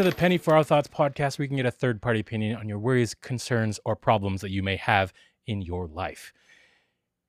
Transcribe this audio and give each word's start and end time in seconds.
To 0.00 0.04
the 0.04 0.16
Penny 0.16 0.38
for 0.38 0.54
Our 0.54 0.64
Thoughts 0.64 0.88
podcast, 0.88 1.38
where 1.38 1.44
you 1.44 1.48
can 1.48 1.58
get 1.58 1.66
a 1.66 1.70
third 1.70 2.00
party 2.00 2.20
opinion 2.20 2.56
on 2.56 2.70
your 2.70 2.78
worries, 2.78 3.12
concerns, 3.12 3.78
or 3.84 3.94
problems 3.94 4.40
that 4.40 4.48
you 4.48 4.62
may 4.62 4.76
have 4.76 5.12
in 5.46 5.60
your 5.60 5.86
life. 5.88 6.32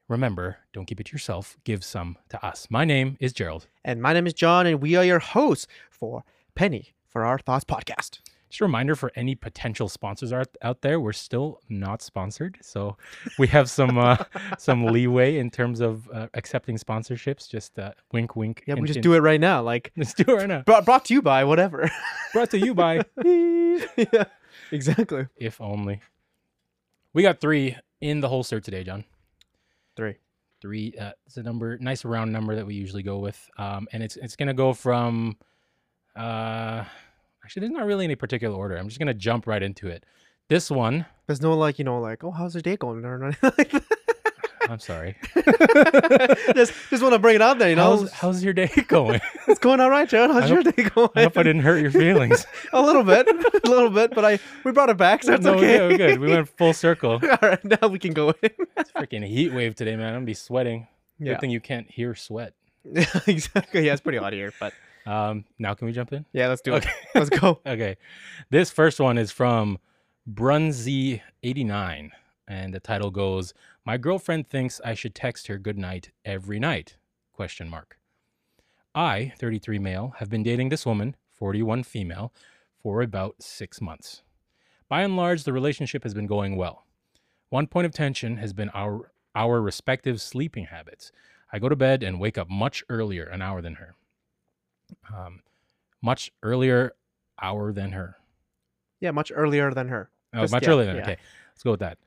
Remember, 0.07 0.55
don't 0.71 0.85
keep 0.85 1.02
it 1.02 1.07
to 1.07 1.11
yourself, 1.11 1.57
give 1.66 1.84
some 1.84 2.17
to 2.30 2.41
us. 2.45 2.67
My 2.70 2.85
name 2.85 3.17
is 3.20 3.34
Gerald. 3.34 3.67
And 3.84 4.02
my 4.02 4.13
name 4.13 4.25
is 4.25 4.34
John, 4.34 4.67
and 4.67 4.81
we 4.81 4.95
are 4.95 5.03
your 5.03 5.20
hosts 5.20 5.67
for 5.89 6.23
Penny 6.55 6.94
for 7.09 7.25
Our 7.25 7.39
Thoughts 7.39 7.66
podcast. 7.66 8.20
Just 8.51 8.59
a 8.59 8.65
reminder 8.65 8.95
for 8.95 9.13
any 9.15 9.33
potential 9.33 9.87
sponsors 9.87 10.33
out, 10.33 10.49
out 10.61 10.81
there, 10.81 10.99
we're 10.99 11.13
still 11.13 11.61
not 11.69 12.01
sponsored, 12.01 12.57
so 12.61 12.97
we 13.39 13.47
have 13.47 13.69
some 13.69 13.97
uh, 13.97 14.17
some 14.57 14.85
leeway 14.85 15.37
in 15.37 15.49
terms 15.49 15.79
of 15.79 16.09
uh, 16.13 16.27
accepting 16.33 16.77
sponsorships. 16.77 17.47
Just 17.49 17.79
uh, 17.79 17.93
wink, 18.11 18.35
wink. 18.35 18.63
Yeah, 18.67 18.75
we 18.75 18.87
just 18.87 18.99
do 18.99 19.13
it 19.13 19.19
right 19.19 19.39
now. 19.39 19.61
Like, 19.61 19.93
Let's 19.97 20.13
do 20.13 20.23
it 20.27 20.33
right 20.33 20.47
now. 20.49 20.63
brought, 20.63 20.83
brought 20.83 21.05
to 21.05 21.13
you 21.13 21.21
by 21.21 21.45
whatever. 21.45 21.89
Brought 22.33 22.49
to 22.51 22.59
you 22.59 22.73
by 22.73 23.01
yeah, 23.23 24.25
exactly. 24.71 25.27
If 25.38 25.59
Only. 25.61 26.02
We 27.13 27.23
got 27.23 27.39
three 27.39 27.77
in 28.02 28.19
the 28.19 28.27
holster 28.29 28.59
today, 28.59 28.83
John. 28.83 29.05
Three. 29.95 30.15
Three. 30.61 30.93
Uh, 30.99 31.11
it's 31.25 31.38
a 31.38 31.43
number, 31.43 31.77
nice 31.77 32.03
round 32.03 32.33
number 32.33 32.55
that 32.55 32.65
we 32.65 32.75
usually 32.75 33.03
go 33.03 33.19
with, 33.19 33.49
um, 33.58 33.88
and 33.93 34.03
it's 34.03 34.17
it's 34.17 34.36
gonna 34.36 34.53
go 34.53 34.73
from. 34.73 35.38
Uh, 36.15 36.83
actually, 37.44 37.61
there's 37.61 37.72
not 37.72 37.86
really 37.86 38.06
any 38.06 38.16
particular 38.16 38.56
order. 38.56 38.75
I'm 38.78 38.88
just 38.88 39.00
gonna 39.00 39.14
jump 39.14 39.47
right 39.47 39.61
into 39.61 39.88
it. 39.88 40.06
This 40.50 40.70
one, 40.70 41.06
There's 41.28 41.42
no 41.42 41.53
like, 41.53 41.80
you 41.80 41.86
know, 41.86 42.00
like, 42.02 42.23
oh, 42.23 42.31
how's 42.31 42.53
your 42.56 42.61
day 42.61 42.75
going? 42.75 43.06
Or 43.06 43.23
anything 43.23 43.52
like 43.58 43.72
that. 43.72 43.83
I'm 44.70 44.80
sorry. 44.80 45.17
just 46.56 46.73
just 46.89 47.02
want 47.02 47.14
to 47.14 47.20
bring 47.20 47.36
it 47.36 47.42
up 47.42 47.58
there, 47.58 47.70
you 47.70 47.75
know. 47.75 47.98
How's, 47.98 48.11
how's 48.11 48.44
your 48.44 48.53
day 48.53 48.70
going? 48.88 49.20
it's 49.48 49.59
going 49.59 49.80
all 49.80 49.89
right, 49.89 50.08
John. 50.08 50.30
How's 50.30 50.50
your 50.50 50.64
day 50.64 50.83
going? 50.95 51.09
I 51.16 51.23
hope 51.23 51.38
I 51.38 51.44
didn't 51.44 51.61
hurt 51.61 51.81
your 51.81 51.92
feelings. 51.92 52.45
a 52.72 52.81
little 52.81 53.03
bit, 53.03 53.28
a 53.28 53.70
little 53.70 53.89
bit, 53.89 54.14
but 54.14 54.23
I 54.23 54.39
we 54.64 54.72
brought 54.72 54.89
it 54.89 54.98
back, 54.98 55.23
so 55.23 55.33
it's 55.33 55.44
no, 55.44 55.55
okay. 55.55 55.73
yeah, 55.73 55.88
we're 55.88 55.98
good. 55.98 56.20
We 56.20 56.30
went 56.30 56.48
full 56.48 56.73
circle. 56.73 57.14
all 57.23 57.38
right, 57.42 57.64
now 57.64 57.88
we 57.88 58.00
can 58.00 58.14
go 58.14 58.30
in. 58.42 58.50
It's 58.78 58.92
freaking 58.92 59.26
heat 59.26 59.53
wave 59.53 59.76
today, 59.76 59.95
man. 59.95 60.08
I'm 60.08 60.14
gonna 60.16 60.26
be 60.26 60.33
sweating. 60.33 60.88
Yeah. 61.20 61.33
Good 61.33 61.42
thing 61.42 61.50
you 61.50 61.61
can't 61.61 61.89
hear 61.89 62.16
sweat. 62.16 62.53
exactly. 63.28 63.86
Yeah, 63.86 63.94
it's 63.94 64.02
pretty 64.02 64.20
hot 64.20 64.33
here, 64.33 64.53
but 64.59 64.73
Um, 65.05 65.45
now 65.57 65.73
can 65.73 65.88
we 65.88 65.94
jump 65.94 66.13
in? 66.13 66.25
yeah, 66.33 66.47
let's 66.47 66.61
do 66.61 66.73
it. 66.75 66.85
Okay. 66.85 66.91
Let's 67.16 67.30
go. 67.30 67.59
Okay. 67.66 67.97
This 68.49 68.69
first 68.71 68.99
one 68.99 69.17
is 69.17 69.31
from 69.31 69.80
Brunzy89. 70.31 72.09
And 72.47 72.73
the 72.73 72.80
title 72.80 73.11
goes, 73.11 73.53
My 73.85 73.97
girlfriend 73.97 74.49
thinks 74.49 74.81
I 74.83 74.93
should 74.93 75.16
text 75.16 75.47
her 75.47 75.58
good 75.58 75.77
night 75.77 76.11
every 76.25 76.59
night. 76.59 76.97
Question 77.33 77.69
mark. 77.69 77.97
I, 78.93 79.33
33 79.39 79.80
male, 79.80 80.13
have 80.17 80.30
been 80.30 80.43
dating 80.43 80.69
this 80.69 80.85
woman, 80.85 81.15
41 81.33 81.83
female, 81.83 82.33
for 82.81 83.02
about 83.02 83.41
six 83.41 83.80
months. 83.80 84.21
By 84.89 85.02
and 85.03 85.15
large, 85.15 85.45
the 85.45 85.53
relationship 85.53 86.03
has 86.03 86.13
been 86.13 86.27
going 86.27 86.58
well. 86.58 86.86
One 87.49 87.67
point 87.67 87.86
of 87.86 87.93
tension 87.93 88.38
has 88.38 88.53
been 88.53 88.69
our 88.69 89.11
our 89.33 89.61
respective 89.61 90.19
sleeping 90.19 90.65
habits. 90.65 91.11
I 91.53 91.59
go 91.59 91.69
to 91.69 91.75
bed 91.75 92.03
and 92.03 92.19
wake 92.19 92.38
up 92.38 92.49
much 92.49 92.83
earlier 92.89 93.23
an 93.23 93.41
hour 93.41 93.61
than 93.61 93.75
her. 93.75 93.95
Um, 95.13 95.42
much 96.02 96.31
earlier 96.43 96.93
hour 97.42 97.71
than 97.73 97.92
her. 97.92 98.17
Yeah, 98.99 99.11
much 99.11 99.31
earlier 99.33 99.73
than 99.73 99.87
her. 99.89 100.09
Oh, 100.33 100.42
Just- 100.42 100.53
much 100.53 100.64
yeah, 100.64 100.70
earlier 100.70 100.86
than 100.87 100.95
yeah. 100.98 101.02
okay. 101.03 101.17
Let's 101.53 101.64
go 101.64 101.71
with 101.71 101.80
that. 101.81 101.98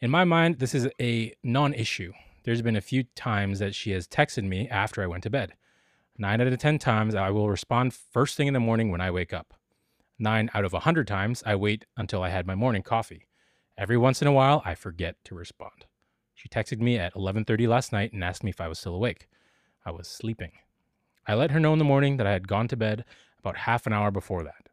In 0.00 0.10
my 0.10 0.24
mind, 0.24 0.58
this 0.58 0.74
is 0.74 0.88
a 1.00 1.34
non-issue. 1.42 2.12
There's 2.44 2.62
been 2.62 2.76
a 2.76 2.80
few 2.80 3.04
times 3.14 3.58
that 3.58 3.74
she 3.74 3.90
has 3.90 4.06
texted 4.06 4.44
me 4.44 4.68
after 4.68 5.02
I 5.02 5.06
went 5.06 5.24
to 5.24 5.30
bed. 5.30 5.54
Nine 6.16 6.40
out 6.40 6.46
of 6.46 6.58
ten 6.58 6.78
times, 6.78 7.14
I 7.14 7.30
will 7.30 7.48
respond 7.48 7.94
first 7.94 8.36
thing 8.36 8.48
in 8.48 8.54
the 8.54 8.60
morning 8.60 8.90
when 8.90 9.00
I 9.00 9.10
wake 9.10 9.32
up. 9.32 9.54
Nine 10.18 10.50
out 10.54 10.64
of 10.64 10.74
a 10.74 10.80
hundred 10.80 11.06
times, 11.06 11.42
I 11.46 11.54
wait 11.54 11.84
until 11.96 12.22
I 12.22 12.30
had 12.30 12.46
my 12.46 12.54
morning 12.54 12.82
coffee. 12.82 13.28
Every 13.76 13.96
once 13.96 14.20
in 14.20 14.26
a 14.26 14.32
while, 14.32 14.62
I 14.64 14.74
forget 14.74 15.16
to 15.24 15.34
respond. 15.34 15.86
She 16.34 16.48
texted 16.48 16.80
me 16.80 16.98
at 16.98 17.14
11:30 17.14 17.68
last 17.68 17.92
night 17.92 18.12
and 18.12 18.24
asked 18.24 18.42
me 18.42 18.50
if 18.50 18.60
I 18.60 18.68
was 18.68 18.78
still 18.78 18.94
awake. 18.94 19.28
I 19.84 19.90
was 19.90 20.08
sleeping. 20.08 20.52
I 21.28 21.34
let 21.34 21.50
her 21.50 21.60
know 21.60 21.74
in 21.74 21.78
the 21.78 21.84
morning 21.84 22.16
that 22.16 22.26
I 22.26 22.32
had 22.32 22.48
gone 22.48 22.68
to 22.68 22.76
bed 22.76 23.04
about 23.38 23.58
half 23.58 23.86
an 23.86 23.92
hour 23.92 24.10
before 24.10 24.42
that. 24.44 24.70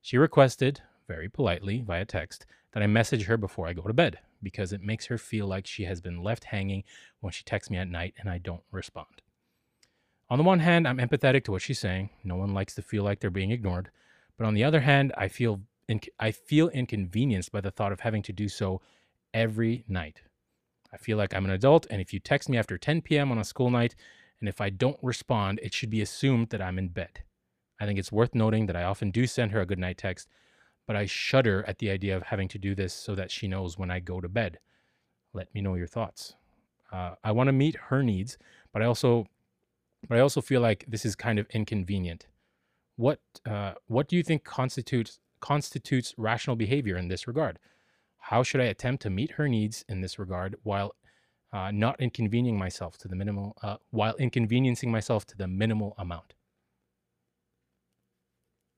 She 0.00 0.18
requested, 0.18 0.80
very 1.06 1.28
politely 1.28 1.80
via 1.80 2.04
text, 2.04 2.44
that 2.72 2.82
I 2.82 2.88
message 2.88 3.26
her 3.26 3.36
before 3.36 3.68
I 3.68 3.72
go 3.72 3.82
to 3.82 3.92
bed 3.92 4.18
because 4.42 4.72
it 4.72 4.82
makes 4.82 5.06
her 5.06 5.16
feel 5.16 5.46
like 5.46 5.64
she 5.64 5.84
has 5.84 6.00
been 6.00 6.20
left 6.20 6.42
hanging 6.42 6.82
when 7.20 7.32
she 7.32 7.44
texts 7.44 7.70
me 7.70 7.78
at 7.78 7.86
night 7.86 8.14
and 8.18 8.28
I 8.28 8.38
don't 8.38 8.64
respond. 8.72 9.22
On 10.28 10.38
the 10.38 10.44
one 10.44 10.58
hand, 10.58 10.88
I'm 10.88 10.98
empathetic 10.98 11.44
to 11.44 11.52
what 11.52 11.62
she's 11.62 11.78
saying. 11.78 12.10
No 12.24 12.34
one 12.34 12.52
likes 12.52 12.74
to 12.74 12.82
feel 12.82 13.04
like 13.04 13.20
they're 13.20 13.30
being 13.30 13.52
ignored. 13.52 13.90
But 14.36 14.46
on 14.46 14.54
the 14.54 14.64
other 14.64 14.80
hand, 14.80 15.12
I 15.16 15.28
feel 15.28 15.60
I 16.18 16.32
feel 16.32 16.68
inconvenienced 16.70 17.52
by 17.52 17.60
the 17.60 17.70
thought 17.70 17.92
of 17.92 18.00
having 18.00 18.22
to 18.22 18.32
do 18.32 18.48
so 18.48 18.80
every 19.34 19.84
night. 19.86 20.22
I 20.92 20.96
feel 20.96 21.18
like 21.18 21.34
I'm 21.34 21.44
an 21.44 21.50
adult, 21.50 21.86
and 21.90 22.00
if 22.00 22.14
you 22.14 22.18
text 22.18 22.48
me 22.48 22.56
after 22.56 22.78
10 22.78 23.02
p.m. 23.02 23.30
on 23.30 23.38
a 23.38 23.44
school 23.44 23.68
night, 23.68 23.94
and 24.42 24.48
if 24.48 24.60
I 24.60 24.70
don't 24.70 24.98
respond, 25.02 25.60
it 25.62 25.72
should 25.72 25.88
be 25.88 26.00
assumed 26.00 26.48
that 26.48 26.60
I'm 26.60 26.76
in 26.76 26.88
bed. 26.88 27.22
I 27.80 27.86
think 27.86 27.96
it's 27.96 28.10
worth 28.10 28.34
noting 28.34 28.66
that 28.66 28.74
I 28.74 28.82
often 28.82 29.12
do 29.12 29.24
send 29.24 29.52
her 29.52 29.60
a 29.60 29.66
good 29.66 29.78
night 29.78 29.98
text, 29.98 30.28
but 30.84 30.96
I 30.96 31.06
shudder 31.06 31.64
at 31.68 31.78
the 31.78 31.90
idea 31.90 32.16
of 32.16 32.24
having 32.24 32.48
to 32.48 32.58
do 32.58 32.74
this 32.74 32.92
so 32.92 33.14
that 33.14 33.30
she 33.30 33.46
knows 33.46 33.78
when 33.78 33.88
I 33.88 34.00
go 34.00 34.20
to 34.20 34.28
bed. 34.28 34.58
Let 35.32 35.54
me 35.54 35.60
know 35.60 35.76
your 35.76 35.86
thoughts. 35.86 36.34
Uh, 36.92 37.14
I 37.22 37.30
want 37.30 37.46
to 37.48 37.52
meet 37.52 37.76
her 37.88 38.02
needs, 38.02 38.36
but 38.72 38.82
I 38.82 38.86
also, 38.86 39.26
but 40.08 40.18
I 40.18 40.20
also 40.20 40.40
feel 40.40 40.60
like 40.60 40.86
this 40.88 41.04
is 41.04 41.14
kind 41.14 41.38
of 41.38 41.46
inconvenient. 41.50 42.26
What, 42.96 43.20
uh, 43.48 43.74
what 43.86 44.08
do 44.08 44.16
you 44.16 44.24
think 44.24 44.42
constitutes 44.42 45.20
constitutes 45.38 46.14
rational 46.16 46.56
behavior 46.56 46.96
in 46.96 47.06
this 47.06 47.28
regard? 47.28 47.60
How 48.18 48.42
should 48.42 48.60
I 48.60 48.64
attempt 48.64 49.02
to 49.04 49.10
meet 49.10 49.32
her 49.32 49.48
needs 49.48 49.84
in 49.88 50.00
this 50.00 50.18
regard 50.18 50.56
while 50.64 50.96
uh, 51.52 51.70
not 51.70 52.00
inconveniencing 52.00 52.58
myself 52.58 52.96
to 52.98 53.08
the 53.08 53.16
minimal, 53.16 53.56
uh, 53.62 53.76
while 53.90 54.14
inconveniencing 54.16 54.90
myself 54.90 55.26
to 55.26 55.36
the 55.36 55.46
minimal 55.46 55.94
amount? 55.98 56.34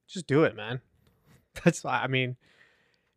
Just 0.08 0.26
do 0.26 0.44
it, 0.44 0.56
man. 0.56 0.80
That's 1.64 1.84
why 1.84 2.00
I 2.02 2.08
mean, 2.08 2.36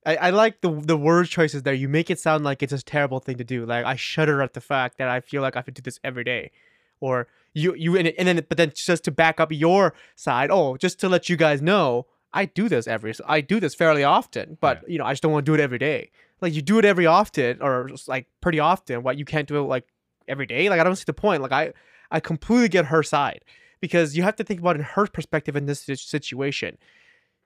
I, 0.06 0.16
I 0.16 0.29
like 0.29 0.62
the 0.62 0.72
the 0.72 0.97
word 0.97 1.28
choices 1.28 1.63
there. 1.63 1.73
You 1.73 1.90
make 1.90 2.09
it 2.09 2.19
sound 2.19 2.44
like 2.44 2.63
it's 2.63 2.73
a 2.73 2.81
terrible 2.81 3.19
thing 3.19 3.38
to 3.38 3.44
do. 3.44 3.66
Like 3.66 3.85
I 3.85 3.96
shudder 3.96 4.41
at 4.41 4.53
the 4.53 4.62
fact 4.62 4.97
that 4.97 5.09
I 5.09 5.19
feel 5.19 5.41
like 5.41 5.56
I 5.56 5.59
have 5.59 5.66
to 5.66 5.72
do 5.72 5.81
this 5.81 6.00
every 6.03 6.23
day, 6.23 6.51
or 7.00 7.28
you 7.53 7.75
you 7.75 7.97
and, 7.97 8.07
and 8.07 8.28
then 8.28 8.46
but 8.47 8.57
then 8.57 8.72
just 8.73 9.03
to 9.06 9.12
back 9.12 9.40
up 9.40 9.51
your 9.51 9.94
side. 10.16 10.50
Oh, 10.51 10.78
just 10.78 11.00
to 11.01 11.09
let 11.09 11.29
you 11.29 11.35
guys 11.35 11.62
know, 11.62 12.06
I 12.34 12.46
do 12.46 12.69
this 12.69 12.88
every 12.88 13.13
I 13.28 13.41
do 13.41 13.59
this 13.59 13.75
fairly 13.75 14.03
often, 14.03 14.57
but 14.62 14.88
you 14.90 14.97
know 14.97 15.06
I 15.06 15.12
just 15.12 15.23
don't 15.23 15.31
want 15.31 15.46
to 15.46 15.50
do 15.51 15.56
it 15.56 15.59
every 15.63 15.79
day. 15.79 16.12
Like 16.42 16.53
you 16.53 16.62
do 16.62 16.78
it 16.80 16.86
every 16.86 17.06
often, 17.06 17.62
or 17.62 17.90
like 18.08 18.28
pretty 18.42 18.59
often. 18.59 19.03
What 19.03 19.18
you 19.18 19.25
can't 19.25 19.48
do 19.48 19.58
it 19.58 19.62
like 19.62 19.86
every 20.28 20.46
day. 20.46 20.70
Like 20.70 20.80
I 20.80 20.84
don't 20.84 20.96
see 20.96 21.03
the 21.06 21.14
point. 21.14 21.42
Like 21.42 21.52
I 21.52 21.74
I 22.12 22.20
completely 22.20 22.70
get 22.70 22.86
her 22.86 23.03
side 23.03 23.42
because 23.81 24.16
you 24.16 24.24
have 24.24 24.36
to 24.38 24.44
think 24.44 24.59
about 24.59 24.76
in 24.76 24.84
her 24.84 25.08
perspective 25.08 25.56
in 25.56 25.66
this 25.66 25.81
situation. 25.81 26.78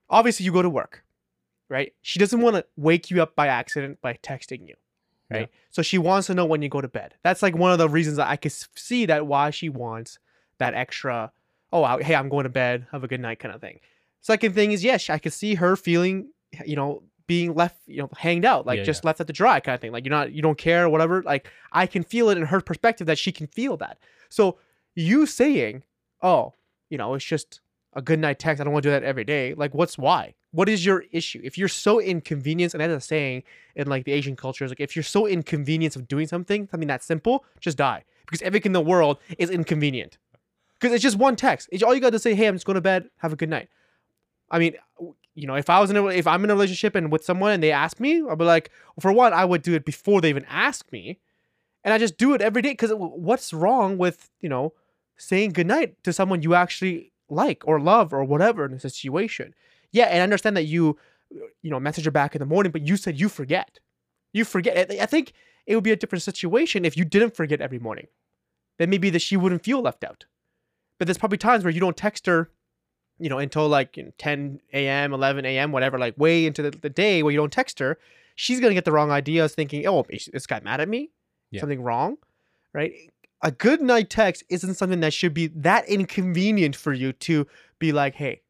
Obviously, 0.09 0.46
you 0.46 0.51
go 0.51 0.62
to 0.62 0.69
work, 0.69 1.03
right? 1.69 1.94
She 2.01 2.19
doesn't 2.19 2.41
want 2.41 2.57
to 2.57 2.66
wake 2.75 3.09
you 3.09 3.22
up 3.22 3.35
by 3.35 3.47
accident 3.47 4.01
by 4.01 4.16
texting 4.22 4.68
you, 4.68 4.75
right? 5.30 5.41
Yeah. 5.41 5.46
So 5.69 5.81
she 5.81 5.97
wants 5.97 6.27
to 6.27 6.33
know 6.33 6.45
when 6.45 6.62
you 6.62 6.68
go 6.69 6.81
to 6.81 6.88
bed. 6.89 7.15
That's 7.24 7.42
like 7.42 7.56
one 7.56 7.71
of 7.71 7.77
the 7.77 7.88
reasons 7.89 8.18
that 8.18 8.27
I 8.27 8.36
could 8.36 8.51
see 8.51 9.06
that 9.06 9.25
why 9.25 9.51
she 9.51 9.69
wants 9.69 10.19
that 10.57 10.74
extra. 10.74 11.31
Oh, 11.71 11.83
I- 11.86 12.04
hey, 12.04 12.15
I'm 12.15 12.27
going 12.27 12.44
to 12.44 12.50
bed. 12.50 12.88
Have 12.92 13.06
a 13.06 13.07
good 13.07 13.21
night, 13.21 13.39
kind 13.39 13.56
of 13.56 13.62
thing. 13.62 13.80
Second 14.19 14.54
thing 14.54 14.74
is, 14.74 14.83
yes, 14.83 15.10
I 15.10 15.18
could 15.18 15.33
see 15.33 15.56
her 15.56 15.75
feeling, 15.77 16.30
you 16.65 16.75
know, 16.75 17.04
being 17.31 17.54
left, 17.54 17.78
you 17.88 18.01
know, 18.01 18.10
hanged 18.18 18.44
out, 18.44 18.66
like 18.66 18.80
Yeah, 18.80 18.83
just 18.83 19.06
left 19.06 19.22
at 19.22 19.28
the 19.28 19.31
dry, 19.31 19.62
kind 19.62 19.74
of 19.74 19.80
thing. 19.80 19.94
Like 19.94 20.04
you're 20.04 20.12
not, 20.12 20.33
you 20.33 20.42
don't 20.42 20.57
care, 20.57 20.83
or 20.83 20.89
whatever. 20.89 21.24
Like 21.24 21.50
I 21.72 21.88
can 21.88 22.04
feel 22.04 22.28
it 22.28 22.38
in 22.38 22.44
her 22.44 22.60
perspective 22.60 23.07
that 23.07 23.18
she 23.18 23.31
can 23.31 23.48
feel 23.48 23.78
that. 23.78 24.00
So 24.28 24.57
you 24.95 25.25
saying, 25.25 25.83
oh, 26.22 26.54
you 26.89 26.98
know, 26.98 27.13
it's 27.13 27.24
just 27.24 27.62
a 27.94 28.01
good 28.01 28.19
night 28.19 28.38
text. 28.38 28.60
I 28.60 28.66
don't 28.66 28.74
want 28.74 28.83
to 28.83 28.89
do 28.89 28.92
that 28.92 29.04
every 29.04 29.24
day. 29.24 29.54
Like, 29.54 29.74
what's 29.74 29.98
why? 29.98 30.36
What 30.51 30.68
is 30.68 30.86
your 30.86 31.06
issue? 31.13 31.39
If 31.42 31.57
you're 31.57 31.69
so 31.69 32.01
inconvenienced, 32.01 32.75
and 32.75 32.81
that's 32.81 33.06
a 33.06 33.07
saying 33.07 33.44
in 33.77 33.88
like 33.88 34.04
the 34.04 34.12
Asian 34.12 34.36
culture, 34.36 34.66
is 34.66 34.72
like 34.72 34.81
if 34.81 34.94
you're 34.94 35.04
so 35.04 35.25
inconvenienced 35.25 35.95
of 35.95 36.10
doing 36.10 36.27
something, 36.27 36.68
something 36.69 36.89
that 36.89 37.01
simple, 37.01 37.45
just 37.62 37.77
die. 37.77 38.04
Because 38.25 38.42
everything 38.42 38.72
in 38.72 38.74
the 38.74 38.81
world 38.81 39.19
is 39.38 39.50
inconvenient. 39.50 40.18
Because 40.77 40.94
it's 40.94 41.01
just 41.01 41.18
one 41.18 41.38
text. 41.38 41.69
It's 41.72 41.81
all 41.81 41.95
you 41.95 42.01
got 42.01 42.10
to 42.10 42.19
say, 42.19 42.36
hey, 42.36 42.48
I'm 42.48 42.56
just 42.56 42.66
going 42.66 42.75
to 42.75 42.81
bed. 42.81 43.10
Have 43.19 43.31
a 43.31 43.38
good 43.38 43.50
night. 43.50 43.69
I 44.50 44.60
mean, 44.60 44.75
you 45.36 45.48
know, 45.48 45.56
if 45.56 45.69
I 45.69 45.80
was 45.80 45.89
in 45.89 45.98
a, 45.98 46.06
if 46.07 46.28
I'm 46.28 46.44
in 46.44 46.50
a 46.50 46.54
relationship 46.54 46.95
and 46.95 47.12
with 47.12 47.24
someone 47.24 47.51
and 47.51 47.63
they 47.63 47.72
ask 47.72 48.00
me, 48.00 48.22
I'll 48.28 48.36
be 48.36 48.45
like, 48.45 48.69
for 49.00 49.13
one, 49.13 49.33
I 49.33 49.45
would 49.45 49.62
do 49.62 49.74
it 49.74 49.86
before 49.86 50.22
they 50.22 50.30
even 50.30 50.45
ask 50.50 50.92
me, 50.92 51.19
and 51.83 51.94
I 51.94 51.98
just 51.98 52.18
do 52.18 52.33
it 52.33 52.42
every 52.42 52.62
day. 52.62 52.72
Because 52.72 52.92
what's 52.94 53.54
wrong 53.54 53.98
with 53.98 54.30
you 54.42 54.50
know 54.50 54.74
saying 55.18 55.51
goodnight 55.51 56.04
to 56.04 56.13
someone 56.13 56.42
you 56.42 56.54
actually 56.54 57.12
like 57.30 57.63
or 57.66 57.80
love 57.80 58.13
or 58.13 58.24
whatever 58.24 58.66
in 58.66 58.74
a 58.74 58.80
situation? 58.80 59.54
Yeah, 59.92 60.06
and 60.06 60.19
I 60.19 60.24
understand 60.24 60.57
that 60.57 60.66
you, 60.66 60.98
you 61.62 61.69
know, 61.69 61.80
message 61.80 62.06
her 62.06 62.12
back 62.12 62.36
in 62.36 62.39
the 62.39 62.45
morning, 62.45 62.72
but 62.72 62.88
you 62.88 62.98
said 62.98 63.19
you 63.19 63.30
forget. 63.30 63.80
You 64.34 64.45
forget. 64.45 64.92
I- 64.92 65.06
think 65.06 65.34
it 65.66 65.75
would 65.75 65.84
be 65.84 65.92
a 65.92 65.95
different 65.98 66.24
situation 66.24 66.86
if 66.86 66.95
you 66.98 67.06
didn't 67.06 67.36
forget 67.36 67.62
every 67.62 67.80
morning. 67.80 68.07
Then 68.80 68.89
maybe 68.89 69.10
that 69.10 69.22
she 69.22 69.38
wouldn't 69.38 69.63
feel 69.63 69.81
left 69.81 70.04
out. 70.04 70.25
But 70.98 71.07
there's 71.07 71.18
probably 71.18 71.38
times 71.38 71.63
where 71.63 71.74
you 71.74 71.80
don't 71.80 71.98
text 71.98 72.25
her 72.25 72.50
you 73.21 73.29
know, 73.29 73.38
until 73.38 73.68
like 73.68 73.97
10 74.18 74.59
a.m., 74.73 75.13
11 75.13 75.45
a.m., 75.45 75.71
whatever, 75.71 75.97
like 75.97 76.18
way 76.18 76.45
into 76.45 76.62
the, 76.62 76.71
the 76.71 76.89
day 76.89 77.23
where 77.23 77.31
you 77.31 77.38
don't 77.38 77.51
text 77.51 77.79
her, 77.79 77.97
she's 78.35 78.59
gonna 78.59 78.73
get 78.73 78.85
the 78.85 78.91
wrong 78.91 79.12
ideas, 79.12 79.53
thinking, 79.53 79.85
"Oh, 79.88 80.06
is 80.09 80.29
this 80.33 80.47
guy 80.47 80.59
mad 80.63 80.81
at 80.81 80.89
me? 80.89 81.12
Yeah. 81.51 81.62
Something 81.62 81.81
wrong?" 81.81 82.18
Right? 82.73 82.94
A 83.44 83.51
good 83.51 83.81
night 83.81 84.09
text 84.09 84.44
isn't 84.50 84.75
something 84.75 85.00
that 85.01 85.13
should 85.13 85.33
be 85.33 85.47
that 85.47 85.88
inconvenient 85.88 86.75
for 86.75 86.94
you 86.94 87.13
to 87.13 87.47
be 87.79 87.91
like, 87.91 88.15
"Hey." 88.15 88.41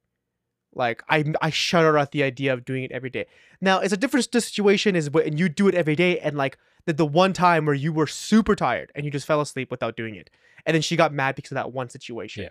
Like 0.74 1.04
I, 1.10 1.26
I 1.42 1.50
shudder 1.50 1.98
at 1.98 2.12
the 2.12 2.24
idea 2.24 2.54
of 2.54 2.64
doing 2.64 2.86
it 2.86 2.94
every 2.94 3.10
day. 3.10 3.26
Now 3.60 3.80
it's 3.80 3.92
a 3.92 3.98
different 3.98 4.32
situation 4.34 4.96
is 4.96 5.10
when 5.10 5.38
you 5.38 5.50
do 5.50 5.68
it 5.68 5.76
every 5.76 5.98
day 5.98 6.18
and 6.20 6.38
like 6.38 6.58
the, 6.86 6.94
the 6.94 7.06
one 7.06 7.34
time 7.34 7.66
where 7.66 7.76
you 7.76 7.92
were 7.92 8.08
super 8.08 8.56
tired 8.56 8.90
and 8.96 9.04
you 9.04 9.12
just 9.12 9.28
fell 9.28 9.42
asleep 9.42 9.70
without 9.70 9.98
doing 9.98 10.16
it, 10.16 10.30
and 10.66 10.74
then 10.74 10.82
she 10.82 10.96
got 10.96 11.14
mad 11.14 11.36
because 11.36 11.52
of 11.52 11.56
that 11.56 11.74
one 11.74 11.90
situation. 11.90 12.44
Yeah. 12.44 12.50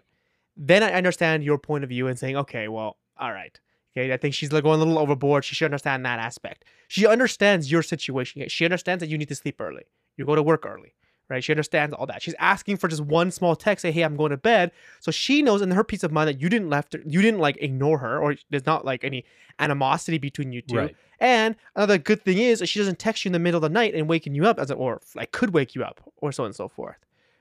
Then 0.63 0.83
I 0.83 0.93
understand 0.93 1.43
your 1.43 1.57
point 1.57 1.85
of 1.85 1.89
view 1.89 2.07
and 2.07 2.19
saying, 2.19 2.37
okay, 2.37 2.69
well, 2.69 2.99
all 3.19 3.33
right, 3.33 3.59
okay, 3.97 4.13
I 4.13 4.19
think 4.19 4.35
she's 4.35 4.53
like 4.53 4.63
going 4.63 4.79
a 4.79 4.85
little 4.85 4.99
overboard. 4.99 5.43
She 5.43 5.55
should 5.55 5.65
understand 5.65 6.05
that 6.05 6.19
aspect. 6.19 6.67
She 6.87 7.07
understands 7.07 7.73
your 7.73 7.83
situation. 7.83 8.47
She 8.49 8.67
understands 8.67 9.01
that 9.01 9.09
you 9.09 9.17
need 9.17 9.29
to 9.29 9.35
sleep 9.35 9.59
early. 9.59 9.85
You 10.19 10.27
go 10.27 10.35
to 10.35 10.43
work 10.43 10.67
early, 10.67 10.93
right? 11.31 11.43
She 11.43 11.51
understands 11.51 11.95
all 11.95 12.05
that. 12.07 12.21
She's 12.21 12.35
asking 12.39 12.77
for 12.77 12.89
just 12.89 13.01
one 13.01 13.31
small 13.31 13.57
text, 13.57 13.81
say, 13.81 13.91
hey, 13.91 14.03
I'm 14.03 14.17
going 14.17 14.33
to 14.33 14.37
bed. 14.37 14.71
So 15.01 15.11
she 15.11 15.41
knows 15.41 15.63
in 15.63 15.71
her 15.71 15.83
peace 15.83 16.03
of 16.03 16.13
mind 16.13 16.29
that 16.29 16.43
you 16.43 16.51
didn't 16.51 16.69
left 16.69 16.93
her, 16.93 17.01
you 17.07 17.23
didn't 17.23 17.41
like 17.41 17.57
ignore 17.63 17.97
her, 17.97 18.19
or 18.19 18.37
there's 18.51 18.67
not 18.67 18.85
like 18.85 19.03
any 19.03 19.25
animosity 19.59 20.19
between 20.19 20.53
you 20.53 20.61
two. 20.61 20.77
Right. 20.77 20.97
And 21.21 21.57
another 21.75 21.97
good 21.97 22.23
thing 22.23 22.37
is 22.37 22.63
she 22.69 22.79
doesn't 22.79 22.99
text 22.99 23.25
you 23.25 23.31
in 23.31 23.33
the 23.33 23.39
middle 23.39 23.57
of 23.59 23.63
the 23.63 23.71
night 23.71 23.95
and 23.95 24.09
waking 24.09 24.35
you 24.35 24.45
up 24.45 24.59
as 24.59 24.71
a, 24.71 24.75
or 24.75 25.01
like 25.15 25.33
could 25.33 25.55
wake 25.55 25.75
you 25.75 25.85
up 25.85 26.03
or 26.19 26.33
so 26.33 26.43
on 26.43 26.49
and 26.49 26.57
so 26.57 26.69
forth. 26.69 26.99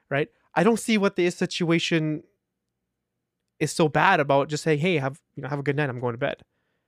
Right? 0.10 0.30
I 0.56 0.64
don't 0.64 0.80
see 0.80 0.98
what 0.98 1.18
the 1.18 1.30
situation 1.30 2.24
is 3.60 3.72
so 3.72 3.88
bad 3.90 4.20
about 4.20 4.50
just 4.50 4.64
saying, 4.64 4.80
"Hey, 4.80 4.98
have 4.98 5.20
you 5.36 5.44
know 5.44 5.50
have 5.50 5.60
a 5.60 5.64
good 5.64 5.76
night. 5.76 5.90
I'm 5.90 6.00
going 6.00 6.14
to 6.14 6.20
bed." 6.20 6.42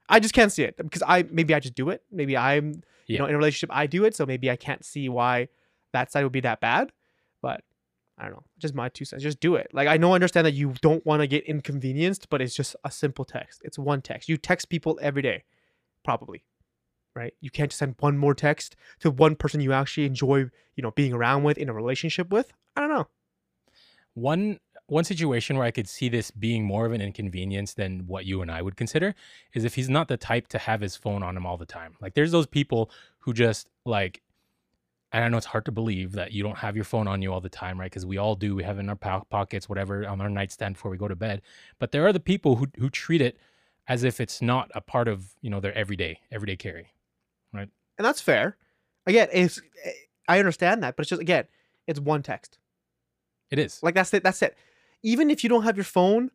I 0.09 0.19
just 0.19 0.33
can't 0.33 0.51
see 0.51 0.63
it 0.63 0.75
because 0.77 1.03
I 1.07 1.23
maybe 1.31 1.53
I 1.53 1.59
just 1.59 1.75
do 1.75 1.89
it. 1.89 2.03
Maybe 2.11 2.35
I'm 2.35 2.81
you 3.07 3.17
know 3.17 3.25
in 3.25 3.33
a 3.33 3.37
relationship 3.37 3.69
I 3.75 3.87
do 3.87 4.05
it, 4.05 4.15
so 4.15 4.25
maybe 4.25 4.49
I 4.51 4.55
can't 4.55 4.83
see 4.83 5.09
why 5.09 5.47
that 5.93 6.11
side 6.11 6.23
would 6.23 6.31
be 6.31 6.41
that 6.41 6.59
bad. 6.61 6.91
But 7.41 7.63
I 8.17 8.25
don't 8.25 8.33
know, 8.33 8.43
just 8.59 8.75
my 8.75 8.89
two 8.89 9.05
cents. 9.05 9.23
Just 9.23 9.39
do 9.39 9.55
it. 9.55 9.69
Like 9.73 9.87
I 9.87 9.97
know, 9.97 10.11
I 10.11 10.15
understand 10.15 10.45
that 10.45 10.53
you 10.53 10.73
don't 10.81 11.05
want 11.05 11.21
to 11.21 11.27
get 11.27 11.43
inconvenienced, 11.45 12.29
but 12.29 12.41
it's 12.41 12.55
just 12.55 12.75
a 12.83 12.91
simple 12.91 13.25
text. 13.25 13.61
It's 13.63 13.79
one 13.79 14.01
text. 14.01 14.29
You 14.29 14.37
text 14.37 14.69
people 14.69 14.99
every 15.01 15.21
day, 15.21 15.43
probably, 16.03 16.43
right? 17.15 17.33
You 17.41 17.49
can't 17.49 17.71
just 17.71 17.79
send 17.79 17.95
one 17.99 18.17
more 18.17 18.35
text 18.35 18.75
to 18.99 19.09
one 19.09 19.35
person 19.35 19.61
you 19.61 19.73
actually 19.73 20.05
enjoy, 20.05 20.49
you 20.75 20.83
know, 20.83 20.91
being 20.91 21.13
around 21.13 21.43
with 21.43 21.57
in 21.57 21.69
a 21.69 21.73
relationship 21.73 22.29
with. 22.29 22.51
I 22.75 22.81
don't 22.81 22.89
know. 22.89 23.07
One 24.13 24.59
one 24.91 25.05
situation 25.05 25.57
where 25.57 25.65
I 25.65 25.71
could 25.71 25.87
see 25.87 26.09
this 26.09 26.31
being 26.31 26.65
more 26.65 26.85
of 26.85 26.91
an 26.91 26.99
inconvenience 26.99 27.75
than 27.75 28.01
what 28.07 28.25
you 28.25 28.41
and 28.41 28.51
I 28.51 28.61
would 28.61 28.75
consider 28.75 29.15
is 29.53 29.63
if 29.63 29.75
he's 29.75 29.89
not 29.89 30.09
the 30.09 30.17
type 30.17 30.49
to 30.49 30.57
have 30.57 30.81
his 30.81 30.97
phone 30.97 31.23
on 31.23 31.37
him 31.37 31.45
all 31.45 31.55
the 31.55 31.65
time. 31.65 31.95
Like 32.01 32.13
there's 32.13 32.33
those 32.33 32.45
people 32.45 32.91
who 33.19 33.31
just 33.31 33.69
like 33.85 34.21
and 35.13 35.23
I 35.23 35.29
know 35.29 35.37
it's 35.37 35.45
hard 35.45 35.63
to 35.65 35.71
believe 35.71 36.11
that 36.13 36.33
you 36.33 36.43
don't 36.43 36.57
have 36.57 36.75
your 36.75 36.83
phone 36.83 37.07
on 37.07 37.21
you 37.21 37.31
all 37.31 37.39
the 37.39 37.49
time, 37.49 37.79
right? 37.79 37.89
Because 37.89 38.05
we 38.05 38.17
all 38.17 38.35
do. 38.35 38.53
We 38.53 38.63
have 38.63 38.77
it 38.77 38.81
in 38.81 38.89
our 38.89 38.95
po- 38.95 39.25
pockets, 39.29 39.67
whatever, 39.67 40.07
on 40.07 40.21
our 40.21 40.29
nightstand 40.29 40.75
before 40.75 40.91
we 40.91 40.97
go 40.97 41.07
to 41.07 41.15
bed. 41.15 41.41
But 41.79 41.91
there 41.93 42.05
are 42.05 42.13
the 42.13 42.19
people 42.19 42.57
who 42.57 42.67
who 42.77 42.89
treat 42.89 43.21
it 43.21 43.37
as 43.87 44.03
if 44.03 44.19
it's 44.19 44.41
not 44.41 44.71
a 44.75 44.81
part 44.81 45.07
of 45.07 45.35
you 45.41 45.49
know 45.49 45.61
their 45.61 45.73
everyday 45.77 46.19
everyday 46.33 46.57
carry. 46.57 46.91
Right? 47.53 47.69
And 47.97 48.05
that's 48.05 48.19
fair. 48.19 48.57
Again, 49.05 49.29
it's 49.31 49.61
eh, 49.85 49.91
I 50.27 50.39
understand 50.39 50.83
that, 50.83 50.97
but 50.97 51.03
it's 51.03 51.09
just 51.09 51.21
again, 51.21 51.45
it's 51.87 51.99
one 51.99 52.23
text. 52.23 52.57
It 53.49 53.57
is. 53.57 53.81
Like 53.81 53.95
that's 53.95 54.13
it. 54.13 54.23
That's 54.23 54.41
it. 54.41 54.57
Even 55.03 55.29
if 55.29 55.43
you 55.43 55.49
don't 55.49 55.63
have 55.63 55.77
your 55.77 55.83
phone 55.83 56.31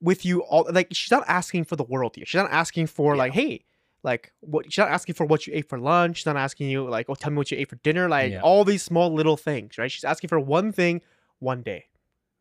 with 0.00 0.24
you, 0.24 0.40
all 0.42 0.66
like 0.72 0.88
she's 0.92 1.10
not 1.10 1.24
asking 1.28 1.64
for 1.64 1.76
the 1.76 1.84
world 1.84 2.16
here. 2.16 2.24
She's 2.26 2.40
not 2.40 2.50
asking 2.50 2.88
for 2.88 3.14
Yeah. 3.14 3.18
like, 3.20 3.32
hey, 3.32 3.64
like 4.02 4.32
what? 4.40 4.66
She's 4.72 4.78
not 4.78 4.88
asking 4.90 5.14
for 5.14 5.24
what 5.24 5.46
you 5.46 5.52
ate 5.54 5.68
for 5.68 5.78
lunch. 5.78 6.18
She's 6.18 6.26
not 6.26 6.36
asking 6.36 6.68
you 6.70 6.84
like, 6.88 7.06
oh, 7.08 7.14
tell 7.14 7.30
me 7.30 7.36
what 7.36 7.50
you 7.50 7.58
ate 7.58 7.68
for 7.68 7.76
dinner. 7.76 8.08
Like 8.08 8.32
Yeah. 8.32 8.40
all 8.42 8.64
these 8.64 8.82
small 8.82 9.12
little 9.12 9.36
things, 9.36 9.78
right? 9.78 9.90
She's 9.90 10.04
asking 10.04 10.28
for 10.28 10.40
one 10.40 10.72
thing, 10.72 11.02
one 11.38 11.62
day, 11.62 11.86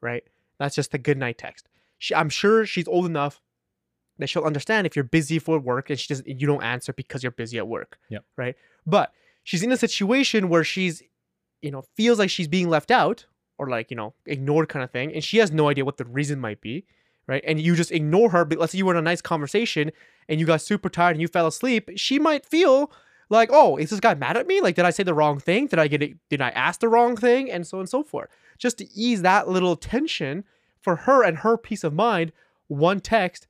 right? 0.02 0.24
That's 0.58 0.76
just 0.76 0.94
a 0.94 0.98
good 0.98 1.18
night 1.18 1.38
text. 1.38 1.68
She, 2.00 2.16
I'm 2.16 2.30
sure 2.30 2.66
she's 2.66 2.88
old 2.88 3.06
enough 3.06 3.42
that 4.18 4.28
she'll 4.28 4.44
understand 4.44 4.86
if 4.88 4.96
you're 4.96 5.04
busy 5.04 5.38
for 5.40 5.60
work 5.60 5.90
and 5.90 6.00
she 6.00 6.08
doesn't, 6.08 6.28
you 6.28 6.48
don't 6.48 6.64
answer 6.64 6.94
because 6.94 7.22
you're 7.24 7.32
busy 7.32 7.58
at 7.60 7.68
work. 7.68 7.98
Yep. 8.10 8.24
Right. 8.38 8.56
But 8.86 9.12
she's 9.44 9.62
in 9.64 9.72
a 9.72 9.78
situation 9.78 10.50
where 10.50 10.64
she's, 10.64 11.02
you 11.62 11.70
know, 11.72 11.84
feels 11.96 12.18
like 12.20 12.30
she's 12.32 12.48
being 12.48 12.70
left 12.70 12.90
out 12.92 13.26
or 13.62 13.70
like, 13.70 13.92
you 13.92 13.96
know, 13.96 14.16
ignored 14.26 14.70
kind 14.70 14.84
of 14.84 14.90
thing. 14.90 15.14
And 15.14 15.24
she 15.24 15.38
has 15.38 15.52
no 15.52 15.70
idea 15.70 15.86
what 15.86 15.98
the 15.98 16.06
reason 16.06 16.40
might 16.40 16.62
be. 16.62 16.84
Right. 17.28 17.44
And 17.46 17.62
you 17.62 17.76
just 17.76 17.92
ignore 17.92 18.32
her. 18.32 18.44
But 18.44 18.58
let's 18.58 18.72
say 18.72 18.80
you 18.80 18.88
were 18.88 18.94
in 18.94 18.98
a 18.98 19.04
nice 19.04 19.22
conversation 19.22 19.92
and 20.28 20.40
you 20.40 20.48
got 20.48 20.62
super 20.62 20.90
tired 20.90 21.12
and 21.12 21.22
you 21.22 21.28
fell 21.28 21.46
asleep. 21.46 21.92
She 21.96 22.18
might 22.18 22.44
feel 22.44 22.92
like, 23.30 23.50
oh, 23.54 23.78
is 23.78 23.92
this 23.92 24.00
guy 24.00 24.16
mad 24.16 24.36
at 24.36 24.48
me? 24.48 24.62
Like, 24.62 24.74
did 24.74 24.86
I 24.86 24.90
say 24.90 25.04
the 25.04 25.14
wrong 25.14 25.40
thing? 25.40 25.68
Did 25.68 25.78
I 25.78 25.88
get 25.88 26.02
it? 26.02 26.18
Did 26.30 26.42
I 26.42 26.50
ask 26.50 26.80
the 26.80 26.90
wrong 26.90 27.16
thing? 27.16 27.52
And 27.52 27.68
so 27.68 27.78
on 27.78 27.82
and 27.82 27.90
so 27.90 28.04
forth. 28.04 28.30
Just 28.58 28.80
to 28.80 28.92
ease 28.94 29.22
that 29.22 29.48
little 29.48 29.76
tension 29.76 30.44
for 30.82 30.96
her 30.96 31.24
and 31.24 31.38
her 31.38 31.56
peace 31.56 31.84
of 31.84 31.94
mind, 31.94 32.32
one 32.68 33.00
text 33.00 33.48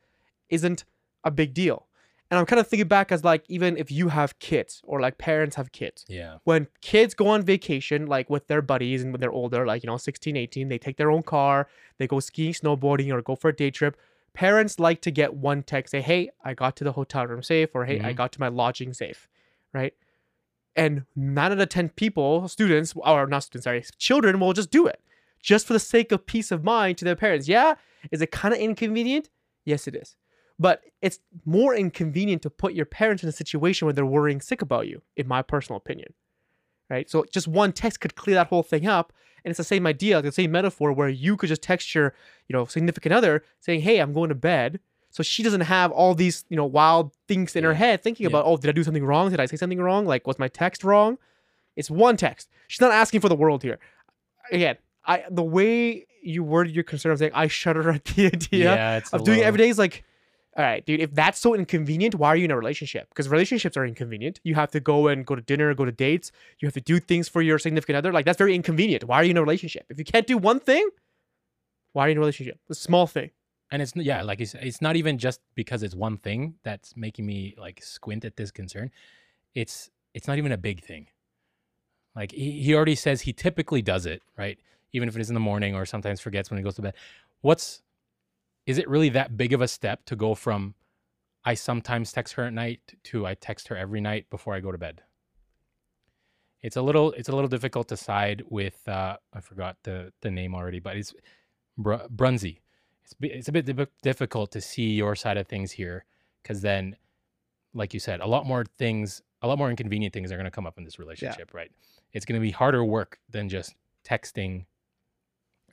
isn't 0.49 0.83
a 1.23 1.31
big 1.31 1.53
deal. 1.53 1.87
And 2.31 2.39
I'm 2.39 2.45
kind 2.45 2.61
of 2.61 2.67
thinking 2.67 2.87
back 2.87 3.11
as 3.11 3.25
like, 3.25 3.43
even 3.49 3.75
if 3.75 3.91
you 3.91 4.07
have 4.07 4.39
kids 4.39 4.81
or 4.85 5.01
like 5.01 5.17
parents 5.17 5.57
have 5.57 5.73
kids, 5.73 6.05
Yeah. 6.07 6.37
when 6.45 6.67
kids 6.79 7.13
go 7.13 7.27
on 7.27 7.41
vacation, 7.43 8.07
like 8.07 8.29
with 8.29 8.47
their 8.47 8.61
buddies 8.61 9.03
and 9.03 9.11
when 9.11 9.19
they're 9.19 9.33
older, 9.33 9.65
like, 9.65 9.83
you 9.83 9.87
know, 9.87 9.97
16, 9.97 10.37
18, 10.37 10.69
they 10.69 10.77
take 10.77 10.95
their 10.95 11.11
own 11.11 11.23
car, 11.23 11.67
they 11.97 12.07
go 12.07 12.21
skiing, 12.21 12.53
snowboarding, 12.53 13.11
or 13.13 13.21
go 13.21 13.35
for 13.35 13.49
a 13.49 13.55
day 13.55 13.69
trip. 13.69 13.97
Parents 14.33 14.79
like 14.79 15.01
to 15.01 15.11
get 15.11 15.33
one 15.33 15.61
text, 15.61 15.91
say, 15.91 15.99
hey, 15.99 16.29
I 16.41 16.53
got 16.53 16.77
to 16.77 16.85
the 16.85 16.93
hotel 16.93 17.27
room 17.27 17.43
safe, 17.43 17.75
or 17.75 17.83
hey, 17.83 17.99
I 17.99 18.13
Mhm. 18.13 18.15
got 18.15 18.31
to 18.31 18.39
my 18.39 18.47
lodging 18.47 18.93
safe, 18.93 19.27
right? 19.73 19.93
And 20.73 21.03
nine 21.17 21.51
out 21.51 21.59
of 21.59 21.67
10 21.67 21.89
people, 21.89 22.47
students, 22.47 22.93
or 22.95 23.27
not 23.27 23.43
students, 23.43 23.65
sorry, 23.65 23.83
children 23.97 24.39
will 24.39 24.53
just 24.53 24.71
do 24.71 24.87
it 24.87 25.01
just 25.41 25.67
for 25.67 25.73
the 25.73 25.79
sake 25.79 26.13
of 26.13 26.25
peace 26.25 26.49
of 26.49 26.63
mind 26.63 26.97
to 26.99 27.03
their 27.03 27.17
parents. 27.17 27.49
Yeah. 27.49 27.75
Is 28.09 28.21
it 28.21 28.31
kind 28.31 28.53
of 28.53 28.59
inconvenient? 28.61 29.29
Yes, 29.65 29.85
it 29.85 29.95
is. 29.97 30.15
But 30.61 30.83
it's 31.01 31.19
more 31.43 31.73
inconvenient 31.75 32.43
to 32.43 32.49
put 32.51 32.73
your 32.73 32.85
parents 32.85 33.23
in 33.23 33.29
a 33.29 33.31
situation 33.31 33.85
where 33.87 33.93
they're 33.93 34.05
worrying 34.05 34.41
sick 34.41 34.61
about 34.61 34.87
you, 34.87 35.01
in 35.17 35.27
my 35.27 35.41
personal 35.41 35.77
opinion. 35.77 36.13
Right? 36.87 37.09
So 37.09 37.25
just 37.31 37.47
one 37.47 37.71
text 37.73 37.99
could 38.01 38.15
clear 38.15 38.35
that 38.35 38.47
whole 38.47 38.61
thing 38.63 38.85
up. 38.85 39.11
And 39.43 39.49
it's 39.49 39.57
the 39.57 39.63
same 39.63 39.87
idea, 39.87 40.21
the 40.21 40.31
same 40.31 40.51
metaphor 40.51 40.91
where 40.93 41.09
you 41.09 41.35
could 41.35 41.49
just 41.49 41.63
text 41.63 41.95
your, 41.95 42.13
you 42.47 42.53
know, 42.53 42.65
significant 42.65 43.11
other 43.11 43.43
saying, 43.59 43.81
Hey, 43.81 43.97
I'm 43.97 44.13
going 44.13 44.29
to 44.29 44.35
bed. 44.35 44.79
So 45.09 45.23
she 45.23 45.41
doesn't 45.41 45.61
have 45.61 45.91
all 45.91 46.13
these, 46.13 46.45
you 46.49 46.55
know, 46.55 46.65
wild 46.65 47.11
things 47.27 47.55
in 47.55 47.63
her 47.63 47.73
head 47.73 48.03
thinking 48.03 48.25
Yeah. 48.25 48.29
about, 48.29 48.45
oh, 48.45 48.57
did 48.57 48.69
I 48.69 48.73
do 48.73 48.83
something 48.83 49.03
wrong? 49.03 49.31
Did 49.31 49.39
I 49.39 49.47
say 49.47 49.57
something 49.57 49.81
wrong? 49.81 50.05
Like, 50.05 50.27
was 50.27 50.37
my 50.37 50.47
text 50.47 50.83
wrong? 50.83 51.17
It's 51.75 51.89
one 51.89 52.17
text. 52.17 52.49
She's 52.67 52.81
not 52.81 52.91
asking 52.91 53.21
for 53.21 53.29
the 53.29 53.35
world 53.35 53.63
here. 53.63 53.79
Again, 54.51 54.75
I 55.05 55.23
the 55.31 55.43
way 55.43 56.05
you 56.21 56.43
worded 56.43 56.75
your 56.75 56.83
concern 56.83 57.11
of 57.11 57.17
saying 57.17 57.31
I 57.33 57.47
shudder 57.47 57.89
at 57.89 58.05
the 58.05 58.27
idea 58.33 58.97
it's 58.97 59.11
of 59.11 59.23
doing 59.23 59.37
it 59.37 59.39
little- 59.39 59.47
every 59.47 59.57
day 59.57 59.69
is 59.69 59.79
like, 59.79 60.03
all 60.57 60.65
right, 60.65 60.85
dude, 60.85 60.99
if 60.99 61.13
that's 61.15 61.39
so 61.39 61.55
inconvenient, 61.55 62.15
why 62.15 62.29
are 62.29 62.35
you 62.35 62.45
in 62.45 62.51
a 62.51 62.57
relationship? 62.57 63.07
Because 63.09 63.29
relationships 63.29 63.77
are 63.77 63.85
inconvenient. 63.85 64.41
You 64.43 64.55
have 64.55 64.71
to 64.71 64.79
go 64.81 65.07
and 65.07 65.25
go 65.25 65.35
to 65.35 65.41
dinner, 65.41 65.73
go 65.73 65.85
to 65.85 65.91
dates. 65.93 66.31
You 66.59 66.65
have 66.67 66.73
to 66.73 66.81
do 66.81 66.99
things 66.99 67.29
for 67.29 67.41
your 67.41 67.57
significant 67.59 67.95
other. 67.97 68.11
Like, 68.11 68.25
that's 68.25 68.37
very 68.37 68.53
inconvenient. 68.55 69.05
Why 69.05 69.17
are 69.17 69.23
you 69.23 69.31
in 69.31 69.37
a 69.37 69.41
relationship? 69.41 69.85
If 69.89 69.97
you 69.97 70.03
can't 70.05 70.27
do 70.27 70.37
one 70.37 70.59
thing, 70.59 70.89
why 71.93 72.05
are 72.05 72.07
you 72.09 72.13
in 72.13 72.17
a 72.17 72.21
relationship? 72.21 72.59
A 72.69 72.75
small 72.75 73.07
thing. 73.07 73.31
and 73.71 73.81
it's 73.81 73.95
yeah 73.95 74.21
like 74.21 74.45
said 74.45 74.63
it's 74.63 74.81
not 74.81 74.95
even 74.95 75.17
just 75.17 75.39
because 75.55 75.83
it's 75.83 75.95
one 75.95 76.17
thing 76.17 76.55
that's 76.63 76.95
making 76.95 77.25
me 77.25 77.55
like 77.57 77.81
squint 77.81 78.25
at 78.25 78.35
this 78.35 78.51
concern 78.51 78.91
it's 79.55 79.89
it's 80.13 80.27
not 80.27 80.37
even 80.37 80.51
a 80.51 80.57
big 80.57 80.83
thing 80.83 81.07
like 82.15 82.31
he, 82.31 82.51
he 82.63 82.75
already 82.75 82.95
says 82.95 83.21
he 83.21 83.33
typically 83.33 83.81
does 83.81 84.05
it 84.05 84.21
right 84.37 84.59
even 84.93 85.07
if 85.07 85.15
it 85.15 85.21
is 85.21 85.29
in 85.29 85.33
the 85.33 85.39
morning 85.39 85.73
or 85.75 85.85
sometimes 85.85 86.19
forgets 86.19 86.49
when 86.51 86.57
he 86.57 86.63
goes 86.63 86.75
to 86.75 86.81
bed 86.81 86.93
what's 87.41 87.81
is 88.65 88.77
it 88.77 88.87
really 88.89 89.09
that 89.09 89.37
big 89.37 89.53
of 89.53 89.61
a 89.61 89.67
step 89.67 90.05
to 90.05 90.15
go 90.15 90.35
from 90.35 90.75
i 91.45 91.53
sometimes 91.53 92.11
text 92.11 92.33
her 92.33 92.43
at 92.43 92.53
night 92.53 92.79
to 93.03 93.25
i 93.25 93.33
text 93.33 93.67
her 93.67 93.75
every 93.75 94.01
night 94.01 94.29
before 94.29 94.53
i 94.53 94.59
go 94.59 94.71
to 94.71 94.77
bed? 94.77 95.01
It's 96.61 96.75
a 96.75 96.81
little 96.81 97.11
it's 97.13 97.29
a 97.29 97.31
little 97.31 97.47
difficult 97.47 97.87
to 97.89 97.97
side 97.97 98.43
with 98.49 98.87
uh 98.87 99.17
i 99.33 99.39
forgot 99.39 99.77
the 99.83 100.13
the 100.21 100.29
name 100.29 100.53
already 100.53 100.79
but 100.79 100.95
it's 100.95 101.13
Br- 101.77 102.07
Brunsey. 102.09 102.61
It's 103.03 103.15
it's 103.21 103.47
a 103.47 103.51
bit 103.51 103.65
dif- 103.65 103.89
difficult 104.03 104.51
to 104.51 104.61
see 104.61 104.91
your 104.91 105.15
side 105.15 105.37
of 105.37 105.47
things 105.47 105.71
here 105.71 106.05
because 106.43 106.61
then 106.61 106.95
like 107.73 107.93
you 107.93 107.99
said 107.99 108.19
a 108.19 108.27
lot 108.27 108.45
more 108.45 108.65
things 108.77 109.21
a 109.41 109.47
lot 109.47 109.57
more 109.57 109.69
inconvenient 109.69 110.13
things 110.13 110.31
are 110.31 110.35
going 110.35 110.45
to 110.45 110.51
come 110.51 110.67
up 110.67 110.77
in 110.77 110.83
this 110.83 110.99
relationship 110.99 111.53
right? 111.53 111.71
It's 112.13 112.25
going 112.25 112.39
to 112.39 112.43
be 112.43 112.51
harder 112.51 112.83
work 112.83 113.19
than 113.29 113.49
just 113.49 113.73
texting. 114.05 114.65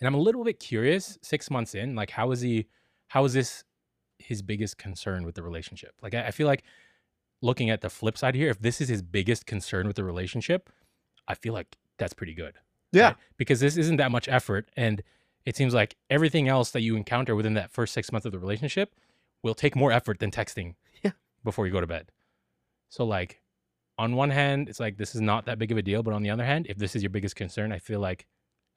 And 0.00 0.06
i'm 0.06 0.14
a 0.14 0.20
little 0.20 0.44
bit 0.44 0.58
curious 0.60 1.18
six 1.22 1.50
months 1.50 1.74
in 1.74 1.94
like 1.94 2.10
how 2.10 2.30
is 2.30 2.40
he 2.40 2.66
how 3.08 3.24
is 3.24 3.32
this 3.34 3.64
his 4.18 4.42
biggest 4.42 4.78
concern 4.78 5.24
with 5.24 5.34
the 5.34 5.42
relationship 5.42 5.94
like 6.02 6.14
i, 6.14 6.26
I 6.26 6.30
feel 6.30 6.46
like 6.46 6.62
looking 7.42 7.70
at 7.70 7.80
the 7.80 7.90
flip 7.90 8.18
side 8.18 8.34
here 8.34 8.50
if 8.50 8.60
this 8.60 8.80
is 8.80 8.88
his 8.88 9.02
biggest 9.02 9.46
concern 9.46 9.86
with 9.86 9.96
the 9.96 10.04
relationship 10.04 10.70
i 11.26 11.34
feel 11.34 11.52
like 11.54 11.76
that's 11.98 12.14
pretty 12.14 12.34
good 12.34 12.54
right? 13.08 13.16
because 13.36 13.60
this 13.60 13.76
isn't 13.76 13.96
that 13.96 14.10
much 14.10 14.28
effort 14.28 14.68
and 14.76 15.02
it 15.44 15.56
seems 15.56 15.72
like 15.72 15.96
everything 16.10 16.48
else 16.48 16.70
that 16.72 16.80
you 16.82 16.96
encounter 16.96 17.34
within 17.34 17.54
that 17.54 17.70
first 17.70 17.94
six 17.94 18.12
months 18.12 18.26
of 18.26 18.32
the 18.32 18.38
relationship 18.38 18.94
will 19.42 19.54
take 19.54 19.74
more 19.76 19.92
effort 19.92 20.18
than 20.18 20.30
texting 20.30 20.74
Yeah. 21.02 21.12
before 21.44 21.66
you 21.66 21.72
go 21.72 21.80
to 21.80 21.86
bed. 21.86 22.10
So 22.90 23.04
like 23.04 23.40
on 23.96 24.14
one 24.14 24.30
hand, 24.30 24.68
it's 24.68 24.80
like 24.80 24.96
this 24.98 25.14
is 25.14 25.20
not 25.20 25.46
that 25.46 25.58
big 25.58 25.72
of 25.72 25.78
a 25.78 25.82
deal, 25.82 26.02
but 26.02 26.12
on 26.12 26.22
the 26.22 26.30
other 26.30 26.44
hand, 26.44 26.66
if 26.68 26.76
this 26.76 26.94
is 26.94 27.02
your 27.02 27.10
biggest 27.10 27.34
concern, 27.36 27.72
I 27.72 27.78
feel 27.78 28.00
like 28.00 28.26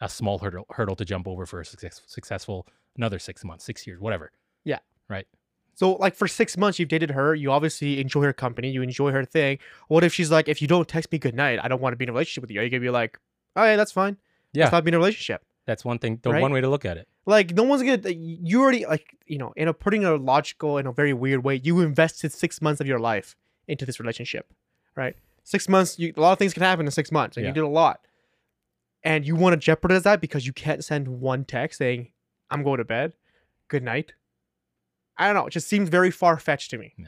a 0.01 0.09
small 0.09 0.39
hurdle 0.39 0.65
hurdle 0.71 0.95
to 0.97 1.05
jump 1.05 1.27
over 1.27 1.45
for 1.45 1.61
a 1.61 1.65
success, 1.65 2.01
successful 2.07 2.67
another 2.97 3.19
six 3.19 3.43
months, 3.45 3.63
six 3.63 3.85
years, 3.87 3.99
whatever. 3.99 4.31
Yeah. 4.65 4.79
Right. 5.07 5.27
So 5.75 5.93
like 5.93 6.15
for 6.15 6.27
six 6.27 6.57
months 6.57 6.77
you've 6.79 6.89
dated 6.89 7.11
her, 7.11 7.33
you 7.33 7.51
obviously 7.51 8.01
enjoy 8.01 8.23
her 8.23 8.33
company, 8.33 8.69
you 8.69 8.81
enjoy 8.81 9.11
her 9.11 9.23
thing. 9.23 9.59
What 9.87 10.03
if 10.03 10.13
she's 10.13 10.29
like, 10.29 10.49
if 10.49 10.61
you 10.61 10.67
don't 10.67 10.87
text 10.87 11.11
me 11.11 11.17
good 11.17 11.33
night, 11.35 11.59
I 11.63 11.67
don't 11.67 11.81
want 11.81 11.93
to 11.93 11.97
be 11.97 12.03
in 12.05 12.09
a 12.09 12.13
relationship 12.13 12.41
with 12.41 12.51
you? 12.51 12.59
Are 12.59 12.63
you 12.63 12.69
gonna 12.69 12.81
be 12.81 12.89
like, 12.89 13.17
oh 13.55 13.63
yeah, 13.63 13.75
that's 13.77 13.91
fine. 13.91 14.17
Yeah. 14.53 14.67
Stop 14.67 14.83
being 14.83 14.93
in 14.93 14.95
a 14.95 14.99
relationship. 14.99 15.43
That's 15.65 15.85
one 15.85 15.99
thing. 15.99 16.19
The 16.21 16.31
Right? 16.31 16.41
one 16.41 16.51
way 16.51 16.61
to 16.61 16.67
look 16.69 16.83
at 16.85 16.97
it. 16.97 17.07
Like 17.25 17.53
no 17.53 17.63
one's 17.63 17.83
gonna 17.83 18.09
you 18.11 18.61
already 18.61 18.85
like, 18.85 19.15
you 19.27 19.37
know, 19.37 19.53
in 19.55 19.67
a 19.67 19.73
putting 19.73 20.03
a 20.03 20.15
logical 20.15 20.77
in 20.77 20.87
a 20.87 20.91
very 20.91 21.13
weird 21.13 21.43
way, 21.43 21.61
you 21.63 21.79
invested 21.81 22.33
six 22.33 22.61
months 22.61 22.81
of 22.81 22.87
your 22.87 22.99
life 22.99 23.35
into 23.67 23.85
this 23.85 23.99
relationship. 23.99 24.51
Right? 24.95 25.15
Six 25.43 25.69
months, 25.69 25.97
you, 25.97 26.13
a 26.17 26.21
lot 26.21 26.33
of 26.33 26.39
things 26.39 26.53
can 26.53 26.63
happen 26.63 26.85
in 26.85 26.91
six 26.91 27.11
months, 27.11 27.37
and 27.37 27.43
Yeah. 27.43 27.49
you 27.49 27.53
did 27.55 27.63
a 27.63 27.67
lot. 27.67 28.01
And 29.03 29.25
you 29.25 29.35
want 29.35 29.53
to 29.53 29.57
jeopardize 29.57 30.03
that 30.03 30.21
because 30.21 30.45
you 30.45 30.53
can't 30.53 30.83
send 30.83 31.07
one 31.07 31.43
text 31.45 31.79
saying, 31.79 32.11
I'm 32.49 32.63
going 32.63 32.77
to 32.77 32.85
bed, 32.85 33.13
good 33.67 33.83
night. 33.83 34.13
I 35.17 35.25
don't 35.25 35.35
know. 35.35 35.47
It 35.47 35.51
just 35.51 35.67
seems 35.67 35.89
very 35.89 36.11
far 36.11 36.37
fetched 36.37 36.71
to 36.71 36.77
me. 36.77 36.93
Yeah. 36.97 37.07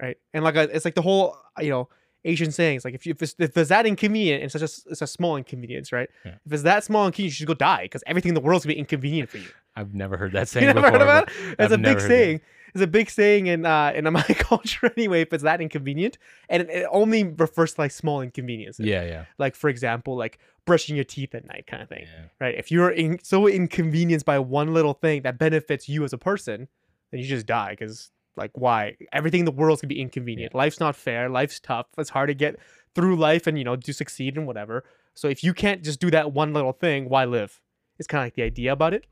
Right. 0.00 0.16
And 0.32 0.44
like, 0.44 0.56
a, 0.56 0.62
it's 0.62 0.84
like 0.84 0.94
the 0.94 1.02
whole, 1.02 1.36
uh, 1.58 1.62
you 1.62 1.70
know, 1.70 1.88
Asian 2.24 2.52
sayings. 2.52 2.84
Like, 2.84 2.94
if, 2.94 3.06
you, 3.06 3.12
if, 3.12 3.22
it's, 3.22 3.34
if 3.38 3.56
it's 3.56 3.68
that 3.68 3.86
inconvenient, 3.86 4.42
it's 4.44 4.52
such 4.52 4.62
a, 4.62 4.90
it's 4.90 5.02
a 5.02 5.06
small 5.06 5.36
inconvenience, 5.36 5.92
right? 5.92 6.08
Yeah. 6.24 6.34
If 6.46 6.52
it's 6.52 6.62
that 6.62 6.84
small 6.84 7.06
inconvenience, 7.06 7.34
you 7.34 7.44
should 7.44 7.48
go 7.48 7.54
die 7.54 7.82
because 7.84 8.02
everything 8.06 8.30
in 8.30 8.34
the 8.34 8.40
world's 8.40 8.64
gonna 8.64 8.74
be 8.74 8.78
inconvenient 8.78 9.28
for 9.30 9.38
you. 9.38 9.48
I've 9.74 9.94
never 9.94 10.16
heard 10.16 10.32
that 10.32 10.48
saying 10.48 10.66
You 10.66 10.74
never 10.74 10.80
before. 10.82 10.92
heard 10.98 11.02
about 11.02 11.28
it? 11.28 11.56
It's 11.58 11.72
a 11.72 11.78
big 11.78 11.86
heard 11.86 11.96
that. 11.98 12.08
saying. 12.08 12.40
It's 12.74 12.82
a 12.82 12.86
big 12.86 13.10
saying 13.10 13.48
in 13.48 13.66
uh 13.66 13.92
in 13.94 14.04
my 14.12 14.22
culture 14.22 14.90
anyway. 14.96 15.20
If 15.20 15.32
it's 15.32 15.42
that 15.42 15.60
inconvenient, 15.60 16.16
and 16.48 16.62
it, 16.62 16.70
it 16.70 16.86
only 16.90 17.24
refers 17.24 17.74
to 17.74 17.82
like 17.82 17.90
small 17.90 18.22
inconveniences. 18.22 18.86
Yeah, 18.86 19.04
yeah, 19.04 19.24
Like 19.38 19.54
for 19.54 19.68
example, 19.68 20.16
like 20.16 20.38
brushing 20.64 20.96
your 20.96 21.04
teeth 21.04 21.34
at 21.34 21.46
night, 21.46 21.66
kind 21.66 21.82
of 21.82 21.88
thing 21.88 22.02
yeah. 22.04 22.26
right? 22.40 22.54
If 22.54 22.70
you're 22.70 22.90
in, 22.90 23.18
so 23.22 23.46
inconvenienced 23.46 24.24
by 24.24 24.38
one 24.38 24.72
little 24.72 24.94
thing 24.94 25.22
that 25.22 25.36
benefits 25.38 25.88
you 25.88 26.04
as 26.04 26.12
a 26.12 26.18
person, 26.18 26.68
then 27.10 27.20
you 27.20 27.26
just 27.26 27.46
die 27.46 27.70
because, 27.70 28.10
like, 28.36 28.50
why? 28.54 28.96
Everything 29.12 29.40
in 29.40 29.44
the 29.44 29.52
world's 29.52 29.82
gonna 29.82 29.88
be 29.88 30.00
inconvenient. 30.00 30.54
Life's 30.54 30.80
not 30.80 30.96
fair. 30.96 31.28
Life's 31.28 31.60
tough. 31.60 31.86
It's 31.98 32.10
hard 32.10 32.28
to 32.28 32.34
get 32.34 32.58
through 32.94 33.16
life 33.16 33.46
and 33.46 33.56
you 33.58 33.64
know 33.64 33.76
to 33.76 33.92
succeed 33.92 34.36
and 34.36 34.46
whatever. 34.46 34.84
So 35.14 35.28
if 35.28 35.44
you 35.44 35.52
can't 35.54 35.82
just 35.82 36.00
do 36.00 36.10
that 36.10 36.32
one 36.32 36.52
little 36.52 36.72
thing, 36.72 37.08
why 37.08 37.24
live? 37.24 37.60
It's 37.98 38.06
kind 38.08 38.22
of 38.22 38.26
like 38.26 38.34
the 38.34 38.42
idea 38.42 38.72
about 38.72 38.94
it. 38.94 39.04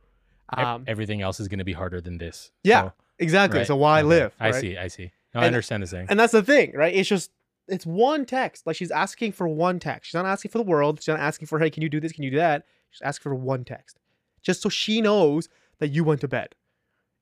Um, 0.56 0.84
Everything 0.86 1.20
else 1.22 1.38
is 1.38 1.46
going 1.48 1.58
to 1.60 1.64
be 1.64 1.74
harder 1.74 2.00
than 2.00 2.18
this. 2.18 2.50
Yeah, 2.64 2.82
So, 2.82 2.92
exactly. 3.18 3.58
right, 3.60 3.66
So 3.66 3.76
why 3.76 4.00
okay. 4.00 4.08
live? 4.08 4.34
I 4.40 4.50
see. 4.50 4.76
I 4.76 4.88
see. 4.88 5.12
No, 5.34 5.40
And- 5.40 5.44
I 5.44 5.46
understand 5.46 5.82
the 5.82 5.86
saying. 5.86 6.06
And 6.08 6.18
that's 6.18 6.32
the 6.32 6.42
thing, 6.42 6.72
right? 6.74 6.92
It's 6.94 7.08
just 7.08 7.30
it's 7.68 7.86
one 7.86 8.24
text. 8.24 8.66
Like 8.66 8.74
she's 8.76 8.90
asking 8.90 9.32
for 9.32 9.46
one 9.46 9.78
text. 9.78 10.08
She's 10.10 10.14
not 10.14 10.26
asking 10.26 10.50
for 10.50 10.58
the 10.58 10.64
world. 10.64 10.98
She's 11.00 11.08
not 11.08 11.20
asking 11.20 11.46
for, 11.46 11.58
hey, 11.60 11.70
can 11.70 11.82
you 11.82 11.88
do 11.88 12.00
this? 12.00 12.10
Can 12.12 12.24
you 12.24 12.30
do 12.32 12.38
that? 12.38 12.64
She's 12.90 13.02
asking 13.02 13.30
for 13.30 13.36
one 13.36 13.64
text. 13.64 14.00
Just 14.42 14.62
so 14.62 14.68
she 14.68 15.00
knows 15.00 15.48
that 15.78 15.88
you 15.88 16.02
went 16.02 16.20
to 16.22 16.28
bed. 16.28 16.54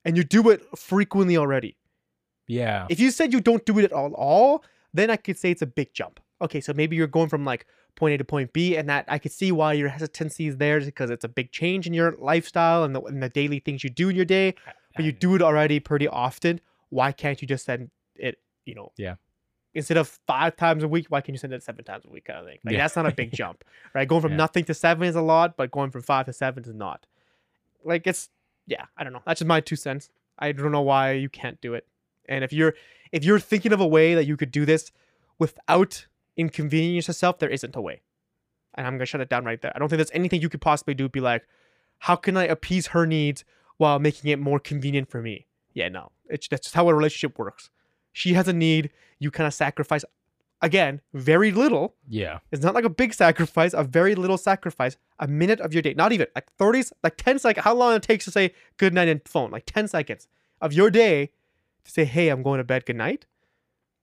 And 0.05 0.17
you 0.17 0.23
do 0.23 0.49
it 0.49 0.65
frequently 0.77 1.37
already. 1.37 1.75
Yeah. 2.49 2.85
If 2.89 2.99
you 2.99 3.11
said 3.11 3.31
you 3.31 3.39
don't 3.39 3.65
do 3.65 3.79
it 3.79 3.85
at 3.85 3.93
all, 3.93 4.13
all, 4.15 4.63
then 4.93 5.09
I 5.09 5.15
could 5.15 5.37
say 5.37 5.51
it's 5.51 5.61
a 5.61 5.67
big 5.67 5.93
jump. 5.93 6.19
Okay, 6.41 6.59
so 6.61 6.73
maybe 6.73 6.95
you're 6.97 7.07
going 7.07 7.29
from 7.29 7.45
like 7.45 7.65
point 7.95 8.13
A 8.15 8.17
to 8.17 8.23
point 8.25 8.51
B, 8.53 8.75
and 8.75 8.87
that 8.89 9.05
I 9.07 9.17
could 9.19 9.31
see 9.31 9.51
why 9.51 9.73
your 9.73 9.89
hesitancy 9.89 10.47
is 10.47 10.57
there 10.57 10.79
because 10.81 11.09
it's 11.09 11.23
a 11.23 11.29
big 11.29 11.51
change 11.51 11.85
in 11.87 11.93
your 11.93 12.15
lifestyle 12.19 12.83
and 12.83 12.93
the, 12.95 13.01
and 13.01 13.21
the 13.23 13.29
daily 13.29 13.59
things 13.59 13.83
you 13.83 13.89
do 13.89 14.09
in 14.09 14.15
your 14.15 14.25
day 14.25 14.55
but 14.95 15.05
you 15.05 15.11
do 15.11 15.35
it 15.35 15.41
already 15.41 15.79
pretty 15.79 16.07
often. 16.07 16.59
Why 16.89 17.11
can't 17.11 17.41
you 17.41 17.47
just 17.47 17.63
send 17.65 17.91
it, 18.15 18.39
you 18.65 18.73
know? 18.75 18.91
Yeah. 18.97 19.15
Instead 19.75 19.97
of 19.97 20.07
five 20.25 20.55
times 20.57 20.83
a 20.83 20.87
week, 20.87 21.05
why 21.09 21.21
can't 21.21 21.35
you 21.35 21.37
send 21.37 21.53
it 21.53 21.61
seven 21.61 21.85
times 21.85 22.03
a 22.05 22.09
week 22.09 22.25
kind 22.25 22.39
of 22.39 22.45
thing? 22.45 22.57
Like 22.65 22.73
Yeah. 22.73 22.79
that's 22.79 22.95
not 22.95 23.05
a 23.05 23.11
big 23.13 23.31
jump, 23.31 23.63
right? 23.93 24.07
Going 24.07 24.21
from 24.21 24.31
Yeah. 24.31 24.37
nothing 24.37 24.65
to 24.65 24.73
seven 24.73 25.07
is 25.07 25.15
a 25.15 25.21
lot, 25.21 25.55
but 25.55 25.69
going 25.71 25.91
from 25.91 26.01
five 26.01 26.25
to 26.25 26.33
seven 26.33 26.63
is 26.65 26.73
not. 26.73 27.05
Like 27.85 28.07
it's 28.07 28.29
yeah, 28.65 28.85
I 28.97 29.03
don't 29.03 29.13
know. 29.13 29.21
That's 29.25 29.39
just 29.39 29.47
my 29.47 29.61
two 29.61 29.75
cents. 29.75 30.09
I 30.39 30.51
don't 30.51 30.71
know 30.71 30.81
why 30.81 31.11
you 31.13 31.29
can't 31.29 31.61
do 31.61 31.75
it. 31.75 31.85
And 32.29 32.43
if 32.43 32.53
you're 32.53 32.75
if 33.11 33.25
you're 33.25 33.39
thinking 33.39 33.73
of 33.73 33.81
a 33.81 33.87
way 33.87 34.15
that 34.15 34.25
you 34.25 34.37
could 34.37 34.51
do 34.51 34.65
this 34.65 34.91
without 35.37 36.07
inconvenience 36.37 37.07
yourself, 37.07 37.39
there 37.39 37.49
isn't 37.49 37.75
a 37.75 37.81
way. 37.81 38.01
And 38.75 38.87
I'm 38.87 38.93
gonna 38.93 39.05
shut 39.05 39.19
it 39.19 39.29
down 39.29 39.43
right 39.43 39.61
there. 39.61 39.73
I 39.75 39.79
don't 39.79 39.89
think 39.89 39.97
there's 39.97 40.11
anything 40.13 40.41
you 40.41 40.49
could 40.49 40.61
possibly 40.61 40.93
do. 40.93 41.09
Be 41.09 41.19
like, 41.19 41.43
how 41.99 42.15
can 42.15 42.37
I 42.37 42.45
appease 42.45 42.87
her 42.87 43.05
needs 43.05 43.43
while 43.77 43.99
making 43.99 44.31
it 44.31 44.39
more 44.39 44.59
convenient 44.59 45.09
for 45.09 45.21
me? 45.21 45.47
Yeah, 45.73 45.89
no. 45.89 46.11
It's 46.29 46.47
that's 46.47 46.67
just 46.67 46.75
how 46.75 46.87
a 46.87 46.95
relationship 46.95 47.37
works. 47.37 47.69
She 48.13 48.33
has 48.33 48.47
a 48.47 48.53
need, 48.53 48.91
you 49.19 49.31
kind 49.31 49.47
of 49.47 49.53
sacrifice 49.53 50.05
again, 50.61 51.01
very 51.13 51.51
little. 51.51 51.95
yeah. 52.07 52.39
It's 52.51 52.63
not 52.63 52.75
like 52.75 52.83
a 52.83 52.89
big 52.89 53.13
sacrifice, 53.13 53.73
a 53.73 53.83
very 53.83 54.13
little 54.15 54.37
sacrifice, 54.37 54.97
a 55.19 55.27
minute 55.27 55.61
of 55.61 55.73
your 55.73 55.81
day, 55.81 55.93
not 55.93 56.11
even 56.11 56.27
like 56.35 56.49
30s, 56.57 56.91
like 57.03 57.15
10 57.17 57.39
seconds, 57.39 57.63
how 57.63 57.73
long 57.73 57.95
it 57.95 58.03
takes 58.03 58.25
to 58.25 58.31
say 58.31 58.53
good 58.77 58.93
night 58.93 59.07
and 59.07 59.21
phone, 59.25 59.51
like 59.51 59.65
10 59.65 59.87
seconds 59.87 60.27
of 60.61 60.73
your 60.73 60.89
day 60.89 61.31
to 61.89 61.93
say, 61.93 62.05
hey, 62.05 62.29
I'm 62.29 62.43
going 62.43 62.59
to 62.59 62.63
bed, 62.63 62.85
good 62.85 62.95
night. 62.95 63.25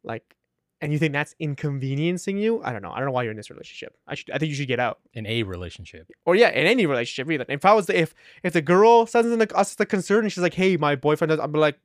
Like, 0.05 0.37
and 0.81 0.93
you 0.93 0.99
think 0.99 1.13
that's 1.13 1.35
inconveniencing 1.39 2.37
you? 2.37 2.63
I 2.63 2.73
don't 2.73 2.83
know. 2.83 2.91
I 2.91 2.97
don't 2.97 3.07
know 3.07 3.13
why 3.13 3.23
you're 3.23 3.31
in 3.31 3.37
this 3.37 3.51
relationship. 3.51 3.97
I 4.07 4.15
should, 4.15 4.31
I 4.31 4.39
think 4.39 4.51
you 4.51 4.57
should 4.57 4.69
get 4.69 4.79
out. 4.79 4.99
In 5.15 5.27
a 5.27 5.43
relationship. 5.43 6.09
Or 6.27 6.37
yeah, 6.37 6.51
in 6.51 6.67
any 6.67 6.85
relationship, 6.85 7.29
really. 7.29 7.47
If 7.49 7.65
I 7.65 7.73
was 7.73 7.87
the, 7.87 7.99
if 7.99 8.15
if 8.43 8.53
the 8.53 8.61
girl 8.61 9.07
sends 9.07 9.33
in 9.33 9.39
the, 9.39 9.57
us 9.57 9.75
the 9.75 9.87
concern 9.87 10.25
and 10.25 10.33
she's 10.33 10.43
like, 10.43 10.55
hey, 10.55 10.77
my 10.77 10.95
boyfriend 10.95 11.31
does, 11.31 11.41
I'm 11.41 11.53
like, 11.53 11.79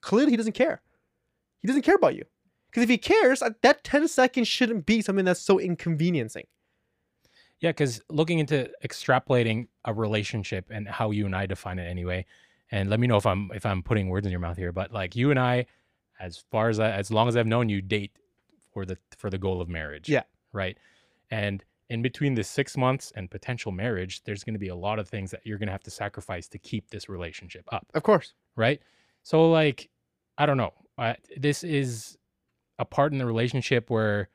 clearly 0.00 0.32
he 0.32 0.36
doesn't 0.36 0.54
care. 0.54 0.82
He 1.60 1.68
doesn't 1.68 1.82
care 1.82 1.94
about 1.94 2.16
you. 2.16 2.24
Because 2.70 2.82
if 2.82 2.88
he 2.88 2.98
cares, 2.98 3.42
that 3.62 3.84
10 3.84 4.08
seconds 4.08 4.48
shouldn't 4.48 4.86
be 4.86 5.00
something 5.00 5.24
that's 5.24 5.40
so 5.40 5.58
inconveniencing. 5.58 6.46
Yeah, 7.60 7.70
because 7.70 8.02
looking 8.10 8.38
into 8.38 8.70
extrapolating 8.84 9.68
a 9.84 9.94
relationship 9.94 10.66
and 10.70 10.86
how 10.86 11.10
you 11.10 11.24
and 11.24 11.34
I 11.34 11.46
define 11.46 11.78
it 11.78 11.88
anyway, 11.88 12.26
and 12.70 12.90
let 12.90 12.98
me 13.00 13.06
know 13.06 13.16
if 13.16 13.26
I'm 13.26 13.50
if 13.54 13.64
I'm 13.64 13.82
putting 13.82 14.08
words 14.08 14.26
in 14.26 14.30
your 14.32 14.40
mouth 14.40 14.56
here, 14.56 14.72
but 14.72 14.92
like 14.92 15.14
you 15.16 15.30
and 15.30 15.38
I, 15.38 15.66
as 16.20 16.42
far 16.50 16.68
as 16.68 16.80
I, 16.80 16.90
as 16.90 17.10
long 17.10 17.28
as 17.28 17.36
I've 17.36 17.46
known 17.46 17.68
you, 17.68 17.80
date 17.80 18.12
for 18.72 18.84
the 18.84 18.98
for 19.16 19.30
the 19.30 19.38
goal 19.38 19.60
of 19.60 19.68
marriage. 19.68 20.08
Yeah. 20.08 20.22
Right. 20.52 20.76
And 21.30 21.64
in 21.88 22.02
between 22.02 22.34
the 22.34 22.42
six 22.42 22.76
months 22.76 23.12
and 23.14 23.30
potential 23.30 23.70
marriage, 23.70 24.24
there's 24.24 24.42
going 24.42 24.54
to 24.54 24.58
be 24.60 24.68
a 24.68 24.74
lot 24.74 24.98
of 24.98 25.08
things 25.08 25.30
that 25.30 25.40
you're 25.44 25.58
going 25.58 25.68
to 25.68 25.72
have 25.72 25.84
to 25.84 25.90
sacrifice 25.90 26.48
to 26.48 26.58
keep 26.58 26.90
this 26.90 27.08
relationship 27.08 27.64
up. 27.72 27.86
Of 27.94 28.02
course. 28.02 28.34
right? 28.56 28.80
So 29.22 29.50
like, 29.50 29.88
I 30.38 30.46
don't 30.46 30.56
know. 30.56 30.72
Uh, 30.98 31.14
this 31.36 31.62
is 31.62 32.16
a 32.78 32.84
part 32.84 33.12
in 33.12 33.18
the 33.18 33.26
relationship 33.26 33.90
where 33.90 34.28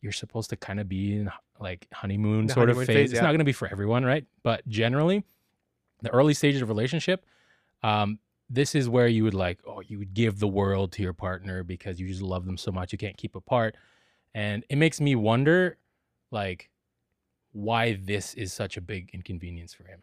you're 0.00 0.12
supposed 0.12 0.48
to 0.50 0.56
kind 0.56 0.80
of 0.80 0.88
be 0.88 1.16
in 1.16 1.30
like 1.60 1.86
honeymoon 1.92 2.46
The 2.46 2.54
sort 2.54 2.68
honeymoon 2.68 2.82
of 2.82 2.86
phase, 2.86 2.96
phase. 2.96 3.12
It's 3.12 3.20
not 3.20 3.28
going 3.28 3.40
to 3.40 3.44
be 3.44 3.52
for 3.52 3.68
everyone, 3.68 4.04
right? 4.04 4.24
But 4.42 4.66
generally, 4.68 5.24
the 6.02 6.10
early 6.10 6.34
stages 6.34 6.62
of 6.62 6.68
relationship, 6.68 7.26
um, 7.82 8.18
this 8.50 8.74
is 8.74 8.88
where 8.88 9.06
you 9.08 9.24
would 9.24 9.34
like, 9.34 9.58
oh, 9.66 9.80
you 9.80 9.98
would 9.98 10.14
give 10.14 10.38
the 10.38 10.48
world 10.48 10.92
to 10.92 11.02
your 11.02 11.12
partner 11.12 11.62
because 11.62 12.00
you 12.00 12.08
just 12.08 12.22
love 12.22 12.44
them 12.46 12.56
so 12.56 12.70
much 12.72 12.92
you 12.92 12.98
can't 12.98 13.16
keep 13.16 13.34
apart, 13.34 13.76
and 14.34 14.64
it 14.68 14.76
makes 14.76 15.00
me 15.00 15.14
wonder, 15.14 15.78
like, 16.30 16.70
why 17.52 17.98
this 18.02 18.34
is 18.34 18.52
such 18.52 18.76
a 18.76 18.80
big 18.80 19.10
inconvenience 19.12 19.74
for 19.74 19.84
him. 19.84 20.02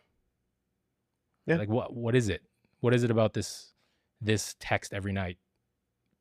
Yeah. 1.45 1.57
Like, 1.57 1.69
what 1.69 1.93
what 1.93 2.15
is 2.15 2.29
it? 2.29 2.41
What 2.81 2.93
is 2.93 3.03
it 3.03 3.11
about 3.11 3.33
this 3.33 3.71
this 4.21 4.55
text 4.59 4.93
every 4.93 5.11
night 5.13 5.37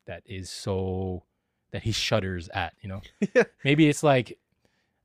that 0.06 0.22
is 0.26 0.50
so 0.50 1.24
that 1.72 1.82
he 1.82 1.92
shudders 1.92 2.48
at? 2.50 2.74
You 2.80 2.88
know, 2.90 3.00
Yeah. 3.34 3.44
maybe 3.64 3.88
it's 3.88 4.02
like 4.02 4.38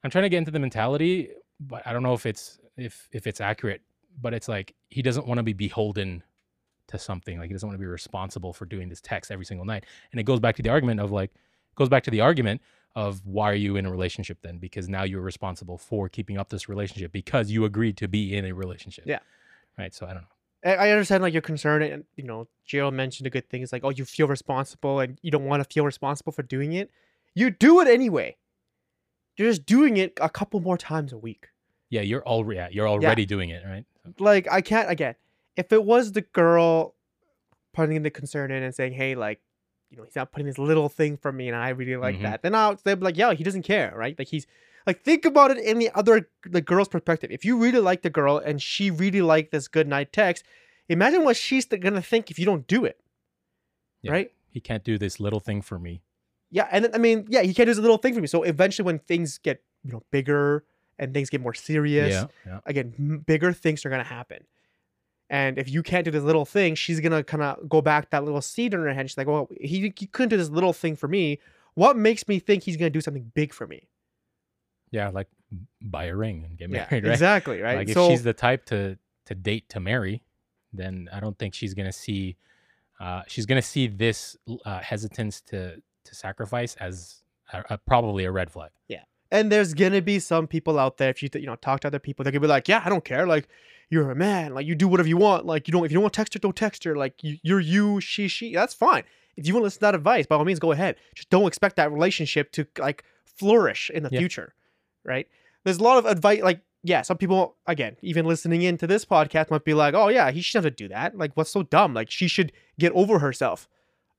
I'm 0.03 0.11
trying 0.11 0.23
to 0.23 0.29
get 0.29 0.37
into 0.37 0.51
the 0.51 0.59
mentality, 0.59 1.29
but 1.59 1.85
I 1.85 1.93
don't 1.93 2.03
know 2.03 2.13
if 2.13 2.25
it's 2.25 2.59
if 2.77 3.07
if 3.11 3.27
it's 3.27 3.41
accurate. 3.41 3.81
But 4.21 4.33
it's 4.33 4.49
like 4.49 4.75
he 4.89 5.01
doesn't 5.01 5.27
want 5.27 5.37
to 5.37 5.43
be 5.43 5.53
beholden 5.53 6.23
to 6.89 6.99
something. 6.99 7.39
Like 7.39 7.47
he 7.47 7.53
doesn't 7.53 7.67
want 7.67 7.77
to 7.77 7.81
be 7.81 7.87
responsible 7.87 8.53
for 8.53 8.65
doing 8.65 8.89
this 8.89 9.01
text 9.01 9.31
every 9.31 9.45
single 9.45 9.65
night. 9.65 9.85
And 10.11 10.19
it 10.19 10.23
goes 10.23 10.39
back 10.39 10.55
to 10.57 10.61
the 10.61 10.69
argument 10.69 10.99
of 10.99 11.11
like 11.11 11.31
goes 11.75 11.89
back 11.89 12.03
to 12.03 12.11
the 12.11 12.21
argument 12.21 12.61
of 12.95 13.25
why 13.25 13.51
are 13.51 13.55
you 13.55 13.75
in 13.75 13.85
a 13.85 13.91
relationship 13.91 14.39
then? 14.41 14.57
Because 14.57 14.89
now 14.89 15.03
you're 15.03 15.21
responsible 15.21 15.77
for 15.77 16.09
keeping 16.09 16.37
up 16.37 16.49
this 16.49 16.67
relationship 16.67 17.11
because 17.11 17.49
you 17.49 17.65
agreed 17.65 17.97
to 17.97 18.07
be 18.07 18.35
in 18.35 18.45
a 18.45 18.51
relationship. 18.51 19.05
Yeah. 19.07 19.19
Right. 19.77 19.93
So 19.93 20.05
I 20.05 20.13
don't 20.13 20.23
know. 20.23 20.27
I 20.65 20.89
understand 20.89 21.23
like 21.23 21.31
your 21.31 21.41
concern, 21.41 21.81
and 21.81 22.03
you 22.17 22.25
know, 22.25 22.49
Gerald 22.65 22.93
mentioned 22.93 23.25
a 23.25 23.29
good 23.29 23.49
thing. 23.49 23.61
It's 23.61 23.71
like, 23.71 23.85
oh, 23.85 23.91
you 23.91 24.03
feel 24.03 24.27
responsible, 24.27 24.99
and 24.99 25.17
you 25.21 25.31
don't 25.31 25.45
want 25.45 25.63
to 25.63 25.73
feel 25.73 25.85
responsible 25.85 26.33
for 26.33 26.43
doing 26.43 26.73
it. 26.73 26.91
You 27.33 27.49
do 27.49 27.79
it 27.79 27.87
anyway. 27.87 28.35
You're 29.37 29.49
just 29.49 29.65
doing 29.65 29.95
it 29.95 30.17
a 30.19 30.29
couple 30.29 30.59
more 30.59 30.77
times 30.77 31.13
a 31.13 31.17
week. 31.17 31.47
Yeah, 31.89 32.01
you're 32.01 32.25
already 32.27 32.57
yeah, 32.57 32.67
you're 32.71 32.89
already 32.89 33.25
doing 33.25 33.51
it, 33.51 33.63
right? 33.65 33.85
Like 34.19 34.49
I 34.51 34.59
can't 34.59 34.89
again. 34.89 35.15
If 35.59 35.71
it 35.73 35.83
was 35.83 36.13
the 36.13 36.21
girl 36.21 36.95
putting 37.73 38.01
the 38.03 38.09
concern 38.09 38.49
in 38.51 38.63
and 38.63 38.73
saying, 38.73 38.93
hey, 38.93 39.15
like, 39.15 39.39
you 39.89 39.97
know, 39.97 40.03
he's 40.03 40.15
not 40.15 40.31
putting 40.31 40.47
this 40.47 40.57
little 40.57 40.89
thing 40.89 41.17
for 41.17 41.31
me, 41.31 41.47
and 41.49 41.55
I 41.57 41.69
really 41.69 41.95
like 41.97 42.17
Mhm. 42.17 42.21
that, 42.23 42.41
then 42.43 42.53
I'll 42.55 42.75
they'd 42.83 42.99
be 42.99 43.05
like, 43.05 43.17
yeah, 43.17 43.33
he 43.33 43.43
doesn't 43.43 43.63
care, 43.63 43.93
right? 43.95 44.17
Like 44.17 44.27
he's 44.29 44.45
like 44.87 45.01
think 45.03 45.25
about 45.25 45.51
it 45.51 45.57
in 45.57 45.77
the 45.79 45.89
other 45.95 46.29
the 46.45 46.61
girl's 46.61 46.87
perspective. 46.87 47.29
If 47.31 47.43
you 47.43 47.57
really 47.57 47.79
like 47.79 48.01
the 48.03 48.09
girl 48.09 48.37
and 48.37 48.61
she 48.61 48.89
really 48.91 49.21
liked 49.21 49.51
this 49.51 49.67
good 49.67 49.87
night 49.87 50.13
text, 50.13 50.43
imagine 50.87 51.23
what 51.23 51.35
she's 51.37 51.65
gonna 51.65 52.01
think 52.01 52.31
if 52.31 52.39
you 52.39 52.45
don't 52.45 52.65
do 52.67 52.85
it. 52.85 52.99
Yeah. 54.01 54.11
right? 54.13 54.31
He 54.49 54.59
can't 54.61 54.83
do 54.83 54.97
this 54.97 55.19
little 55.19 55.39
thing 55.41 55.61
for 55.61 55.77
me. 55.77 56.01
Yeah, 56.51 56.67
and 56.71 56.85
then, 56.85 56.95
I 56.95 56.97
mean, 56.97 57.25
yeah, 57.29 57.41
he 57.41 57.53
can't 57.53 57.67
do 57.67 57.73
this 57.75 57.79
little 57.79 57.97
thing 57.97 58.13
for 58.15 58.21
me. 58.21 58.27
So 58.27 58.41
eventually, 58.43 58.85
when 58.85 58.99
things 58.99 59.37
get 59.37 59.61
you 59.83 59.91
know 59.91 60.03
bigger 60.11 60.63
and 60.97 61.13
things 61.13 61.29
get 61.29 61.41
more 61.41 61.53
serious, 61.53 62.13
Yeah. 62.13 62.25
Yeah. 62.45 62.59
again, 62.65 62.93
m- 62.97 63.19
bigger 63.25 63.51
things 63.53 63.85
are 63.85 63.89
gonna 63.89 64.03
happen. 64.19 64.45
And 65.29 65.59
if 65.59 65.69
you 65.69 65.83
can't 65.83 66.05
do 66.05 66.11
this 66.11 66.23
little 66.23 66.45
thing, 66.45 66.75
she's 66.75 66.99
gonna 66.99 67.23
kind 67.23 67.43
of 67.43 67.69
go 67.69 67.81
back 67.81 68.09
that 68.09 68.23
little 68.23 68.41
seed 68.41 68.73
in 68.73 68.79
her 68.79 68.93
head. 68.93 69.09
She's 69.09 69.17
like, 69.17 69.27
"Well, 69.27 69.47
he, 69.59 69.93
he 69.95 70.07
couldn't 70.07 70.29
do 70.29 70.37
this 70.37 70.49
little 70.49 70.73
thing 70.73 70.95
for 70.95 71.07
me. 71.07 71.39
What 71.75 71.95
makes 71.97 72.27
me 72.27 72.39
think 72.39 72.63
he's 72.63 72.77
gonna 72.77 72.89
do 72.89 73.01
something 73.01 73.31
big 73.35 73.53
for 73.53 73.67
me?" 73.67 73.87
Yeah. 74.91 75.09
Like 75.09 75.27
buy 75.81 76.05
a 76.05 76.15
ring 76.15 76.45
and 76.45 76.57
get 76.57 76.69
Yeah, 76.69 76.87
married, 76.89 77.03
right? 77.05 77.11
exactly, 77.11 77.61
right. 77.61 77.77
Like 77.77 77.89
if 77.89 77.95
she's 78.09 78.23
the 78.23 78.33
type 78.33 78.65
to 78.65 78.97
to 79.25 79.35
date 79.35 79.69
to 79.69 79.79
marry, 79.79 80.23
then 80.73 81.09
I 81.13 81.19
don't 81.19 81.37
think 81.37 81.53
she's 81.53 81.73
gonna 81.73 81.91
see. 81.93 82.35
Uh, 82.99 83.21
she's 83.27 83.45
gonna 83.45 83.61
see 83.61 83.87
this 83.87 84.35
uh, 84.65 84.79
hesitance 84.79 85.41
to 85.41 85.81
to 86.05 86.15
sacrifice 86.15 86.75
as 86.77 87.21
a, 87.53 87.63
a, 87.71 87.77
probably 87.77 88.25
a 88.25 88.31
red 88.31 88.49
flag. 88.51 88.71
And 89.31 89.51
there's 89.51 89.73
gonna 89.73 90.01
be 90.01 90.19
some 90.19 90.47
people 90.47 90.79
out 90.79 90.97
there 90.97 91.09
if 91.09 91.21
you 91.23 91.29
you 91.33 91.45
know 91.45 91.55
talk 91.55 91.79
to 91.81 91.87
other 91.87 91.99
people 91.99 92.23
they're 92.23 92.31
gonna 92.31 92.41
be 92.41 92.47
like 92.47 92.67
yeah 92.67 92.81
i 92.85 92.89
don't 92.89 93.05
care 93.05 93.25
like 93.27 93.47
you're 93.89 94.09
a 94.11 94.15
man 94.15 94.53
like 94.53 94.65
you 94.67 94.75
do 94.75 94.87
whatever 94.87 95.09
you 95.09 95.17
want 95.17 95.45
like 95.45 95.67
you 95.67 95.71
don't 95.71 95.85
if 95.85 95.91
you 95.91 95.95
don't 95.95 96.03
want 96.03 96.13
to 96.13 96.17
text 96.19 96.33
her 96.33 96.39
don't 96.39 96.55
text 96.55 96.83
her 96.83 96.95
like 96.95 97.23
you, 97.23 97.37
you're 97.43 97.59
you 97.59 97.99
she 98.01 98.27
she 98.27 98.53
that's 98.53 98.73
fine. 98.73 99.03
If 99.37 99.47
you 99.47 99.53
want 99.53 99.61
to 99.61 99.65
listen 99.67 99.79
to 99.79 99.85
that 99.85 99.95
advice 99.95 100.25
by 100.25 100.35
all 100.35 100.43
means 100.45 100.59
go 100.59 100.71
ahead. 100.73 100.95
Just 101.15 101.29
don't 101.29 101.47
expect 101.47 101.77
that 101.77 101.91
relationship 101.91 102.51
to 102.53 102.67
like 102.77 103.03
flourish 103.25 103.89
in 103.89 104.03
the 104.03 104.09
Yeah. 104.11 104.19
future 104.19 104.53
right? 105.05 105.27
There's 105.63 105.77
a 105.77 105.83
lot 105.83 105.97
of 105.97 106.05
advice 106.05 106.41
like 106.41 106.61
yeah 106.83 107.01
some 107.01 107.17
people 107.17 107.55
again 107.67 107.95
even 108.01 108.25
listening 108.25 108.61
into 108.61 108.85
this 108.87 109.05
podcast 109.05 109.49
might 109.51 109.63
be 109.65 109.73
like 109.73 109.93
oh 109.93 110.07
yeah 110.09 110.29
he 110.31 110.41
shouldn't 110.41 110.65
have 110.65 110.75
to 110.75 110.83
do 110.83 110.87
that 110.89 111.17
like 111.17 111.31
what's 111.35 111.49
so 111.51 111.63
dumb 111.63 111.93
like 111.93 112.09
she 112.11 112.27
should 112.27 112.51
get 112.79 112.91
over 112.93 113.19
herself. 113.19 113.67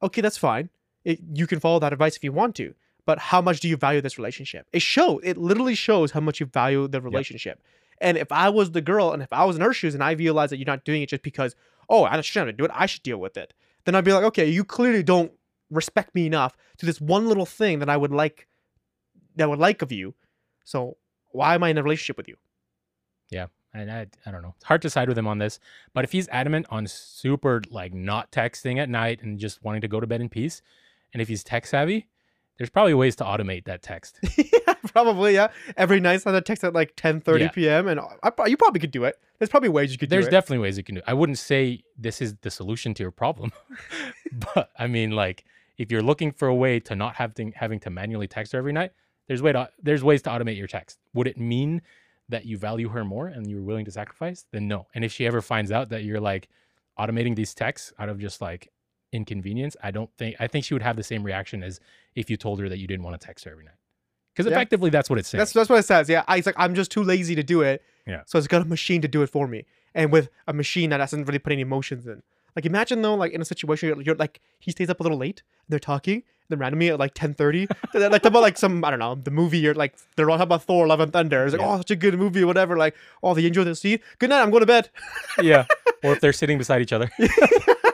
Okay 0.02 0.21
that's 0.21 0.38
fine. 0.38 0.71
It, 1.05 1.21
you 1.33 1.47
can 1.47 1.61
follow 1.61 1.79
that 1.81 1.93
advice 1.93 2.17
if 2.17 2.25
you 2.25 2.33
want 2.33 2.55
to 2.57 2.75
but 3.11 3.19
how 3.19 3.40
much 3.40 3.59
do 3.59 3.69
you 3.69 3.76
value 3.76 4.00
this 4.00 4.19
relationship? 4.19 4.69
It 4.73 4.83
shows. 4.83 5.19
It 5.25 5.37
literally 5.37 5.75
shows 5.75 6.12
how 6.12 6.21
much 6.21 6.38
you 6.38 6.47
value 6.47 6.87
the 6.87 7.00
relationship. 7.00 7.61
And 8.00 8.17
if 8.17 8.31
I 8.31 8.49
was 8.50 8.71
the 8.71 8.81
girl, 8.81 9.11
and 9.11 9.21
if 9.21 9.33
I 9.33 9.45
was 9.45 9.57
in 9.57 9.62
her 9.62 9.73
shoes, 9.73 9.95
and 9.95 10.05
I 10.05 10.12
realized 10.12 10.52
that 10.52 10.59
you're 10.59 10.67
not 10.75 10.85
doing 10.85 11.02
it 11.02 11.09
just 11.09 11.25
because, 11.25 11.57
oh, 11.88 12.05
I 12.05 12.21
shouldn't 12.21 12.47
have 12.47 12.57
to 12.57 12.62
do 12.62 12.67
it, 12.67 12.71
I 12.73 12.87
should 12.87 13.02
deal 13.02 13.19
with 13.19 13.37
it. 13.37 13.52
Then 13.85 13.97
I'd 13.97 14.05
be 14.05 14.12
like, 14.12 14.23
okay, 14.23 14.49
you 14.49 14.62
clearly 14.62 15.02
don't 15.02 15.33
respect 15.73 16.14
me 16.14 16.25
enough 16.25 16.57
to 16.79 16.87
this 16.87 17.00
one 17.00 17.26
little 17.26 17.47
thing 17.47 17.81
that 17.81 17.90
I 17.90 17.97
would 17.97 18.12
like, 18.12 18.47
that 19.35 19.43
I 19.43 19.47
would 19.49 19.59
like 19.59 19.83
of 19.83 19.90
you. 19.90 20.14
So 20.64 20.97
why 21.33 21.57
am 21.57 21.64
I 21.64 21.71
in 21.71 21.79
a 21.79 21.83
relationship 21.83 22.17
with 22.17 22.29
you? 22.29 22.37
Yeah. 23.29 23.47
And 23.75 23.90
I, 23.90 24.07
I 24.25 24.31
don't 24.31 24.43
know. 24.43 24.55
It's 24.55 24.67
hard 24.67 24.83
to 24.83 24.90
side 24.90 25.09
with 25.09 25.19
him 25.19 25.26
on 25.26 25.38
this. 25.38 25.59
But 25.95 26.05
if 26.05 26.12
he's 26.12 26.29
adamant 26.29 26.67
on 26.71 26.87
super 26.87 27.61
like 27.71 27.93
not 27.93 28.31
texting 28.31 28.79
at 28.79 28.88
night 28.88 29.21
and 29.21 29.37
just 29.37 29.64
wanting 29.64 29.81
to 29.81 29.88
go 29.88 29.99
to 29.99 30.07
bed 30.07 30.21
in 30.21 30.29
peace, 30.29 30.62
and 31.12 31.21
if 31.21 31.26
he's 31.26 31.43
tech 31.43 31.67
savvy, 31.67 32.07
there's 32.61 32.69
probably 32.69 32.93
ways 32.93 33.17
to 33.17 33.25
automate 33.25 33.64
that 33.64 33.81
text. 33.81 34.19
yeah, 34.37 34.75
probably. 34.93 35.33
Yeah, 35.33 35.49
every 35.79 35.99
night 35.99 36.21
send 36.21 36.37
a 36.37 36.43
text 36.43 36.62
at 36.62 36.75
like 36.75 36.93
10, 36.95 37.23
30 37.23 37.45
Yeah. 37.45 37.49
p.m. 37.49 37.88
and 37.88 37.99
I, 37.99 38.47
you 38.49 38.59
probably 38.59 38.81
could 38.81 38.90
do 38.90 39.05
it. 39.05 39.19
There's 39.38 39.49
probably 39.49 39.71
ways 39.71 39.93
you 39.93 39.97
could 39.97 40.11
There's 40.11 40.26
do 40.26 40.29
it. 40.29 40.31
There's 40.31 40.42
definitely 40.42 40.59
ways 40.59 40.77
you 40.77 40.85
can 40.85 40.96
do. 40.96 40.99
It. 40.99 41.05
I 41.07 41.14
wouldn't 41.14 41.38
say 41.38 41.83
this 41.96 42.20
is 42.20 42.35
the 42.42 42.51
solution 42.51 42.92
to 42.92 43.03
your 43.03 43.12
problem, 43.12 43.53
but 44.55 44.68
I 44.79 44.88
mean, 44.88 45.12
like, 45.12 45.44
if 45.79 45.90
you're 45.90 46.03
looking 46.03 46.33
for 46.33 46.49
a 46.49 46.55
way 46.55 46.81
to 46.81 46.94
not 46.94 47.14
having 47.14 47.53
having 47.53 47.81
to 47.81 47.88
manually 47.88 48.29
text 48.29 48.53
her 48.53 48.59
every 48.59 48.75
night, 48.75 48.92
there's 49.27 49.40
way 49.40 49.53
to 49.53 49.70
there's 49.83 50.05
ways 50.05 50.20
to 50.23 50.29
automate 50.29 50.59
your 50.59 50.66
text. 50.66 50.99
Would 51.14 51.29
it 51.29 51.38
mean 51.38 51.81
that 52.29 52.44
you 52.44 52.59
value 52.59 52.90
her 52.90 53.07
more 53.07 53.29
and 53.29 53.51
you're 53.51 53.62
willing 53.62 53.87
to 53.87 53.90
sacrifice? 53.90 54.44
Then 54.53 54.68
no. 54.68 54.87
And 54.94 55.03
if 55.03 55.12
she 55.12 55.27
ever 55.27 55.40
finds 55.40 55.73
out 55.73 55.88
that 55.88 56.05
you're 56.05 56.20
like 56.20 56.51
automating 56.99 57.37
these 57.37 57.55
texts 57.55 57.94
out 57.99 58.11
of 58.11 58.18
just 58.18 58.42
like 58.42 58.70
inconvenience, 59.12 59.77
I 59.83 59.90
don't 59.90 60.11
think 60.16 60.37
I 60.40 60.46
think 60.46 60.64
she 60.64 60.75
would 60.75 60.83
have 60.83 60.96
the 60.96 61.03
same 61.03 61.23
reaction 61.23 61.62
as 61.62 61.81
if 62.14 62.31
you 62.31 62.37
told 62.37 62.61
her 62.61 62.68
that 62.68 62.79
you 62.79 62.87
didn't 62.87 63.05
want 63.05 63.20
to 63.20 63.27
text 63.27 63.44
her 63.44 63.51
every 63.51 63.64
night. 63.64 63.75
Because 64.35 64.49
Yeah. 64.49 64.57
effectively, 64.57 64.90
that's 64.90 65.11
what 65.11 65.18
it's 65.18 65.29
saying. 65.29 65.40
That's 65.40 65.53
that's 65.53 65.68
what 65.68 65.79
it 65.81 65.85
says. 65.85 66.09
Yeah, 66.09 66.23
I, 66.29 66.37
it's 66.38 66.46
like 66.46 66.55
I'm 66.59 66.75
just 66.75 66.90
too 66.90 67.03
lazy 67.03 67.35
to 67.35 67.42
do 67.42 67.62
it. 67.62 67.83
Yeah. 68.07 68.23
So 68.27 68.38
it's 68.38 68.46
got 68.46 68.62
a 68.62 68.64
machine 68.64 69.01
to 69.03 69.09
do 69.09 69.23
it 69.23 69.29
for 69.29 69.46
me, 69.46 69.64
and 69.94 70.11
with 70.12 70.29
a 70.46 70.53
machine 70.53 70.90
that 70.90 70.99
doesn't 70.99 71.25
really 71.25 71.38
put 71.38 71.53
any 71.53 71.62
emotions 71.62 72.07
in. 72.07 72.23
Like 72.57 72.66
imagine 72.66 73.03
though, 73.03 73.14
like 73.14 73.33
in 73.33 73.40
a 73.40 73.44
situation 73.44 73.88
you're, 73.88 74.03
you're 74.03 74.14
like 74.16 74.40
he 74.59 74.70
stays 74.73 74.90
up 74.90 75.01
a 75.01 75.03
little 75.03 75.18
late, 75.18 75.42
they're 75.68 75.79
talking, 75.79 76.14
and 76.16 76.23
then 76.49 76.59
randomly 76.59 76.88
at 76.90 76.99
like 76.99 77.14
10:30, 77.14 77.68
they're 77.92 78.11
like 78.11 78.23
talk 78.23 78.31
about 78.31 78.42
like 78.42 78.59
some 78.59 78.85
I 78.85 78.90
don't 78.90 78.99
know 78.99 79.14
the 79.14 79.31
movie 79.31 79.66
or 79.68 79.75
like 79.75 79.94
they're 80.16 80.29
all 80.31 80.37
talking 80.37 80.49
about 80.49 80.62
Thor: 80.64 80.87
Love 80.87 81.01
and 81.01 81.12
Thunder. 81.12 81.44
It's 81.44 81.53
like 81.53 81.61
Yeah. 81.61 81.75
oh 81.75 81.77
such 81.79 81.90
a 81.92 81.96
good 81.96 82.18
movie, 82.18 82.42
whatever. 82.44 82.77
Like 82.77 82.94
oh 83.23 83.35
they 83.35 83.46
enjoy 83.46 83.64
the 83.64 83.75
scene. 83.77 84.01
Good 84.18 84.31
night, 84.31 84.42
I'm 84.42 84.51
going 84.51 84.61
to 84.62 84.66
bed. 84.66 84.90
yeah. 85.42 85.66
Or 86.03 86.12
if 86.14 86.20
they're 86.20 86.33
sitting 86.33 86.57
beside 86.59 86.81
each 86.83 86.92
other. 86.92 87.11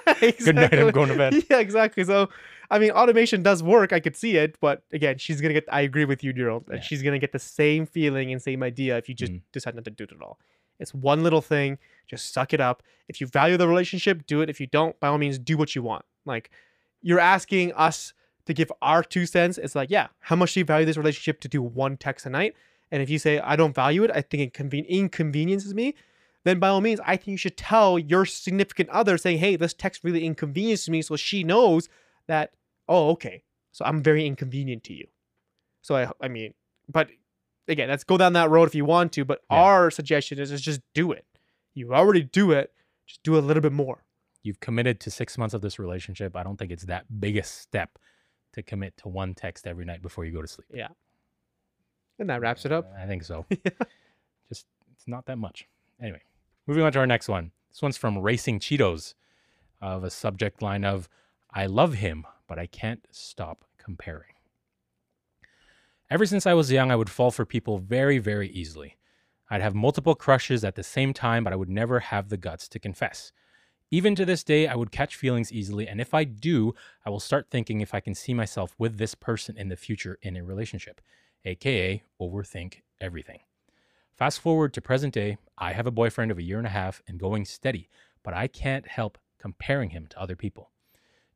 Good 0.20 0.54
night, 0.54 0.74
I'm 0.74 0.90
going 0.90 1.08
to 1.08 1.16
bed. 1.16 1.34
Yeah, 1.50 1.58
exactly. 1.58 2.04
So, 2.04 2.28
I 2.70 2.78
mean, 2.78 2.90
automation 2.90 3.42
does 3.42 3.62
work. 3.62 3.92
I 3.92 4.00
could 4.00 4.16
see 4.16 4.36
it, 4.36 4.56
but 4.60 4.82
again, 4.92 5.18
she's 5.18 5.40
gonna 5.40 5.54
get. 5.54 5.64
I 5.70 5.82
agree 5.82 6.04
with 6.04 6.22
you. 6.24 6.32
That 6.32 6.62
Yeah. 6.72 6.80
she's 6.80 7.02
gonna 7.02 7.18
get 7.18 7.32
the 7.32 7.38
same 7.38 7.86
feeling 7.86 8.32
and 8.32 8.40
same 8.42 8.62
idea 8.62 8.96
if 8.98 9.08
you 9.08 9.14
just 9.14 9.32
Mm. 9.32 9.40
decide 9.52 9.74
not 9.74 9.84
to 9.84 9.90
do 9.90 10.04
it 10.04 10.12
at 10.12 10.20
all. 10.22 10.38
It's 10.78 10.92
one 10.92 11.22
little 11.22 11.40
thing. 11.40 11.78
Just 12.06 12.32
suck 12.32 12.52
it 12.52 12.60
up. 12.60 12.82
If 13.08 13.20
you 13.20 13.26
value 13.26 13.56
the 13.56 13.66
relationship, 13.68 14.26
do 14.26 14.40
it. 14.42 14.50
If 14.50 14.60
you 14.60 14.66
don't, 14.66 14.98
by 15.00 15.08
all 15.08 15.18
means, 15.18 15.38
do 15.38 15.56
what 15.56 15.74
you 15.74 15.82
want. 15.82 16.04
Like, 16.24 16.50
you're 17.02 17.20
asking 17.20 17.72
us 17.74 18.12
to 18.46 18.52
give 18.54 18.70
our 18.82 19.02
two 19.02 19.26
cents. 19.26 19.58
It's 19.58 19.74
like, 19.74 19.90
yeah, 19.90 20.08
how 20.20 20.36
much 20.36 20.54
do 20.54 20.60
you 20.60 20.64
value 20.64 20.86
this 20.86 20.96
relationship 20.96 21.40
to 21.40 21.48
do 21.48 21.62
one 21.62 21.96
text 21.96 22.26
a 22.26 22.30
night? 22.30 22.54
And 22.92 23.02
if 23.02 23.08
you 23.10 23.18
say 23.18 23.38
I 23.40 23.56
don't 23.56 23.74
value 23.74 24.04
it, 24.04 24.10
I 24.14 24.20
think 24.22 24.42
it 24.42 24.52
conven- 24.52 24.86
inconveniences 24.88 25.74
me 25.74 25.94
then 26.46 26.58
by 26.58 26.68
all 26.68 26.80
means, 26.80 27.00
I 27.04 27.16
think 27.16 27.28
you 27.28 27.36
should 27.36 27.56
tell 27.56 27.98
your 27.98 28.24
significant 28.24 28.88
other 28.90 29.18
saying, 29.18 29.38
hey, 29.38 29.56
this 29.56 29.74
text 29.74 30.04
really 30.04 30.24
inconveniences 30.24 30.88
me. 30.88 31.02
So 31.02 31.16
she 31.16 31.42
knows 31.44 31.88
that, 32.28 32.52
oh, 32.88 33.10
okay. 33.10 33.42
So 33.72 33.84
I'm 33.84 34.02
very 34.02 34.26
inconvenient 34.26 34.84
to 34.84 34.92
you. 34.94 35.06
So 35.82 35.96
I, 35.96 36.10
I 36.20 36.28
mean, 36.28 36.54
but 36.88 37.08
again, 37.68 37.88
let's 37.88 38.04
go 38.04 38.16
down 38.16 38.32
that 38.34 38.50
road 38.50 38.68
if 38.68 38.74
you 38.74 38.84
want 38.84 39.12
to. 39.12 39.24
But 39.24 39.42
Yeah. 39.50 39.56
our 39.58 39.90
suggestion 39.90 40.38
is, 40.38 40.50
is 40.52 40.60
just 40.62 40.80
do 40.94 41.12
it. 41.12 41.24
You 41.74 41.92
already 41.94 42.22
do 42.22 42.52
it. 42.52 42.72
Just 43.06 43.22
do 43.22 43.36
a 43.36 43.40
little 43.40 43.60
bit 43.62 43.72
more. 43.72 44.02
you've 44.42 44.60
committed 44.60 45.00
to 45.00 45.10
six 45.10 45.36
months 45.36 45.54
of 45.54 45.60
this 45.60 45.76
relationship. 45.78 46.36
I 46.36 46.44
don't 46.44 46.56
think 46.56 46.70
it's 46.70 46.84
that 46.84 47.04
big 47.20 47.36
a 47.36 47.42
step 47.42 47.98
to 48.52 48.62
commit 48.62 48.96
to 48.98 49.08
one 49.08 49.34
text 49.34 49.66
every 49.66 49.84
night 49.84 50.00
before 50.02 50.24
you 50.24 50.30
go 50.32 50.40
to 50.40 50.46
sleep. 50.46 50.68
Yeah. 50.72 50.88
And 52.20 52.30
that 52.30 52.40
wraps 52.40 52.64
it 52.64 52.70
up. 52.72 52.90
I 52.96 53.06
think 53.06 53.24
so. 53.24 53.44
Just 54.48 54.66
it's 54.92 55.06
not 55.08 55.26
that 55.26 55.36
much. 55.38 55.66
Anyway, 56.00 56.22
moving 56.66 56.82
on 56.82 56.92
to 56.92 56.98
our 56.98 57.06
next 57.06 57.28
one. 57.28 57.52
This 57.70 57.82
one's 57.82 57.96
from 57.96 58.18
Racing 58.18 58.60
Cheetos, 58.60 59.14
of 59.80 60.04
a 60.04 60.10
subject 60.10 60.62
line 60.62 60.84
of 60.84 61.08
"I 61.50 61.66
love 61.66 61.94
him, 61.94 62.26
but 62.46 62.58
I 62.58 62.66
can't 62.66 63.06
stop 63.10 63.64
comparing." 63.78 64.34
Ever 66.08 66.26
since 66.26 66.46
I 66.46 66.54
was 66.54 66.70
young, 66.70 66.90
I 66.90 66.96
would 66.96 67.10
fall 67.10 67.30
for 67.30 67.44
people 67.44 67.78
very, 67.78 68.18
very 68.18 68.48
easily. 68.48 68.96
I'd 69.50 69.62
have 69.62 69.74
multiple 69.74 70.14
crushes 70.14 70.64
at 70.64 70.74
the 70.74 70.82
same 70.82 71.12
time, 71.12 71.44
but 71.44 71.52
I 71.52 71.56
would 71.56 71.68
never 71.68 72.00
have 72.00 72.28
the 72.28 72.36
guts 72.36 72.68
to 72.68 72.78
confess. 72.78 73.32
Even 73.90 74.16
to 74.16 74.24
this 74.24 74.42
day, 74.42 74.66
I 74.66 74.74
would 74.74 74.90
catch 74.90 75.14
feelings 75.14 75.52
easily, 75.52 75.86
and 75.86 76.00
if 76.00 76.14
I 76.14 76.24
do, 76.24 76.74
I 77.04 77.10
will 77.10 77.20
start 77.20 77.48
thinking 77.50 77.80
if 77.80 77.94
I 77.94 78.00
can 78.00 78.14
see 78.14 78.34
myself 78.34 78.74
with 78.78 78.98
this 78.98 79.14
person 79.14 79.56
in 79.56 79.68
the 79.68 79.76
future 79.76 80.18
in 80.22 80.36
a 80.36 80.42
relationship, 80.42 81.00
aka 81.44 82.02
overthink 82.20 82.82
everything. 83.00 83.40
Fast 84.16 84.40
forward 84.40 84.72
to 84.72 84.80
present 84.80 85.12
day, 85.12 85.36
I 85.58 85.74
have 85.74 85.86
a 85.86 85.90
boyfriend 85.90 86.30
of 86.30 86.38
a 86.38 86.42
year 86.42 86.56
and 86.56 86.66
a 86.66 86.70
half 86.70 87.02
and 87.06 87.20
going 87.20 87.44
steady, 87.44 87.90
but 88.22 88.32
I 88.32 88.46
can't 88.46 88.88
help 88.88 89.18
comparing 89.38 89.90
him 89.90 90.06
to 90.06 90.18
other 90.18 90.34
people. 90.34 90.70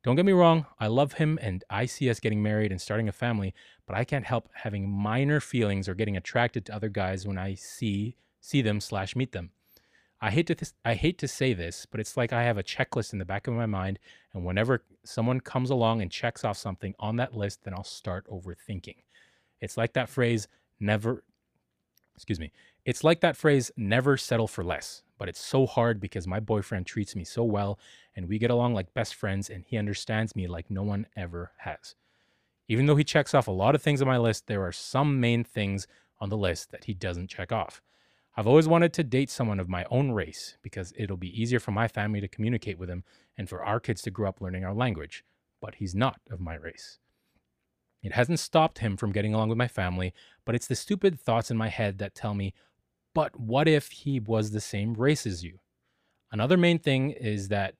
Don't 0.03 0.15
get 0.15 0.25
me 0.25 0.31
wrong, 0.31 0.65
I 0.79 0.87
love 0.87 1.13
him 1.13 1.37
and 1.43 1.63
I 1.69 1.85
see 1.85 2.09
us 2.09 2.19
getting 2.19 2.41
married 2.41 2.71
and 2.71 2.81
starting 2.81 3.07
a 3.07 3.11
family, 3.11 3.53
but 3.85 3.95
I 3.95 4.03
can't 4.03 4.25
help 4.25 4.49
having 4.53 4.89
minor 4.89 5.39
feelings 5.39 5.87
or 5.87 5.93
getting 5.93 6.17
attracted 6.17 6.65
to 6.65 6.75
other 6.75 6.89
guys 6.89 7.27
when 7.27 7.37
I 7.37 7.53
see 7.53 8.15
see 8.39 8.63
them 8.63 8.81
slash 8.81 9.15
meet 9.15 9.31
them. 9.31 9.51
I 10.19 10.31
hate 10.31 10.47
to 10.47 10.55
th- 10.55 10.71
I 10.83 10.95
hate 10.95 11.19
to 11.19 11.27
say 11.27 11.53
this, 11.53 11.85
but 11.85 11.99
it's 11.99 12.17
like 12.17 12.33
I 12.33 12.41
have 12.43 12.57
a 12.57 12.63
checklist 12.63 13.13
in 13.13 13.19
the 13.19 13.25
back 13.25 13.45
of 13.45 13.53
my 13.53 13.67
mind, 13.67 13.99
and 14.33 14.43
whenever 14.43 14.83
someone 15.03 15.39
comes 15.39 15.69
along 15.69 16.01
and 16.01 16.09
checks 16.09 16.43
off 16.43 16.57
something 16.57 16.95
on 16.99 17.17
that 17.17 17.37
list, 17.37 17.63
then 17.63 17.75
I'll 17.75 17.83
start 17.83 18.25
overthinking. 18.27 18.97
It's 19.59 19.77
like 19.77 19.93
that 19.93 20.09
phrase, 20.09 20.47
never 20.79 21.23
excuse 22.15 22.39
me. 22.39 22.51
It's 22.85 23.03
like 23.03 23.21
that 23.21 23.37
phrase, 23.37 23.71
never 23.77 24.17
settle 24.17 24.47
for 24.47 24.63
less. 24.63 25.03
But 25.17 25.29
it's 25.29 25.39
so 25.39 25.67
hard 25.67 25.99
because 25.99 26.25
my 26.25 26.39
boyfriend 26.39 26.87
treats 26.87 27.15
me 27.15 27.23
so 27.23 27.43
well 27.43 27.77
and 28.15 28.27
we 28.27 28.39
get 28.39 28.49
along 28.49 28.73
like 28.73 28.93
best 28.93 29.13
friends 29.13 29.51
and 29.51 29.63
he 29.67 29.77
understands 29.77 30.35
me 30.35 30.47
like 30.47 30.71
no 30.71 30.81
one 30.81 31.05
ever 31.15 31.51
has. 31.59 31.95
Even 32.67 32.87
though 32.87 32.95
he 32.95 33.03
checks 33.03 33.35
off 33.35 33.47
a 33.47 33.51
lot 33.51 33.75
of 33.75 33.83
things 33.83 34.01
on 34.01 34.07
my 34.07 34.17
list, 34.17 34.47
there 34.47 34.63
are 34.63 34.71
some 34.71 35.19
main 35.19 35.43
things 35.43 35.85
on 36.19 36.29
the 36.29 36.37
list 36.37 36.71
that 36.71 36.85
he 36.85 36.93
doesn't 36.93 37.29
check 37.29 37.51
off. 37.51 37.81
I've 38.35 38.47
always 38.47 38.67
wanted 38.67 38.93
to 38.93 39.03
date 39.03 39.29
someone 39.29 39.59
of 39.59 39.69
my 39.69 39.85
own 39.91 40.11
race 40.11 40.57
because 40.63 40.93
it'll 40.95 41.17
be 41.17 41.39
easier 41.39 41.59
for 41.59 41.71
my 41.71 41.87
family 41.87 42.21
to 42.21 42.27
communicate 42.27 42.79
with 42.79 42.89
him 42.89 43.03
and 43.37 43.47
for 43.47 43.63
our 43.63 43.79
kids 43.79 44.01
to 44.03 44.11
grow 44.11 44.29
up 44.29 44.41
learning 44.41 44.63
our 44.63 44.73
language. 44.73 45.23
But 45.59 45.75
he's 45.75 45.93
not 45.93 46.19
of 46.31 46.39
my 46.39 46.55
race. 46.55 46.97
It 48.01 48.13
hasn't 48.13 48.39
stopped 48.39 48.79
him 48.79 48.97
from 48.97 49.11
getting 49.11 49.33
along 49.33 49.49
with 49.49 49.57
my 49.57 49.67
family, 49.67 50.13
but 50.45 50.55
it's 50.55 50.67
the 50.67 50.75
stupid 50.75 51.19
thoughts 51.19 51.51
in 51.51 51.57
my 51.57 51.67
head 51.67 51.99
that 51.99 52.15
tell 52.15 52.33
me, 52.33 52.53
but 53.13 53.39
what 53.39 53.67
if 53.67 53.89
he 53.91 54.19
was 54.19 54.51
the 54.51 54.61
same 54.61 54.93
race 54.93 55.25
as 55.25 55.43
you? 55.43 55.59
Another 56.31 56.57
main 56.57 56.79
thing 56.79 57.11
is 57.11 57.49
that 57.49 57.75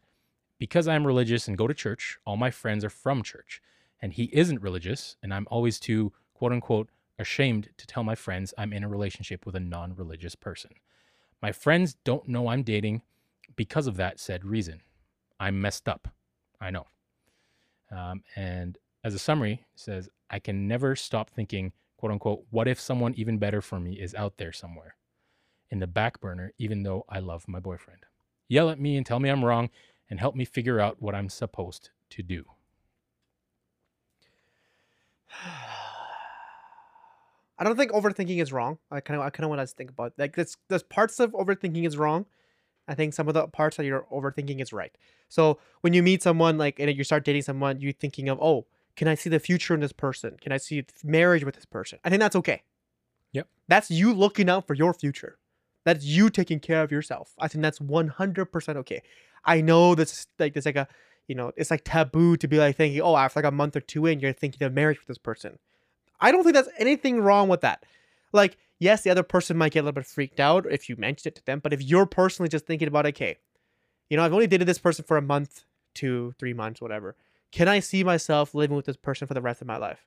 Because 0.59 0.87
I'm 0.87 1.07
religious 1.07 1.47
and 1.47 1.57
go 1.57 1.67
to 1.67 1.73
church, 1.73 2.19
all 2.25 2.37
my 2.37 2.51
friends 2.51 2.85
are 2.85 2.89
from 2.91 3.23
church. 3.23 3.61
And 4.01 4.13
he 4.13 4.25
isn't 4.33 4.61
religious, 4.61 5.17
and 5.23 5.33
I'm 5.33 5.47
always 5.51 5.79
too, 5.79 6.13
quote 6.35 6.51
unquote, 6.53 6.89
ashamed 7.19 7.69
to 7.77 7.87
tell 7.87 8.03
my 8.03 8.15
friends 8.15 8.53
I'm 8.57 8.73
in 8.73 8.83
a 8.83 8.89
relationship 8.89 9.45
with 9.45 9.55
a 9.55 9.59
non 9.59 9.95
religious 9.95 10.35
person. 10.35 10.71
My 11.41 11.51
friends 11.51 11.95
don't 12.03 12.27
know 12.27 12.47
I'm 12.49 12.63
dating 12.63 13.03
because 13.55 13.87
of 13.87 13.97
that 13.97 14.19
said 14.19 14.45
reason. 14.45 14.81
I'm 15.39 15.61
messed 15.61 15.89
up. 15.89 16.09
I 16.61 16.71
know. 16.71 16.87
Um, 17.91 18.23
and 18.35 18.77
as 19.03 19.15
a 19.15 19.19
summary, 19.19 19.65
says, 19.75 20.09
I 20.29 20.39
can 20.39 20.67
never 20.67 20.95
stop 20.95 21.29
thinking, 21.31 21.73
quote 21.97 22.11
unquote, 22.11 22.45
what 22.51 22.67
if 22.67 22.79
someone 22.79 23.13
even 23.15 23.37
better 23.39 23.61
for 23.61 23.79
me 23.79 23.93
is 23.99 24.15
out 24.15 24.37
there 24.37 24.53
somewhere 24.53 24.95
in 25.71 25.79
the 25.79 25.87
back 25.87 26.19
burner, 26.19 26.53
even 26.57 26.83
though 26.83 27.05
I 27.09 27.19
love 27.19 27.47
my 27.47 27.59
boyfriend? 27.59 28.01
Yell 28.47 28.69
at 28.69 28.79
me 28.79 28.97
and 28.97 29.05
tell 29.05 29.19
me 29.19 29.29
I'm 29.29 29.43
wrong 29.45 29.69
and 30.09 30.19
help 30.19 30.35
me 30.35 30.45
figure 30.45 30.79
out 30.79 31.01
what 31.01 31.15
I'm 31.15 31.29
supposed 31.29 31.89
to 32.11 32.21
do. 32.21 32.45
I 37.57 37.63
don't 37.63 37.77
think 37.77 37.91
overthinking 37.91 38.41
is 38.41 38.51
wrong. 38.51 38.79
I 38.89 38.99
kind 39.01 39.19
of 39.19 39.25
I 39.25 39.29
kind 39.29 39.45
of 39.45 39.49
want 39.51 39.61
to 39.61 39.67
think 39.67 39.91
about 39.91 40.13
like 40.17 40.35
there's 40.35 40.57
there's 40.67 40.83
parts 40.83 41.19
of 41.19 41.31
overthinking 41.31 41.85
is 41.85 41.95
wrong. 41.95 42.25
I 42.87 42.95
think 42.95 43.13
some 43.13 43.27
of 43.27 43.35
the 43.35 43.47
parts 43.47 43.77
that 43.77 43.85
you're 43.85 44.07
overthinking 44.11 44.61
is 44.61 44.73
right. 44.73 44.91
So 45.29 45.59
when 45.81 45.93
you 45.93 46.03
meet 46.03 46.23
someone 46.23 46.57
like 46.57 46.79
and 46.79 46.93
you 46.95 47.03
start 47.03 47.23
dating 47.23 47.43
someone, 47.43 47.79
you're 47.79 47.93
thinking 47.93 48.29
of 48.29 48.39
oh, 48.41 48.65
can 48.95 49.07
I 49.07 49.15
see 49.15 49.29
the 49.29 49.39
future 49.39 49.73
in 49.73 49.79
this 49.79 49.93
person? 49.93 50.37
Can 50.41 50.51
I 50.51 50.57
see 50.57 50.83
marriage 51.03 51.43
with 51.43 51.55
this 51.55 51.65
person? 51.65 51.99
I 52.03 52.09
think 52.09 52.19
that's 52.19 52.35
okay. 52.35 52.63
Yep. 53.31 53.47
That's 53.67 53.91
you 53.91 54.13
looking 54.13 54.49
out 54.49 54.67
for 54.67 54.73
your 54.73 54.93
future. 54.93 55.37
That's 55.83 56.05
you 56.05 56.29
taking 56.29 56.59
care 56.59 56.83
of 56.83 56.91
yourself. 56.91 57.33
I 57.39 57.47
think 57.47 57.61
that's 57.61 57.79
100% 57.79 58.75
okay. 58.77 59.01
I 59.43 59.61
know 59.61 59.95
this 59.95 60.27
like 60.39 60.53
there's 60.53 60.65
like 60.65 60.75
a 60.75 60.87
you 61.27 61.35
know 61.35 61.51
it's 61.55 61.71
like 61.71 61.81
taboo 61.83 62.37
to 62.37 62.47
be 62.47 62.57
like 62.57 62.75
thinking 62.75 63.01
oh 63.01 63.15
after 63.15 63.39
like 63.39 63.51
a 63.51 63.55
month 63.55 63.75
or 63.75 63.81
two 63.81 64.05
in 64.05 64.19
you're 64.19 64.33
thinking 64.33 64.65
of 64.65 64.73
marriage 64.73 64.99
with 64.99 65.07
this 65.07 65.17
person. 65.17 65.57
I 66.19 66.31
don't 66.31 66.43
think 66.43 66.53
that's 66.53 66.69
anything 66.77 67.21
wrong 67.21 67.49
with 67.49 67.61
that. 67.61 67.83
Like 68.33 68.57
yes, 68.79 69.01
the 69.01 69.09
other 69.09 69.23
person 69.23 69.57
might 69.57 69.73
get 69.73 69.79
a 69.79 69.83
little 69.83 69.93
bit 69.93 70.05
freaked 70.05 70.39
out 70.39 70.65
if 70.71 70.89
you 70.89 70.95
mentioned 70.95 71.33
it 71.33 71.35
to 71.37 71.45
them, 71.45 71.59
but 71.59 71.73
if 71.73 71.81
you're 71.81 72.05
personally 72.05 72.49
just 72.49 72.65
thinking 72.65 72.87
about 72.87 73.05
okay, 73.07 73.37
you 74.09 74.17
know 74.17 74.23
I've 74.23 74.33
only 74.33 74.47
dated 74.47 74.67
this 74.67 74.79
person 74.79 75.05
for 75.05 75.17
a 75.17 75.21
month, 75.21 75.63
two, 75.93 76.33
three 76.37 76.53
months, 76.53 76.81
whatever. 76.81 77.15
Can 77.51 77.67
I 77.67 77.79
see 77.79 78.03
myself 78.03 78.55
living 78.55 78.77
with 78.77 78.85
this 78.85 78.95
person 78.95 79.27
for 79.27 79.33
the 79.33 79.41
rest 79.41 79.61
of 79.61 79.67
my 79.67 79.77
life? 79.77 80.05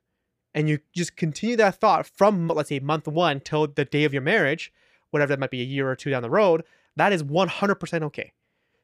And 0.54 0.68
you 0.68 0.78
just 0.94 1.16
continue 1.16 1.56
that 1.56 1.80
thought 1.80 2.06
from 2.06 2.46
let's 2.48 2.68
say 2.68 2.78
month 2.78 3.08
one 3.08 3.40
till 3.40 3.66
the 3.66 3.84
day 3.84 4.04
of 4.04 4.12
your 4.12 4.22
marriage, 4.22 4.72
whatever 5.14 5.31
that 5.31 5.38
might 5.38 5.53
be 5.53 5.62
a 5.62 5.64
year 5.64 5.88
or 5.88 5.94
two 5.94 6.11
down 6.11 6.22
the 6.22 6.29
road. 6.29 6.64
That 6.96 7.12
is 7.12 7.22
100% 7.22 8.03
okay. 8.03 8.33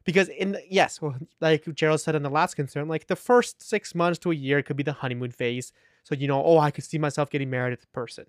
Because 0.04 0.28
in 0.28 0.52
the, 0.52 0.62
yes 0.70 0.98
like 1.40 1.66
gerald 1.74 2.00
said 2.00 2.14
in 2.14 2.22
the 2.22 2.30
last 2.30 2.54
concern 2.54 2.88
like 2.88 3.08
the 3.08 3.16
first 3.16 3.62
six 3.62 3.94
months 3.94 4.18
to 4.20 4.30
a 4.30 4.34
year 4.34 4.62
could 4.62 4.76
be 4.76 4.82
the 4.82 4.92
honeymoon 4.92 5.32
phase. 5.32 5.72
So 6.04 6.14
you 6.14 6.28
know 6.28 6.42
oh 6.42 6.58
i 6.58 6.70
could 6.70 6.84
see 6.84 6.98
myself 6.98 7.28
getting 7.28 7.50
married 7.50 7.72
to 7.72 7.76
this 7.76 7.86
person. 7.92 8.26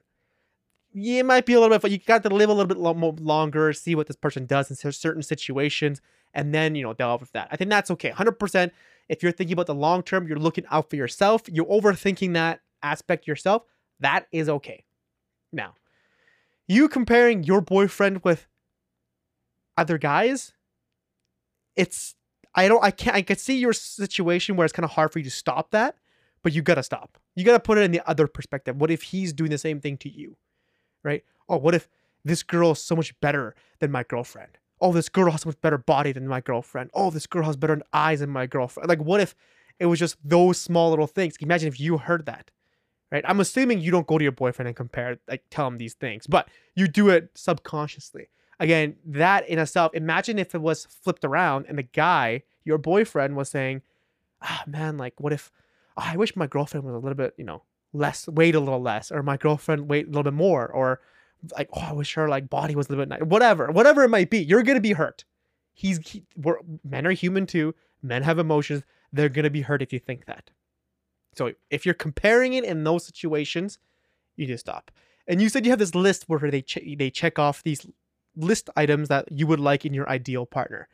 Yeah, 0.94 1.20
it 1.20 1.26
might 1.26 1.46
be 1.46 1.54
a 1.54 1.60
little 1.62 1.78
bit 1.78 1.92
you 1.92 2.00
got 2.00 2.24
to 2.24 2.30
live 2.30 2.50
a 2.50 2.54
little 2.54 2.68
bit 2.68 2.78
lo- 2.78 3.16
longer 3.20 3.72
see 3.72 3.96
what 3.96 4.08
this 4.08 4.18
person 4.18 4.46
does 4.46 4.70
in 4.70 4.92
certain 4.92 5.24
situations 5.24 6.02
and 6.34 6.54
then 6.54 6.76
you 6.76 6.84
know 6.84 6.94
delve 6.94 7.22
with 7.22 7.32
that. 7.34 7.48
I 7.52 7.56
think 7.56 7.70
that's 7.70 7.92
okay 7.92 8.10
100% 8.12 8.72
if 9.08 9.24
you're 9.24 9.32
thinking 9.32 9.54
about 9.54 9.68
the 9.68 9.76
long 9.76 10.04
term 10.04 10.28
you're 10.28 10.38
looking 10.40 10.66
out 10.72 10.90
for 10.90 10.98
yourself 10.98 11.44
you're 11.48 11.66
overthinking 11.66 12.34
that 12.34 12.62
aspect 12.84 13.28
yourself 13.28 13.64
that 14.02 14.26
is 14.32 14.50
okay. 14.50 14.84
Now 15.54 15.76
you 16.72 16.88
comparing 16.88 17.44
your 17.44 17.62
boyfriend 17.62 18.24
with 18.24 18.48
other 19.78 19.98
guys 19.98 20.54
it's 21.76 22.16
I 22.54 22.68
don't 22.68 22.84
I 22.84 22.92
can't 22.92 23.16
I 23.16 23.22
could 23.22 23.40
see 23.40 23.58
your 23.58 23.74
situation 23.74 24.56
where 24.56 24.66
it's 24.66 24.74
kind 24.74 24.84
of 24.84 24.92
hard 24.92 25.12
for 25.12 25.20
you 25.20 25.26
to 25.26 25.32
stop 25.32 25.72
that, 25.72 25.96
but 26.44 26.54
you 26.54 26.62
gotta 26.62 26.84
stop. 26.84 27.18
You 27.36 27.46
gotta 27.46 27.60
put 27.60 27.78
it 27.78 27.84
in 27.84 27.92
the 27.92 28.08
other 28.10 28.28
perspective. 28.28 28.76
What 28.76 28.92
if 28.92 29.04
he's 29.04 29.34
doing 29.34 29.52
the 29.52 29.58
same 29.58 29.80
thing 29.80 29.98
to 29.98 30.10
you? 30.10 30.38
Right? 31.04 31.24
Oh, 31.48 31.58
what 31.58 31.76
if 31.76 31.88
this 32.24 32.44
girl 32.44 32.72
is 32.72 32.84
so 32.84 32.96
much 32.96 33.20
better 33.22 33.56
than 33.80 33.92
my 33.92 34.04
girlfriend? 34.04 34.58
Oh, 34.82 34.92
this 34.92 35.10
girl 35.10 35.32
has 35.32 35.42
so 35.42 35.50
much 35.50 35.62
better 35.62 35.78
body 35.78 36.12
than 36.12 36.28
my 36.28 36.42
girlfriend. 36.42 36.90
Oh, 36.94 37.10
this 37.10 37.28
girl 37.28 37.46
has 37.46 37.56
better 37.56 37.82
eyes 37.94 38.20
than 38.20 38.30
my 38.30 38.48
girlfriend. 38.48 38.90
Like, 38.90 39.02
what 39.02 39.22
if 39.22 39.36
it 39.80 39.86
was 39.86 40.00
just 40.00 40.18
those 40.24 40.60
small 40.60 40.90
little 40.90 41.08
things? 41.08 41.36
Imagine 41.40 41.68
if 41.68 41.80
you 41.80 41.98
heard 41.98 42.26
that, 42.26 42.52
right? 43.12 43.24
I'm 43.28 43.40
assuming 43.40 43.82
you 43.82 43.92
don't 43.92 44.08
go 44.08 44.18
to 44.18 44.24
your 44.24 44.32
boyfriend 44.32 44.68
and 44.68 44.76
compare, 44.76 45.18
like, 45.28 45.44
tell 45.50 45.68
him 45.68 45.78
these 45.78 45.94
things, 45.94 46.28
but 46.28 46.48
you 46.76 46.88
do 46.88 47.10
it 47.10 47.32
subconsciously 47.36 48.30
again, 48.62 48.96
that 49.04 49.50
in 49.50 49.60
itself, 49.60 49.92
imagine 49.94 50.40
if 50.40 50.56
it 50.56 50.62
was 50.62 50.86
flipped 50.86 51.26
around 51.26 51.66
and 51.68 51.78
the 51.80 51.84
guy, 51.84 52.44
your 52.64 52.78
boyfriend, 52.78 53.36
was 53.36 53.50
saying, 53.50 53.82
ah, 54.42 54.64
man, 54.68 54.98
like, 54.98 55.20
what 55.20 55.34
if 55.34 55.52
oh, 55.98 56.04
I 56.06 56.16
wish 56.16 56.36
my 56.36 56.48
girlfriend 56.48 56.86
was 56.86 56.94
a 56.94 57.00
little 57.00 57.16
bit, 57.16 57.34
you 57.38 57.44
know, 57.44 57.64
less, 57.92 58.28
weighed 58.28 58.56
a 58.56 58.60
little 58.60 58.82
less, 58.82 59.12
or 59.12 59.24
my 59.24 59.36
girlfriend 59.36 59.90
weighed 59.90 60.06
a 60.06 60.10
little 60.10 60.24
bit 60.24 60.34
more, 60.34 60.68
or 60.68 61.02
like, 61.58 61.70
oh, 61.74 61.82
I 61.82 61.94
wish 61.94 62.14
her 62.14 62.30
like 62.30 62.50
body 62.50 62.76
was 62.76 62.88
a 62.88 62.92
little 62.92 63.04
bit 63.04 63.10
nice, 63.10 63.22
whatever, 63.28 63.72
whatever 63.72 64.04
it 64.04 64.10
might 64.10 64.30
be, 64.30 64.44
you're 64.44 64.64
gonna 64.64 64.80
be 64.80 64.94
hurt. 64.94 65.26
He's, 65.74 65.98
he, 66.08 66.24
we're, 66.38 66.58
men 66.84 67.08
are 67.08 67.12
human 67.12 67.48
too. 67.48 67.74
Men 68.04 68.22
have 68.22 68.38
emotions. 68.38 68.84
They're 69.12 69.30
gonna 69.30 69.50
be 69.50 69.62
hurt 69.62 69.82
if 69.82 69.92
you 69.92 70.00
think 70.00 70.26
that. 70.26 70.52
So 71.34 71.54
if 71.70 71.86
you're 71.86 71.96
comparing 71.96 72.54
it 72.54 72.64
in 72.64 72.84
those 72.84 73.06
situations, 73.06 73.80
you 74.36 74.46
just 74.46 74.66
stop. 74.66 74.92
And 75.28 75.42
you 75.42 75.50
said 75.50 75.66
you 75.66 75.72
have 75.72 75.80
this 75.80 75.96
list 75.96 76.26
where 76.28 76.52
they 76.52 76.62
ch- 76.62 76.96
they 76.98 77.10
check 77.10 77.40
off 77.40 77.64
these 77.64 77.86
list 78.36 78.70
items 78.76 79.08
that 79.10 79.32
you 79.32 79.48
would 79.48 79.60
like 79.60 79.86
in 79.86 79.94
your 79.94 80.10
ideal 80.10 80.46
partner. 80.46 80.88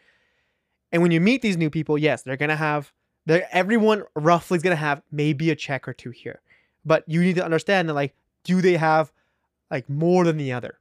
And 0.91 1.02
when 1.02 1.12
you 1.12 1.19
meet 1.19 1.41
these 1.41 1.58
new 1.58 1.69
people, 1.69 1.97
yes, 1.97 2.21
they're 2.21 2.38
gonna 2.38 2.56
have 2.56 2.93
they're, 3.26 3.47
everyone 3.52 4.04
roughly 4.15 4.58
is 4.58 4.63
gonna 4.63 4.76
have 4.76 5.02
maybe 5.12 5.50
a 5.50 5.56
check 5.56 5.88
or 5.88 5.93
two 5.93 6.12
here. 6.12 6.41
But 6.86 7.04
you 7.08 7.21
need 7.21 7.36
to 7.36 7.45
understand 7.45 7.89
that 7.89 7.93
like, 7.93 8.15
do 8.43 8.62
they 8.62 8.78
have 8.78 9.12
like 9.71 9.89
more 9.89 10.23
than 10.23 10.38
the 10.38 10.54
other? 10.54 10.80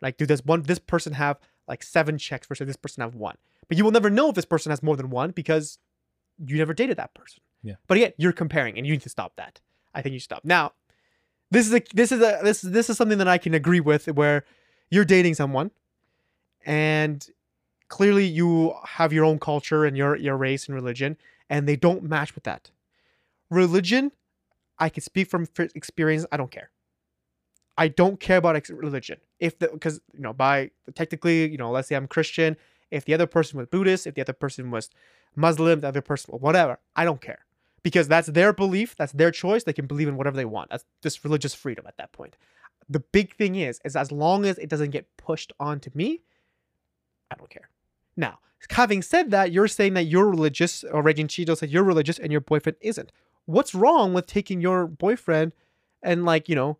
Like, 0.00 0.16
do 0.16 0.26
this 0.26 0.44
one 0.44 0.62
this 0.62 0.78
person 0.78 1.14
have 1.14 1.38
like 1.66 1.82
seven 1.82 2.18
checks 2.18 2.46
versus 2.46 2.66
this 2.66 2.76
person 2.76 3.02
have 3.02 3.14
one? 3.14 3.36
But 3.68 3.76
you 3.76 3.84
will 3.84 3.90
never 3.90 4.10
know 4.10 4.28
if 4.28 4.34
this 4.34 4.44
person 4.44 4.70
has 4.70 4.82
more 4.82 4.96
than 4.96 5.10
one 5.10 5.30
because 5.30 5.78
you 6.44 6.56
never 6.56 6.74
dated 6.74 6.96
that 6.96 7.14
person. 7.14 7.42
Yeah. 7.62 7.74
But 7.86 7.96
again, 7.96 8.12
you're 8.16 8.32
comparing 8.32 8.76
and 8.76 8.86
you 8.86 8.92
need 8.92 9.02
to 9.02 9.08
stop 9.08 9.36
that. 9.36 9.60
I 9.94 10.02
think 10.02 10.12
you 10.12 10.20
stop. 10.20 10.44
Now, 10.44 10.72
this 11.50 11.66
is 11.66 11.74
a 11.74 11.82
this 11.94 12.12
is 12.12 12.20
a 12.20 12.40
this 12.42 12.60
this 12.60 12.90
is 12.90 12.96
something 12.96 13.18
that 13.18 13.28
I 13.28 13.38
can 13.38 13.54
agree 13.54 13.80
with 13.80 14.06
where 14.06 14.44
you're 14.90 15.04
dating 15.04 15.34
someone 15.34 15.70
and 16.64 17.26
clearly 17.88 18.26
you 18.26 18.74
have 18.84 19.12
your 19.12 19.24
own 19.24 19.38
culture 19.38 19.84
and 19.84 19.96
your 19.96 20.16
your 20.16 20.36
race 20.36 20.66
and 20.66 20.74
religion 20.74 21.16
and 21.48 21.68
they 21.68 21.76
don't 21.76 22.02
match 22.02 22.34
with 22.34 22.44
that 22.44 22.70
religion 23.50 24.12
i 24.78 24.88
can 24.88 25.02
speak 25.02 25.28
from 25.28 25.46
experience 25.74 26.26
i 26.30 26.36
don't 26.36 26.50
care 26.50 26.70
i 27.76 27.88
don't 27.88 28.20
care 28.20 28.36
about 28.36 28.68
religion 28.68 29.18
if 29.40 29.58
the 29.58 29.68
because 29.68 30.00
you 30.12 30.20
know 30.20 30.32
by 30.32 30.70
technically 30.94 31.50
you 31.50 31.56
know 31.56 31.70
let's 31.70 31.88
say 31.88 31.96
i'm 31.96 32.06
christian 32.06 32.56
if 32.90 33.04
the 33.04 33.14
other 33.14 33.26
person 33.26 33.58
was 33.58 33.66
buddhist 33.66 34.06
if 34.06 34.14
the 34.14 34.20
other 34.20 34.32
person 34.32 34.70
was 34.70 34.90
muslim 35.34 35.80
the 35.80 35.88
other 35.88 36.02
person 36.02 36.34
whatever 36.34 36.78
i 36.96 37.04
don't 37.04 37.22
care 37.22 37.40
because 37.82 38.08
that's 38.08 38.28
their 38.28 38.52
belief 38.52 38.96
that's 38.96 39.12
their 39.12 39.30
choice 39.30 39.64
they 39.64 39.72
can 39.72 39.86
believe 39.86 40.08
in 40.08 40.16
whatever 40.16 40.36
they 40.36 40.44
want 40.44 40.70
that's 40.70 40.84
just 41.02 41.24
religious 41.24 41.54
freedom 41.54 41.84
at 41.86 41.96
that 41.96 42.12
point 42.12 42.36
the 42.88 43.00
big 43.00 43.34
thing 43.36 43.54
is 43.54 43.80
is 43.84 43.96
as 43.96 44.10
long 44.10 44.44
as 44.44 44.58
it 44.58 44.68
doesn't 44.68 44.90
get 44.90 45.06
pushed 45.16 45.52
onto 45.60 45.90
me 45.94 46.22
I 47.30 47.36
don't 47.36 47.50
care. 47.50 47.70
Now, 48.16 48.38
having 48.70 49.02
said 49.02 49.30
that, 49.30 49.52
you're 49.52 49.68
saying 49.68 49.94
that 49.94 50.06
you're 50.06 50.28
religious, 50.28 50.84
or 50.84 51.02
Raging 51.02 51.28
Cheeto 51.28 51.56
said 51.56 51.70
you're 51.70 51.84
religious 51.84 52.18
and 52.18 52.32
your 52.32 52.40
boyfriend 52.40 52.76
isn't. 52.80 53.12
What's 53.46 53.74
wrong 53.74 54.12
with 54.12 54.26
taking 54.26 54.60
your 54.60 54.86
boyfriend 54.86 55.52
and 56.02 56.24
like, 56.24 56.48
you 56.48 56.54
know, 56.54 56.78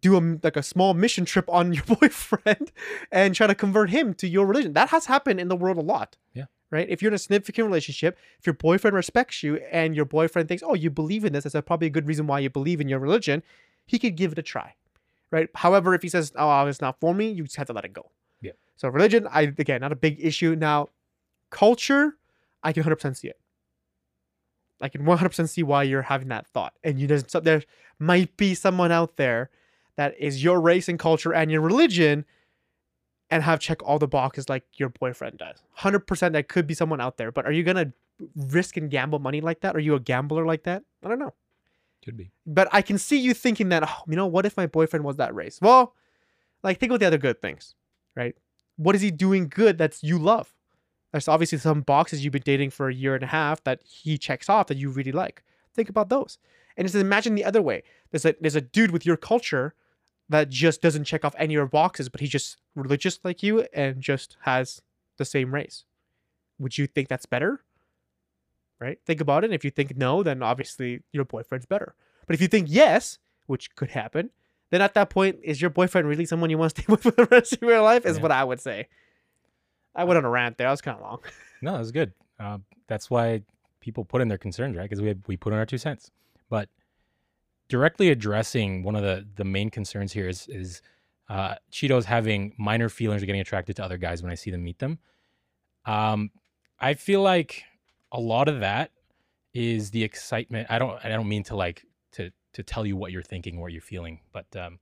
do 0.00 0.16
a 0.16 0.38
like 0.42 0.56
a 0.56 0.62
small 0.62 0.94
mission 0.94 1.24
trip 1.24 1.48
on 1.48 1.72
your 1.74 1.84
boyfriend 1.84 2.72
and 3.10 3.34
try 3.34 3.46
to 3.46 3.54
convert 3.54 3.90
him 3.90 4.14
to 4.14 4.28
your 4.28 4.46
religion? 4.46 4.74
That 4.74 4.90
has 4.90 5.06
happened 5.06 5.40
in 5.40 5.48
the 5.48 5.56
world 5.56 5.78
a 5.78 5.82
lot. 5.82 6.16
Yeah. 6.34 6.46
Right? 6.72 6.88
If 6.88 7.02
you're 7.02 7.10
in 7.10 7.14
a 7.14 7.18
significant 7.18 7.66
relationship, 7.66 8.18
if 8.38 8.46
your 8.46 8.54
boyfriend 8.54 8.96
respects 8.96 9.42
you 9.42 9.56
and 9.70 9.94
your 9.94 10.06
boyfriend 10.06 10.48
thinks, 10.48 10.62
oh, 10.66 10.72
you 10.72 10.88
believe 10.88 11.22
in 11.24 11.34
this, 11.34 11.44
that's 11.44 11.66
probably 11.66 11.86
a 11.86 11.90
good 11.90 12.08
reason 12.08 12.26
why 12.26 12.38
you 12.38 12.48
believe 12.48 12.80
in 12.80 12.88
your 12.88 12.98
religion, 12.98 13.42
he 13.86 13.98
could 13.98 14.16
give 14.16 14.32
it 14.32 14.38
a 14.38 14.42
try. 14.42 14.74
Right? 15.30 15.50
However, 15.54 15.94
if 15.94 16.00
he 16.00 16.08
says, 16.08 16.32
oh, 16.34 16.66
it's 16.66 16.80
not 16.80 16.98
for 16.98 17.14
me, 17.14 17.30
you 17.30 17.44
just 17.44 17.56
have 17.56 17.66
to 17.66 17.74
let 17.74 17.84
it 17.84 17.92
go. 17.92 18.10
Yeah. 18.40 18.52
So 18.76 18.88
religion, 18.88 19.28
I 19.30 19.42
again 19.42 19.82
not 19.82 19.92
a 19.92 19.96
big 19.96 20.18
issue. 20.18 20.56
Now, 20.56 20.88
culture, 21.50 22.16
I 22.62 22.72
can 22.72 22.82
100% 22.82 23.16
see 23.16 23.28
it. 23.28 23.38
I 24.80 24.88
can 24.88 25.02
100% 25.02 25.48
see 25.48 25.62
why 25.62 25.82
you're 25.82 26.02
having 26.02 26.28
that 26.28 26.46
thought. 26.46 26.72
And 26.82 26.98
you 26.98 27.06
there's 27.06 27.24
there 27.24 27.62
might 27.98 28.36
be 28.38 28.54
someone 28.54 28.90
out 28.90 29.16
there 29.16 29.50
that 29.96 30.18
is 30.18 30.42
your 30.42 30.58
race 30.60 30.88
and 30.88 30.98
culture 30.98 31.34
and 31.34 31.50
your 31.50 31.60
religion 31.60 32.24
and 33.32 33.42
have 33.42 33.58
check 33.58 33.82
all 33.82 33.98
the 33.98 34.06
boxes 34.06 34.48
like 34.48 34.64
your 34.74 34.90
boyfriend 34.90 35.38
does. 35.38 35.56
100% 35.78 36.32
that 36.32 36.48
could 36.48 36.66
be 36.66 36.74
someone 36.74 37.00
out 37.00 37.16
there, 37.16 37.32
but 37.32 37.46
are 37.46 37.52
you 37.52 37.64
going 37.64 37.76
to 37.76 37.92
risk 38.36 38.76
and 38.76 38.90
gamble 38.90 39.18
money 39.18 39.40
like 39.40 39.60
that? 39.60 39.74
Are 39.74 39.80
you 39.80 39.94
a 39.94 40.00
gambler 40.00 40.46
like 40.46 40.62
that? 40.64 40.84
I 41.04 41.08
don't 41.08 41.18
know. 41.18 41.34
Could 42.04 42.16
be. 42.16 42.30
But 42.46 42.68
I 42.72 42.82
can 42.82 42.98
see 42.98 43.18
you 43.18 43.34
thinking 43.34 43.70
that, 43.70 43.84
oh, 43.86 44.02
you 44.06 44.16
know, 44.16 44.26
what 44.26 44.46
if 44.46 44.56
my 44.56 44.66
boyfriend 44.66 45.04
was 45.04 45.16
that 45.16 45.34
race? 45.34 45.58
Well, 45.60 45.94
like 46.62 46.78
think 46.78 46.90
about 46.90 47.00
the 47.00 47.06
other 47.06 47.18
good 47.18 47.40
things, 47.40 47.74
right? 48.14 48.36
what 48.76 48.94
is 48.94 49.00
he 49.00 49.10
doing 49.10 49.48
good 49.48 49.78
that's 49.78 50.02
you 50.02 50.18
love? 50.18 50.54
There's 51.12 51.28
obviously 51.28 51.58
some 51.58 51.82
boxes 51.82 52.24
you've 52.24 52.32
been 52.32 52.42
dating 52.44 52.70
for 52.70 52.88
a 52.88 52.94
year 52.94 53.14
and 53.14 53.24
a 53.24 53.28
half 53.28 53.62
that 53.64 53.82
he 53.84 54.16
checks 54.16 54.48
off 54.48 54.68
that 54.68 54.78
you 54.78 54.90
really 54.90 55.12
like. 55.12 55.42
Think 55.74 55.88
about 55.88 56.08
those. 56.08 56.38
And 56.76 56.86
just 56.86 56.94
imagine 56.94 57.34
the 57.34 57.44
other 57.44 57.60
way. 57.60 57.82
There's 58.10 58.24
a 58.24 58.34
there's 58.40 58.56
a 58.56 58.62
dude 58.62 58.90
with 58.90 59.04
your 59.04 59.18
culture 59.18 59.74
that 60.30 60.48
just 60.48 60.80
doesn't 60.80 61.04
check 61.04 61.24
off 61.24 61.34
any 61.36 61.54
of 61.54 61.58
your 61.58 61.66
boxes, 61.66 62.08
but 62.08 62.20
he 62.20 62.26
just 62.26 62.56
religious 62.74 63.18
like 63.24 63.42
you 63.42 63.66
and 63.72 64.00
just 64.00 64.36
has 64.42 64.82
the 65.18 65.24
same 65.24 65.54
race. 65.54 65.84
Would 66.58 66.78
you 66.78 66.86
think 66.86 67.08
that's 67.08 67.26
better? 67.26 67.62
Right? 68.80 68.98
Think 69.06 69.20
about 69.20 69.44
it. 69.44 69.46
And 69.48 69.54
if 69.54 69.64
you 69.64 69.70
think 69.70 69.96
no, 69.96 70.22
then 70.22 70.42
obviously 70.42 71.02
your 71.12 71.24
boyfriend's 71.24 71.66
better. 71.66 71.94
But 72.26 72.34
if 72.34 72.40
you 72.40 72.48
think 72.48 72.66
yes, 72.70 73.18
which 73.46 73.74
could 73.76 73.90
happen, 73.90 74.30
then 74.70 74.80
at 74.80 74.94
that 74.94 75.10
point, 75.10 75.38
is 75.42 75.60
your 75.60 75.70
boyfriend 75.70 76.08
really 76.08 76.24
someone 76.24 76.50
you 76.50 76.58
want 76.58 76.74
to 76.74 76.82
stay 76.82 76.86
with 76.90 77.02
for 77.02 77.10
the 77.10 77.26
rest 77.26 77.52
of 77.54 77.62
your 77.62 77.80
life? 77.80 78.06
Is 78.06 78.16
Yeah. 78.16 78.22
what 78.22 78.32
I 78.32 78.42
would 78.44 78.60
say. 78.60 78.88
I 79.94 80.04
went 80.04 80.18
on 80.18 80.24
a 80.24 80.30
rant 80.30 80.56
there. 80.56 80.66
That 80.66 80.70
was 80.72 80.80
kind 80.80 80.96
of 80.96 81.02
long. 81.02 81.18
No, 81.64 81.76
it 81.76 81.78
was 81.78 81.92
good. 81.92 82.12
Uh, 82.40 82.58
that's 82.88 83.08
why 83.08 83.42
people 83.78 84.04
put 84.04 84.20
in 84.20 84.26
their 84.26 84.36
concerns, 84.38 84.76
right? 84.76 84.82
Because 84.82 85.00
we 85.00 85.14
we 85.28 85.36
put 85.36 85.52
in 85.52 85.60
our 85.60 85.66
two 85.66 85.78
cents. 85.78 86.10
But 86.50 86.68
directly 87.68 88.10
addressing 88.10 88.82
one 88.82 88.96
of 88.96 89.02
the 89.02 89.24
the 89.36 89.44
main 89.44 89.70
concerns 89.70 90.12
here 90.12 90.28
is 90.28 90.48
is 90.48 90.82
uh, 91.28 91.54
Cheetos 91.70 92.04
having 92.04 92.54
minor 92.58 92.88
feelings 92.88 93.22
or 93.22 93.26
getting 93.26 93.40
attracted 93.40 93.76
to 93.76 93.84
other 93.84 93.98
guys 93.98 94.22
when 94.22 94.30
I 94.32 94.34
see 94.34 94.50
them 94.50 94.62
meet 94.62 94.78
them. 94.78 94.98
Um, 95.84 96.30
I 96.78 96.94
feel 96.94 97.22
like 97.22 97.64
a 98.10 98.20
lot 98.20 98.48
of 98.48 98.60
that 98.60 98.90
is 99.54 99.90
the 99.90 100.02
excitement. 100.04 100.66
I 100.70 100.78
don't 100.78 100.98
I 101.04 101.08
don't 101.08 101.28
mean 101.28 101.44
to 101.44 101.56
like 101.56 101.84
to 102.12 102.30
to 102.54 102.62
tell 102.62 102.84
you 102.84 102.96
what 102.96 103.12
you're 103.12 103.22
thinking 103.22 103.58
or 103.58 103.62
what 103.62 103.72
you're 103.72 103.80
feeling, 103.80 104.20
but 104.32 104.46
um, 104.56 104.78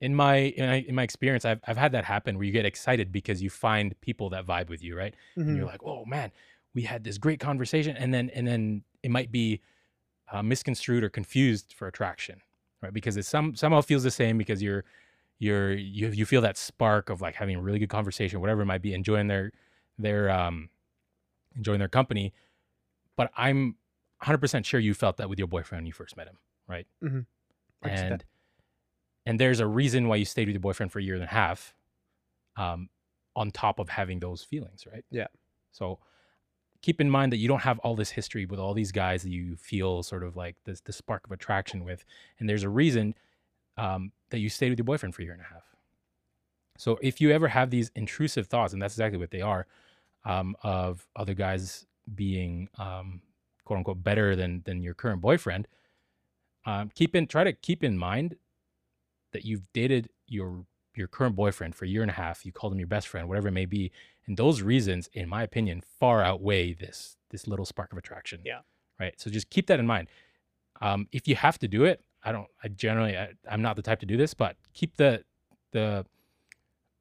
in 0.00 0.14
my 0.14 0.36
in 0.36 0.66
my, 0.66 0.74
in 0.88 0.94
my 0.94 1.02
experience, 1.02 1.44
I've 1.44 1.60
I've 1.66 1.76
had 1.76 1.92
that 1.92 2.04
happen 2.04 2.36
where 2.36 2.44
you 2.44 2.52
get 2.52 2.64
excited 2.66 3.10
because 3.12 3.42
you 3.42 3.50
find 3.50 3.98
people 4.00 4.30
that 4.30 4.46
vibe 4.46 4.68
with 4.68 4.82
you, 4.82 4.96
right? 4.96 5.14
and 5.48 5.56
you're 5.56 5.66
like, 5.66 5.82
"Oh 5.84 6.04
man, 6.04 6.30
we 6.74 6.82
had 6.82 7.04
this 7.04 7.18
great 7.18 7.40
conversation," 7.40 7.96
and 7.96 8.12
then 8.12 8.30
and 8.30 8.46
then 8.46 8.82
it 9.02 9.10
might 9.10 9.32
be 9.32 9.60
uh, 10.30 10.42
misconstrued 10.42 11.02
or 11.02 11.08
confused 11.08 11.74
for 11.76 11.88
attraction, 11.88 12.40
right? 12.82 12.92
Because 12.92 13.16
it 13.16 13.24
some 13.24 13.54
somehow 13.56 13.80
feels 13.80 14.02
the 14.02 14.10
same 14.10 14.38
because 14.38 14.62
you're 14.62 14.84
you're 15.38 15.72
you 15.72 16.08
you 16.08 16.26
feel 16.26 16.40
that 16.42 16.56
spark 16.56 17.10
of 17.10 17.20
like 17.20 17.34
having 17.36 17.56
a 17.56 17.60
really 17.60 17.78
good 17.78 17.88
conversation, 17.90 18.40
whatever 18.40 18.62
it 18.62 18.66
might 18.66 18.82
be, 18.82 18.92
enjoying 18.94 19.28
their 19.28 19.52
their 19.98 20.30
um 20.30 20.68
enjoying 21.56 21.78
their 21.78 21.88
company. 21.88 22.32
But 23.16 23.30
I'm 23.36 23.76
100% 24.22 24.64
sure 24.64 24.80
you 24.80 24.94
felt 24.94 25.16
that 25.18 25.28
with 25.28 25.38
your 25.38 25.48
boyfriend 25.48 25.80
when 25.82 25.86
you 25.86 25.92
first 25.92 26.16
met 26.16 26.26
him, 26.28 26.38
right? 26.68 26.86
I 27.82 27.88
can 27.88 27.96
see 27.96 28.02
that. 28.02 28.12
and 28.12 28.24
and 29.26 29.40
there's 29.40 29.60
a 29.60 29.66
reason 29.66 30.08
why 30.08 30.16
you 30.16 30.24
stayed 30.24 30.48
with 30.48 30.54
your 30.54 30.60
boyfriend 30.60 30.90
for 30.92 30.98
a 30.98 31.02
year 31.02 31.14
and 31.14 31.22
a 31.24 31.28
half 31.28 31.74
um 32.56 32.88
on 33.36 33.50
top 33.52 33.78
of 33.78 33.88
having 33.90 34.18
those 34.18 34.42
feelings 34.42 34.84
right 34.90 35.04
Yeah. 35.10 35.26
so 35.70 36.00
keep 36.82 37.00
in 37.00 37.08
mind 37.10 37.30
that 37.32 37.36
you 37.36 37.46
don't 37.46 37.60
have 37.62 37.78
all 37.80 37.94
this 37.94 38.10
history 38.10 38.46
with 38.46 38.58
all 38.58 38.74
these 38.74 38.90
guys 38.90 39.22
that 39.22 39.30
you 39.30 39.54
feel 39.56 40.02
sort 40.02 40.24
of 40.24 40.34
like 40.36 40.56
this 40.64 40.80
the 40.80 40.92
spark 40.92 41.24
of 41.26 41.30
attraction 41.32 41.84
with 41.84 42.04
and 42.40 42.48
there's 42.48 42.64
a 42.64 42.68
reason 42.68 43.14
um, 43.78 44.12
that 44.30 44.40
you 44.40 44.50
stayed 44.50 44.70
with 44.70 44.78
your 44.78 44.84
boyfriend 44.84 45.14
for 45.14 45.22
a 45.22 45.24
year 45.24 45.34
and 45.34 45.42
a 45.42 45.46
half. 45.46 45.64
So 46.76 46.98
if 47.02 47.20
you 47.20 47.30
ever 47.32 47.48
have 47.48 47.70
these 47.70 47.90
intrusive 47.96 48.48
thoughts 48.48 48.72
and 48.74 48.82
that's 48.82 48.94
exactly 48.94 49.18
what 49.18 49.30
they 49.30 49.40
are 49.42 49.66
um, 50.24 50.56
of 50.62 51.06
other 51.16 51.34
guys 51.34 51.86
being 52.14 52.68
um, 52.78 53.22
quote 53.64 53.78
unquote 53.78 54.02
better 54.04 54.36
than 54.36 54.62
than 54.66 54.82
your 54.82 54.94
current 54.94 55.20
boyfriend 55.22 55.68
um, 56.66 56.90
keep 56.94 57.16
in 57.16 57.26
try 57.26 57.44
to 57.44 57.52
keep 57.52 57.84
in 57.84 57.98
mind 57.98 58.36
that 59.32 59.44
you've 59.44 59.62
dated 59.72 60.10
your 60.26 60.66
your 60.94 61.08
current 61.08 61.36
boyfriend 61.36 61.74
for 61.74 61.84
a 61.84 61.88
year 61.88 62.02
and 62.02 62.10
a 62.10 62.14
half. 62.14 62.44
You 62.44 62.52
called 62.52 62.72
him 62.72 62.78
your 62.80 62.88
best 62.88 63.08
friend 63.08 63.28
whatever 63.28 63.48
it 63.48 63.52
may 63.52 63.66
be. 63.66 63.92
And 64.26 64.36
those 64.36 64.62
reasons 64.62 65.08
in 65.14 65.28
my 65.28 65.42
opinion 65.42 65.82
far 66.00 66.22
outweigh 66.22 66.74
this 66.74 67.16
this 67.30 67.46
little 67.48 67.66
spark 67.66 67.92
of 67.92 67.98
attraction. 67.98 68.40
Yeah. 68.44 68.60
right? 69.00 69.14
So 69.20 69.30
just 69.30 69.50
keep 69.50 69.66
that 69.68 69.80
in 69.80 69.86
mind. 69.86 70.08
Um, 70.80 71.08
if 71.12 71.28
you 71.28 71.36
have 71.36 71.58
to 71.60 71.68
do 71.68 71.84
it 71.84 72.02
i 72.24 72.32
don't 72.32 72.48
i 72.62 72.68
generally 72.68 73.16
I, 73.16 73.30
i'm 73.50 73.62
not 73.62 73.76
the 73.76 73.82
type 73.82 74.00
to 74.00 74.06
do 74.06 74.16
this 74.16 74.34
but 74.34 74.56
keep 74.74 74.96
the 74.96 75.22
the 75.72 76.04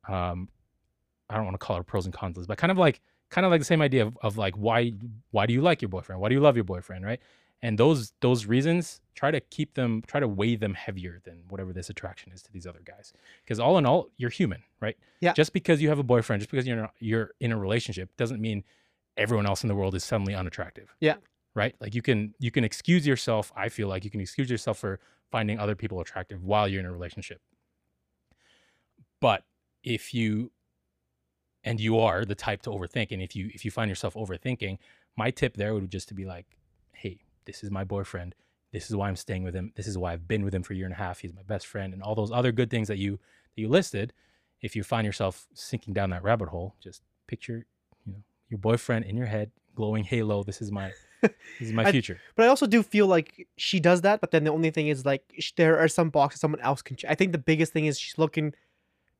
um 0.07 0.49
i 1.29 1.35
don't 1.35 1.45
want 1.45 1.55
to 1.55 1.65
call 1.65 1.77
it 1.77 1.81
a 1.81 1.83
pros 1.83 2.05
and 2.05 2.13
cons 2.13 2.37
list 2.37 2.47
but 2.47 2.57
kind 2.57 2.71
of 2.71 2.77
like 2.77 3.01
kind 3.29 3.45
of 3.45 3.51
like 3.51 3.61
the 3.61 3.65
same 3.65 3.81
idea 3.81 4.05
of, 4.05 4.17
of 4.21 4.37
like 4.37 4.55
why 4.55 4.93
why 5.31 5.45
do 5.45 5.53
you 5.53 5.61
like 5.61 5.81
your 5.81 5.89
boyfriend? 5.89 6.21
Why 6.21 6.29
do 6.29 6.35
you 6.35 6.41
love 6.41 6.55
your 6.55 6.63
boyfriend 6.63 7.05
right? 7.05 7.19
And 7.61 7.77
those 7.77 8.13
those 8.21 8.45
reasons 8.45 9.01
try 9.15 9.31
to 9.31 9.39
keep 9.39 9.73
them 9.73 10.03
try 10.07 10.19
to 10.19 10.27
weigh 10.27 10.55
them 10.55 10.73
heavier 10.73 11.19
than 11.23 11.41
whatever 11.49 11.73
this 11.73 11.89
attraction 11.89 12.31
is 12.31 12.41
to 12.43 12.51
these 12.51 12.67
other 12.67 12.81
guys. 12.85 13.13
Because 13.43 13.59
all 13.59 13.77
in 13.77 13.85
all 13.85 14.09
you're 14.17 14.29
human 14.29 14.63
right? 14.79 14.97
Yeah. 15.19 15.33
just 15.33 15.53
because 15.53 15.81
you 15.81 15.89
have 15.89 15.99
a 15.99 16.03
boyfriend 16.03 16.41
just 16.41 16.51
because 16.51 16.67
you're 16.67 16.77
not, 16.77 16.93
you're 16.99 17.31
in 17.39 17.51
a 17.51 17.57
relationship 17.57 18.15
doesn't 18.17 18.39
mean 18.39 18.63
everyone 19.17 19.47
else 19.47 19.63
in 19.63 19.67
the 19.67 19.75
world 19.75 19.95
is 19.95 20.03
suddenly 20.03 20.35
unattractive. 20.35 20.95
Yeah. 20.99 21.15
Right? 21.57 21.75
Like 21.81 21.93
you 21.95 22.01
can 22.01 22.33
you 22.39 22.51
can 22.51 22.63
excuse 22.63 23.05
yourself 23.05 23.51
i 23.55 23.67
feel 23.67 23.87
like 23.87 24.05
you 24.05 24.11
can 24.11 24.21
excuse 24.21 24.49
yourself 24.49 24.77
for 24.77 24.99
finding 25.31 25.59
other 25.59 25.75
people 25.75 25.99
attractive 25.99 26.43
while 26.43 26.67
you're 26.67 26.79
in 26.79 26.85
a 26.85 26.91
relationship. 26.91 27.41
But 29.19 29.43
if 29.83 30.13
you 30.13 30.51
and 31.63 31.79
you 31.81 31.99
are 31.99 32.23
the 32.23 32.35
type 32.35 32.61
to 32.61 32.69
overthink 32.69 33.11
and 33.11 33.21
if 33.21 33.35
you 33.35 33.49
if 33.53 33.65
you 33.65 33.71
find 33.71 33.89
yourself 33.89 34.13
overthinking 34.13 34.77
my 35.17 35.31
tip 35.31 35.57
there 35.57 35.73
would 35.73 35.89
just 35.89 36.07
to 36.07 36.13
be 36.13 36.25
like 36.25 36.45
hey 36.93 37.19
this 37.45 37.63
is 37.63 37.71
my 37.71 37.83
boyfriend. 37.83 38.35
This 38.71 38.89
is 38.89 38.95
why 38.95 39.09
i'm 39.09 39.15
staying 39.15 39.43
with 39.43 39.55
him. 39.55 39.73
This 39.75 39.87
is 39.87 39.97
why 39.97 40.13
i've 40.13 40.27
been 40.27 40.45
with 40.45 40.53
him 40.53 40.63
for 40.63 40.73
a 40.73 40.75
year 40.75 40.85
and 40.85 40.93
a 40.93 40.97
half. 40.97 41.19
He's 41.19 41.33
my 41.33 41.43
best 41.43 41.65
friend 41.65 41.93
and 41.93 42.03
all 42.03 42.15
those 42.15 42.31
other 42.31 42.51
good 42.51 42.69
things 42.69 42.87
that 42.87 42.99
you 42.99 43.19
that 43.55 43.61
you 43.61 43.67
listed 43.67 44.13
if 44.61 44.75
you 44.75 44.83
find 44.83 45.05
yourself 45.05 45.47
sinking 45.53 45.93
down 45.93 46.11
that 46.11 46.23
rabbit 46.23 46.49
hole 46.49 46.75
just 46.81 47.01
picture 47.27 47.65
you 48.05 48.13
know 48.13 48.19
your 48.49 48.57
boyfriend 48.59 49.05
in 49.05 49.17
your 49.17 49.27
head 49.27 49.51
glowing 49.75 50.03
halo 50.03 50.43
this 50.43 50.61
is 50.61 50.71
my 50.71 50.91
this 51.21 51.31
is 51.59 51.73
my 51.73 51.85
I- 51.85 51.91
future 51.91 52.19
But 52.35 52.45
I 52.45 52.47
also 52.49 52.67
do 52.67 52.83
feel 52.83 53.07
like 53.07 53.47
she 53.57 53.79
does 53.79 54.01
that. 54.01 54.21
But 54.21 54.31
then 54.31 54.43
the 54.43 54.51
only 54.51 54.69
thing 54.71 54.87
is 54.87 55.05
like 55.05 55.23
sh- 55.39 55.51
there 55.55 55.77
are 55.79 55.87
some 55.87 56.09
boxes 56.09 56.41
someone 56.41 56.61
else 56.61 56.81
can. 56.81 56.95
Ch- 56.95 57.05
I 57.05 57.15
think 57.15 57.31
the 57.31 57.37
biggest 57.37 57.73
thing 57.73 57.85
is 57.85 57.99
she's 57.99 58.17
looking 58.17 58.53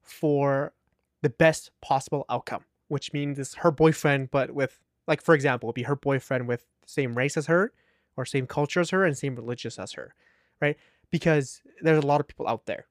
for 0.03 0.73
the 1.21 1.29
best 1.29 1.71
possible 1.81 2.25
outcome, 2.29 2.63
which 2.87 3.13
means 3.13 3.39
it's 3.39 3.55
her 3.55 3.71
boyfriend, 3.71 4.31
but 4.31 4.51
with 4.51 4.79
like 5.07 5.21
for 5.21 5.33
example, 5.35 5.67
it'd 5.67 5.75
be 5.75 5.83
her 5.83 5.95
boyfriend 5.95 6.47
with 6.47 6.61
the 6.81 6.89
same 6.89 7.15
race 7.17 7.37
as 7.37 7.47
her, 7.47 7.71
or 8.15 8.25
same 8.25 8.47
culture 8.47 8.79
as 8.79 8.89
her, 8.91 9.03
and 9.05 9.17
same 9.17 9.35
religious 9.35 9.79
as 9.79 9.93
her, 9.93 10.13
right? 10.61 10.77
Because 11.11 11.61
there's 11.81 12.03
a 12.03 12.07
lot 12.07 12.19
of 12.19 12.27
people 12.27 12.47
out 12.47 12.65
there, 12.65 12.85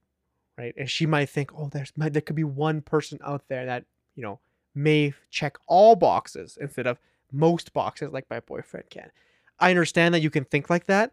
right? 0.58 0.74
And 0.76 0.90
she 0.90 1.06
might 1.06 1.28
think, 1.28 1.52
oh, 1.54 1.68
there's 1.70 1.92
might, 1.96 2.12
there 2.12 2.22
could 2.22 2.36
be 2.36 2.44
one 2.44 2.80
person 2.80 3.18
out 3.24 3.44
there 3.48 3.66
that 3.66 3.84
you 4.14 4.22
know 4.22 4.40
may 4.74 5.14
check 5.30 5.56
all 5.66 5.94
boxes 5.96 6.58
instead 6.60 6.86
of 6.86 6.98
most 7.32 7.72
boxes 7.72 8.12
like 8.12 8.26
my 8.30 8.40
boyfriend 8.40 8.90
can. 8.90 9.10
I 9.58 9.70
understand 9.70 10.14
that 10.14 10.20
you 10.20 10.30
can 10.30 10.44
think 10.44 10.68
like 10.70 10.86
that, 10.86 11.12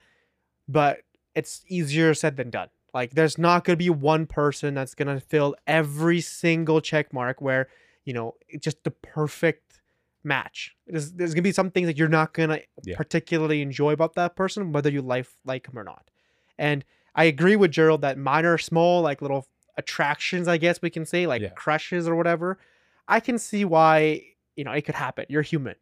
but 0.67 0.99
it's 1.36 1.63
easier 1.67 2.13
said 2.13 2.38
than 2.38 2.49
done. 2.49 2.69
Like 2.93 3.12
there's 3.12 3.38
not 3.38 3.63
going 3.63 3.73
to 3.73 3.84
be 3.84 3.89
one 3.89 4.26
person 4.28 4.76
that's 4.76 4.93
going 4.93 5.08
to 5.08 5.19
fill 5.19 5.56
every 5.65 6.21
single 6.21 6.80
check 6.80 7.12
mark 7.12 7.41
where, 7.41 7.67
you 8.06 8.13
know, 8.13 8.36
it's 8.47 8.63
just 8.63 8.84
the 8.84 8.91
perfect 8.91 9.82
match. 10.23 10.76
There's, 10.86 11.12
there's 11.13 11.32
going 11.32 11.41
to 11.43 11.49
be 11.49 11.52
some 11.52 11.71
things 11.71 11.88
that 11.88 11.97
you're 11.97 12.08
not 12.08 12.34
going 12.34 12.49
to 12.49 12.62
Yeah. 12.84 12.95
particularly 12.95 13.62
enjoy 13.62 13.93
about 13.93 14.13
that 14.15 14.36
person 14.36 14.71
whether 14.71 14.89
you 14.89 15.02
like 15.02 15.28
like 15.43 15.67
him 15.67 15.80
or 15.80 15.84
not. 15.84 16.10
And 16.58 16.86
I 17.15 17.26
agree 17.26 17.56
with 17.56 17.71
Gerald 17.71 18.02
that 18.02 18.17
minor 18.17 18.58
small 18.58 19.02
like 19.02 19.21
little 19.21 19.47
attractions, 19.78 20.47
I 20.47 20.58
guess 20.58 20.82
we 20.82 20.89
can 20.89 21.06
say, 21.06 21.26
like 21.26 21.41
Yeah. 21.41 21.49
crushes 21.49 22.08
or 22.08 22.15
whatever, 22.15 22.60
I 23.08 23.19
can 23.19 23.39
see 23.39 23.65
why, 23.65 24.21
you 24.56 24.63
know, 24.63 24.71
it 24.71 24.84
could 24.84 24.95
happen. 24.95 25.26
You're 25.30 25.41
human 25.41 25.76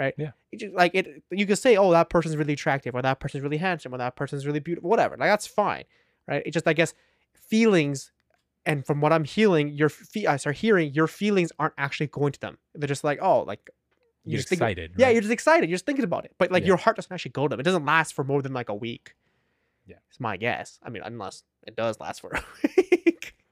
right? 0.00 0.14
Yeah. 0.18 0.30
It 0.50 0.58
just, 0.60 0.74
like 0.74 0.92
it, 0.94 1.22
you 1.30 1.46
could 1.46 1.58
say, 1.58 1.76
"Oh, 1.76 1.92
that 1.92 2.10
person's 2.10 2.36
really 2.36 2.54
attractive," 2.54 2.94
or 2.96 3.02
"That 3.02 3.20
person's 3.20 3.44
really 3.44 3.58
handsome," 3.58 3.94
or 3.94 3.98
"That 3.98 4.16
person's 4.16 4.44
really 4.46 4.58
beautiful," 4.58 4.90
whatever. 4.90 5.16
Like 5.16 5.28
that's 5.30 5.46
fine, 5.46 5.84
right? 6.26 6.42
It 6.44 6.50
just, 6.52 6.66
I 6.66 6.72
guess, 6.72 6.94
feelings, 7.48 8.10
and 8.66 8.84
from 8.84 9.00
what 9.00 9.12
I'm 9.12 9.24
healing, 9.24 9.68
your 9.74 9.88
fe- 9.90 10.26
I 10.26 10.36
start 10.38 10.56
hearing 10.56 10.92
your 10.92 11.06
feelings 11.06 11.52
aren't 11.58 11.74
actually 11.78 12.08
going 12.08 12.32
to 12.32 12.40
them. 12.40 12.58
They're 12.74 12.88
just 12.88 13.04
like, 13.04 13.18
"Oh, 13.22 13.42
like 13.42 13.70
you're 14.24 14.38
just 14.38 14.48
think- 14.48 14.60
excited 14.60 14.92
yeah, 14.96 15.06
right? 15.06 15.12
you're 15.12 15.22
just 15.22 15.32
excited. 15.32 15.68
You're 15.70 15.74
just 15.76 15.86
thinking 15.86 16.04
about 16.04 16.24
it, 16.24 16.34
but 16.38 16.50
like 16.50 16.62
Yeah. 16.62 16.68
your 16.68 16.76
heart 16.78 16.96
doesn't 16.96 17.12
actually 17.12 17.30
go 17.32 17.46
to 17.46 17.50
them. 17.54 17.60
It 17.60 17.64
doesn't 17.64 17.84
last 17.84 18.14
for 18.14 18.24
more 18.24 18.42
than 18.42 18.52
like 18.52 18.68
a 18.68 18.74
week. 18.74 19.14
Yeah. 19.86 19.96
it's 20.08 20.20
my 20.20 20.36
guess. 20.36 20.78
I 20.84 20.90
mean, 20.90 21.02
unless 21.04 21.42
it 21.66 21.74
does 21.76 21.98
last 22.00 22.20
for 22.20 22.30
a 22.34 22.42
week. 22.76 23.34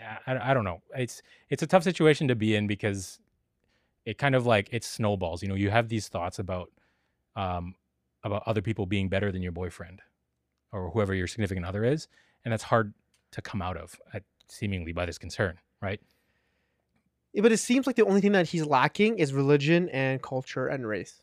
Yeah, 0.00 0.18
I, 0.26 0.50
I 0.50 0.54
don't 0.54 0.64
know. 0.64 0.82
It's 0.96 1.22
it's 1.48 1.62
a 1.62 1.66
tough 1.66 1.84
situation 1.84 2.26
to 2.28 2.34
be 2.34 2.56
in 2.56 2.66
because 2.66 3.20
it 4.04 4.18
kind 4.18 4.34
of 4.34 4.46
like 4.46 4.68
it 4.72 4.84
snowballs. 4.84 5.42
You 5.42 5.48
know, 5.48 5.54
you 5.54 5.70
have 5.70 5.88
these 5.88 6.08
thoughts 6.08 6.38
about 6.38 6.70
um 7.36 7.74
about 8.24 8.42
other 8.46 8.62
people 8.62 8.86
being 8.86 9.08
better 9.08 9.32
than 9.32 9.42
your 9.42 9.52
boyfriend 9.52 10.00
or 10.72 10.90
whoever 10.90 11.14
your 11.14 11.26
significant 11.26 11.66
other 11.66 11.84
is, 11.84 12.08
and 12.44 12.52
that's 12.52 12.62
hard 12.62 12.94
to 13.32 13.42
come 13.42 13.60
out 13.60 13.76
of, 13.76 13.98
uh, 14.14 14.20
seemingly 14.48 14.92
by 14.92 15.04
this 15.04 15.18
concern, 15.18 15.58
right? 15.80 16.00
Yeah, 17.32 17.42
but 17.42 17.52
it 17.52 17.58
seems 17.58 17.86
like 17.86 17.96
the 17.96 18.04
only 18.04 18.20
thing 18.20 18.32
that 18.32 18.48
he's 18.48 18.64
lacking 18.64 19.18
is 19.18 19.32
religion 19.32 19.88
and 19.88 20.22
culture 20.22 20.66
and 20.66 20.86
race. 20.86 21.22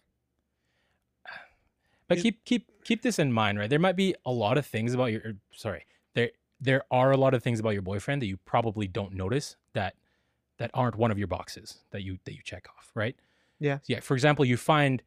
But 2.07 2.17
keep 2.17 2.43
keep 2.43 2.83
keep 2.83 3.03
this 3.03 3.19
in 3.19 3.31
mind, 3.31 3.59
right? 3.59 3.69
There 3.69 3.77
might 3.79 3.95
be 3.95 4.15
a 4.25 4.31
lot 4.31 4.57
of 4.57 4.65
things 4.65 4.95
about 4.95 5.05
your 5.05 5.21
er, 5.21 5.33
sorry. 5.51 5.85
There 6.15 6.31
there 6.59 6.83
are 6.89 7.11
a 7.11 7.17
lot 7.17 7.35
of 7.35 7.43
things 7.43 7.59
about 7.59 7.71
your 7.71 7.83
boyfriend 7.83 8.21
that 8.23 8.25
you 8.25 8.37
probably 8.37 8.87
don't 8.87 9.13
notice 9.13 9.55
that 9.73 9.93
that 10.59 10.69
aren't 10.73 10.95
one 10.95 11.09
of 11.09 11.17
your 11.17 11.27
boxes 11.27 11.79
that 11.91 12.03
you 12.03 12.19
that 12.25 12.33
you 12.33 12.41
check 12.43 12.67
off, 12.77 12.91
right? 12.93 13.15
Yeah. 13.59 13.79
Yeah. 13.87 14.01
For 14.01 14.13
example, 14.13 14.45
you 14.45 14.57
find 14.57 15.01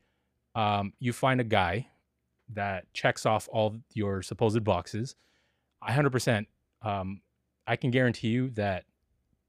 um, 0.54 0.92
you 0.98 1.12
find 1.12 1.40
a 1.40 1.44
guy 1.44 1.88
that 2.54 2.92
checks 2.92 3.24
off 3.24 3.48
all 3.52 3.76
your 3.94 4.22
supposed 4.22 4.64
boxes. 4.64 5.14
I 5.80 5.92
hundred 5.92 6.10
percent. 6.10 6.48
Um, 6.82 7.20
I 7.66 7.76
can 7.76 7.90
guarantee 7.90 8.28
you 8.28 8.50
that 8.50 8.84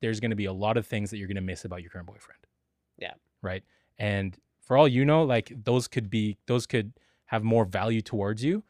there's 0.02 0.20
going 0.20 0.32
to 0.32 0.36
be 0.38 0.46
a 0.46 0.54
lot 0.54 0.78
of 0.78 0.86
things 0.86 1.10
that 1.10 1.18
you're 1.18 1.28
going 1.28 1.36
to 1.36 1.42
miss 1.42 1.66
about 1.66 1.82
your 1.82 1.90
current 1.90 2.08
boyfriend. 2.08 2.40
Yeah. 2.98 3.14
Right. 3.42 3.64
And 3.98 4.38
for 4.62 4.78
all 4.78 4.88
you 4.88 5.06
know, 5.06 5.24
like 5.24 5.52
those 5.64 5.88
could 5.88 6.10
be 6.10 6.38
those 6.48 6.66
could 6.66 6.94
have 7.26 7.44
more 7.44 7.66
value 7.66 8.02
towards 8.02 8.44
you, 8.44 8.64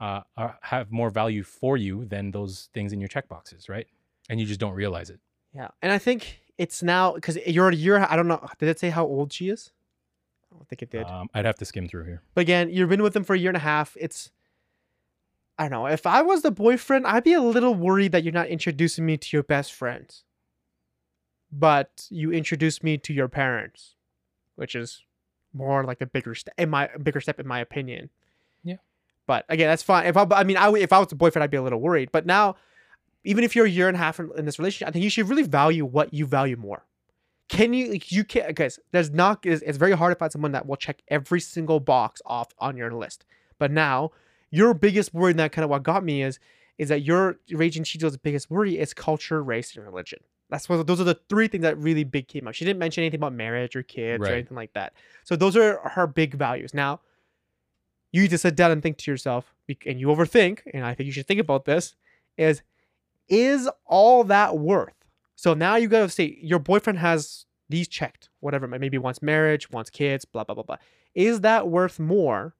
uh, 0.00 0.20
or 0.36 0.56
have 0.62 0.92
more 0.92 1.10
value 1.10 1.42
for 1.42 1.76
you 1.76 2.04
than 2.04 2.30
those 2.30 2.68
things 2.74 2.92
in 2.92 3.00
your 3.00 3.08
check 3.08 3.28
boxes, 3.28 3.68
right? 3.68 3.86
And 4.28 4.38
you 4.38 4.46
just 4.46 4.60
don't 4.60 4.74
realize 4.74 5.10
it. 5.10 5.20
Yeah, 5.54 5.68
and 5.82 5.92
I 5.92 5.98
think 5.98 6.40
it's 6.58 6.82
now 6.82 7.12
because 7.12 7.36
you're 7.46 7.68
a 7.68 7.74
year. 7.74 7.98
I 8.08 8.16
don't 8.16 8.28
know. 8.28 8.46
Did 8.58 8.68
it 8.68 8.78
say 8.78 8.90
how 8.90 9.04
old 9.04 9.32
she 9.32 9.48
is? 9.48 9.70
I 10.52 10.56
don't 10.56 10.68
think 10.68 10.82
it 10.82 10.90
did. 10.90 11.06
Um, 11.06 11.28
I'd 11.34 11.44
have 11.44 11.56
to 11.56 11.64
skim 11.64 11.88
through 11.88 12.04
here. 12.04 12.22
But 12.34 12.42
again, 12.42 12.70
you've 12.70 12.88
been 12.88 13.02
with 13.02 13.12
them 13.12 13.24
for 13.24 13.34
a 13.34 13.38
year 13.38 13.50
and 13.50 13.56
a 13.56 13.60
half. 13.60 13.96
It's 14.00 14.30
I 15.58 15.68
don't 15.68 15.70
know. 15.70 15.86
If 15.86 16.06
I 16.06 16.22
was 16.22 16.42
the 16.42 16.50
boyfriend, 16.50 17.06
I'd 17.06 17.24
be 17.24 17.32
a 17.32 17.40
little 17.40 17.74
worried 17.74 18.12
that 18.12 18.24
you're 18.24 18.32
not 18.32 18.48
introducing 18.48 19.06
me 19.06 19.16
to 19.16 19.36
your 19.36 19.44
best 19.44 19.72
friends. 19.72 20.24
But 21.52 22.06
you 22.10 22.32
introduced 22.32 22.82
me 22.82 22.98
to 22.98 23.12
your 23.12 23.28
parents, 23.28 23.94
which 24.56 24.74
is 24.74 25.02
more 25.52 25.84
like 25.84 26.00
a 26.00 26.06
bigger 26.06 26.34
step 26.34 26.54
in 26.58 26.68
my 26.68 26.90
bigger 27.00 27.20
step 27.20 27.38
in 27.38 27.46
my 27.46 27.60
opinion. 27.60 28.10
Yeah. 28.64 28.76
But 29.26 29.44
again, 29.48 29.68
that's 29.68 29.82
fine. 29.82 30.06
If 30.06 30.16
I, 30.16 30.26
I 30.32 30.42
mean, 30.42 30.56
I 30.56 30.68
if 30.72 30.92
I 30.92 30.98
was 30.98 31.08
the 31.08 31.14
boyfriend, 31.14 31.44
I'd 31.44 31.50
be 31.50 31.56
a 31.56 31.62
little 31.62 31.80
worried. 31.80 32.10
But 32.10 32.26
now, 32.26 32.56
even 33.24 33.42
if 33.44 33.56
you're 33.56 33.66
a 33.66 33.70
year 33.70 33.88
and 33.88 33.96
a 33.96 33.98
half 33.98 34.20
in, 34.20 34.30
in 34.36 34.44
this 34.44 34.58
relationship, 34.58 34.88
I 34.88 34.90
think 34.92 35.02
you 35.02 35.10
should 35.10 35.28
really 35.28 35.42
value 35.42 35.84
what 35.84 36.12
you 36.14 36.26
value 36.26 36.56
more. 36.56 36.86
Can 37.48 37.72
you? 37.74 37.90
like, 37.92 38.10
You 38.12 38.24
can't, 38.24 38.54
guys. 38.54 38.78
There's 38.92 39.10
not. 39.10 39.44
It's, 39.44 39.62
it's 39.62 39.78
very 39.78 39.92
hard 39.92 40.12
to 40.14 40.18
find 40.18 40.32
someone 40.32 40.52
that 40.52 40.66
will 40.66 40.76
check 40.76 41.02
every 41.08 41.40
single 41.40 41.80
box 41.80 42.22
off 42.26 42.48
on 42.58 42.76
your 42.76 42.90
list. 42.92 43.24
But 43.58 43.70
now, 43.70 44.10
your 44.50 44.72
biggest 44.74 45.12
worry, 45.12 45.30
and 45.32 45.38
that 45.40 45.52
kind 45.52 45.64
of 45.64 45.70
what 45.70 45.82
got 45.82 46.04
me 46.04 46.22
is, 46.22 46.38
is 46.78 46.88
that 46.88 47.02
your 47.02 47.36
raging 47.50 47.84
Cheeto's 47.84 48.16
biggest 48.16 48.50
worry 48.50 48.78
is 48.78 48.94
culture, 48.94 49.42
race, 49.42 49.76
and 49.76 49.84
religion. 49.84 50.20
That's 50.50 50.68
what 50.68 50.86
those 50.86 51.00
are 51.00 51.04
the 51.04 51.18
three 51.28 51.48
things 51.48 51.62
that 51.62 51.78
really 51.78 52.04
big 52.04 52.28
came 52.28 52.46
up. 52.46 52.54
She 52.54 52.64
didn't 52.64 52.78
mention 52.78 53.02
anything 53.02 53.20
about 53.20 53.32
marriage 53.32 53.74
or 53.76 53.82
kids 53.82 54.20
Right. 54.20 54.30
or 54.30 54.34
anything 54.34 54.56
like 54.56 54.72
that. 54.74 54.92
So 55.24 55.36
those 55.36 55.56
are 55.56 55.78
her 55.90 56.06
big 56.06 56.34
values. 56.34 56.74
Now, 56.74 57.00
you 58.12 58.22
need 58.22 58.30
to 58.30 58.38
sit 58.38 58.54
down 58.54 58.70
and 58.70 58.82
think 58.82 58.98
to 58.98 59.10
yourself, 59.10 59.52
and 59.86 59.98
you 59.98 60.08
overthink, 60.08 60.60
and 60.72 60.84
I 60.84 60.94
think 60.94 61.06
you 61.06 61.12
should 61.12 61.26
think 61.26 61.40
about 61.40 61.64
this: 61.64 61.94
is 62.38 62.62
is 63.28 63.68
all 63.86 64.24
that 64.24 64.58
worth? 64.58 64.94
So 65.36 65.54
now 65.54 65.76
you 65.76 65.88
gotta 65.88 66.08
say 66.08 66.38
your 66.40 66.58
boyfriend 66.58 66.98
has 66.98 67.46
these 67.68 67.88
checked, 67.88 68.28
whatever, 68.40 68.66
maybe 68.68 68.98
wants 68.98 69.22
marriage, 69.22 69.70
wants 69.70 69.90
kids, 69.90 70.24
blah 70.24 70.44
blah 70.44 70.54
blah 70.54 70.64
blah. 70.64 70.76
Is 71.14 71.40
that 71.40 71.68
worth 71.68 71.98
more 71.98 72.54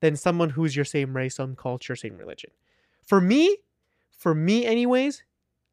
than 0.00 0.16
someone 0.16 0.50
who's 0.50 0.76
your 0.76 0.84
same 0.84 1.16
race, 1.16 1.36
same 1.36 1.56
culture, 1.56 1.96
same 1.96 2.16
religion? 2.16 2.50
For 3.06 3.20
me, 3.20 3.58
for 4.10 4.34
me, 4.34 4.66
anyways, 4.66 5.22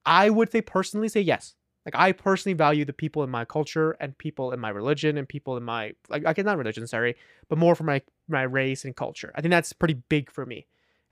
I 0.06 0.30
would 0.30 0.52
say 0.52 0.62
personally 0.62 1.10
say 1.10 1.22
yes. 1.22 1.56
Like 1.86 1.96
I 1.96 2.12
personally 2.12 2.56
value 2.56 2.84
the 2.84 2.94
people 2.94 3.24
in 3.24 3.30
my 3.30 3.46
culture 3.46 3.92
and 4.00 4.18
people 4.18 4.52
in 4.52 4.60
my 4.60 4.70
religion 4.70 5.18
and 5.18 5.30
people 5.30 5.56
in 5.56 5.64
my 5.64 5.94
like 6.10 6.26
I 6.26 6.34
guess 6.34 6.46
not 6.46 6.58
religion, 6.58 6.88
sorry, 6.88 7.16
but 7.48 7.58
more 7.58 7.76
for 7.76 7.84
my 7.84 8.02
my 8.28 8.42
race 8.42 8.86
and 8.86 8.96
culture. 8.96 9.32
I 9.36 9.42
think 9.42 9.52
that's 9.52 9.74
pretty 9.74 9.96
big 10.10 10.32
for 10.32 10.46
me. 10.46 10.66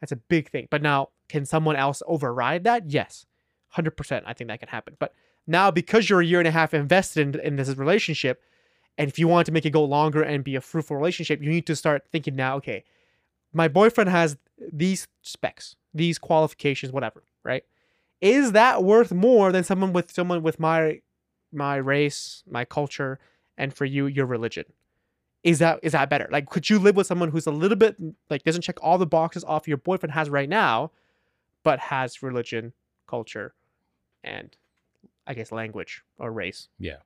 That's 0.04 0.12
a 0.12 0.18
big 0.18 0.50
thing. 0.50 0.68
But 0.70 0.82
now, 0.82 1.12
can 1.30 1.46
someone 1.46 1.78
else 1.78 2.04
override 2.06 2.66
that? 2.66 2.92
Yes, 2.92 3.26
hundred 3.70 3.92
percent. 3.92 4.26
I 4.28 4.34
think 4.34 4.50
that 4.50 4.60
can 4.60 4.68
happen. 4.68 4.98
But 5.00 5.14
now, 5.48 5.72
because 5.72 6.10
you're 6.10 6.20
a 6.20 6.26
year 6.26 6.42
and 6.42 6.48
a 6.48 6.52
half 6.52 6.74
invested 6.74 7.38
in, 7.38 7.40
in 7.40 7.56
this 7.56 7.70
relationship, 7.78 8.42
and 8.98 9.08
if 9.08 9.18
you 9.18 9.30
want 9.30 9.46
to 9.46 9.54
make 9.54 9.66
it 9.66 9.70
go 9.70 9.86
longer 9.86 10.22
and 10.22 10.44
be 10.44 10.58
a 10.58 10.62
fruitful 10.62 10.98
relationship, 10.98 11.42
you 11.42 11.50
need 11.50 11.66
to 11.68 11.76
start 11.78 12.04
thinking 12.12 12.36
now. 12.36 12.58
Okay, 12.58 12.84
my 13.54 13.70
boyfriend 13.70 14.10
has 14.10 14.36
these 14.74 15.08
specs, 15.22 15.78
these 15.94 16.20
qualifications, 16.20 16.92
whatever. 16.92 17.24
Right? 17.46 17.64
Is 18.20 18.52
that 18.52 18.84
worth 18.84 19.14
more 19.14 19.54
than 19.54 19.64
someone 19.64 19.94
with 19.94 20.12
someone 20.12 20.44
with 20.44 20.60
my 20.60 21.00
my 21.54 21.78
race, 21.78 22.44
my 22.46 22.66
culture, 22.66 23.20
and 23.58 23.74
for 23.74 23.86
you, 23.86 24.08
your 24.08 24.26
religion? 24.26 24.66
Is 25.44 25.60
that 25.60 25.80
is 25.84 25.92
that 25.92 26.10
better? 26.10 26.28
Like, 26.32 26.50
could 26.50 26.70
you 26.70 26.80
live 26.80 26.96
with 26.96 27.08
someone 27.08 27.30
who's 27.30 27.48
a 27.48 27.52
little 27.52 27.78
bit 27.78 27.98
like 28.30 28.44
doesn't 28.44 28.62
check 28.62 28.78
all 28.82 28.98
the 28.98 29.06
boxes 29.06 29.44
off 29.44 29.68
your 29.68 29.78
boyfriend 29.78 30.14
has 30.14 30.30
right 30.30 30.48
now, 30.48 30.92
but 31.64 31.80
has 31.80 32.24
religion, 32.24 32.74
culture, 33.08 33.54
and 34.24 34.56
I 35.28 35.34
guess 35.34 35.52
language 35.52 36.04
or 36.18 36.32
race? 36.32 36.70
Yeah, 36.80 36.98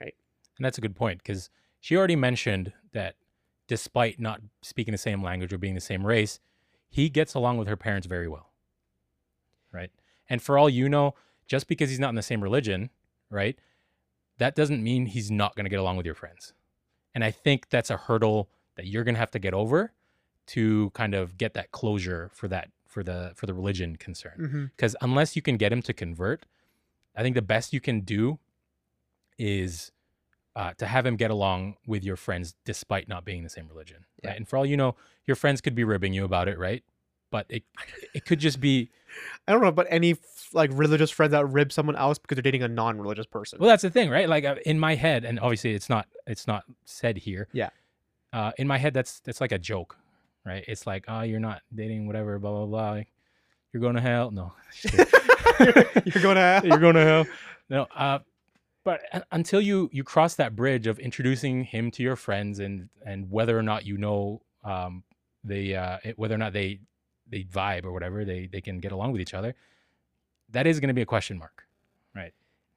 right. 0.00 0.14
And 0.56 0.64
that's 0.64 0.78
a 0.78 0.80
good 0.80 0.96
point 0.96 1.18
because 1.22 1.50
she 1.80 1.96
already 1.96 2.16
mentioned 2.16 2.72
that 2.92 3.16
despite 3.66 4.18
not 4.18 4.40
speaking 4.62 4.92
the 4.92 4.98
same 4.98 5.22
language 5.22 5.52
or 5.52 5.58
being 5.58 5.74
the 5.74 5.80
same 5.80 6.06
race, 6.06 6.40
he 6.88 7.08
gets 7.08 7.34
along 7.34 7.58
with 7.58 7.68
her 7.68 7.76
parents 7.76 8.06
very 8.06 8.28
well. 8.28 8.50
Right. 9.72 9.90
And 10.28 10.42
for 10.42 10.58
all 10.58 10.68
you 10.68 10.88
know, 10.88 11.14
just 11.46 11.66
because 11.66 11.90
he's 11.90 11.98
not 11.98 12.10
in 12.10 12.14
the 12.14 12.22
same 12.22 12.42
religion, 12.42 12.90
right, 13.30 13.58
that 14.38 14.54
doesn't 14.54 14.82
mean 14.82 15.06
he's 15.06 15.30
not 15.30 15.56
going 15.56 15.64
to 15.64 15.70
get 15.70 15.78
along 15.78 15.96
with 15.96 16.06
your 16.06 16.14
friends. 16.14 16.52
And 17.14 17.24
I 17.24 17.30
think 17.30 17.68
that's 17.68 17.90
a 17.90 17.96
hurdle 17.96 18.48
that 18.76 18.86
you're 18.86 19.04
going 19.04 19.14
to 19.14 19.18
have 19.20 19.30
to 19.32 19.38
get 19.38 19.54
over 19.54 19.92
to 20.48 20.90
kind 20.90 21.14
of 21.14 21.36
get 21.38 21.54
that 21.54 21.70
closure 21.70 22.30
for 22.32 22.48
that 22.48 22.70
for 22.86 23.02
the 23.02 23.32
for 23.36 23.46
the 23.46 23.54
religion 23.54 23.96
concern 23.96 24.32
Mm-hmm. 24.38 24.64
because 24.76 24.94
unless 25.00 25.34
you 25.36 25.42
can 25.42 25.56
get 25.56 25.72
him 25.72 25.80
to 25.82 25.92
convert, 25.92 26.44
I 27.16 27.22
think 27.22 27.34
the 27.34 27.42
best 27.42 27.72
you 27.72 27.80
can 27.80 28.00
do 28.00 28.38
is 29.38 29.92
uh, 30.54 30.74
to 30.76 30.86
have 30.86 31.06
him 31.06 31.16
get 31.16 31.30
along 31.30 31.76
with 31.86 32.04
your 32.04 32.16
friends 32.16 32.54
despite 32.64 33.08
not 33.08 33.24
being 33.24 33.42
the 33.42 33.48
same 33.48 33.66
religion. 33.68 34.04
Yeah. 34.22 34.30
Right? 34.30 34.36
And 34.36 34.46
for 34.48 34.58
all 34.58 34.66
you 34.66 34.76
know, 34.76 34.96
your 35.24 35.34
friends 35.34 35.60
could 35.62 35.74
be 35.74 35.84
ribbing 35.84 36.12
you 36.12 36.24
about 36.24 36.48
it, 36.48 36.58
right? 36.58 36.84
But 37.32 37.46
it 37.48 37.64
it 38.14 38.24
could 38.24 38.38
just 38.38 38.60
be 38.60 38.90
I 39.48 39.52
don't 39.52 39.60
know 39.60 39.68
about 39.68 39.86
any 39.90 40.16
like 40.52 40.70
religious 40.72 41.10
friends 41.10 41.32
that 41.32 41.46
rib 41.46 41.72
someone 41.72 41.96
else 41.96 42.18
because 42.18 42.36
they're 42.36 42.42
dating 42.42 42.62
a 42.62 42.68
non-religious 42.68 43.26
person. 43.26 43.58
well, 43.58 43.68
that's 43.68 43.82
the 43.82 43.90
thing, 43.90 44.10
right? 44.10 44.28
Like 44.28 44.44
uh, 44.44 44.56
in 44.64 44.78
my 44.78 44.94
head, 44.94 45.24
and 45.24 45.40
obviously 45.40 45.74
it's 45.74 45.88
not 45.88 46.06
it's 46.28 46.46
not 46.46 46.62
said 46.84 47.16
here. 47.16 47.48
Yeah. 47.52 47.70
Uh, 48.32 48.52
in 48.58 48.68
my 48.68 48.78
head, 48.78 48.94
that's 48.94 49.20
that's 49.20 49.40
like 49.40 49.52
a 49.52 49.58
joke, 49.58 49.96
right? 50.46 50.64
It's 50.68 50.86
like, 50.86 51.04
oh, 51.08 51.22
you're 51.22 51.40
not 51.40 51.62
dating 51.74 52.06
whatever, 52.06 52.38
blah 52.38 52.52
blah 52.52 52.66
blah. 52.66 52.90
Like, 52.92 53.08
you're 53.72 53.80
going 53.80 53.96
to 53.96 54.00
hell. 54.00 54.30
No, 54.30 54.52
kidding. 54.72 55.06
You're 56.06 56.22
going 56.22 56.36
to 56.36 56.40
hell. 56.40 56.66
you're 56.66 56.78
going 56.78 56.94
to 56.94 57.04
hell. 57.04 57.26
No, 57.68 57.86
uh, 57.94 58.20
but 58.84 59.00
until 59.30 59.60
you 59.60 59.90
you 59.92 60.02
cross 60.02 60.34
that 60.36 60.56
bridge 60.56 60.86
of 60.86 60.98
introducing 60.98 61.64
him 61.64 61.90
to 61.92 62.02
your 62.02 62.16
friends 62.16 62.58
and 62.58 62.88
and 63.06 63.30
whether 63.30 63.56
or 63.56 63.62
not 63.62 63.84
you 63.86 63.96
know 63.96 64.42
um 64.64 65.04
they 65.44 65.74
uh 65.74 65.98
whether 66.16 66.34
or 66.34 66.38
not 66.38 66.52
they 66.52 66.80
they 67.32 67.42
vibe 67.42 67.84
or 67.84 67.92
whatever 67.92 68.24
they 68.24 68.46
they 68.46 68.60
can 68.60 68.78
get 68.78 68.92
along 68.92 69.10
with 69.10 69.20
each 69.20 69.34
other, 69.34 69.56
that 70.50 70.66
is 70.66 70.78
going 70.78 70.88
to 70.88 70.94
be 70.94 71.02
a 71.02 71.06
question 71.06 71.38
mark. 71.38 71.66
Right? 72.14 72.32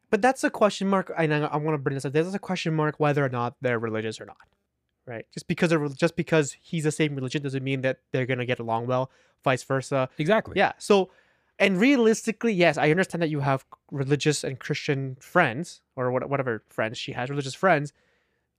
But 0.09 0.21
that's 0.21 0.43
a 0.43 0.49
question 0.49 0.87
mark. 0.87 1.11
And 1.15 1.33
I, 1.33 1.41
I 1.41 1.57
want 1.57 1.75
to 1.75 1.77
bring 1.77 1.93
this 1.93 2.05
up. 2.05 2.13
There's 2.13 2.33
a 2.33 2.39
question 2.39 2.73
mark 2.73 2.99
whether 2.99 3.23
or 3.23 3.29
not 3.29 3.55
they're 3.61 3.77
religious 3.77 4.19
or 4.19 4.25
not, 4.25 4.37
right? 5.05 5.25
Just 5.31 5.47
because 5.47 5.69
they're, 5.69 5.87
just 5.89 6.15
because 6.15 6.55
he's 6.59 6.85
the 6.85 6.91
same 6.91 7.13
religion 7.13 7.43
doesn't 7.43 7.63
mean 7.63 7.81
that 7.81 7.99
they're 8.11 8.25
gonna 8.25 8.45
get 8.45 8.59
along 8.59 8.87
well. 8.87 9.11
Vice 9.43 9.63
versa. 9.63 10.09
Exactly. 10.17 10.53
Yeah. 10.55 10.71
So, 10.79 11.11
and 11.59 11.79
realistically, 11.79 12.53
yes, 12.53 12.77
I 12.77 12.89
understand 12.89 13.21
that 13.21 13.29
you 13.29 13.41
have 13.41 13.65
religious 13.91 14.43
and 14.43 14.59
Christian 14.59 15.17
friends 15.19 15.81
or 15.95 16.11
whatever 16.11 16.63
friends 16.69 16.97
she 16.97 17.11
has, 17.11 17.29
religious 17.29 17.53
friends. 17.53 17.93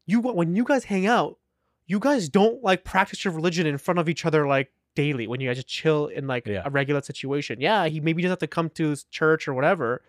You 0.07 0.21
when 0.21 0.55
you 0.55 0.65
guys 0.65 0.85
hang 0.85 1.07
out, 1.07 1.39
you 1.87 1.99
guys 1.99 2.29
don't 2.29 2.63
like 2.63 2.85
practice 2.85 3.25
your 3.25 3.35
religion 3.35 3.67
in 3.67 3.79
front 3.79 3.99
of 3.99 4.09
each 4.09 4.25
other 4.25 4.47
like 4.47 4.71
daily. 4.97 5.29
When 5.29 5.41
you 5.41 5.49
guys 5.49 5.57
just 5.59 5.69
chill 5.69 6.07
in 6.09 6.27
like 6.27 6.47
Yeah. 6.49 6.63
a 6.65 6.71
regular 6.71 7.01
situation, 7.03 7.61
yeah, 7.61 7.87
he 7.87 8.01
maybe 8.01 8.21
doesn't 8.23 8.33
have 8.33 8.39
to 8.41 8.47
come 8.49 8.71
to 8.71 8.97
church 9.11 9.47
or 9.47 9.55
whatever. 9.55 10.03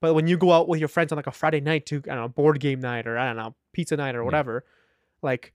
But 0.00 0.14
when 0.14 0.26
you 0.28 0.36
go 0.36 0.52
out 0.52 0.68
with 0.68 0.78
your 0.78 0.88
friends 0.88 1.10
on 1.10 1.16
like 1.16 1.26
a 1.26 1.32
Friday 1.32 1.60
night 1.60 1.86
to 1.86 1.96
I 1.96 2.14
don't 2.14 2.16
know 2.16 2.28
board 2.28 2.60
game 2.60 2.78
night 2.80 3.06
or 3.08 3.18
I 3.18 3.26
don't 3.26 3.36
know 3.36 3.54
pizza 3.72 3.96
night 3.96 4.14
or 4.14 4.18
Yeah. 4.20 4.24
whatever, 4.26 4.64
like 5.22 5.52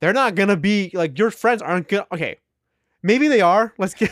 they're 0.00 0.12
not 0.12 0.34
gonna 0.34 0.56
be 0.56 0.90
like 0.94 1.16
your 1.18 1.30
friends 1.30 1.62
aren't 1.62 1.86
gonna. 1.88 2.06
Okay, 2.10 2.38
maybe 3.02 3.28
they 3.28 3.40
are. 3.42 3.74
Let's 3.78 3.94
get. 3.94 4.10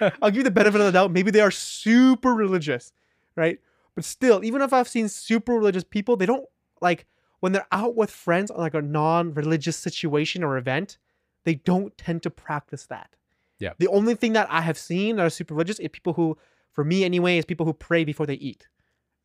I'll 0.22 0.30
give 0.30 0.38
you 0.38 0.42
the 0.42 0.50
benefit 0.50 0.80
of 0.80 0.86
the 0.86 0.92
doubt. 0.92 1.12
Maybe 1.12 1.30
they 1.30 1.40
are 1.40 1.50
super 1.50 2.34
religious, 2.34 2.92
right? 3.36 3.58
But 3.94 4.04
still, 4.04 4.42
even 4.44 4.62
if 4.62 4.72
I've 4.72 4.88
seen 4.88 5.08
super 5.08 5.52
religious 5.52 5.84
people, 5.84 6.16
they 6.16 6.26
don't 6.26 6.46
like 6.80 7.06
when 7.40 7.52
they're 7.52 7.66
out 7.72 7.96
with 7.96 8.10
friends 8.10 8.50
on 8.50 8.58
like 8.60 8.74
a 8.74 8.80
non-religious 8.82 9.76
situation 9.76 10.42
or 10.44 10.56
event, 10.56 10.96
they 11.44 11.54
don't 11.56 11.96
tend 11.98 12.22
to 12.22 12.30
practice 12.30 12.86
that. 12.86 13.10
Yeah. 13.60 13.74
The 13.78 13.88
only 13.88 14.14
thing 14.16 14.32
that 14.32 14.48
I 14.50 14.62
have 14.62 14.78
seen 14.78 15.16
that 15.16 15.26
are 15.26 15.30
super 15.30 15.54
religious 15.54 15.78
is 15.78 15.88
people 15.92 16.14
who, 16.14 16.36
for 16.72 16.82
me 16.82 17.04
anyway, 17.04 17.38
is 17.38 17.44
people 17.44 17.66
who 17.66 17.72
pray 17.72 18.04
before 18.04 18.26
they 18.26 18.34
eat. 18.34 18.66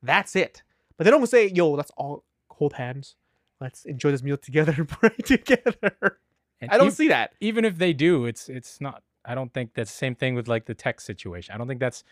That's 0.04 0.36
it. 0.36 0.62
But 0.98 1.06
they 1.06 1.12
don't 1.12 1.26
say, 1.28 1.48
"Yo, 1.48 1.72
let's 1.72 1.92
all 1.98 2.24
hold 2.50 2.74
hands. 2.74 3.16
Let's 3.60 3.86
enjoy 3.86 4.12
this 4.12 4.22
meal 4.22 4.38
together 4.38 4.74
and 4.78 4.88
pray 5.00 5.16
together." 5.24 6.20
And 6.62 6.72
I 6.72 6.78
don't 6.78 6.92
see 6.92 7.08
that. 7.10 7.34
even 7.42 7.66
if 7.66 7.78
they 7.78 7.94
do, 7.94 8.26
it's 8.26 8.50
it's 8.50 8.80
not. 8.80 9.04
I 9.26 9.34
don't 9.34 9.52
think 9.54 9.74
that's 9.74 9.92
the 9.92 9.98
same 9.98 10.16
thing 10.16 10.36
with 10.36 10.48
like 10.48 10.66
the 10.66 10.76
text 10.76 11.06
situation. 11.08 11.56
I 11.56 11.58
don't 11.58 11.68
think 11.68 11.80
that's 11.80 12.04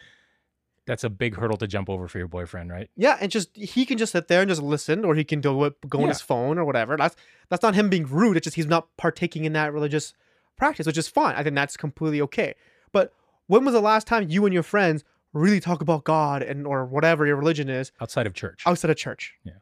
that's 0.85 1.03
a 1.03 1.09
big 1.09 1.35
hurdle 1.35 1.57
to 1.57 1.67
jump 1.67 1.89
over 1.89 2.07
for 2.07 2.17
your 2.17 2.27
boyfriend, 2.27 2.69
right? 2.71 2.89
Yeah, 2.95 3.17
and 3.21 3.31
just 3.31 3.55
he 3.55 3.85
can 3.85 3.97
just 3.97 4.11
sit 4.11 4.27
there 4.27 4.41
and 4.41 4.49
just 4.49 4.61
listen, 4.61 5.05
or 5.05 5.15
he 5.15 5.23
can 5.23 5.39
do 5.39 5.63
it, 5.65 5.75
go 5.87 6.01
on 6.01 6.09
his 6.09 6.21
phone 6.21 6.57
or 6.57 6.65
whatever. 6.65 6.97
That's 6.97 7.15
that's 7.49 7.63
not 7.63 7.75
him 7.75 7.89
being 7.89 8.05
rude. 8.05 8.37
It's 8.37 8.45
just 8.45 8.55
he's 8.55 8.65
not 8.67 8.87
partaking 8.97 9.45
in 9.45 9.53
that 9.53 9.73
religious 9.73 10.13
practice, 10.57 10.85
which 10.87 10.97
is 10.97 11.07
fine. 11.07 11.35
I 11.35 11.43
think 11.43 11.55
that's 11.55 11.77
completely 11.77 12.21
okay. 12.21 12.55
But 12.91 13.13
when 13.47 13.65
was 13.65 13.73
the 13.73 13.81
last 13.81 14.07
time 14.07 14.29
you 14.29 14.45
and 14.45 14.53
your 14.53 14.63
friends 14.63 15.03
really 15.33 15.59
talk 15.59 15.81
about 15.81 16.03
God 16.03 16.43
and 16.43 16.65
or 16.67 16.85
whatever 16.85 17.25
your 17.25 17.35
religion 17.35 17.69
is 17.69 17.91
Outside 17.99 18.27
of 18.27 18.33
church. 18.33 18.63
outside 18.65 18.91
of 18.91 18.97
church? 18.97 19.33
Yeah. 19.43 19.53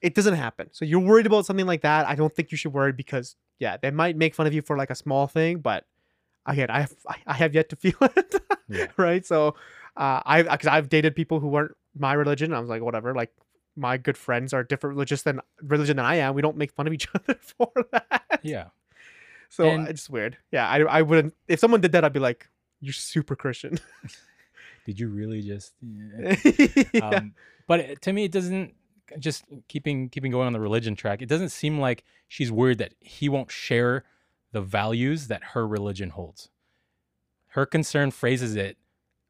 It 0.00 0.14
doesn't 0.14 0.34
happen. 0.34 0.68
So 0.72 0.84
you're 0.84 1.00
worried 1.00 1.26
about 1.26 1.44
something 1.46 1.66
like 1.66 1.82
that. 1.82 2.06
I 2.08 2.14
don't 2.14 2.34
think 2.34 2.50
you 2.52 2.56
should 2.56 2.72
worry 2.72 2.92
because 2.92 3.36
yeah, 3.58 3.76
they 3.76 3.90
might 3.90 4.16
make 4.16 4.34
fun 4.34 4.46
of 4.46 4.54
you 4.54 4.62
for 4.62 4.76
like 4.78 4.88
a 4.90 4.94
small 4.94 5.26
thing, 5.26 5.58
but 5.58 5.84
again, 6.46 6.70
I 6.70 6.80
have 6.80 6.94
I- 7.26 7.34
have 7.34 7.54
yet 7.54 7.68
to 7.70 7.76
feel 7.84 7.96
it. 8.00 8.34
Yeah. 8.68 8.86
Right. 8.96 9.26
So 9.26 9.56
uh, 9.96 10.22
I 10.24 10.42
because 10.42 10.68
I've 10.68 10.88
dated 10.88 11.14
people 11.16 11.40
who 11.40 11.48
weren't 11.48 11.72
my 11.98 12.12
religion. 12.14 12.54
I 12.54 12.60
was 12.60 12.70
like, 12.70 12.80
whatever. 12.82 13.14
Like 13.14 13.32
my 13.76 13.96
good 13.98 14.16
friends 14.16 14.54
are 14.54 14.62
different 14.64 14.94
religious 14.94 15.22
than 15.22 15.40
religion 15.62 15.96
than 15.96 16.06
I 16.06 16.16
am. 16.16 16.34
We 16.34 16.40
don't 16.42 16.56
make 16.56 16.72
fun 16.72 16.86
of 16.86 16.92
each 16.92 17.08
other 17.14 17.36
for 17.42 17.70
that. 17.92 18.40
yeah. 18.42 18.66
So 19.50 19.68
And- 19.68 19.86
it's 19.88 20.08
weird. 20.08 20.38
Yeah, 20.50 20.66
I 20.68 20.78
I 20.80 21.02
wouldn't. 21.02 21.34
If 21.48 21.58
someone 21.60 21.80
did 21.82 21.92
that, 21.92 22.04
I'd 22.04 22.12
be 22.14 22.20
like, 22.20 22.48
you're 22.80 22.92
super 22.94 23.36
Christian. 23.36 23.78
Did 24.86 24.98
you 24.98 25.08
really 25.08 25.42
just? 25.42 25.74
yeah. 25.82 26.36
yeah. 26.94 27.00
um, 27.08 27.34
but 27.68 28.00
to 28.02 28.12
me 28.12 28.24
it 28.24 28.32
doesn't 28.32 28.74
just 29.18 29.44
keeping 29.68 30.08
keeping 30.08 30.30
going 30.32 30.46
on 30.46 30.52
the 30.52 30.60
religion 30.60 30.96
track 30.96 31.20
it 31.20 31.26
doesn't 31.28 31.50
seem 31.50 31.78
like 31.78 32.02
she's 32.28 32.50
worried 32.50 32.78
that 32.78 32.94
he 33.00 33.28
won't 33.28 33.50
share 33.50 34.04
the 34.52 34.60
values 34.62 35.26
that 35.28 35.42
her 35.52 35.66
religion 35.66 36.10
holds 36.10 36.48
her 37.48 37.66
concern 37.66 38.10
phrases 38.10 38.54
it 38.56 38.76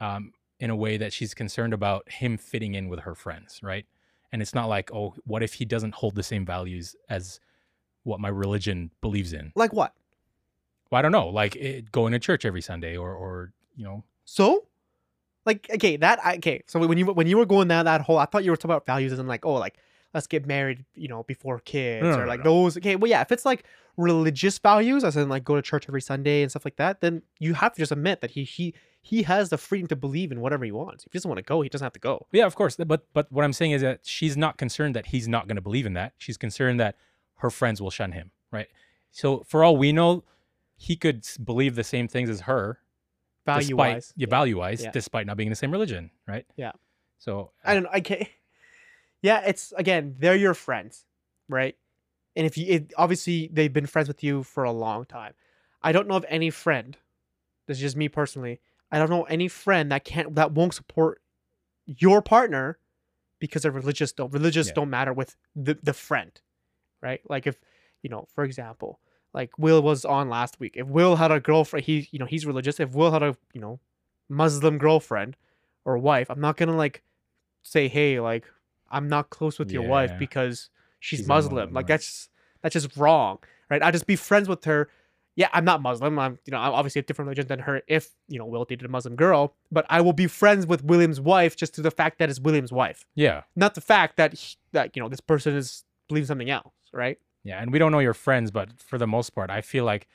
um, 0.01 0.33
in 0.61 0.71
a 0.71 0.77
way 0.77 0.97
that 0.99 1.13
she's 1.13 1.33
concerned 1.35 1.73
about 1.75 2.09
him 2.11 2.37
fitting 2.39 2.75
in 2.75 2.89
with 2.89 3.01
her 3.01 3.15
friends 3.15 3.61
right 3.63 3.87
and 4.33 4.41
it's 4.43 4.55
not 4.55 4.67
like 4.69 4.93
oh 4.95 5.15
what 5.25 5.43
if 5.43 5.55
he 5.55 5.65
doesn't 5.65 5.95
hold 5.95 6.15
the 6.15 6.23
same 6.23 6.45
values 6.47 6.95
as 7.09 7.41
what 8.05 8.21
my 8.21 8.29
religion 8.29 8.91
believes 9.01 9.33
in 9.33 9.51
like 9.57 9.73
what? 9.73 9.93
Well, 10.91 10.99
i 10.99 11.03
don't 11.03 11.13
know 11.13 11.29
like 11.29 11.57
it, 11.57 11.91
going 11.93 12.13
to 12.13 12.19
church 12.19 12.45
every 12.45 12.61
sunday 12.61 12.97
or 12.97 13.15
or 13.15 13.53
you 13.77 13.85
know 13.85 14.05
So, 14.25 14.67
like, 15.47 15.69
okay, 15.75 15.97
that 15.97 16.25
I- 16.25 16.37
okay. 16.37 16.63
So 16.67 16.79
when 16.87 16.99
you 16.99 17.07
when 17.07 17.27
you 17.27 17.37
were 17.39 17.47
going 17.47 17.69
down 17.69 17.85
that 17.87 18.03
whole, 18.03 18.19
I 18.19 18.27
thought 18.27 18.45
you 18.45 18.51
were 18.51 18.57
talking 18.57 18.71
about 18.71 18.87
values 18.87 19.13
and 19.19 19.27
like, 19.29 19.45
oh, 19.45 19.55
like 19.55 19.77
let's 20.15 20.27
get 20.27 20.47
married, 20.47 20.85
you 20.95 21.09
know, 21.09 21.23
before 21.25 21.59
kids 21.61 22.03
no, 22.05 22.19
or 22.19 22.23
no, 22.23 22.27
like 22.27 22.45
no. 22.45 22.51
those. 22.51 22.77
Okay, 22.77 22.97
well, 22.97 23.11
yeah, 23.11 23.23
if 23.23 23.33
it's 23.33 23.45
like 23.45 23.65
religious 23.97 24.59
values, 24.59 25.03
as 25.03 25.17
in 25.17 25.29
like 25.29 25.45
go 25.45 25.57
to 25.57 25.63
church 25.63 25.87
every 25.89 26.03
Sunday 26.03 26.43
and 26.43 26.51
stuff 26.51 26.65
like 26.65 26.77
that, 26.77 27.01
then 27.01 27.23
you 27.39 27.55
have 27.55 27.73
to 27.75 27.79
just 27.81 27.93
admit 27.93 28.21
that 28.21 28.33
he 28.33 28.45
he 28.45 28.75
he 29.03 29.23
has 29.23 29.49
the 29.49 29.57
freedom 29.59 29.89
to 29.89 29.97
believe 29.97 30.31
in 30.31 30.41
whatever 30.41 30.65
he 30.65 30.73
wants. 30.73 31.05
If 31.07 31.13
he 31.13 31.19
doesn't 31.19 31.29
want 31.29 31.39
to 31.39 31.43
go, 31.43 31.63
he 31.63 31.69
doesn't 31.69 31.85
have 31.85 31.95
to 31.95 32.01
go. 32.01 32.27
Yeah, 32.33 32.47
of 32.47 32.55
course. 32.55 32.77
But 32.77 33.07
but 33.13 33.33
what 33.33 33.45
I'm 33.45 33.55
saying 33.55 33.73
is 33.73 33.83
that 33.83 34.01
she's 34.05 34.37
not 34.37 34.59
concerned 34.59 34.95
that 34.95 35.07
he's 35.07 35.27
not 35.27 35.49
going 35.49 35.57
to 35.57 35.63
believe 35.63 35.87
in 35.87 35.95
that. 35.95 36.13
She's 36.19 36.37
concerned 36.37 36.79
that 36.81 36.97
her 37.37 37.51
friends 37.51 37.81
will 37.81 37.91
shun 37.91 38.13
him, 38.13 38.31
right? 38.53 38.69
So 39.11 39.43
for 39.47 39.65
all 39.65 39.77
we 39.77 39.93
know, 39.93 40.25
he 40.83 40.97
could 40.97 41.27
believe 41.45 41.75
the 41.75 41.85
same 41.85 42.09
things 42.09 42.31
as 42.31 42.41
her, 42.41 42.79
Value 43.45 43.61
despite 43.69 43.95
wise, 43.97 44.15
yeah, 44.17 44.27
value 44.31 44.57
wise, 44.57 44.83
Yeah. 44.83 44.91
despite 44.93 45.27
not 45.27 45.37
being 45.37 45.49
in 45.49 45.51
the 45.51 45.57
same 45.57 45.71
religion, 45.71 46.11
right? 46.27 46.47
Yeah. 46.57 46.73
So 47.19 47.53
I 47.63 47.75
don't 47.75 47.83
know. 47.83 47.91
I 47.93 48.01
can't. 48.01 48.27
Yeah, 49.23 49.43
it's 49.47 49.75
again, 49.77 50.17
they're 50.19 50.35
your 50.35 50.55
friends, 50.55 51.05
right? 51.47 51.77
And 52.35 52.47
if 52.47 52.57
you 52.57 52.65
it, 52.73 52.95
obviously 52.97 53.51
they've 53.53 53.71
been 53.71 53.85
friends 53.85 54.09
with 54.09 54.25
you 54.25 54.43
for 54.43 54.65
a 54.65 54.73
long 54.73 55.05
time. 55.05 55.35
I 55.83 55.93
don't 55.93 56.09
know 56.09 56.15
of 56.17 56.25
any 56.31 56.49
friend. 56.49 56.97
This 57.67 57.77
is 57.77 57.83
just 57.83 57.97
me 57.99 58.09
personally. 58.09 58.61
I 58.91 58.99
don't 58.99 59.11
know 59.11 59.25
any 59.25 59.49
friend 59.49 59.93
that 59.93 60.05
can't 60.05 60.35
that 60.37 60.53
won't 60.53 60.73
support 60.73 61.21
your 61.85 62.23
partner 62.23 62.79
because 63.41 63.67
of 63.67 63.75
religious 63.75 64.13
don't 64.13 64.33
religious 64.33 64.69
Yeah. 64.69 64.73
don't 64.77 64.89
matter 64.89 65.13
with 65.13 65.37
the 65.55 65.79
the 65.83 65.93
friend, 65.93 66.33
right? 67.03 67.21
Like 67.29 67.47
if 67.47 67.61
you 68.03 68.09
know, 68.09 68.27
for 68.35 68.45
example, 68.45 69.01
like 69.33 69.59
Will 69.59 69.83
was 69.83 70.05
on 70.05 70.29
last 70.29 70.59
week. 70.61 70.75
If 70.77 70.87
Will 70.87 71.17
had 71.17 71.31
a 71.31 71.41
girlfriend, 71.41 71.87
he 71.87 72.09
you 72.11 72.19
know 72.19 72.27
he's 72.27 72.47
religious. 72.47 72.81
If 72.81 72.95
Will 72.95 73.11
had 73.13 73.23
a 73.23 73.37
you 73.53 73.61
know 73.61 73.81
Muslim 74.29 74.79
girlfriend 74.79 75.37
or 75.85 75.99
wife, 75.99 76.31
I'm 76.31 76.41
not 76.41 76.57
gonna 76.57 76.77
like 76.77 77.03
say 77.63 77.89
hey 77.89 78.21
like 78.21 78.45
I'm 78.91 79.09
not 79.09 79.31
close 79.31 79.59
with 79.59 79.71
your 79.71 79.83
wife 79.83 80.13
because 80.19 80.71
she's, 80.99 81.21
She's 81.21 81.29
Muslim. 81.29 81.55
Muslim, 81.55 81.75
Like 81.75 81.87
that's 81.87 82.29
that's 82.63 82.73
just 82.73 82.97
wrong, 82.97 83.39
right? 83.69 83.83
I 83.83 83.91
just 83.91 84.07
be 84.07 84.17
friends 84.17 84.49
with 84.49 84.65
her. 84.65 84.89
Yeah, 85.37 85.49
I'm 85.53 85.65
not 85.65 85.81
Muslim. 85.81 86.19
I'm 86.19 86.39
you 86.45 86.51
know 86.51 86.59
I'm 86.59 86.73
obviously 86.73 86.99
a 87.01 87.03
different 87.03 87.29
religion 87.29 87.47
than 87.47 87.61
her. 87.61 87.83
If 87.87 88.11
you 88.29 88.39
know 88.39 88.47
Will 88.47 88.65
dated 88.65 88.85
a 88.85 88.89
Muslim 88.89 89.17
girl, 89.17 89.55
but 89.71 89.87
I 89.89 90.01
will 90.01 90.13
be 90.13 90.27
friends 90.27 90.67
with 90.67 90.85
William's 90.85 91.21
wife 91.21 91.57
just 91.57 91.75
to 91.75 91.83
the 91.83 91.91
fact 91.91 92.19
that 92.19 92.29
it's 92.29 92.41
William's 92.41 92.73
wife, 92.73 93.07
yeah, 93.15 93.43
not 93.57 93.75
the 93.75 93.81
fact 93.81 94.17
that 94.17 94.35
he, 94.35 94.57
that 94.73 94.97
you 94.97 95.03
know 95.03 95.09
this 95.09 95.21
person 95.21 95.55
is 95.55 95.85
believes 96.09 96.29
something 96.29 96.51
else, 96.51 96.75
right? 96.93 97.19
Yeah, 97.45 97.61
and 97.61 97.73
we 97.73 97.79
don't 97.79 97.93
know 97.93 97.99
your 98.01 98.15
friends, 98.15 98.51
but 98.51 98.81
for 98.81 98.99
the 98.99 99.07
most 99.07 99.31
part, 99.31 99.51
I 99.51 99.61
feel 99.61 99.85
like 99.85 100.07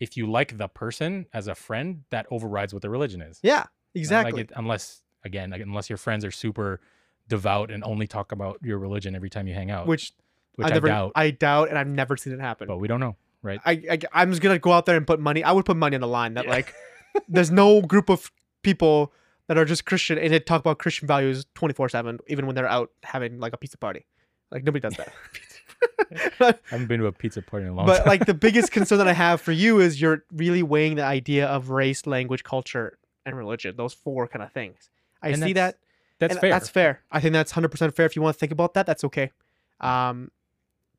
if 0.00 0.16
you 0.16 0.30
like 0.30 0.58
the 0.58 0.68
person 0.68 1.26
as 1.32 1.48
a 1.48 1.54
friend, 1.54 2.02
that 2.10 2.26
overrides 2.30 2.72
what 2.72 2.82
the 2.82 2.90
religion 2.90 3.20
is. 3.22 3.40
Yeah, 3.42 3.58
Right? 3.58 3.64
Like 3.64 4.00
exactly. 4.02 4.40
it, 4.42 4.52
unless 4.56 5.02
again, 5.24 5.50
like, 5.50 5.62
unless 5.62 5.88
your 5.88 5.96
friends 5.96 6.24
are 6.24 6.30
super 6.30 6.80
devout 7.28 7.70
and 7.70 7.82
only 7.82 8.06
talk 8.06 8.30
about 8.32 8.58
your 8.62 8.78
religion 8.78 9.16
every 9.16 9.30
time 9.30 9.48
you 9.48 9.54
hang 9.54 9.70
out, 9.70 9.86
which, 9.86 10.12
which 10.56 10.66
I 10.66 10.70
I, 10.70 10.74
never, 10.74 10.86
doubt, 10.88 11.12
I 11.16 11.30
doubt, 11.30 11.68
and 11.70 11.78
I've 11.78 11.88
never 11.88 12.16
seen 12.16 12.32
it 12.34 12.40
happen. 12.40 12.68
but 12.68 12.76
we 12.78 12.88
don't 12.88 13.00
know, 13.00 13.16
right? 13.42 13.58
I, 13.64 13.72
I 13.90 13.98
I'm 14.12 14.30
just 14.30 14.42
gonna 14.42 14.58
go 14.58 14.72
out 14.72 14.84
there 14.86 14.96
and 14.96 15.06
put 15.06 15.18
money. 15.18 15.42
I 15.42 15.52
would 15.52 15.64
put 15.64 15.76
money 15.76 15.94
on 15.96 16.00
the 16.02 16.06
line 16.08 16.34
that 16.34 16.44
Yeah. 16.44 16.50
like 16.50 16.74
there's 17.28 17.50
no 17.50 17.80
group 17.82 18.10
of 18.10 18.30
people 18.62 19.12
that 19.48 19.56
are 19.56 19.64
just 19.64 19.86
Christian 19.86 20.18
and 20.18 20.32
they 20.32 20.40
talk 20.40 20.60
about 20.60 20.78
Christian 20.78 21.08
values 21.08 21.46
24 21.54 21.88
seven, 21.88 22.18
even 22.28 22.46
when 22.46 22.54
they're 22.54 22.68
out 22.68 22.90
having 23.02 23.40
like 23.40 23.52
a 23.54 23.56
pizza 23.56 23.78
party. 23.78 24.04
Like 24.50 24.62
nobody 24.62 24.80
does 24.82 24.96
that. 24.98 25.12
I 26.40 26.54
haven't 26.70 26.86
been 26.86 27.00
to 27.00 27.06
a 27.06 27.12
pizza 27.12 27.42
party 27.42 27.66
in 27.66 27.72
a 27.72 27.74
long 27.74 27.86
but 27.86 27.96
time. 27.96 28.04
But 28.04 28.08
like 28.08 28.26
the 28.26 28.34
biggest 28.34 28.70
concern 28.72 28.98
that 28.98 29.08
I 29.08 29.12
have 29.12 29.40
for 29.40 29.52
you 29.52 29.80
is 29.80 30.00
you're 30.00 30.24
really 30.32 30.62
weighing 30.62 30.96
the 30.96 31.04
idea 31.04 31.46
of 31.46 31.70
race, 31.70 32.06
language, 32.06 32.44
culture, 32.44 32.98
and 33.24 33.36
religion. 33.36 33.74
Those 33.76 33.92
four 33.94 34.28
kind 34.28 34.42
of 34.42 34.52
things. 34.52 34.88
I 35.22 35.30
And 35.30 35.42
see 35.42 35.52
that. 35.54 35.78
that's 36.18 36.38
fair. 36.38 36.50
That's 36.50 36.68
fair. 36.68 37.00
I 37.10 37.20
think 37.20 37.32
that's 37.32 37.52
100% 37.52 37.94
fair. 37.94 38.06
If 38.06 38.16
you 38.16 38.22
want 38.22 38.34
to 38.34 38.38
think 38.38 38.52
about 38.52 38.74
that, 38.74 38.86
that's 38.86 39.04
okay. 39.04 39.32
Um, 39.80 40.30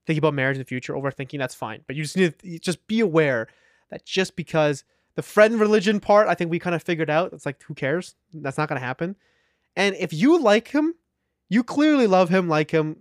think 0.06 0.18
about 0.18 0.34
marriage 0.34 0.56
in 0.56 0.62
the 0.62 0.66
future, 0.66 0.94
overthinking, 0.94 1.38
that's 1.38 1.56
fine. 1.56 1.82
But 1.88 1.96
you 1.96 2.04
just 2.04 2.18
need 2.18 2.38
to 2.40 2.60
just 2.60 2.86
be 2.88 3.00
aware 3.00 3.48
that 3.90 4.06
just 4.06 4.36
because 4.36 4.84
the 5.16 5.22
friend 5.22 5.60
religion 5.60 6.00
part, 6.00 6.28
I 6.28 6.36
think 6.36 6.52
we 6.52 6.60
kind 6.60 6.76
of 6.76 6.84
figured 6.84 7.10
out, 7.10 7.34
it's 7.34 7.46
like, 7.46 7.62
who 7.64 7.74
cares? 7.74 8.16
That's 8.34 8.58
not 8.58 8.70
going 8.70 8.80
to 8.80 8.86
happen. 8.86 9.16
And 9.76 9.96
if 9.96 10.14
you 10.14 10.40
like 10.40 10.70
him, 10.70 10.96
you 11.50 11.64
clearly 11.64 12.08
love 12.08 12.30
him, 12.30 12.48
like 12.50 12.72
him 12.72 12.98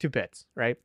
to 0.00 0.08
bits, 0.08 0.46
right? 0.54 0.76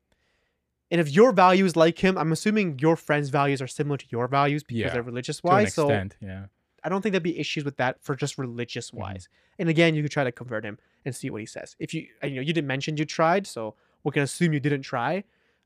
And 0.91 1.01
if 1.01 1.09
your 1.11 1.31
values 1.31 1.75
like 1.75 1.99
him, 1.99 2.17
I'm 2.17 2.31
assuming 2.31 2.79
your 2.79 2.95
friends' 2.95 3.29
values 3.29 3.61
are 3.61 3.67
similar 3.67 3.97
to 3.97 4.05
your 4.09 4.27
values 4.27 4.63
because 4.63 4.81
Yeah, 4.81 4.89
they're 4.89 5.01
religious 5.01 5.43
wise. 5.43 5.73
So 5.73 5.89
extent, 5.89 6.17
yeah. 6.21 6.45
I 6.83 6.89
don't 6.89 7.01
think 7.01 7.13
there'd 7.13 7.23
be 7.23 7.39
issues 7.39 7.65
with 7.65 7.77
that 7.77 8.01
for 8.03 8.15
just 8.15 8.37
religious 8.37 8.91
Mhm. 8.91 8.99
wise. 8.99 9.27
And 9.57 9.69
again, 9.69 9.95
you 9.95 10.03
could 10.03 10.11
try 10.11 10.23
to 10.23 10.31
convert 10.31 10.63
him 10.63 10.77
and 11.03 11.15
see 11.15 11.29
what 11.31 11.41
he 11.41 11.47
says. 11.47 11.75
If 11.79 11.93
you, 11.93 12.07
you 12.23 12.29
know, 12.35 12.41
you 12.41 12.53
didn't 12.53 12.67
mention 12.67 12.97
you 12.97 13.05
tried, 13.05 13.47
so 13.47 13.75
we 14.03 14.11
can 14.11 14.21
assume 14.21 14.53
you 14.53 14.59
didn't 14.59 14.83
try. 14.83 15.23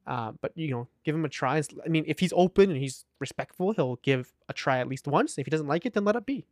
Uh, 0.08 0.32
but 0.42 0.54
you 0.56 0.72
know, 0.72 0.88
give 1.04 1.14
him 1.14 1.26
a 1.26 1.30
try. 1.30 1.62
I 1.86 1.90
mean, 1.90 2.06
if 2.08 2.20
he's 2.20 2.34
open 2.36 2.72
and 2.72 2.80
he's 2.80 3.04
respectful, 3.20 3.74
he'll 3.74 3.98
give 3.98 4.34
a 4.48 4.54
try 4.54 4.80
at 4.80 4.88
least 4.88 5.06
once. 5.08 5.38
If 5.38 5.46
he 5.46 5.52
doesn't 5.52 5.68
like 5.68 5.86
it, 5.86 5.94
then 5.94 6.06
let 6.06 6.16
it 6.16 6.26
be, 6.26 6.48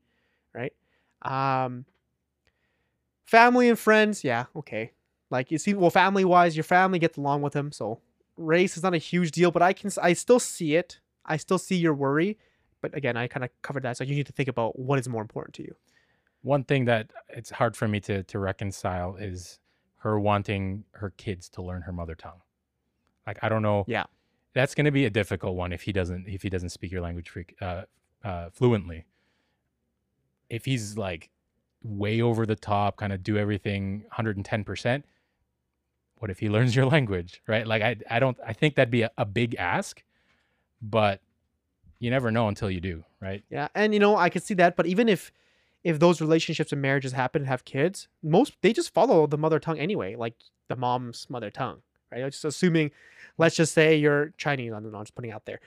right? 0.54 0.74
Um, 1.22 1.86
family 3.26 3.70
and 3.70 3.80
friends, 3.80 4.24
yeah, 4.24 4.46
okay. 4.56 4.92
Like 5.30 5.52
you 5.52 5.58
see, 5.58 5.74
well, 5.74 5.90
family 5.90 6.26
wise, 6.26 6.56
your 6.56 6.64
family 6.66 7.00
gets 7.00 7.18
along 7.18 7.42
with 7.42 7.54
him, 7.56 7.72
so 7.72 8.00
race 8.38 8.78
is 8.78 8.84
not 8.84 8.94
a 8.94 9.00
huge 9.00 9.32
deal. 9.32 9.52
But 9.52 9.62
I 9.62 9.74
can, 9.74 9.92
I 10.02 10.14
still 10.14 10.40
see 10.40 10.76
it. 10.76 11.00
I 11.26 11.38
still 11.38 11.58
see 11.58 11.76
your 11.76 11.94
worry. 11.94 12.38
But 12.82 12.96
again, 12.96 13.18
I 13.18 13.28
kind 13.28 13.44
of 13.44 13.50
covered 13.62 13.84
that. 13.84 13.98
So 13.98 14.04
you 14.04 14.16
need 14.16 14.28
to 14.28 14.32
think 14.32 14.50
about 14.50 14.78
what 14.80 15.00
is 15.00 15.10
more 15.10 15.22
important 15.22 15.56
to 15.56 15.64
you. 15.64 15.76
One 16.42 16.64
thing 16.64 16.86
that 16.86 17.12
it's 17.30 17.50
hard 17.50 17.76
for 17.76 17.88
me 17.88 18.00
to 18.02 18.24
to 18.24 18.40
reconcile 18.40 19.16
is 19.16 19.60
her 19.98 20.20
wanting 20.20 20.84
her 20.92 21.10
kids 21.18 21.50
to 21.50 21.62
learn 21.62 21.82
her 21.82 21.92
mother 21.92 22.16
tongue. 22.16 22.42
Like 23.26 23.40
I 23.42 23.50
don't 23.50 23.62
know. 23.64 23.84
Yeah. 23.88 24.06
That's 24.54 24.74
going 24.74 24.86
to 24.86 24.92
be 24.92 25.06
a 25.06 25.10
difficult 25.10 25.56
one 25.56 25.74
if 25.74 25.82
he 25.82 25.92
doesn't 25.92 26.28
if 26.28 26.44
he 26.44 26.50
doesn't 26.50 26.70
speak 26.70 26.92
your 26.92 27.02
language 27.02 27.30
freak, 27.30 27.56
uh, 27.62 27.84
uh, 28.24 28.50
fluently. 28.52 29.06
If 30.50 30.66
he's 30.66 30.98
like 30.98 31.30
way 31.84 32.22
over 32.22 32.46
the 32.46 32.56
top, 32.56 32.98
kind 32.98 33.12
of 33.12 33.24
do 33.24 33.38
everything 33.38 34.06
110%, 34.18 35.04
what 36.20 36.32
if 36.32 36.40
he 36.40 36.50
learns 36.50 36.76
your 36.76 36.86
language, 36.96 37.42
right? 37.48 37.66
Like 37.66 37.82
I 37.82 37.96
I 38.10 38.20
don't 38.20 38.38
I 38.46 38.54
think 38.54 38.76
that'd 38.76 38.92
be 38.92 39.04
a, 39.04 39.12
a 39.18 39.26
big 39.26 39.56
ask, 39.56 40.04
but 40.82 41.22
you 42.00 42.10
never 42.10 42.32
know 42.32 42.48
until 42.48 42.70
you 42.70 42.80
do, 42.80 43.04
right? 43.22 43.44
Yeah, 43.50 43.68
and 43.76 43.94
you 43.94 44.00
know 44.00 44.18
I 44.18 44.30
can 44.30 44.42
see 44.42 44.54
that. 44.56 44.76
But 44.76 44.86
even 44.86 45.10
if 45.10 45.32
if 45.84 46.00
those 46.00 46.22
relationships 46.22 46.72
and 46.72 46.82
marriages 46.82 47.14
happen 47.14 47.44
and 47.44 47.50
have 47.50 47.66
kids, 47.66 48.08
most 48.24 48.54
they 48.62 48.74
just 48.74 48.94
follow 48.94 49.28
the 49.28 49.38
mother 49.38 49.60
tongue 49.60 49.80
anyway, 49.80 50.16
like 50.16 50.36
the 50.68 50.76
mom's 50.76 51.28
mother 51.30 51.50
tongue, 51.50 51.82
right? 52.12 52.30
Just 52.32 52.46
assuming, 52.46 52.92
let's 53.38 53.56
just 53.56 53.74
say 53.74 53.96
you're 53.96 54.34
Chinese. 54.38 54.74
I 54.74 54.80
don't 54.80 54.92
know. 54.92 54.98
I'm 54.98 55.06
just 55.06 55.16
putting 55.16 55.32
out 55.32 55.46
there. 55.46 55.60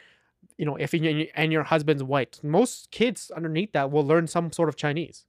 You 0.57 0.67
know, 0.67 0.77
if 0.77 0.93
you, 0.95 1.29
and 1.35 1.53
your 1.53 1.65
husband's 1.65 2.03
white, 2.03 2.41
most 2.43 2.91
kids 2.91 3.31
underneath 3.35 3.73
that 3.73 3.91
will 3.91 4.07
learn 4.07 4.27
some 4.27 4.53
sort 4.53 4.69
of 4.69 4.77
Chinese, 4.77 5.27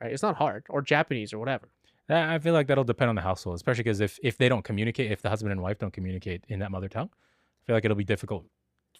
right? 0.00 0.12
It's 0.12 0.22
not 0.22 0.36
hard 0.36 0.64
or 0.68 0.82
Japanese 0.82 1.32
or 1.32 1.38
whatever. 1.38 1.68
I 2.12 2.38
feel 2.38 2.52
like 2.54 2.66
that'll 2.66 2.84
depend 2.84 3.08
on 3.10 3.14
the 3.14 3.22
household, 3.22 3.56
especially 3.56 3.84
because 3.84 4.00
if 4.00 4.18
if 4.22 4.36
they 4.38 4.48
don't 4.48 4.62
communicate, 4.62 5.10
if 5.12 5.22
the 5.22 5.28
husband 5.30 5.52
and 5.52 5.62
wife 5.62 5.78
don't 5.78 5.92
communicate 5.92 6.44
in 6.48 6.58
that 6.60 6.70
mother 6.70 6.88
tongue, 6.88 7.10
I 7.12 7.66
feel 7.66 7.76
like 7.76 7.84
it'll 7.84 7.96
be 7.96 8.04
difficult 8.04 8.44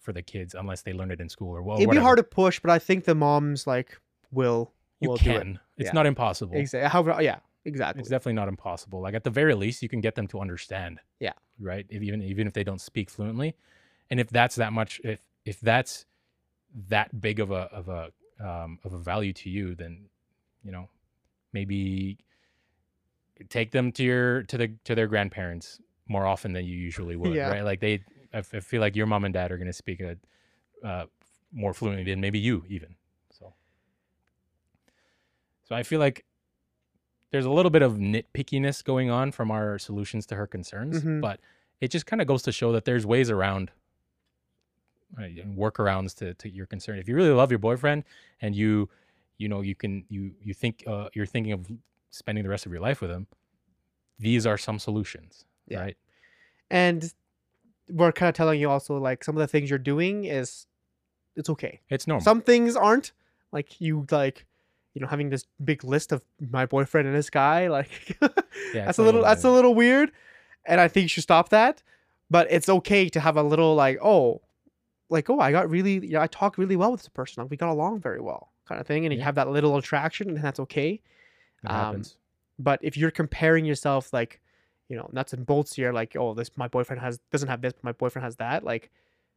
for 0.00 0.12
the 0.12 0.22
kids 0.22 0.54
unless 0.54 0.82
they 0.82 0.92
learn 0.92 1.10
it 1.10 1.20
in 1.20 1.28
school 1.28 1.54
or 1.56 1.62
well. 1.62 1.76
It'd 1.76 1.88
whatever. 1.88 2.00
be 2.00 2.04
hard 2.04 2.16
to 2.18 2.24
push, 2.24 2.58
but 2.60 2.70
I 2.70 2.78
think 2.78 3.04
the 3.04 3.14
moms 3.14 3.66
like 3.66 4.00
will 4.30 4.72
You 5.00 5.10
will 5.10 5.16
do 5.16 5.30
it. 5.30 5.42
can. 5.42 5.60
It's 5.78 5.88
Yeah. 5.88 5.92
not 5.92 6.06
impossible. 6.06 6.56
Exactly. 6.56 6.88
However, 6.88 7.22
yeah, 7.22 7.38
exactly. 7.64 8.00
It's 8.00 8.08
definitely 8.08 8.32
not 8.34 8.48
impossible. 8.48 9.00
Like 9.00 9.14
at 9.14 9.24
the 9.24 9.30
very 9.30 9.54
least, 9.54 9.82
you 9.82 9.88
can 9.88 10.00
get 10.00 10.14
them 10.14 10.26
to 10.28 10.40
understand. 10.40 11.00
Yeah. 11.20 11.32
Right. 11.60 11.86
If 11.88 12.02
even 12.02 12.22
even 12.22 12.46
if 12.46 12.52
they 12.52 12.64
don't 12.64 12.80
speak 12.80 13.10
fluently, 13.10 13.54
and 14.10 14.18
if 14.20 14.28
that's 14.30 14.56
that 14.56 14.72
much, 14.72 15.00
if 15.04 15.20
if 15.44 15.60
that's 15.60 16.06
that 16.88 17.20
big 17.20 17.38
of 17.40 17.50
a 17.50 17.68
of 17.72 17.88
a 17.88 18.12
um, 18.40 18.78
of 18.84 18.92
a 18.94 18.98
value 18.98 19.32
to 19.34 19.50
you, 19.50 19.74
then 19.74 20.06
you 20.64 20.72
know 20.72 20.88
maybe 21.52 22.18
take 23.48 23.70
them 23.70 23.92
to 23.92 24.02
your 24.04 24.42
to 24.44 24.56
the 24.58 24.68
to 24.84 24.94
their 24.94 25.06
grandparents 25.06 25.80
more 26.08 26.26
often 26.26 26.52
than 26.52 26.64
you 26.64 26.76
usually 26.76 27.16
would. 27.16 27.34
Yeah. 27.34 27.48
Right. 27.50 27.64
Like 27.64 27.80
they, 27.80 28.04
I 28.34 28.38
f- 28.38 28.54
I 28.54 28.60
feel 28.60 28.80
like 28.80 28.96
your 28.96 29.06
mom 29.06 29.24
and 29.24 29.32
dad 29.32 29.50
are 29.52 29.56
going 29.56 29.66
to 29.68 29.72
speak 29.72 30.00
a, 30.00 30.16
uh, 30.86 31.06
more 31.52 31.72
fluently 31.72 32.04
than 32.04 32.20
maybe 32.20 32.38
you 32.38 32.64
even. 32.68 32.94
So. 33.30 33.54
So 35.64 35.74
I 35.74 35.82
feel 35.84 36.00
like 36.00 36.24
there's 37.30 37.46
a 37.46 37.50
little 37.50 37.70
bit 37.70 37.82
of 37.82 37.94
nitpickiness 37.94 38.84
going 38.84 39.10
on 39.10 39.32
from 39.32 39.50
our 39.50 39.78
solutions 39.78 40.26
to 40.26 40.34
her 40.34 40.46
concerns, 40.46 41.02
Mhm. 41.02 41.20
but 41.20 41.40
it 41.80 41.88
just 41.90 42.04
kind 42.04 42.20
of 42.20 42.28
goes 42.28 42.42
to 42.42 42.52
show 42.52 42.72
that 42.72 42.84
there's 42.84 43.06
ways 43.06 43.30
around 43.30 43.70
uh, 45.18 45.22
and 45.22 45.56
workarounds 45.56 46.14
to, 46.16 46.34
to 46.34 46.48
your 46.50 46.66
concern. 46.66 46.98
If 46.98 47.08
you 47.08 47.14
really 47.14 47.30
love 47.30 47.50
your 47.50 47.58
boyfriend 47.58 48.04
and 48.40 48.54
you, 48.54 48.88
you 49.38 49.48
know, 49.48 49.60
you 49.62 49.74
can 49.74 50.04
you 50.08 50.34
you 50.42 50.52
think 50.54 50.84
uh, 50.86 51.08
you're 51.14 51.26
thinking 51.26 51.52
of 51.52 51.66
spending 52.12 52.44
the 52.44 52.50
rest 52.50 52.64
of 52.66 52.70
your 52.72 52.80
life 52.80 53.00
with 53.00 53.10
them, 53.10 53.26
these 54.20 54.46
are 54.46 54.56
some 54.56 54.78
solutions, 54.78 55.44
Yeah. 55.66 55.80
right? 55.80 55.96
and 56.70 57.12
we're 57.90 58.12
kind 58.12 58.28
of 58.28 58.34
telling 58.34 58.58
you 58.60 58.70
also 58.70 58.96
like 58.96 59.22
some 59.24 59.36
of 59.36 59.40
the 59.40 59.46
things 59.46 59.68
you're 59.68 59.78
doing 59.78 60.24
is 60.24 60.66
it's 61.36 61.50
okay. 61.50 61.80
It's 61.90 62.06
normal. 62.06 62.24
Some 62.24 62.40
things 62.40 62.76
aren't 62.76 63.12
like 63.50 63.78
you 63.80 64.06
like 64.10 64.46
you 64.94 65.00
know 65.02 65.06
having 65.08 65.28
this 65.30 65.44
big 65.62 65.84
list 65.84 66.12
of 66.12 66.22
my 66.50 66.64
boyfriend 66.64 67.06
and 67.08 67.14
this 67.16 67.28
guy 67.28 67.68
like 67.68 68.16
Yeah, 68.20 68.28
that's 68.86 68.98
a 68.98 69.02
little 69.02 69.22
that's 69.22 69.44
a 69.44 69.50
little 69.50 69.74
weird 69.74 70.12
and 70.64 70.80
I 70.80 70.88
think 70.88 71.02
you 71.04 71.08
should 71.08 71.24
stop 71.24 71.48
that. 71.50 71.82
But 72.30 72.46
it's 72.50 72.68
okay 72.68 73.08
to 73.10 73.20
have 73.20 73.36
a 73.36 73.42
little 73.42 73.74
like 73.74 73.98
oh 74.02 74.40
like 75.10 75.28
oh 75.28 75.40
I 75.40 75.52
got 75.52 75.68
really 75.68 76.06
yeah 76.06 76.22
I 76.22 76.26
talk 76.28 76.56
really 76.56 76.76
well 76.76 76.92
with 76.92 77.00
this 77.00 77.08
person 77.08 77.42
like 77.42 77.50
we 77.50 77.56
got 77.58 77.68
along 77.70 78.00
very 78.00 78.20
well 78.20 78.52
kind 78.66 78.80
of 78.80 78.86
thing 78.86 79.04
and 79.04 79.12
you 79.14 79.20
have 79.20 79.34
that 79.34 79.48
little 79.50 79.76
attraction 79.76 80.30
and 80.30 80.38
that's 80.42 80.60
okay. 80.60 81.00
It 81.64 81.70
um, 81.70 81.76
happens. 81.76 82.16
But 82.58 82.80
if 82.82 82.96
you're 82.96 83.10
comparing 83.10 83.64
yourself 83.64 84.12
like, 84.12 84.40
you 84.88 84.96
know, 84.96 85.08
nuts 85.12 85.32
and 85.32 85.46
bolts 85.46 85.74
here, 85.74 85.92
like, 85.92 86.16
oh, 86.16 86.34
this 86.34 86.50
my 86.56 86.68
boyfriend 86.68 87.00
has 87.00 87.18
doesn't 87.30 87.48
have 87.48 87.62
this, 87.62 87.72
but 87.72 87.84
my 87.84 87.92
boyfriend 87.92 88.24
has 88.24 88.36
that, 88.36 88.64
like, 88.64 88.90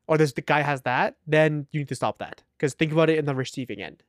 or 0.07 0.17
this 0.17 0.33
the 0.33 0.41
guy 0.41 0.61
has 0.61 0.81
that, 0.81 1.15
then 1.25 1.67
you 1.71 1.79
need 1.79 1.87
to 1.89 1.95
stop 1.95 2.19
that. 2.19 2.43
Because 2.57 2.73
think 2.73 2.91
about 2.91 3.09
it 3.09 3.17
in 3.17 3.25
the 3.25 3.35
receiving 3.35 3.81
end. 3.81 4.03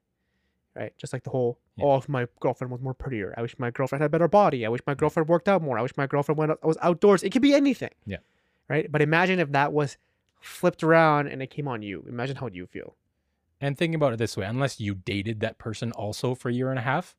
Right? 0.75 0.93
Just 0.99 1.13
like 1.13 1.23
the 1.23 1.31
whole, 1.31 1.59
Yeah. 1.77 1.87
oh, 1.87 1.97
if 1.97 2.09
my 2.09 2.27
girlfriend 2.39 2.71
was 2.71 2.83
more 2.83 2.93
prettier. 2.93 3.33
I 3.37 3.41
wish 3.41 3.59
my 3.59 3.71
girlfriend 3.71 4.03
had 4.03 4.09
a 4.09 4.11
better 4.11 4.29
body. 4.29 4.67
I 4.67 4.69
wish 4.69 4.83
my 4.87 4.95
girlfriend 4.95 5.29
worked 5.29 5.49
out 5.49 5.63
more. 5.63 5.79
I 5.79 5.83
wish 5.83 5.97
my 5.97 6.07
girlfriend 6.07 6.39
went 6.39 6.63
was 6.63 6.77
outdoors. 6.83 7.23
It 7.23 7.31
could 7.31 7.41
be 7.41 7.55
anything. 7.55 7.93
Yeah. 8.05 8.19
Right? 8.69 8.91
But 8.93 9.01
imagine 9.01 9.39
if 9.39 9.53
that 9.53 9.73
was 9.73 9.97
flipped 10.41 10.83
around 10.83 11.29
and 11.29 11.43
it 11.43 11.49
came 11.49 11.67
on 11.67 11.81
you. 11.83 12.05
Imagine 12.09 12.37
how 12.37 12.49
you 12.49 12.67
feel. 12.67 12.95
And 13.61 13.79
think 13.79 13.95
about 13.95 14.13
it 14.13 14.19
this 14.19 14.37
way: 14.37 14.45
unless 14.45 14.81
you 14.81 14.95
dated 14.95 15.41
that 15.41 15.57
person 15.57 15.93
also 15.93 16.35
for 16.35 16.51
a 16.51 16.53
year 16.53 16.69
and 16.69 16.79
a 16.79 16.83
half, 16.83 17.17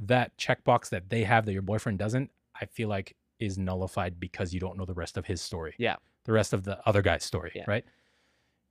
that 0.00 0.36
checkbox 0.38 0.88
that 0.90 1.10
they 1.10 1.24
have 1.24 1.44
that 1.46 1.52
your 1.52 1.62
boyfriend 1.62 1.98
doesn't, 1.98 2.30
I 2.60 2.66
feel 2.66 2.88
like 2.88 3.14
is 3.38 3.56
nullified 3.58 4.18
because 4.20 4.52
you 4.54 4.60
don't 4.60 4.76
know 4.76 4.84
the 4.84 4.94
rest 4.94 5.16
of 5.16 5.26
his 5.26 5.40
story. 5.40 5.74
Yeah. 5.78 5.96
The 6.24 6.32
rest 6.32 6.52
of 6.52 6.64
the 6.64 6.78
other 6.88 7.02
guy's 7.02 7.24
story, 7.24 7.52
Yeah. 7.54 7.64
right? 7.66 7.84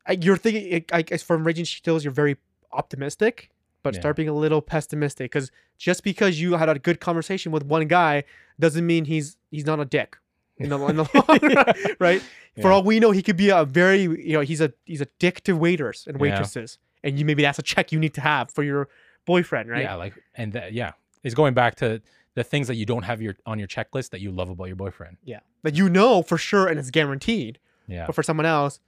I- 0.06 0.18
you're 0.22 0.38
thinking 0.38 0.86
I 0.92 1.02
guess 1.02 1.24
from 1.24 1.46
Raging 1.46 1.66
Cheetos, 1.66 2.04
you're 2.04 2.14
very 2.14 2.38
optimistic, 2.72 3.50
but 3.84 3.94
Yeah. 3.94 4.02
start 4.02 4.16
being 4.16 4.30
a 4.30 4.34
little 4.34 4.62
pessimistic 4.62 5.32
because 5.32 5.52
just 5.78 6.04
because 6.04 6.40
you 6.42 6.54
had 6.56 6.70
a 6.70 6.80
good 6.80 7.00
conversation 7.00 7.52
with 7.52 7.64
one 7.64 7.88
guy 7.88 8.24
doesn't 8.60 8.86
mean 8.86 9.06
he's 9.06 9.38
he's 9.52 9.66
not 9.66 9.80
a 9.80 9.86
dick. 9.86 10.18
In 10.60 10.70
the, 10.70 10.80
in 10.88 10.96
the 10.96 11.04
long 11.14 11.40
run, 11.56 11.96
right? 12.00 12.22
For 12.62 12.72
all 12.72 12.82
we 12.84 13.00
know, 13.00 13.12
he 13.12 13.22
could 13.22 13.38
be 13.38 13.50
a 13.50 13.64
very 13.64 14.02
you 14.02 14.34
know 14.34 14.42
he's 14.42 14.60
a 14.62 14.74
he's 14.86 15.02
a 15.02 15.08
dick 15.20 15.44
to 15.44 15.54
waiters 15.56 16.06
and 16.08 16.18
Yeah. 16.18 16.22
waitresses, 16.22 16.78
and 17.04 17.18
you 17.20 17.26
maybe 17.26 17.44
that's 17.44 17.60
a 17.60 17.64
check 17.64 17.92
you 17.92 18.00
need 18.00 18.14
to 18.16 18.22
have 18.22 18.50
for 18.52 18.64
your 18.64 18.90
boyfriend, 19.26 19.70
right? 19.70 19.84
Yeah, 19.84 19.96
like 19.96 20.14
and 20.36 20.54
that 20.54 20.74
yeah. 20.74 20.94
It's 21.24 21.36
going 21.36 21.54
back 21.54 21.76
to 21.76 22.02
the 22.36 22.44
things 22.44 22.68
that 22.68 22.76
you 22.76 22.86
don't 22.86 23.04
have 23.04 23.22
your 23.22 23.36
on 23.46 23.60
your 23.60 23.68
checklist 23.68 24.12
that 24.12 24.22
you 24.22 24.32
love 24.32 24.50
about 24.50 24.66
your 24.66 24.76
boyfriend. 24.76 25.18
Yeah, 25.24 25.40
that 25.64 25.76
you 25.76 25.90
know 25.90 26.22
for 26.22 26.38
sure 26.38 26.68
and 26.68 26.80
it's 26.80 26.92
guaranteed. 26.92 27.60
Yeah. 27.88 28.06
But 28.06 28.16
for 28.16 28.24
someone 28.24 28.46
else, 28.46 28.80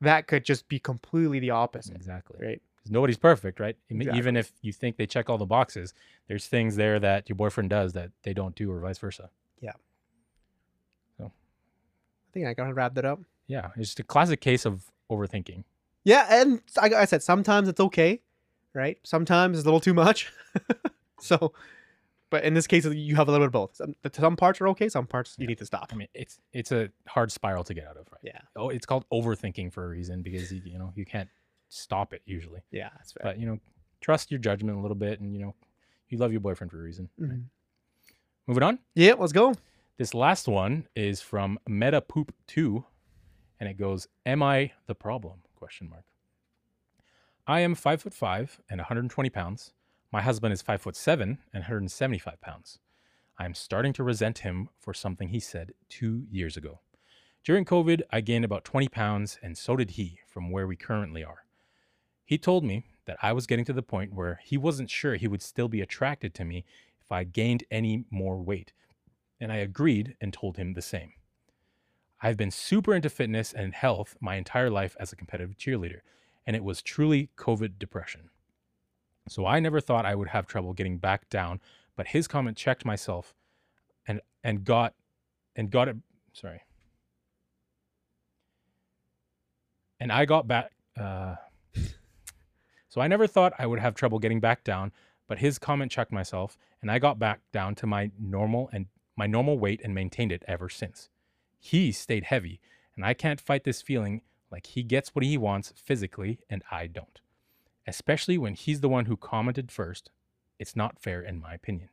that 0.00 0.26
could 0.28 0.44
just 0.44 0.68
be 0.68 0.78
completely 0.78 1.38
the 1.40 1.50
opposite, 1.50 1.96
Exactly. 1.96 2.38
right? 2.40 2.62
'Cause 2.82 2.92
nobody's 2.92 3.16
perfect, 3.18 3.58
right? 3.60 3.76
Exactly. 3.90 4.16
Even 4.18 4.36
if 4.36 4.52
you 4.62 4.72
think 4.72 4.96
they 4.96 5.06
check 5.06 5.28
all 5.28 5.38
the 5.38 5.46
boxes, 5.46 5.92
there's 6.28 6.46
things 6.46 6.76
there 6.76 7.00
that 7.00 7.28
your 7.28 7.34
boyfriend 7.36 7.70
does 7.70 7.92
that 7.94 8.12
they 8.22 8.32
don't 8.32 8.54
do, 8.54 8.70
or 8.70 8.78
vice 8.80 8.98
versa. 8.98 9.30
Yeah. 9.60 9.72
So 11.18 11.24
I 11.26 12.32
think 12.32 12.46
I 12.46 12.54
gotta 12.54 12.72
wrap 12.74 12.94
that 12.94 13.04
up. 13.04 13.20
Yeah, 13.48 13.70
it's 13.76 13.88
just 13.88 14.00
a 14.00 14.04
classic 14.04 14.40
case 14.40 14.64
of 14.64 14.90
overthinking. 15.10 15.64
Yeah, 16.04 16.26
and 16.30 16.62
like 16.76 16.92
I 16.92 17.04
said, 17.04 17.22
sometimes 17.22 17.68
it's 17.68 17.80
okay, 17.80 18.20
right? 18.74 18.98
Sometimes 19.02 19.58
it's 19.58 19.64
a 19.64 19.68
little 19.68 19.80
too 19.80 19.94
much. 19.94 20.32
so, 21.20 21.52
but 22.30 22.44
in 22.44 22.54
this 22.54 22.66
case, 22.66 22.84
you 22.84 23.16
have 23.16 23.28
a 23.28 23.30
little 23.30 23.44
bit 23.44 23.48
of 23.48 23.52
both. 23.52 23.76
Some, 23.76 23.94
some 24.12 24.36
parts 24.36 24.60
are 24.60 24.68
okay, 24.68 24.88
some 24.88 25.06
parts 25.06 25.36
you 25.38 25.44
Yeah. 25.44 25.48
need 25.48 25.58
to 25.58 25.66
stop. 25.66 25.90
I 25.92 25.96
mean, 25.96 26.08
it's 26.14 26.38
it's 26.52 26.72
a 26.72 26.90
hard 27.08 27.30
spiral 27.32 27.64
to 27.64 27.74
get 27.74 27.86
out 27.86 27.96
of, 27.96 28.06
right? 28.12 28.20
Yeah, 28.22 28.40
Oh, 28.56 28.68
it's 28.70 28.86
called 28.86 29.04
overthinking 29.12 29.72
for 29.72 29.84
a 29.84 29.88
reason 29.88 30.22
because 30.22 30.52
you, 30.52 30.60
you 30.64 30.78
know 30.78 30.92
you 30.96 31.04
can't 31.04 31.28
stop 31.68 32.12
it 32.12 32.22
usually. 32.26 32.60
yeah, 32.70 32.90
that's 32.96 33.12
fair. 33.12 33.22
But 33.24 33.38
you 33.38 33.46
know, 33.46 33.58
trust 34.00 34.30
your 34.30 34.38
judgment 34.40 34.76
a 34.78 34.80
little 34.80 34.96
bit, 34.96 35.20
and 35.20 35.32
you 35.34 35.40
know, 35.40 35.54
you 36.08 36.18
love 36.18 36.32
your 36.32 36.40
boyfriend 36.40 36.70
for 36.70 36.78
a 36.78 36.82
reason. 36.82 37.08
right? 37.18 37.30
Mhm. 37.30 37.44
Moving 38.46 38.62
on. 38.62 38.78
Yeah, 38.94 39.14
let's 39.14 39.32
go. 39.32 39.54
This 39.98 40.12
last 40.14 40.46
one 40.46 40.86
is 40.94 41.20
from 41.22 41.58
Meta 41.68 42.00
Poop 42.00 42.34
Two, 42.46 42.84
and 43.58 43.68
it 43.68 43.74
goes, 43.78 44.08
"Am 44.26 44.42
I 44.42 44.72
the 44.86 44.94
problem?" 44.94 45.42
Question 45.56 45.88
mark. 45.88 46.04
I 47.46 47.60
am 47.60 47.74
five 47.74 48.02
foot 48.02 48.12
five 48.14 48.60
and 48.68 48.78
120 48.80 49.30
pounds. 49.30 49.72
My 50.16 50.22
husband 50.22 50.54
is 50.54 50.62
five 50.62 50.80
foot 50.80 50.96
seven 50.96 51.40
and 51.52 51.64
175 51.64 52.40
pounds. 52.40 52.78
I 53.38 53.44
am 53.44 53.52
starting 53.52 53.92
to 53.92 54.02
resent 54.02 54.38
him 54.38 54.70
for 54.78 54.94
something 54.94 55.28
he 55.28 55.40
said 55.40 55.72
two 55.90 56.24
years 56.30 56.56
ago. 56.56 56.80
During 57.44 57.66
COVID, 57.66 58.00
I 58.10 58.22
gained 58.22 58.46
about 58.46 58.64
20 58.64 58.88
pounds, 58.88 59.38
and 59.42 59.58
so 59.58 59.76
did 59.76 59.90
he 59.90 60.20
from 60.26 60.50
where 60.50 60.66
we 60.66 60.74
currently 60.74 61.22
are. 61.22 61.44
He 62.24 62.38
told 62.38 62.64
me 62.64 62.86
that 63.04 63.18
I 63.20 63.34
was 63.34 63.46
getting 63.46 63.66
to 63.66 63.74
the 63.74 63.82
point 63.82 64.14
where 64.14 64.40
he 64.42 64.56
wasn't 64.56 64.88
sure 64.88 65.16
he 65.16 65.28
would 65.28 65.42
still 65.42 65.68
be 65.68 65.82
attracted 65.82 66.32
to 66.36 66.46
me 66.46 66.64
if 67.02 67.12
I 67.12 67.24
gained 67.24 67.64
any 67.70 68.06
more 68.10 68.40
weight, 68.40 68.72
and 69.38 69.52
I 69.52 69.56
agreed 69.56 70.16
and 70.18 70.32
told 70.32 70.56
him 70.56 70.72
the 70.72 70.80
same. 70.80 71.12
I've 72.22 72.38
been 72.38 72.50
super 72.50 72.94
into 72.94 73.10
fitness 73.10 73.52
and 73.52 73.74
health 73.74 74.16
my 74.18 74.36
entire 74.36 74.70
life 74.70 74.96
as 74.98 75.12
a 75.12 75.16
competitive 75.16 75.58
cheerleader, 75.58 76.00
and 76.46 76.56
it 76.56 76.64
was 76.64 76.80
truly 76.80 77.28
COVID 77.36 77.78
depression. 77.78 78.30
So 79.28 79.46
I 79.46 79.60
never 79.60 79.80
thought 79.80 80.06
I 80.06 80.14
would 80.14 80.28
have 80.28 80.46
trouble 80.46 80.72
getting 80.72 80.98
back 80.98 81.28
down, 81.28 81.60
but 81.96 82.08
his 82.08 82.28
comment 82.28 82.56
checked 82.56 82.84
myself 82.84 83.34
and 84.06 84.20
and 84.44 84.64
got 84.64 84.94
and 85.56 85.70
got 85.70 85.88
it 85.88 85.96
sorry. 86.32 86.62
And 89.98 90.12
I 90.12 90.24
got 90.24 90.46
back 90.46 90.70
uh 90.98 91.36
so 92.88 93.00
I 93.00 93.08
never 93.08 93.26
thought 93.26 93.52
I 93.58 93.66
would 93.66 93.80
have 93.80 93.94
trouble 93.94 94.18
getting 94.18 94.40
back 94.40 94.64
down, 94.64 94.92
but 95.28 95.38
his 95.38 95.58
comment 95.58 95.90
checked 95.92 96.12
myself 96.12 96.56
and 96.80 96.90
I 96.90 96.98
got 96.98 97.18
back 97.18 97.40
down 97.52 97.74
to 97.76 97.86
my 97.86 98.10
normal 98.18 98.70
and 98.72 98.86
my 99.16 99.26
normal 99.26 99.58
weight 99.58 99.80
and 99.82 99.94
maintained 99.94 100.32
it 100.32 100.44
ever 100.46 100.68
since. 100.68 101.08
He 101.58 101.90
stayed 101.90 102.24
heavy, 102.24 102.60
and 102.94 103.04
I 103.04 103.14
can't 103.14 103.40
fight 103.40 103.64
this 103.64 103.82
feeling 103.82 104.20
like 104.50 104.66
he 104.66 104.82
gets 104.82 105.14
what 105.14 105.24
he 105.24 105.36
wants 105.36 105.72
physically 105.76 106.38
and 106.48 106.62
I 106.70 106.86
don't. 106.86 107.20
Especially 107.86 108.36
when 108.36 108.54
he's 108.54 108.80
the 108.80 108.88
one 108.88 109.06
who 109.06 109.16
commented 109.16 109.70
first. 109.70 110.10
It's 110.58 110.76
not 110.76 110.98
fair, 110.98 111.22
in 111.22 111.40
my 111.40 111.54
opinion. 111.54 111.90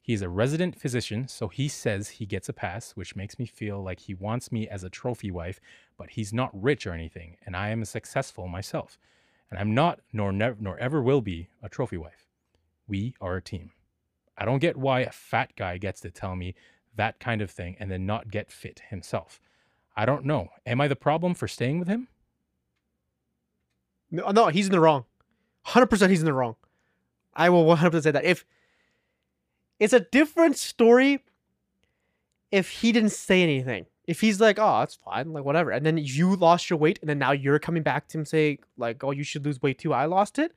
He 0.00 0.14
is 0.14 0.22
a 0.22 0.28
resident 0.28 0.80
physician, 0.80 1.28
so 1.28 1.48
he 1.48 1.68
says 1.68 2.08
he 2.08 2.24
gets 2.24 2.48
a 2.48 2.54
pass, 2.54 2.92
which 2.92 3.16
makes 3.16 3.38
me 3.38 3.44
feel 3.44 3.82
like 3.82 4.00
he 4.00 4.14
wants 4.14 4.50
me 4.50 4.66
as 4.66 4.82
a 4.82 4.88
trophy 4.88 5.30
wife, 5.30 5.60
but 5.98 6.10
he's 6.10 6.32
not 6.32 6.50
rich 6.54 6.86
or 6.86 6.94
anything, 6.94 7.36
and 7.44 7.54
I 7.54 7.68
am 7.68 7.84
successful 7.84 8.48
myself. 8.48 8.96
And 9.50 9.58
I'm 9.58 9.74
not, 9.74 10.00
nor, 10.12 10.32
never, 10.32 10.56
nor 10.60 10.78
ever 10.78 11.02
will 11.02 11.20
be, 11.20 11.48
a 11.62 11.68
trophy 11.68 11.98
wife. 11.98 12.26
We 12.86 13.14
are 13.20 13.36
a 13.36 13.42
team. 13.42 13.72
I 14.36 14.44
don't 14.44 14.60
get 14.60 14.76
why 14.76 15.00
a 15.00 15.10
fat 15.10 15.52
guy 15.56 15.78
gets 15.78 16.00
to 16.02 16.10
tell 16.10 16.36
me 16.36 16.54
that 16.96 17.20
kind 17.20 17.42
of 17.42 17.50
thing 17.50 17.76
and 17.78 17.90
then 17.90 18.06
not 18.06 18.30
get 18.30 18.50
fit 18.50 18.82
himself. 18.88 19.40
I 19.96 20.06
don't 20.06 20.24
know. 20.24 20.48
Am 20.64 20.80
I 20.80 20.88
the 20.88 20.96
problem 20.96 21.34
for 21.34 21.48
staying 21.48 21.80
with 21.80 21.88
him? 21.88 22.08
No, 24.10 24.30
no, 24.30 24.48
he's 24.48 24.66
in 24.66 24.72
the 24.72 24.80
wrong. 24.80 25.04
Hundred 25.62 25.86
percent, 25.86 26.10
he's 26.10 26.20
in 26.20 26.26
the 26.26 26.32
wrong. 26.32 26.56
I 27.34 27.50
will 27.50 27.64
one 27.64 27.76
hundred 27.78 27.90
percent 27.90 28.04
say 28.04 28.10
that. 28.12 28.24
If 28.24 28.44
it's 29.78 29.92
a 29.92 30.00
different 30.00 30.56
story 30.56 31.22
if 32.50 32.70
he 32.70 32.92
didn't 32.92 33.12
say 33.12 33.42
anything. 33.42 33.86
If 34.06 34.20
he's 34.20 34.40
like, 34.40 34.58
oh, 34.58 34.80
it's 34.80 34.94
fine, 34.94 35.32
like 35.34 35.44
whatever, 35.44 35.70
and 35.70 35.84
then 35.84 35.98
you 35.98 36.34
lost 36.34 36.70
your 36.70 36.78
weight, 36.78 36.98
and 37.00 37.08
then 37.10 37.18
now 37.18 37.32
you're 37.32 37.58
coming 37.58 37.82
back 37.82 38.08
to 38.08 38.18
him 38.18 38.24
saying 38.24 38.60
like, 38.78 39.04
oh, 39.04 39.10
you 39.10 39.22
should 39.22 39.44
lose 39.44 39.60
weight 39.60 39.78
too. 39.78 39.92
I 39.92 40.06
lost 40.06 40.38
it. 40.38 40.52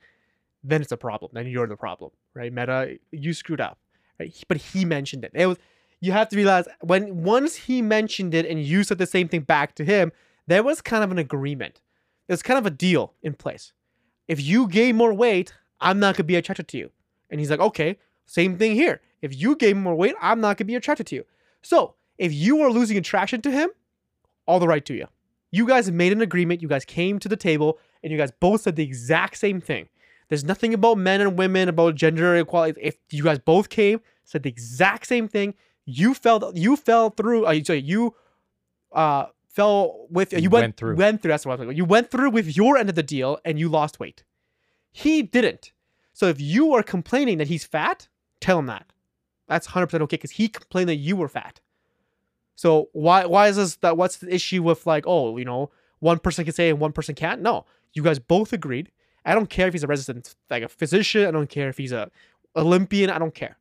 Then 0.64 0.80
it's 0.80 0.92
a 0.92 0.96
problem. 0.96 1.32
Then 1.34 1.46
you're 1.46 1.66
the 1.66 1.76
problem, 1.76 2.12
right? 2.34 2.52
Meta, 2.52 2.96
you 3.10 3.34
screwed 3.34 3.60
up, 3.60 3.78
right? 4.18 4.34
But 4.48 4.56
he 4.56 4.84
mentioned 4.84 5.24
it. 5.24 5.32
It 5.34 5.46
was. 5.46 5.58
You 6.00 6.10
have 6.12 6.30
to 6.30 6.36
realize 6.36 6.66
when 6.80 7.22
once 7.22 7.54
he 7.54 7.80
mentioned 7.80 8.34
it 8.34 8.44
and 8.44 8.60
you 8.60 8.82
said 8.82 8.98
the 8.98 9.06
same 9.06 9.28
thing 9.28 9.42
back 9.42 9.76
to 9.76 9.84
him, 9.84 10.10
there 10.48 10.62
was 10.64 10.80
kind 10.80 11.04
of 11.04 11.12
an 11.12 11.18
agreement. 11.18 11.80
There's 12.26 12.42
kind 12.42 12.58
of 12.58 12.66
a 12.66 12.70
deal 12.70 13.14
in 13.22 13.34
place. 13.34 13.72
If 14.28 14.40
you 14.40 14.68
gain 14.68 14.96
more 14.96 15.12
weight, 15.12 15.52
I'm 15.80 15.98
not 15.98 16.16
gonna 16.16 16.26
be 16.26 16.36
attracted 16.36 16.68
to 16.68 16.78
you. 16.78 16.90
And 17.30 17.40
he's 17.40 17.50
like, 17.50 17.60
okay, 17.60 17.98
same 18.26 18.56
thing 18.56 18.74
here. 18.74 19.00
If 19.20 19.38
you 19.38 19.56
gain 19.56 19.82
more 19.82 19.94
weight, 19.94 20.14
I'm 20.20 20.40
not 20.40 20.56
gonna 20.56 20.66
be 20.66 20.74
attracted 20.74 21.06
to 21.08 21.16
you. 21.16 21.24
So 21.62 21.94
if 22.18 22.32
you 22.32 22.60
are 22.62 22.70
losing 22.70 22.96
attraction 22.96 23.40
to 23.42 23.50
him, 23.50 23.70
all 24.46 24.58
the 24.58 24.68
right 24.68 24.84
to 24.86 24.94
you. 24.94 25.06
You 25.50 25.66
guys 25.66 25.90
made 25.90 26.12
an 26.12 26.22
agreement. 26.22 26.62
You 26.62 26.68
guys 26.68 26.84
came 26.84 27.18
to 27.18 27.28
the 27.28 27.36
table 27.36 27.78
and 28.02 28.10
you 28.10 28.18
guys 28.18 28.32
both 28.40 28.62
said 28.62 28.76
the 28.76 28.82
exact 28.82 29.36
same 29.36 29.60
thing. 29.60 29.88
There's 30.28 30.44
nothing 30.44 30.72
about 30.72 30.96
men 30.96 31.20
and 31.20 31.38
women, 31.38 31.68
about 31.68 31.94
gender 31.94 32.34
equality. 32.36 32.80
If 32.80 32.96
you 33.10 33.22
guys 33.22 33.38
both 33.38 33.68
came, 33.68 34.00
said 34.24 34.42
the 34.42 34.48
exact 34.48 35.06
same 35.06 35.28
thing, 35.28 35.54
you 35.84 36.14
fell 36.14 36.52
you 36.54 36.76
fell 36.76 37.10
through 37.10 37.44
uh, 37.44 37.62
sorry, 37.64 37.80
you 37.80 38.14
uh 38.92 39.26
fell 39.52 40.06
with 40.10 40.32
you 40.32 40.50
went, 40.50 40.62
Went 40.62 40.76
through. 40.76 40.96
went 40.96 41.22
through 41.22 41.30
that's 41.30 41.46
what 41.46 41.52
I 41.52 41.56
was 41.60 41.68
like. 41.68 41.76
You 41.76 41.84
went 41.84 42.10
through 42.10 42.30
with 42.30 42.56
your 42.56 42.76
end 42.76 42.88
of 42.88 42.94
the 42.94 43.02
deal 43.02 43.38
and 43.44 43.58
you 43.58 43.68
lost 43.68 44.00
weight. 44.00 44.24
He 44.90 45.22
didn't. 45.22 45.72
So 46.12 46.26
if 46.26 46.40
you 46.40 46.74
are 46.74 46.82
complaining 46.82 47.38
that 47.38 47.48
he's 47.48 47.64
fat, 47.64 48.08
tell 48.40 48.58
him 48.58 48.66
that. 48.66 48.92
That's 49.48 49.68
100% 49.68 50.00
okay 50.02 50.16
cuz 50.18 50.32
he 50.32 50.48
complained 50.48 50.88
that 50.88 50.96
you 50.96 51.16
were 51.16 51.28
fat. 51.28 51.60
So 52.54 52.88
why 52.92 53.26
why 53.26 53.48
is 53.48 53.56
this 53.56 53.76
that 53.76 53.96
what's 53.96 54.16
the 54.18 54.34
issue 54.34 54.62
with 54.62 54.86
like 54.86 55.04
oh, 55.06 55.36
you 55.36 55.44
know, 55.44 55.70
one 56.00 56.18
person 56.18 56.44
can 56.44 56.54
say 56.54 56.70
and 56.70 56.78
one 56.78 56.92
person 56.92 57.14
can't? 57.14 57.40
No. 57.42 57.64
You 57.92 58.02
guys 58.02 58.18
both 58.18 58.52
agreed. 58.52 58.90
I 59.24 59.34
don't 59.34 59.48
care 59.48 59.68
if 59.68 59.74
he's 59.74 59.84
a 59.84 59.86
resident 59.86 60.34
like 60.50 60.62
a 60.62 60.68
physician, 60.68 61.26
I 61.26 61.30
don't 61.30 61.48
care 61.48 61.68
if 61.68 61.78
he's 61.78 61.92
a 61.92 62.10
Olympian, 62.56 63.10
I 63.10 63.18
don't 63.18 63.34
care. 63.34 63.56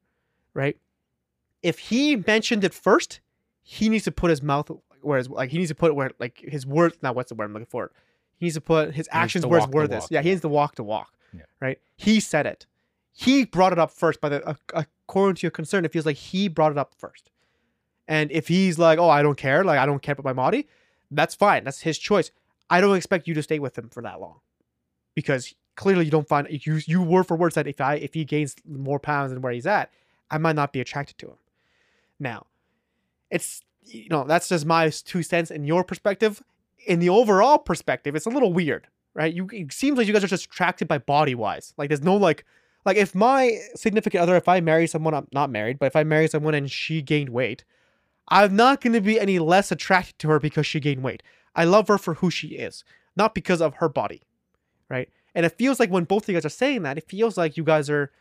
Right? 0.54 0.78
if 1.64 1.78
he 1.78 2.16
mentioned 2.16 2.64
it 2.64 2.74
first, 2.74 3.20
he 3.62 3.88
needs 3.88 4.04
to 4.06 4.12
put 4.12 4.32
his 4.32 4.42
mouth 4.42 4.72
where 5.04 5.18
his 5.18 5.30
like 5.30 5.52
he 5.52 5.58
needs 5.58 5.70
to 5.70 5.76
put 5.76 5.90
it 5.90 5.96
where 5.96 6.12
like 6.20 6.40
his 6.40 6.66
words. 6.66 6.98
Not 7.02 7.16
what's 7.16 7.30
the 7.30 7.36
word 7.36 7.46
I'm 7.46 7.54
looking 7.54 7.66
for. 7.66 7.92
He 8.38 8.46
needs 8.46 8.56
to 8.56 8.62
put 8.62 8.94
his 8.94 9.08
actions 9.12 9.44
to 9.44 9.48
where 9.48 9.60
his 9.60 9.68
walk 9.68 9.72
the 9.72 9.78
word 9.78 9.94
is. 9.94 10.08
Yeah, 10.10 10.22
he 10.22 10.30
needs 10.30 10.42
to 10.42 10.50
walk 10.50 10.76
the 10.76 10.84
walk. 10.84 11.14
Yeah. 11.34 11.44
Right. 11.60 11.80
He 11.96 12.20
said 12.20 12.46
it. 12.46 12.66
He 13.14 13.46
brought 13.46 13.72
it 13.72 13.80
up 13.80 13.92
first. 13.92 14.22
By 14.22 14.30
the 14.30 14.48
uh, 14.48 14.54
according 14.74 15.36
to 15.36 15.42
your 15.44 15.52
concern, 15.52 15.86
it 15.86 15.92
feels 15.92 16.06
like 16.06 16.18
he 16.18 16.48
brought 16.48 16.72
it 16.72 16.78
up 16.78 16.94
first. 16.98 17.30
And 18.08 18.32
if 18.32 18.48
he's 18.48 18.80
like, 18.80 19.00
"Oh, 19.00 19.10
I 19.10 19.22
don't 19.22 19.38
care," 19.38 19.64
like 19.64 19.80
I 19.80 19.86
don't 19.86 20.02
care 20.02 20.14
about 20.14 20.26
my 20.26 20.34
body, 20.34 20.68
that's 21.12 21.36
fine. 21.36 21.64
That's 21.64 21.82
his 21.82 22.00
choice. 22.00 22.32
I 22.70 22.82
don't 22.82 22.96
expect 22.96 23.28
you 23.28 23.34
to 23.34 23.44
stay 23.44 23.60
with 23.60 23.78
him 23.78 23.90
for 23.90 24.02
that 24.02 24.20
long, 24.20 24.40
because 25.14 25.54
clearly 25.76 26.06
you 26.06 26.12
don't 26.12 26.28
find 26.28 26.48
you 26.50 26.80
you 26.86 27.02
word 27.02 27.26
for 27.28 27.36
word 27.36 27.54
said 27.54 27.68
if 27.68 27.80
I 27.80 27.96
if 27.96 28.14
he 28.14 28.26
gains 28.26 28.56
more 28.68 29.00
pounds 29.00 29.32
than 29.32 29.42
where 29.42 29.52
he's 29.52 29.68
at, 29.68 29.92
I 30.30 30.38
might 30.38 30.56
not 30.56 30.74
be 30.74 30.80
attracted 30.80 31.18
to 31.20 31.28
him. 31.28 31.38
Now, 32.20 32.46
it's 33.30 33.62
you 33.84 34.10
know 34.10 34.24
that's 34.24 34.50
just 34.50 34.66
my 34.66 34.90
two 34.90 35.24
cents 35.24 35.52
in 35.52 35.66
your 35.66 35.84
perspective. 35.84 36.42
In 36.88 37.00
the 37.00 37.10
overall 37.10 37.60
perspective, 37.60 38.16
it's 38.16 38.26
a 38.26 38.30
little 38.30 38.54
weird, 38.54 38.88
right? 39.14 39.34
You 39.34 39.48
it 39.52 39.72
seems 39.72 39.98
like 39.98 40.08
you 40.08 40.14
guys 40.14 40.24
are 40.24 40.28
just 40.28 40.46
attracted 40.46 40.88
by 40.88 40.98
body 40.98 41.36
wise. 41.36 41.74
Like 41.78 41.90
there's 41.90 42.04
no 42.04 42.16
like 42.16 42.46
like 42.86 42.98
if 42.98 43.14
my 43.14 43.58
significant 43.76 44.22
other, 44.22 44.36
if 44.36 44.48
I 44.48 44.60
marry 44.60 44.88
someone, 44.88 45.14
I'm 45.14 45.28
not 45.32 45.50
married, 45.50 45.80
but 45.80 45.86
if 45.86 45.96
I 45.96 46.04
marry 46.04 46.28
someone 46.28 46.56
and 46.56 46.70
she 46.70 47.02
gained 47.02 47.30
weight, 47.30 47.64
I'm 48.30 48.56
not 48.56 48.82
going 48.82 48.94
to 48.94 49.02
be 49.02 49.20
any 49.20 49.40
less 49.40 49.72
attracted 49.72 50.18
to 50.20 50.30
her 50.30 50.40
because 50.40 50.66
she 50.66 50.80
gained 50.80 51.04
weight. 51.04 51.22
I 51.56 51.66
love 51.66 51.88
her 51.90 51.98
for 51.98 52.16
who 52.16 52.32
she 52.32 52.50
is, 52.50 52.84
not 53.16 53.36
because 53.36 53.62
of 53.62 53.76
her 53.76 53.90
body, 53.90 54.24
right? 54.90 55.10
And 55.36 55.46
it 55.46 55.58
feels 55.58 55.80
like 55.80 55.92
when 55.92 56.06
both 56.06 56.24
of 56.24 56.30
you 56.30 56.36
guys 56.36 56.46
are 56.46 56.50
saying 56.50 56.84
that, 56.84 56.98
it 56.98 57.08
feels 57.08 57.38
like 57.38 57.58
you 57.58 57.64
guys 57.64 57.90
are 57.90 58.12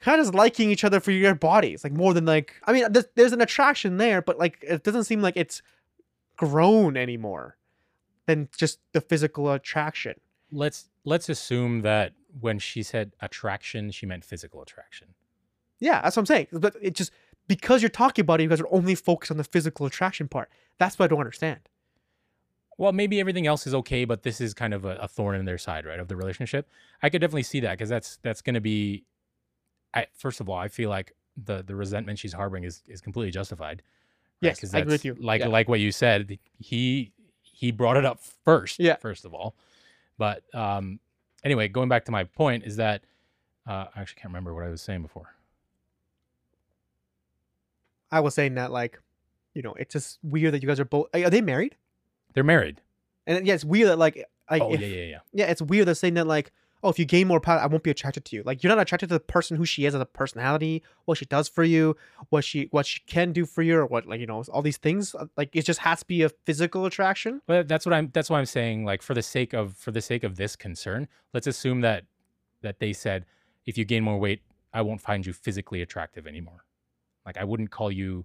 kind 0.00 0.20
of 0.20 0.26
just 0.26 0.34
liking 0.34 0.70
each 0.70 0.84
other 0.84 1.00
for 1.00 1.10
your 1.10 1.34
bodies, 1.34 1.84
like 1.84 1.92
more 1.92 2.14
than 2.14 2.24
like. 2.24 2.54
I 2.64 2.72
mean, 2.72 2.90
there's, 2.90 3.06
there's 3.14 3.32
an 3.32 3.40
attraction 3.40 3.96
there, 3.96 4.22
but 4.22 4.38
like 4.38 4.58
it 4.62 4.82
doesn't 4.82 5.04
seem 5.04 5.22
like 5.22 5.36
it's 5.36 5.62
grown 6.36 6.96
anymore 6.96 7.56
than 8.26 8.48
just 8.56 8.78
the 8.92 9.00
physical 9.00 9.50
attraction. 9.52 10.14
Let's 10.50 10.88
let's 11.04 11.28
assume 11.28 11.82
that 11.82 12.12
when 12.40 12.58
she 12.58 12.82
said 12.82 13.12
attraction, 13.20 13.90
she 13.90 14.06
meant 14.06 14.24
physical 14.24 14.62
attraction. 14.62 15.08
Yeah, 15.78 16.00
that's 16.02 16.16
what 16.16 16.22
I'm 16.22 16.26
saying. 16.26 16.48
But 16.52 16.76
it 16.80 16.94
just 16.94 17.12
because 17.48 17.82
you're 17.82 17.88
talking 17.88 18.22
about 18.22 18.40
it, 18.40 18.44
you 18.44 18.48
guys 18.48 18.60
are 18.60 18.68
only 18.70 18.94
focused 18.94 19.30
on 19.30 19.36
the 19.36 19.44
physical 19.44 19.86
attraction 19.86 20.28
part. 20.28 20.50
That's 20.78 20.98
what 20.98 21.06
I 21.06 21.08
don't 21.08 21.20
understand. 21.20 21.60
Well, 22.78 22.92
maybe 22.92 23.20
everything 23.20 23.46
else 23.46 23.66
is 23.66 23.74
okay, 23.74 24.06
but 24.06 24.22
this 24.22 24.40
is 24.40 24.54
kind 24.54 24.72
of 24.72 24.86
a, 24.86 24.96
a 24.96 25.08
thorn 25.08 25.36
in 25.36 25.44
their 25.44 25.58
side, 25.58 25.84
right, 25.84 26.00
of 26.00 26.08
the 26.08 26.16
relationship. 26.16 26.66
I 27.02 27.10
could 27.10 27.20
definitely 27.20 27.42
see 27.42 27.60
that 27.60 27.72
because 27.72 27.90
that's 27.90 28.18
that's 28.22 28.40
going 28.40 28.54
to 28.54 28.60
be. 28.60 29.04
I 29.94 30.06
first 30.14 30.40
of 30.40 30.48
all, 30.48 30.56
I 30.56 30.68
feel 30.68 30.90
like 30.90 31.14
the 31.36 31.62
the 31.62 31.74
resentment 31.74 32.18
she's 32.18 32.32
harboring 32.32 32.64
is 32.64 32.82
is 32.86 33.00
completely 33.00 33.30
justified. 33.30 33.82
Yes, 34.40 34.60
'Cause 34.60 34.74
I 34.74 34.78
agree 34.80 34.92
with 34.94 35.04
you. 35.04 35.14
Like 35.14 35.40
Yeah. 35.40 35.48
like 35.48 35.68
what 35.68 35.80
you 35.80 35.92
said, 35.92 36.38
he 36.58 37.12
he 37.42 37.70
brought 37.72 37.96
it 37.96 38.04
up 38.04 38.20
first. 38.44 38.78
Yeah. 38.80 38.96
First 38.96 39.24
of 39.24 39.34
all, 39.34 39.54
but 40.18 40.42
um, 40.54 40.98
anyway, 41.44 41.68
going 41.68 41.88
back 41.88 42.04
to 42.06 42.12
my 42.12 42.24
point 42.24 42.64
is 42.64 42.76
that 42.76 43.02
uh, 43.66 43.86
I 43.94 44.00
actually 44.00 44.20
can't 44.20 44.32
remember 44.32 44.54
what 44.54 44.64
I 44.64 44.68
was 44.68 44.80
saying 44.80 45.02
before. 45.02 45.34
I 48.10 48.20
was 48.20 48.34
saying 48.34 48.54
that 48.54 48.70
like, 48.72 49.00
you 49.54 49.62
know, 49.62 49.74
it's 49.74 49.92
just 49.92 50.18
weird 50.22 50.54
that 50.54 50.62
you 50.62 50.68
guys 50.68 50.80
are 50.80 50.84
both. 50.84 51.06
Are 51.14 51.30
they 51.30 51.40
married? 51.40 51.76
They're 52.34 52.44
married. 52.44 52.80
And 53.26 53.46
yeah, 53.46 53.54
it's 53.54 53.64
weird 53.64 53.88
that 53.88 53.98
like, 53.98 54.24
like 54.50 54.62
oh 54.62 54.72
if- 54.74 54.80
yeah, 54.80 54.86
yeah, 54.88 55.04
yeah. 55.04 55.18
yeah, 55.32 55.46
it's 55.46 55.62
weird 55.62 55.86
they're 55.86 55.94
saying 55.94 56.14
that 56.14 56.26
like, 56.26 56.50
oh, 56.82 56.88
if 56.88 56.98
you 56.98 57.04
gain 57.04 57.28
more 57.28 57.40
power, 57.40 57.58
I 57.58 57.66
won't 57.66 57.82
be 57.82 57.90
attracted 57.90 58.24
to 58.26 58.36
you. 58.36 58.42
Like, 58.44 58.62
you're 58.62 58.74
not 58.74 58.80
attracted 58.80 59.08
to 59.08 59.14
the 59.14 59.20
person 59.20 59.56
who 59.56 59.64
she 59.64 59.84
is 59.84 59.94
as 59.94 60.00
a 60.00 60.06
personality, 60.06 60.82
what 61.04 61.18
she 61.18 61.24
does 61.26 61.48
for 61.48 61.64
you, 61.64 61.96
what 62.30 62.44
she 62.44 62.68
what 62.70 62.86
she 62.86 63.00
can 63.06 63.32
do 63.32 63.44
for 63.46 63.62
you, 63.62 63.78
or 63.78 63.86
what 63.86 64.06
like 64.06 64.20
you 64.20 64.26
know 64.26 64.42
all 64.52 64.62
these 64.62 64.78
things. 64.78 65.14
Uh, 65.14 65.26
Like, 65.36 65.54
it 65.54 65.64
just 65.64 65.80
has 65.80 66.00
to 66.00 66.06
be 66.06 66.22
a 66.22 66.28
physical 66.28 66.86
attraction. 66.86 67.42
But 67.46 67.68
that's 67.68 67.86
what 67.86 67.92
I'm. 67.92 68.10
That's 68.12 68.30
why 68.30 68.38
I'm 68.38 68.46
saying. 68.46 68.84
Like 68.84 69.02
for 69.02 69.14
the 69.14 69.22
sake 69.22 69.52
of 69.52 69.76
for 69.76 69.90
the 69.90 70.00
sake 70.00 70.24
of 70.24 70.36
this 70.36 70.56
concern, 70.56 71.08
let's 71.34 71.46
assume 71.46 71.80
that 71.82 72.04
that 72.62 72.78
they 72.78 72.92
said 72.92 73.26
if 73.66 73.78
you 73.78 73.84
gain 73.84 74.04
more 74.04 74.18
weight, 74.18 74.42
I 74.72 74.82
won't 74.82 75.00
find 75.00 75.24
you 75.24 75.32
physically 75.32 75.82
attractive 75.82 76.26
anymore. 76.26 76.64
Like 77.26 77.36
I 77.36 77.44
wouldn't 77.44 77.70
call 77.70 77.90
you, 77.92 78.24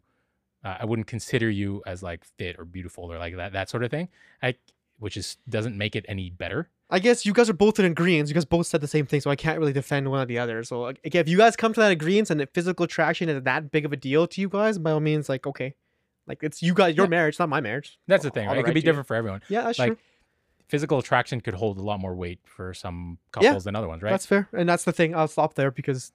uh, 0.64 0.78
I 0.80 0.86
wouldn't 0.86 1.08
consider 1.08 1.50
you 1.50 1.84
as 1.86 2.02
like 2.02 2.24
fit 2.24 2.58
or 2.58 2.66
beautiful 2.66 3.12
or 3.12 3.18
like 3.20 3.36
that 3.36 3.54
that 3.54 3.70
sort 3.70 3.84
of 3.84 3.92
thing. 3.92 4.10
I, 4.42 4.56
which 5.00 5.18
is 5.18 5.38
doesn't 5.50 5.78
make 5.78 5.96
it 5.96 6.06
any 6.08 6.30
better. 6.30 6.70
I 6.90 7.00
guess 7.00 7.26
you 7.26 7.34
guys 7.34 7.50
are 7.50 7.54
both 7.54 7.80
in 7.80 7.86
agreement. 7.86 8.30
You 8.30 8.36
guys 8.36 8.46
both 8.46 8.68
said 8.68 8.80
the 8.82 8.88
same 8.88 9.06
thing, 9.08 9.20
so 9.22 9.32
I 9.32 9.36
can't 9.36 9.58
really 9.60 9.74
defend 9.74 10.10
one 10.10 10.20
or 10.22 10.26
the 10.26 10.38
other. 10.38 10.64
So 10.64 10.82
like, 10.82 11.00
again, 11.04 11.22
if 11.22 11.28
you 11.28 11.38
guys 11.38 11.56
come 11.56 11.74
to 11.74 11.80
that 11.80 11.92
agreement 11.92 12.30
and 12.30 12.40
that 12.40 12.54
physical 12.54 12.84
attraction 12.86 13.28
is 13.28 13.42
that 13.42 13.72
big 13.72 13.86
of 13.86 13.94
a 13.94 13.98
deal 13.98 14.28
to 14.28 14.42
you 14.42 14.50
guys, 14.50 14.78
by 14.78 14.92
all 14.92 15.00
means, 15.00 15.28
like 15.28 15.48
okay, 15.48 15.74
like 16.28 16.44
it's 16.44 16.62
you 16.62 16.74
guys, 16.74 16.96
your 16.96 17.06
Yeah. 17.06 17.10
marriage, 17.10 17.40
not 17.40 17.50
my 17.50 17.60
marriage. 17.60 17.98
That's 18.08 18.24
the 18.24 18.30
thing. 18.30 18.48
Right? 18.48 18.60
It 18.60 18.66
could 18.66 18.74
be 18.76 18.82
different 18.82 19.08
for 19.08 19.16
everyone. 19.16 19.42
Yeah, 19.50 19.64
that's 19.64 19.80
Like, 19.80 19.94
true. 19.94 19.98
Physical 20.68 20.98
attraction 20.98 21.42
could 21.42 21.54
hold 21.54 21.78
a 21.78 21.84
lot 21.84 22.00
more 22.00 22.16
weight 22.16 22.40
for 22.44 22.74
some 22.74 23.20
Yeah, 23.40 23.50
couples 23.50 23.66
than 23.66 23.76
other 23.76 23.88
ones, 23.88 24.02
right? 24.02 24.10
That's 24.10 24.26
fair, 24.26 24.50
and 24.52 24.68
that's 24.68 24.84
the 24.84 24.92
thing. 24.92 25.16
I'll 25.16 25.28
stop 25.28 25.54
there 25.54 25.70
because 25.70 26.12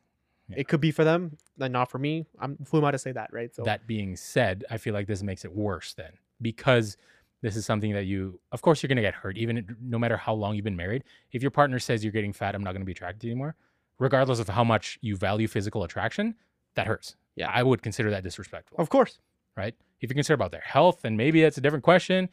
Yeah. 0.49 0.57
it 0.59 0.67
could 0.69 0.81
be 0.81 0.91
for 0.91 1.05
them, 1.05 1.37
and 1.61 1.73
not 1.73 1.89
for 1.89 1.99
me. 1.99 2.27
I'm 2.41 2.59
who 2.71 2.79
am 2.79 2.85
I 2.85 2.91
to 2.91 2.99
say 2.99 3.13
that, 3.13 3.33
right? 3.33 3.55
So 3.55 3.63
That 3.63 3.87
being 3.87 4.17
said, 4.17 4.65
I 4.69 4.77
feel 4.79 4.93
like 4.93 5.07
this 5.07 5.23
makes 5.23 5.45
it 5.45 5.53
worse 5.55 5.95
then 5.95 6.13
because 6.43 6.97
this 7.43 7.57
is 7.57 7.65
something 7.65 7.93
that 7.93 8.05
you, 8.05 8.39
of 8.53 8.63
course, 8.63 8.83
you're 8.83 8.89
going 8.89 8.97
to 8.97 9.03
get 9.03 9.15
hurt, 9.15 9.37
even 9.39 9.77
no 9.81 9.99
matter 9.99 10.17
how 10.17 10.35
long 10.35 10.55
you've 10.55 10.65
been 10.65 10.77
married. 10.77 11.05
If 11.33 11.43
your 11.43 11.51
partner 11.51 11.79
says 11.79 12.05
you're 12.05 12.13
getting 12.13 12.33
fat, 12.33 12.55
I'm 12.55 12.63
not 12.63 12.73
going 12.73 12.83
to 12.83 12.87
be 12.87 12.93
attracted 12.93 13.27
anymore, 13.29 13.57
regardless 13.99 14.39
of 14.41 14.49
how 14.49 14.65
much 14.65 14.99
you 15.01 15.17
value 15.17 15.49
physical 15.49 15.83
attraction, 15.85 16.35
that 16.75 16.87
hurts. 16.87 17.17
Yeah. 17.37 17.51
I 17.53 17.63
would 17.63 17.83
consider 17.83 18.11
that 18.11 18.23
disrespectful, 18.23 18.79
of 18.79 18.89
course, 18.91 19.19
right? 19.57 19.75
If 20.01 20.11
you 20.11 20.15
consider 20.15 20.35
about 20.35 20.51
their 20.53 20.61
health, 20.65 21.01
then 21.03 21.17
maybe 21.17 21.43
that's 21.43 21.57
a 21.59 21.61
different 21.61 21.85
question. 21.85 22.29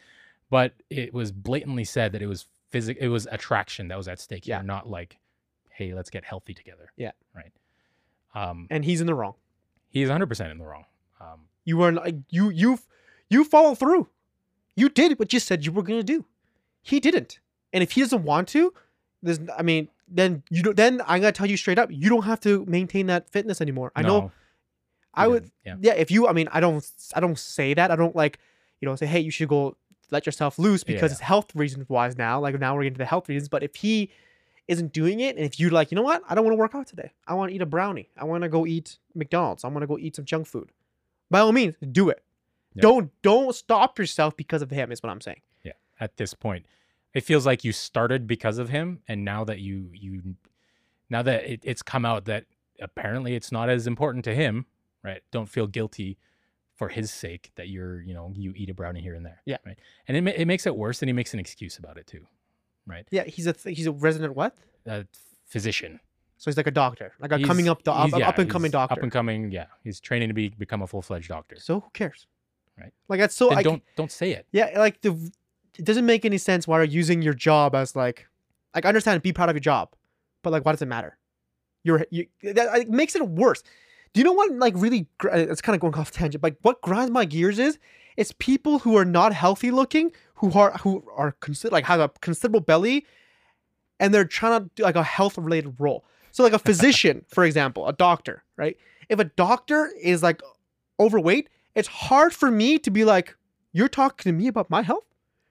But 0.50 0.74
it 0.90 1.14
was 1.14 1.32
blatantly 1.32 1.84
said 1.84 2.12
that 2.14 2.22
it 2.22 2.28
was 2.28 2.46
physic, 2.70 2.98
it 3.00 3.10
was 3.10 3.28
attraction 3.32 3.88
that 3.90 3.98
was 3.98 4.08
at 4.08 4.20
stake 4.20 4.46
Yeah. 4.48 4.58
here, 4.58 4.64
not 4.66 4.90
like, 4.90 5.18
hey, 5.70 5.94
let's 5.94 6.10
get 6.10 6.24
healthy 6.26 6.54
together. 6.54 6.92
Yeah. 6.98 7.12
Right. 7.36 7.52
Um, 8.36 8.68
and 8.70 8.84
he's 8.84 9.02
in 9.02 9.08
the 9.08 9.16
wrong. 9.16 9.36
he's 9.90 10.10
100% 10.10 10.52
in 10.52 10.58
the 10.58 10.66
wrong. 10.66 10.86
Um, 11.20 11.48
You 11.66 11.78
were 11.78 11.92
like 11.92 12.16
you 12.30 12.50
you've 12.50 12.86
you 13.30 13.44
follow 13.44 13.76
through. 13.76 14.08
You 14.78 14.88
did 14.88 15.20
what 15.20 15.34
you 15.34 15.40
said 15.42 15.66
you 15.66 15.74
were 15.74 15.84
gonna 15.84 16.04
do. 16.04 16.24
He 16.82 17.02
didn't, 17.02 17.40
and 17.74 17.84
if 17.84 17.92
he 17.92 18.02
doesn't 18.02 18.24
want 18.24 18.48
to, 18.50 18.74
there's 19.22 19.40
I 19.58 19.62
mean, 19.64 19.90
then 20.08 20.44
you 20.50 20.64
don't. 20.64 20.78
Then 20.78 21.02
I'm 21.02 21.20
gonna 21.20 21.34
tell 21.34 21.48
you 21.48 21.58
straight 21.58 21.78
up, 21.80 21.90
you 21.92 22.08
don't 22.10 22.24
have 22.24 22.40
to 22.42 22.64
maintain 22.66 23.08
that 23.08 23.30
fitness 23.30 23.60
anymore. 23.60 23.92
I 23.96 24.04
know. 24.04 24.32
I 25.14 25.28
would. 25.28 25.52
Yeah. 25.66 25.76
yeah 25.82 25.94
if 25.94 26.12
you 26.12 26.28
i 26.28 26.32
mean 26.32 26.48
i 26.52 26.60
don't 26.60 26.88
i 27.16 27.20
don't 27.20 27.40
say 27.40 27.74
that 27.74 27.90
i 27.90 27.96
don't 27.96 28.16
like 28.16 28.38
you 28.80 28.86
know 28.88 28.96
say 28.96 29.08
hey 29.08 29.20
you 29.20 29.32
should 29.32 29.50
go 29.50 29.76
let 30.12 30.28
yourself 30.28 30.60
loose 30.60 30.84
because 30.84 31.10
Yeah. 31.10 31.14
it's 31.14 31.22
health 31.22 31.56
reasons 31.56 31.90
wise 31.90 32.16
now 32.20 32.40
like 32.40 32.60
now 32.60 32.76
we're 32.76 32.84
getting 32.84 32.94
to 32.96 33.00
the 33.00 33.06
health 33.06 33.28
reasons 33.28 33.50
but 33.50 33.64
if 33.64 33.74
he 33.78 34.12
isn't 34.68 34.92
doing 34.94 35.22
it, 35.22 35.38
and 35.38 35.46
if 35.46 35.60
you're 35.62 35.72
like, 35.72 35.92
you 35.92 35.96
know 35.96 36.02
what, 36.02 36.22
I 36.28 36.36
don't 36.36 36.44
want 36.44 36.54
to 36.54 36.60
work 36.60 36.76
out 36.76 36.88
today. 36.88 37.12
I 37.26 37.36
want 37.36 37.50
to 37.52 37.56
eat 37.56 37.62
a 37.62 37.66
brownie. 37.66 38.10
I 38.18 38.26
want 38.26 38.44
to 38.44 38.50
go 38.50 38.66
eat 38.66 38.98
McDonald's. 39.16 39.64
I 39.64 39.70
want 39.70 39.82
to 39.84 39.88
go 39.88 39.98
eat 39.98 40.18
some 40.18 40.26
junk 40.26 40.46
food. 40.46 40.74
By 41.32 41.40
all 41.40 41.54
means, 41.54 41.76
do 41.94 42.10
it. 42.10 42.22
Don't 42.82 43.12
don't 43.22 43.56
stop 43.56 43.98
yourself 44.00 44.36
because 44.38 44.62
of 44.62 44.72
him. 44.72 44.92
Is 44.92 45.02
what 45.04 45.10
I'm 45.10 45.22
saying. 45.22 45.42
Yeah. 45.64 45.74
At 46.00 46.18
this 46.18 46.34
point. 46.34 46.66
It 47.14 47.22
feels 47.24 47.46
like 47.46 47.64
you 47.64 47.72
started 47.72 48.28
because 48.28 48.58
of 48.60 48.70
him, 48.70 49.00
and 49.08 49.24
now 49.26 49.44
that 49.46 49.60
you 49.60 49.90
you 49.94 50.36
now 51.10 51.22
that 51.24 51.46
it, 51.46 51.62
it's 51.64 51.82
come 51.82 52.06
out 52.06 52.26
that 52.26 52.46
apparently 52.80 53.34
it's 53.36 53.52
not 53.52 53.70
as 53.70 53.88
important 53.88 54.24
to 54.26 54.36
him, 54.36 54.66
right? 55.04 55.22
Don't 55.32 55.48
feel 55.48 55.66
guilty 55.68 56.18
for 56.76 56.90
his 56.90 57.12
sake 57.12 57.52
that 57.56 57.70
you're 57.70 58.02
you 58.02 58.14
know 58.14 58.32
you 58.36 58.54
eat 58.56 58.70
a 58.70 58.74
brownie 58.74 59.02
here 59.02 59.16
and 59.16 59.26
there, 59.26 59.42
Yeah. 59.46 59.58
right? 59.66 59.80
And 60.08 60.16
it 60.18 60.22
ma- 60.22 60.32
it 60.36 60.46
makes 60.46 60.68
it 60.68 60.76
worse, 60.76 61.02
and 61.02 61.10
he 61.10 61.14
makes 61.14 61.34
an 61.34 61.40
excuse 61.40 61.78
about 61.80 61.98
it 61.98 62.06
too, 62.06 62.28
right? 62.86 63.08
Yeah, 63.10 63.24
he's 63.24 63.48
a 63.48 63.54
th- 63.54 63.76
he's 63.76 63.88
a 63.88 63.92
resident 63.92 64.36
what? 64.36 64.56
A 64.86 65.06
physician, 65.48 66.00
So 66.38 66.52
he's 66.52 66.58
like 66.58 66.68
a 66.68 66.72
doctor, 66.72 67.14
like 67.20 67.32
a 67.32 67.38
He's- 67.38 67.48
coming 67.48 67.68
up, 67.68 67.82
do- 67.84 67.90
up, 67.92 68.12
yeah, 68.12 68.30
up 68.30 68.38
and 68.38 68.50
coming 68.50 68.70
doctor. 68.70 68.94
up 68.94 69.02
and 69.02 69.12
coming, 69.12 69.50
yeah. 69.52 69.68
He's 69.84 70.00
training 70.00 70.28
to 70.28 70.34
be 70.36 70.50
become 70.50 70.84
a 70.84 70.88
full 70.88 71.02
fledged 71.02 71.30
doctor. 71.30 71.56
so 71.58 71.80
who 71.80 71.90
cares? 71.94 72.28
Right. 72.80 72.94
Like 73.10 73.20
that's 73.20 73.36
so. 73.36 73.50
then 73.50 73.58
I, 73.58 73.64
don't 73.64 73.84
don't 73.96 74.12
say 74.12 74.32
it. 74.32 74.46
Yeah, 74.52 74.72
like 74.78 75.02
the 75.02 75.32
it 75.78 75.86
doesn't 75.86 76.06
make 76.06 76.26
any 76.26 76.38
sense 76.38 76.68
why 76.68 76.78
you're 76.78 76.86
using 76.86 77.22
your 77.22 77.34
job 77.34 77.76
as 77.76 77.96
like 77.96 78.28
like 78.76 78.86
I 78.86 78.88
understand 78.90 79.22
be 79.22 79.34
proud 79.34 79.50
of 79.50 79.56
your 79.56 79.62
job, 79.62 79.90
but 80.44 80.52
like 80.52 80.66
why 80.66 80.72
does 80.72 80.82
it 80.82 80.88
matter? 80.88 81.18
You're 81.84 82.06
you 82.12 82.28
that 82.44 82.82
it 82.82 82.90
makes 82.90 83.16
it 83.16 83.28
worse. 83.28 83.64
Do 84.14 84.20
you 84.20 84.26
know 84.26 84.34
what 84.34 84.52
like 84.54 84.74
really 84.78 85.08
uh, 85.26 85.30
it's 85.32 85.62
kind 85.62 85.76
of 85.76 85.82
going 85.82 85.96
off 86.02 86.12
tangent, 86.12 86.42
but 86.42 86.56
what 86.62 86.82
grinds 86.82 87.12
my 87.12 87.26
gears 87.26 87.60
is 87.60 87.80
it's 88.16 88.34
people 88.40 88.80
who 88.80 88.98
are 88.98 89.06
not 89.06 89.34
healthy 89.34 89.72
looking 89.72 90.12
who 90.36 90.52
are 90.54 90.72
who 90.80 91.04
are 91.16 91.32
consider 91.34 91.72
like 91.72 91.86
have 91.86 92.00
a 92.00 92.10
considerable 92.22 92.60
belly 92.60 93.06
and 94.00 94.14
they're 94.14 94.26
trying 94.26 94.62
to 94.62 94.70
do 94.76 94.84
like 94.84 94.96
a 94.96 95.04
health 95.04 95.38
related 95.38 95.76
role. 95.80 96.06
So 96.32 96.44
like 96.44 96.54
a 96.54 96.60
physician, 96.70 97.26
for 97.28 97.44
example, 97.44 97.88
a 97.88 97.94
doctor, 97.94 98.44
right? 98.56 98.78
If 99.10 99.20
a 99.20 99.24
doctor 99.24 99.92
is 100.00 100.22
like 100.22 100.42
overweight, 101.00 101.50
it's 101.78 101.88
hard 101.88 102.34
for 102.34 102.50
me 102.52 102.78
to 102.80 102.92
be 102.92 103.06
like, 103.06 103.36
you're 103.72 103.88
talking 103.88 104.30
to 104.32 104.34
me 104.38 104.48
about 104.48 104.70
my 104.70 104.82
health 104.82 105.06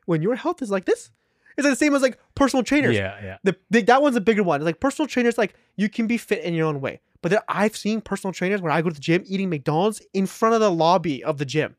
when 0.07 0.21
your 0.23 0.35
health 0.35 0.61
is 0.61 0.71
like 0.71 0.85
this. 0.85 1.11
It's 1.57 1.67
the 1.67 1.75
same 1.77 1.95
as 1.95 2.03
like 2.03 2.19
personal 2.35 2.63
trainers. 2.63 2.97
Yeah, 2.97 3.19
yeah. 3.23 3.39
The 3.45 3.57
big 3.71 3.87
that 3.87 4.03
one's 4.03 4.17
a 4.17 4.21
bigger 4.21 4.43
one. 4.43 4.61
It's 4.61 4.67
Like 4.67 4.81
personal 4.81 5.07
trainers, 5.07 5.39
like 5.39 5.55
you 5.77 5.89
can 5.89 6.07
be 6.07 6.19
fit 6.19 6.45
in 6.45 6.53
your 6.53 6.67
own 6.67 6.81
way. 6.81 7.01
But 7.23 7.31
then 7.31 7.41
I've 7.49 7.77
seen 7.77 8.01
personal 8.03 8.33
trainers 8.35 8.61
where 8.61 8.71
I 8.73 8.83
go 8.83 8.91
to 8.91 8.95
the 8.95 9.01
gym 9.01 9.23
eating 9.27 9.49
McDonald's 9.49 10.03
in 10.13 10.27
front 10.27 10.55
of 10.55 10.61
the 10.61 10.71
lobby 10.71 11.25
of 11.25 11.39
the 11.39 11.47
gym. 11.47 11.77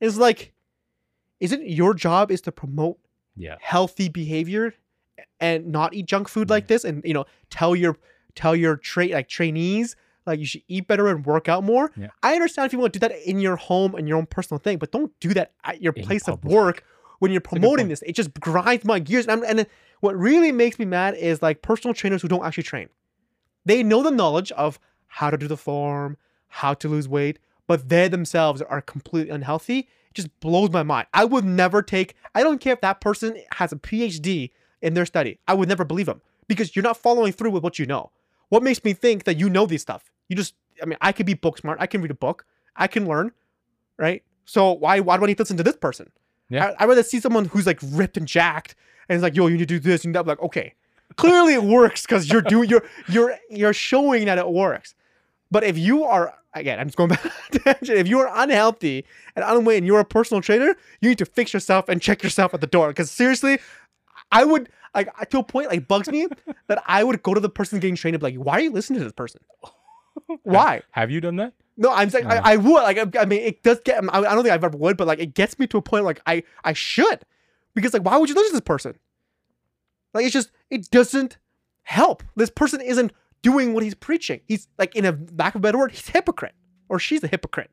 It's 0.00 0.16
like, 0.16 0.52
isn't 1.40 1.68
your 1.68 1.92
job 1.94 2.30
is 2.30 2.40
to 2.42 2.52
promote 2.52 2.98
Yeah. 3.36 3.56
healthy 3.60 4.08
behavior 4.08 4.72
and 5.40 5.66
not 5.66 5.92
eat 5.94 6.06
junk 6.06 6.28
food 6.28 6.48
like 6.48 6.66
this 6.68 6.84
and 6.84 7.02
you 7.04 7.12
know 7.14 7.26
tell 7.50 7.76
your 7.76 7.96
tell 8.34 8.54
your 8.56 8.76
tra- 8.76 9.08
like 9.08 9.28
trainees 9.28 9.96
like 10.26 10.38
you 10.38 10.46
should 10.46 10.62
eat 10.68 10.86
better 10.86 11.08
and 11.08 11.24
work 11.26 11.48
out 11.48 11.64
more 11.64 11.90
Yeah. 11.96 12.08
i 12.22 12.34
understand 12.34 12.66
if 12.66 12.72
you 12.72 12.78
want 12.78 12.92
to 12.92 12.98
do 12.98 13.08
that 13.08 13.16
in 13.28 13.40
your 13.40 13.56
home 13.56 13.94
and 13.94 14.08
your 14.08 14.18
own 14.18 14.26
personal 14.26 14.58
thing 14.58 14.78
but 14.78 14.90
don't 14.92 15.12
do 15.20 15.34
that 15.34 15.52
at 15.64 15.82
your 15.82 15.92
In 15.96 16.04
place 16.04 16.28
of 16.28 16.44
work 16.44 16.84
when 17.18 17.32
you're 17.32 17.40
promoting 17.40 17.88
this 17.88 18.02
it 18.02 18.14
just 18.14 18.32
grinds 18.34 18.84
my 18.84 18.98
gears 18.98 19.26
and, 19.26 19.44
and 19.44 19.66
what 20.00 20.16
really 20.16 20.52
makes 20.52 20.78
me 20.78 20.84
mad 20.84 21.14
is 21.14 21.42
like 21.42 21.62
personal 21.62 21.94
trainers 21.94 22.22
who 22.22 22.28
don't 22.28 22.44
actually 22.44 22.64
train 22.64 22.88
they 23.64 23.82
know 23.82 24.02
the 24.02 24.10
knowledge 24.10 24.52
of 24.52 24.78
how 25.06 25.30
to 25.30 25.36
do 25.36 25.48
the 25.48 25.56
form 25.56 26.16
how 26.48 26.74
to 26.74 26.88
lose 26.88 27.08
weight 27.08 27.38
but 27.66 27.88
they 27.88 28.08
themselves 28.08 28.62
are 28.62 28.80
completely 28.80 29.30
unhealthy 29.30 29.88
it 30.10 30.14
just 30.14 30.40
blows 30.40 30.70
my 30.70 30.82
mind. 30.82 31.06
I 31.14 31.24
would 31.24 31.44
never 31.44 31.82
take, 31.82 32.16
I 32.34 32.42
don't 32.42 32.60
care 32.60 32.72
if 32.72 32.80
that 32.80 33.00
person 33.00 33.40
has 33.52 33.70
a 33.72 33.76
PhD 33.76 34.50
in 34.82 34.94
their 34.94 35.06
study. 35.06 35.38
I 35.46 35.54
would 35.54 35.68
never 35.68 35.84
believe 35.84 36.06
them 36.06 36.20
because 36.48 36.74
you're 36.74 36.82
not 36.82 36.96
following 36.96 37.32
through 37.32 37.52
with 37.52 37.62
what 37.62 37.78
you 37.78 37.86
know. 37.86 38.10
What 38.50 38.62
makes 38.62 38.84
me 38.84 38.92
think 38.92 39.24
that 39.24 39.38
you 39.38 39.48
know 39.48 39.66
this 39.66 39.82
stuff? 39.82 40.10
You 40.28 40.36
just, 40.36 40.54
I 40.82 40.86
mean, 40.86 40.98
I 41.00 41.12
could 41.12 41.26
be 41.26 41.34
book 41.34 41.58
smart. 41.58 41.78
I 41.80 41.86
can 41.86 42.02
read 42.02 42.10
a 42.10 42.14
book. 42.14 42.44
I 42.76 42.86
can 42.86 43.06
learn, 43.06 43.32
right? 43.96 44.22
So 44.44 44.72
why, 44.72 45.00
why 45.00 45.16
do 45.16 45.24
I 45.24 45.26
need 45.26 45.38
to 45.38 45.42
listen 45.42 45.56
to 45.56 45.62
this 45.62 45.76
person? 45.76 46.10
Yeah. 46.48 46.74
I, 46.78 46.84
I'd 46.84 46.88
rather 46.88 47.02
see 47.02 47.20
someone 47.20 47.46
who's 47.46 47.66
like 47.66 47.78
ripped 47.82 48.16
and 48.16 48.26
jacked 48.26 48.74
and 49.08 49.16
it's 49.16 49.22
like, 49.22 49.34
yo, 49.34 49.46
you 49.46 49.54
need 49.56 49.60
to 49.60 49.66
do 49.66 49.80
this 49.80 50.04
and 50.04 50.14
that. 50.14 50.20
I'm 50.20 50.26
like, 50.26 50.40
okay, 50.40 50.74
clearly 51.16 51.54
it 51.54 51.64
works 51.64 52.02
because 52.02 52.30
you're 52.30 52.42
doing, 52.42 52.68
you're, 52.68 52.84
you're, 53.08 53.36
you're 53.50 53.72
showing 53.72 54.26
that 54.26 54.38
it 54.38 54.48
works. 54.48 54.94
But 55.50 55.64
if 55.64 55.76
you 55.76 56.04
are, 56.04 56.34
again, 56.54 56.78
I'm 56.78 56.86
just 56.86 56.96
going 56.96 57.10
back. 57.64 57.82
If 57.82 58.08
you 58.08 58.20
are 58.20 58.30
unhealthy 58.32 59.04
and 59.34 59.44
unweight 59.44 59.78
and 59.78 59.86
you're 59.86 60.00
a 60.00 60.04
personal 60.04 60.40
trainer, 60.40 60.76
you 61.00 61.08
need 61.08 61.18
to 61.18 61.26
fix 61.26 61.52
yourself 61.52 61.88
and 61.88 62.00
check 62.00 62.22
yourself 62.22 62.54
at 62.54 62.60
the 62.60 62.66
door. 62.66 62.88
Because 62.88 63.10
seriously, 63.10 63.58
I 64.32 64.44
would, 64.44 64.68
like, 64.94 65.08
to 65.30 65.38
a 65.38 65.44
point, 65.44 65.68
like, 65.68 65.88
bugs 65.88 66.08
me 66.08 66.26
that 66.68 66.82
I 66.86 67.04
would 67.04 67.22
go 67.22 67.34
to 67.34 67.40
the 67.40 67.48
person 67.48 67.80
getting 67.80 67.96
trained 67.96 68.14
and 68.14 68.20
be 68.20 68.32
like, 68.32 68.44
why 68.44 68.54
are 68.54 68.60
you 68.60 68.70
listening 68.72 69.00
to 69.00 69.04
this 69.04 69.12
person? 69.12 69.40
Why? 70.42 70.82
Have 70.90 71.10
you 71.10 71.20
done 71.20 71.36
that? 71.36 71.54
No, 71.76 71.92
I'm 71.92 72.10
saying 72.10 72.28
No. 72.28 72.34
I, 72.34 72.52
I 72.52 72.56
would. 72.56 72.82
Like, 72.82 72.98
I, 72.98 73.22
I 73.22 73.24
mean, 73.24 73.40
it 73.42 73.62
does 73.62 73.80
get, 73.84 74.02
I, 74.12 74.18
I 74.18 74.34
don't 74.34 74.42
think 74.42 74.52
I've 74.52 74.62
ever 74.62 74.76
would, 74.76 74.96
but 74.96 75.06
like, 75.06 75.18
it 75.18 75.34
gets 75.34 75.58
me 75.58 75.66
to 75.68 75.78
a 75.78 75.82
point 75.82 76.04
like 76.04 76.20
I, 76.26 76.42
I 76.62 76.72
should. 76.72 77.24
Because, 77.74 77.94
like, 77.94 78.04
why 78.04 78.16
would 78.16 78.28
you 78.28 78.34
listen 78.34 78.50
to 78.50 78.56
this 78.56 78.60
person? 78.60 78.96
Like, 80.12 80.24
it's 80.24 80.32
just, 80.32 80.50
it 80.68 80.90
doesn't 80.90 81.38
help. 81.82 82.22
This 82.36 82.50
person 82.50 82.80
isn't 82.80 83.12
doing 83.42 83.72
what 83.72 83.82
he's 83.82 83.94
preaching. 83.94 84.40
He's 84.46 84.68
like, 84.78 84.94
in 84.94 85.04
a 85.04 85.18
lack 85.36 85.54
of 85.54 85.60
a 85.60 85.62
better 85.62 85.78
word, 85.78 85.92
he's 85.92 86.08
a 86.08 86.12
hypocrite 86.12 86.54
or 86.88 86.98
she's 86.98 87.22
a 87.24 87.28
hypocrite. 87.28 87.70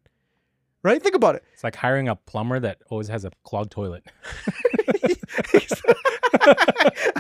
Right? 0.84 1.02
Think 1.02 1.16
about 1.16 1.36
it. 1.36 1.44
It's 1.54 1.64
like 1.64 1.76
hiring 1.76 2.08
a 2.08 2.16
plumber 2.16 2.60
that 2.60 2.80
always 2.90 3.08
has 3.08 3.26
a 3.26 3.32
clogged 3.44 3.72
toilet. 3.72 4.04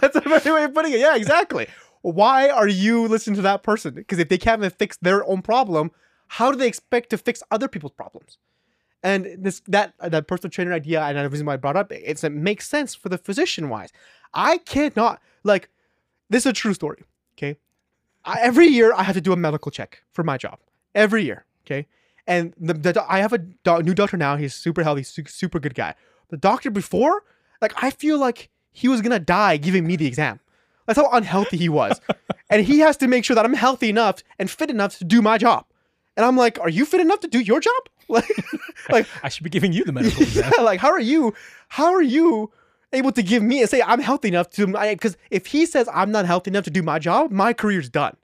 That's 0.02 0.16
a 0.16 0.22
better 0.22 0.54
way 0.54 0.64
of 0.64 0.74
putting 0.74 0.94
it. 0.94 1.00
Yeah, 1.00 1.16
exactly. 1.16 1.68
Why 2.02 2.50
are 2.50 2.68
you 2.68 3.08
listening 3.08 3.36
to 3.38 3.42
that 3.42 3.64
person? 3.64 3.94
Because 3.96 4.20
if 4.20 4.30
they 4.30 4.38
can't 4.38 4.62
even 4.62 4.70
fix 4.70 4.98
their 4.98 5.26
own 5.28 5.42
problem, 5.42 5.92
how 6.28 6.52
do 6.52 6.58
they 6.58 6.68
expect 6.68 7.10
to 7.10 7.18
fix 7.18 7.42
other 7.52 7.68
people's 7.68 7.94
problems? 7.94 8.38
And 9.04 9.28
this 9.38 9.62
that 9.68 9.94
that 10.00 10.28
personal 10.28 10.50
trainer 10.52 10.74
idea, 10.74 11.02
and 11.02 11.18
the 11.18 11.30
reason 11.30 11.46
why 11.46 11.54
I 11.54 11.58
brought 11.58 11.78
up 11.78 11.92
it's 11.92 12.24
it 12.24 12.32
makes 12.32 12.68
sense 12.68 12.96
for 12.96 13.10
the 13.10 13.18
physician 13.18 13.70
wise. 13.70 13.92
I 14.34 14.58
cannot 14.60 15.22
like 15.44 15.70
this 16.30 16.44
is 16.44 16.48
a 16.48 16.54
true 16.54 16.74
story. 16.74 17.04
Okay, 17.38 17.58
I, 18.26 18.40
every 18.42 18.68
year 18.68 18.94
I 18.94 19.04
have 19.04 19.16
to 19.16 19.22
do 19.22 19.34
a 19.34 19.38
medical 19.38 19.72
check 19.72 20.04
for 20.12 20.24
my 20.24 20.38
job. 20.38 20.60
Every 20.96 21.24
year. 21.24 21.46
Okay, 21.66 21.88
and 22.28 22.54
the, 22.60 22.74
the 22.74 23.06
I 23.08 23.20
have 23.20 23.34
a 23.34 23.38
do- 23.40 23.82
new 23.82 23.94
doctor 23.94 24.18
now. 24.18 24.36
He's 24.36 24.54
super 24.54 24.84
healthy, 24.84 25.04
su- 25.04 25.24
super 25.28 25.60
good 25.60 25.74
guy. 25.76 25.96
The 26.30 26.38
doctor 26.38 26.70
before, 26.70 27.24
like 27.62 27.74
I 27.82 27.90
feel 27.92 28.20
like 28.20 28.50
he 28.72 28.88
was 28.88 29.02
gonna 29.02 29.20
die 29.20 29.58
giving 29.58 29.88
me 29.88 29.96
the 29.96 30.06
exam. 30.06 30.40
That's 30.86 31.00
how 31.00 31.10
unhealthy 31.12 31.58
he 31.58 31.70
was, 31.70 32.00
and 32.50 32.66
he 32.66 32.80
has 32.80 32.98
to 32.98 33.08
make 33.08 33.26
sure 33.26 33.36
that 33.36 33.46
I'm 33.46 33.54
healthy 33.54 33.90
enough 33.90 34.24
and 34.40 34.50
fit 34.50 34.70
enough 34.70 34.98
to 35.00 35.04
do 35.06 35.22
my 35.22 35.38
job. 35.38 35.66
And 36.16 36.26
I'm 36.26 36.36
like, 36.38 36.60
are 36.60 36.70
you 36.70 36.86
fit 36.86 37.00
enough 37.02 37.20
to 37.22 37.28
do 37.28 37.40
your 37.40 37.60
job? 37.60 37.74
Like, 38.10 38.30
like 38.90 39.06
I 39.22 39.28
should 39.28 39.44
be 39.44 39.50
giving 39.50 39.74
you 39.74 39.84
the 39.84 39.92
medical 39.92 40.22
exam. 40.24 40.50
yeah, 40.58 40.64
like 40.64 40.80
how 40.80 40.90
are 40.92 41.00
you? 41.00 41.34
How 41.68 41.94
are 41.94 42.02
you 42.02 42.50
able 42.94 43.12
to 43.12 43.22
give 43.22 43.44
me 43.44 43.60
and 43.60 43.70
say 43.70 43.82
I'm 43.82 44.00
healthy 44.00 44.30
enough 44.30 44.50
to? 44.52 44.66
Because 44.66 45.18
if 45.30 45.48
he 45.48 45.66
says 45.66 45.90
I'm 45.94 46.10
not 46.10 46.26
healthy 46.26 46.50
enough 46.52 46.64
to 46.64 46.70
do 46.70 46.82
my 46.82 47.00
job, 47.00 47.32
my 47.32 47.52
career's 47.52 47.90
done 47.90 48.16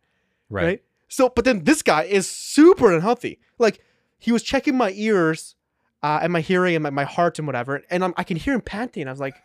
Right. 0.49 0.63
right. 0.65 0.83
So, 1.09 1.27
but 1.27 1.43
then 1.43 1.65
this 1.65 1.81
guy 1.81 2.03
is 2.03 2.29
super 2.29 2.93
unhealthy. 2.95 3.39
Like 3.59 3.81
he 4.23 4.31
was 4.31 4.41
checking 4.43 4.75
my 4.75 4.91
ears 4.95 5.55
uh, 6.01 6.19
and 6.23 6.31
my 6.33 6.41
hearing 6.41 6.75
and 6.75 6.83
my, 6.83 6.89
my 6.89 7.03
heart 7.03 7.37
and 7.39 7.47
whatever, 7.47 7.81
and 7.89 8.03
I'm, 8.03 8.13
I 8.17 8.23
can 8.23 8.37
hear 8.37 8.53
him 8.53 8.61
panting. 8.61 9.07
I 9.07 9.11
was 9.11 9.19
like, 9.19 9.35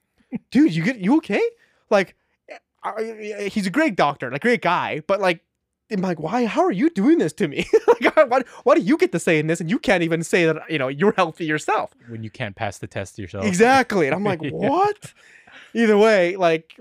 "Dude, 0.50 0.74
you 0.74 0.82
get 0.84 0.98
you 0.98 1.16
okay?" 1.18 1.42
Like, 1.90 2.14
I- 2.82 3.50
he's 3.52 3.66
a 3.66 3.70
great 3.70 3.96
doctor, 3.96 4.30
like 4.30 4.40
great 4.42 4.62
guy, 4.62 5.02
but 5.06 5.20
like, 5.20 5.40
I'm 5.92 6.00
like, 6.02 6.20
why? 6.20 6.46
How 6.46 6.62
are 6.62 6.70
you 6.70 6.88
doing 6.90 7.18
this 7.18 7.32
to 7.34 7.48
me? 7.48 7.66
like, 8.00 8.30
why, 8.30 8.42
why 8.62 8.74
do 8.76 8.80
you 8.80 8.96
get 8.96 9.10
to 9.12 9.18
say 9.18 9.38
in 9.40 9.48
this, 9.48 9.60
and 9.60 9.68
you 9.68 9.78
can't 9.78 10.02
even 10.04 10.22
say 10.22 10.46
that 10.46 10.56
you 10.70 10.78
know 10.78 10.88
you're 10.88 11.12
healthy 11.16 11.44
yourself? 11.46 11.92
When 12.08 12.22
you 12.22 12.30
can't 12.30 12.54
pass 12.54 12.78
the 12.78 12.86
test 12.86 13.18
yourself. 13.18 13.44
Exactly. 13.44 14.06
And 14.06 14.14
I'm 14.14 14.24
like, 14.32 14.40
Yeah. 14.42 14.50
what? 14.52 15.12
Either 15.74 15.98
way, 15.98 16.36
like, 16.36 16.74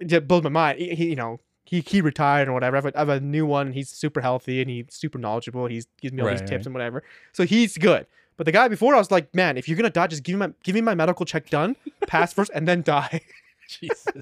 it 0.00 0.06
just 0.06 0.26
blows 0.28 0.42
my 0.42 0.50
mind. 0.50 0.78
He, 0.80 0.94
he- 0.94 1.10
you 1.10 1.16
know, 1.16 1.38
he, 1.74 1.80
he 1.80 2.00
retired 2.00 2.48
or 2.48 2.52
whatever. 2.52 2.76
I 2.76 2.78
have, 2.78 2.86
a, 2.86 2.96
I 2.96 3.00
have 3.00 3.08
a 3.08 3.20
new 3.20 3.46
one. 3.46 3.72
He's 3.72 3.88
super 3.88 4.20
healthy 4.20 4.60
and 4.60 4.70
he's 4.70 4.86
super 4.90 5.18
knowledgeable. 5.18 5.66
He's 5.66 5.86
gives 6.00 6.12
me 6.14 6.22
all 6.22 6.30
these 6.30 6.40
tips 6.40 6.50
right. 6.52 6.66
and 6.66 6.74
whatever. 6.74 7.02
So 7.32 7.44
he's 7.44 7.76
good. 7.76 8.06
But 8.36 8.46
the 8.46 8.52
guy 8.52 8.68
before, 8.68 8.94
I 8.94 8.98
was 8.98 9.10
like, 9.10 9.34
man, 9.34 9.56
if 9.56 9.68
you're 9.68 9.76
gonna 9.76 9.90
die, 9.90 10.06
just 10.06 10.22
give 10.22 10.34
me 10.34 10.46
my 10.46 10.52
give 10.62 10.74
me 10.74 10.80
my 10.80 10.94
medical 10.94 11.26
check 11.26 11.50
done, 11.50 11.76
pass 12.06 12.32
first, 12.32 12.50
and 12.54 12.66
then 12.66 12.82
die. 12.82 13.20
Jesus. 13.68 14.06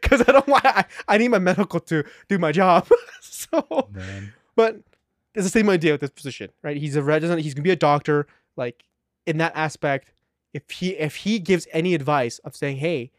Because 0.00 0.22
I 0.26 0.32
don't 0.32 0.46
want 0.48 0.64
I, 0.64 0.86
I 1.06 1.18
need 1.18 1.28
my 1.28 1.38
medical 1.38 1.78
to 1.80 2.04
do 2.28 2.38
my 2.38 2.50
job. 2.50 2.88
so 3.20 3.88
Man. 3.92 4.32
but 4.56 4.76
it's 5.34 5.44
the 5.44 5.50
same 5.50 5.68
idea 5.68 5.92
with 5.92 6.00
this 6.00 6.10
position, 6.10 6.50
right? 6.62 6.78
He's 6.78 6.96
a 6.96 7.02
resident. 7.02 7.42
He's 7.42 7.52
gonna 7.52 7.64
be 7.64 7.72
a 7.72 7.76
doctor. 7.76 8.26
Like 8.56 8.84
in 9.26 9.36
that 9.38 9.52
aspect, 9.54 10.12
if 10.54 10.70
he 10.70 10.90
if 10.90 11.16
he 11.16 11.40
gives 11.40 11.66
any 11.72 11.94
advice 11.94 12.38
of 12.38 12.56
saying, 12.56 12.78
"Hey, 12.78 13.10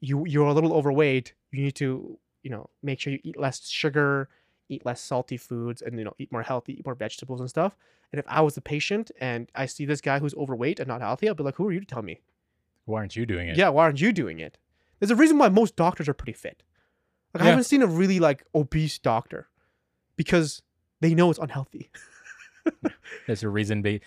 you 0.00 0.24
you're 0.26 0.46
a 0.46 0.54
little 0.54 0.72
overweight. 0.72 1.34
You 1.50 1.64
need 1.64 1.74
to 1.76 2.18
you 2.44 2.50
know 2.50 2.70
make 2.82 3.00
sure 3.00 3.12
you 3.12 3.18
eat 3.24 3.38
less 3.38 3.68
sugar, 3.68 4.28
eat 4.68 4.86
less 4.86 5.00
salty 5.00 5.36
foods, 5.36 5.82
and 5.82 5.98
you 5.98 6.04
know 6.04 6.14
eat 6.18 6.30
more 6.30 6.42
healthy, 6.42 6.74
eat 6.78 6.86
more 6.86 6.94
vegetables 6.94 7.40
and 7.40 7.48
stuff." 7.50 7.76
And 8.12 8.20
if 8.20 8.24
I 8.28 8.40
was 8.42 8.56
a 8.56 8.60
patient 8.60 9.10
and 9.20 9.50
I 9.56 9.66
see 9.66 9.84
this 9.84 10.00
guy 10.00 10.20
who's 10.20 10.34
overweight 10.34 10.78
and 10.78 10.86
not 10.86 11.00
healthy, 11.00 11.26
I'll 11.28 11.34
be 11.34 11.42
like, 11.42 11.56
"Who 11.56 11.66
are 11.66 11.72
you 11.72 11.80
to 11.80 11.86
tell 11.86 12.02
me? 12.02 12.20
Why 12.84 13.00
aren't 13.00 13.16
you 13.16 13.26
doing 13.26 13.48
it? 13.48 13.56
Yeah, 13.56 13.70
why 13.70 13.82
aren't 13.84 14.00
you 14.00 14.12
doing 14.12 14.38
it?" 14.38 14.58
There's 15.00 15.10
a 15.10 15.16
reason 15.16 15.38
why 15.38 15.48
most 15.48 15.74
doctors 15.74 16.08
are 16.08 16.14
pretty 16.14 16.34
fit, 16.34 16.62
Like 17.34 17.42
I 17.42 17.46
haven't 17.46 17.64
seen 17.64 17.82
a 17.82 17.86
really 17.86 18.20
like 18.20 18.44
obese 18.54 18.98
doctor 18.98 19.48
because 20.16 20.62
they 21.00 21.14
know 21.14 21.30
it's 21.30 21.40
unhealthy. 21.40 21.90
There's 23.26 23.42
a 23.42 23.48
reason 23.48 23.82
they 23.82 24.00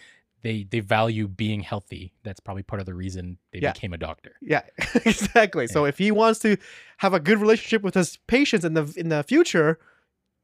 they 0.48 0.64
they 0.64 0.80
value 0.80 1.28
being 1.28 1.60
healthy. 1.62 2.14
That's 2.24 2.40
probably 2.40 2.64
part 2.64 2.80
of 2.80 2.86
the 2.86 2.94
reason 2.94 3.38
they 3.52 3.60
Yeah. 3.60 3.74
became 3.74 3.94
a 3.94 3.98
doctor. 3.98 4.32
Yeah, 4.42 4.62
exactly. 5.06 5.68
So 5.68 5.86
if 5.86 5.98
he 5.98 6.10
wants 6.12 6.40
to 6.40 6.58
have 6.98 7.14
a 7.14 7.20
good 7.20 7.40
relationship 7.40 7.82
with 7.84 7.94
his 7.96 8.18
patients 8.28 8.64
in 8.66 8.74
the 8.74 8.94
in 8.96 9.10
the 9.10 9.24
future, 9.24 9.78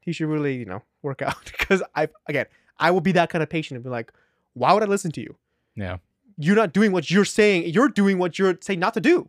he 0.00 0.12
should 0.12 0.28
really 0.28 0.56
you 0.56 0.66
know 0.66 0.82
work 1.02 1.22
out 1.28 1.44
because 1.58 1.82
I 1.94 2.08
again 2.28 2.46
I 2.78 2.90
will 2.90 3.00
be 3.00 3.12
that 3.12 3.30
kind 3.30 3.42
of 3.42 3.48
patient 3.48 3.76
and 3.76 3.84
be 3.84 3.90
like, 3.90 4.12
why 4.52 4.72
would 4.74 4.82
I 4.82 4.86
listen 4.86 5.10
to 5.12 5.20
you? 5.20 5.36
Yeah. 5.74 5.96
You're 6.36 6.56
not 6.56 6.72
doing 6.72 6.90
what 6.92 7.10
you're 7.10 7.24
saying. 7.24 7.68
You're 7.72 7.88
doing 7.88 8.18
what 8.18 8.38
you're 8.38 8.58
saying 8.60 8.80
not 8.80 8.94
to 8.94 9.00
do. 9.00 9.28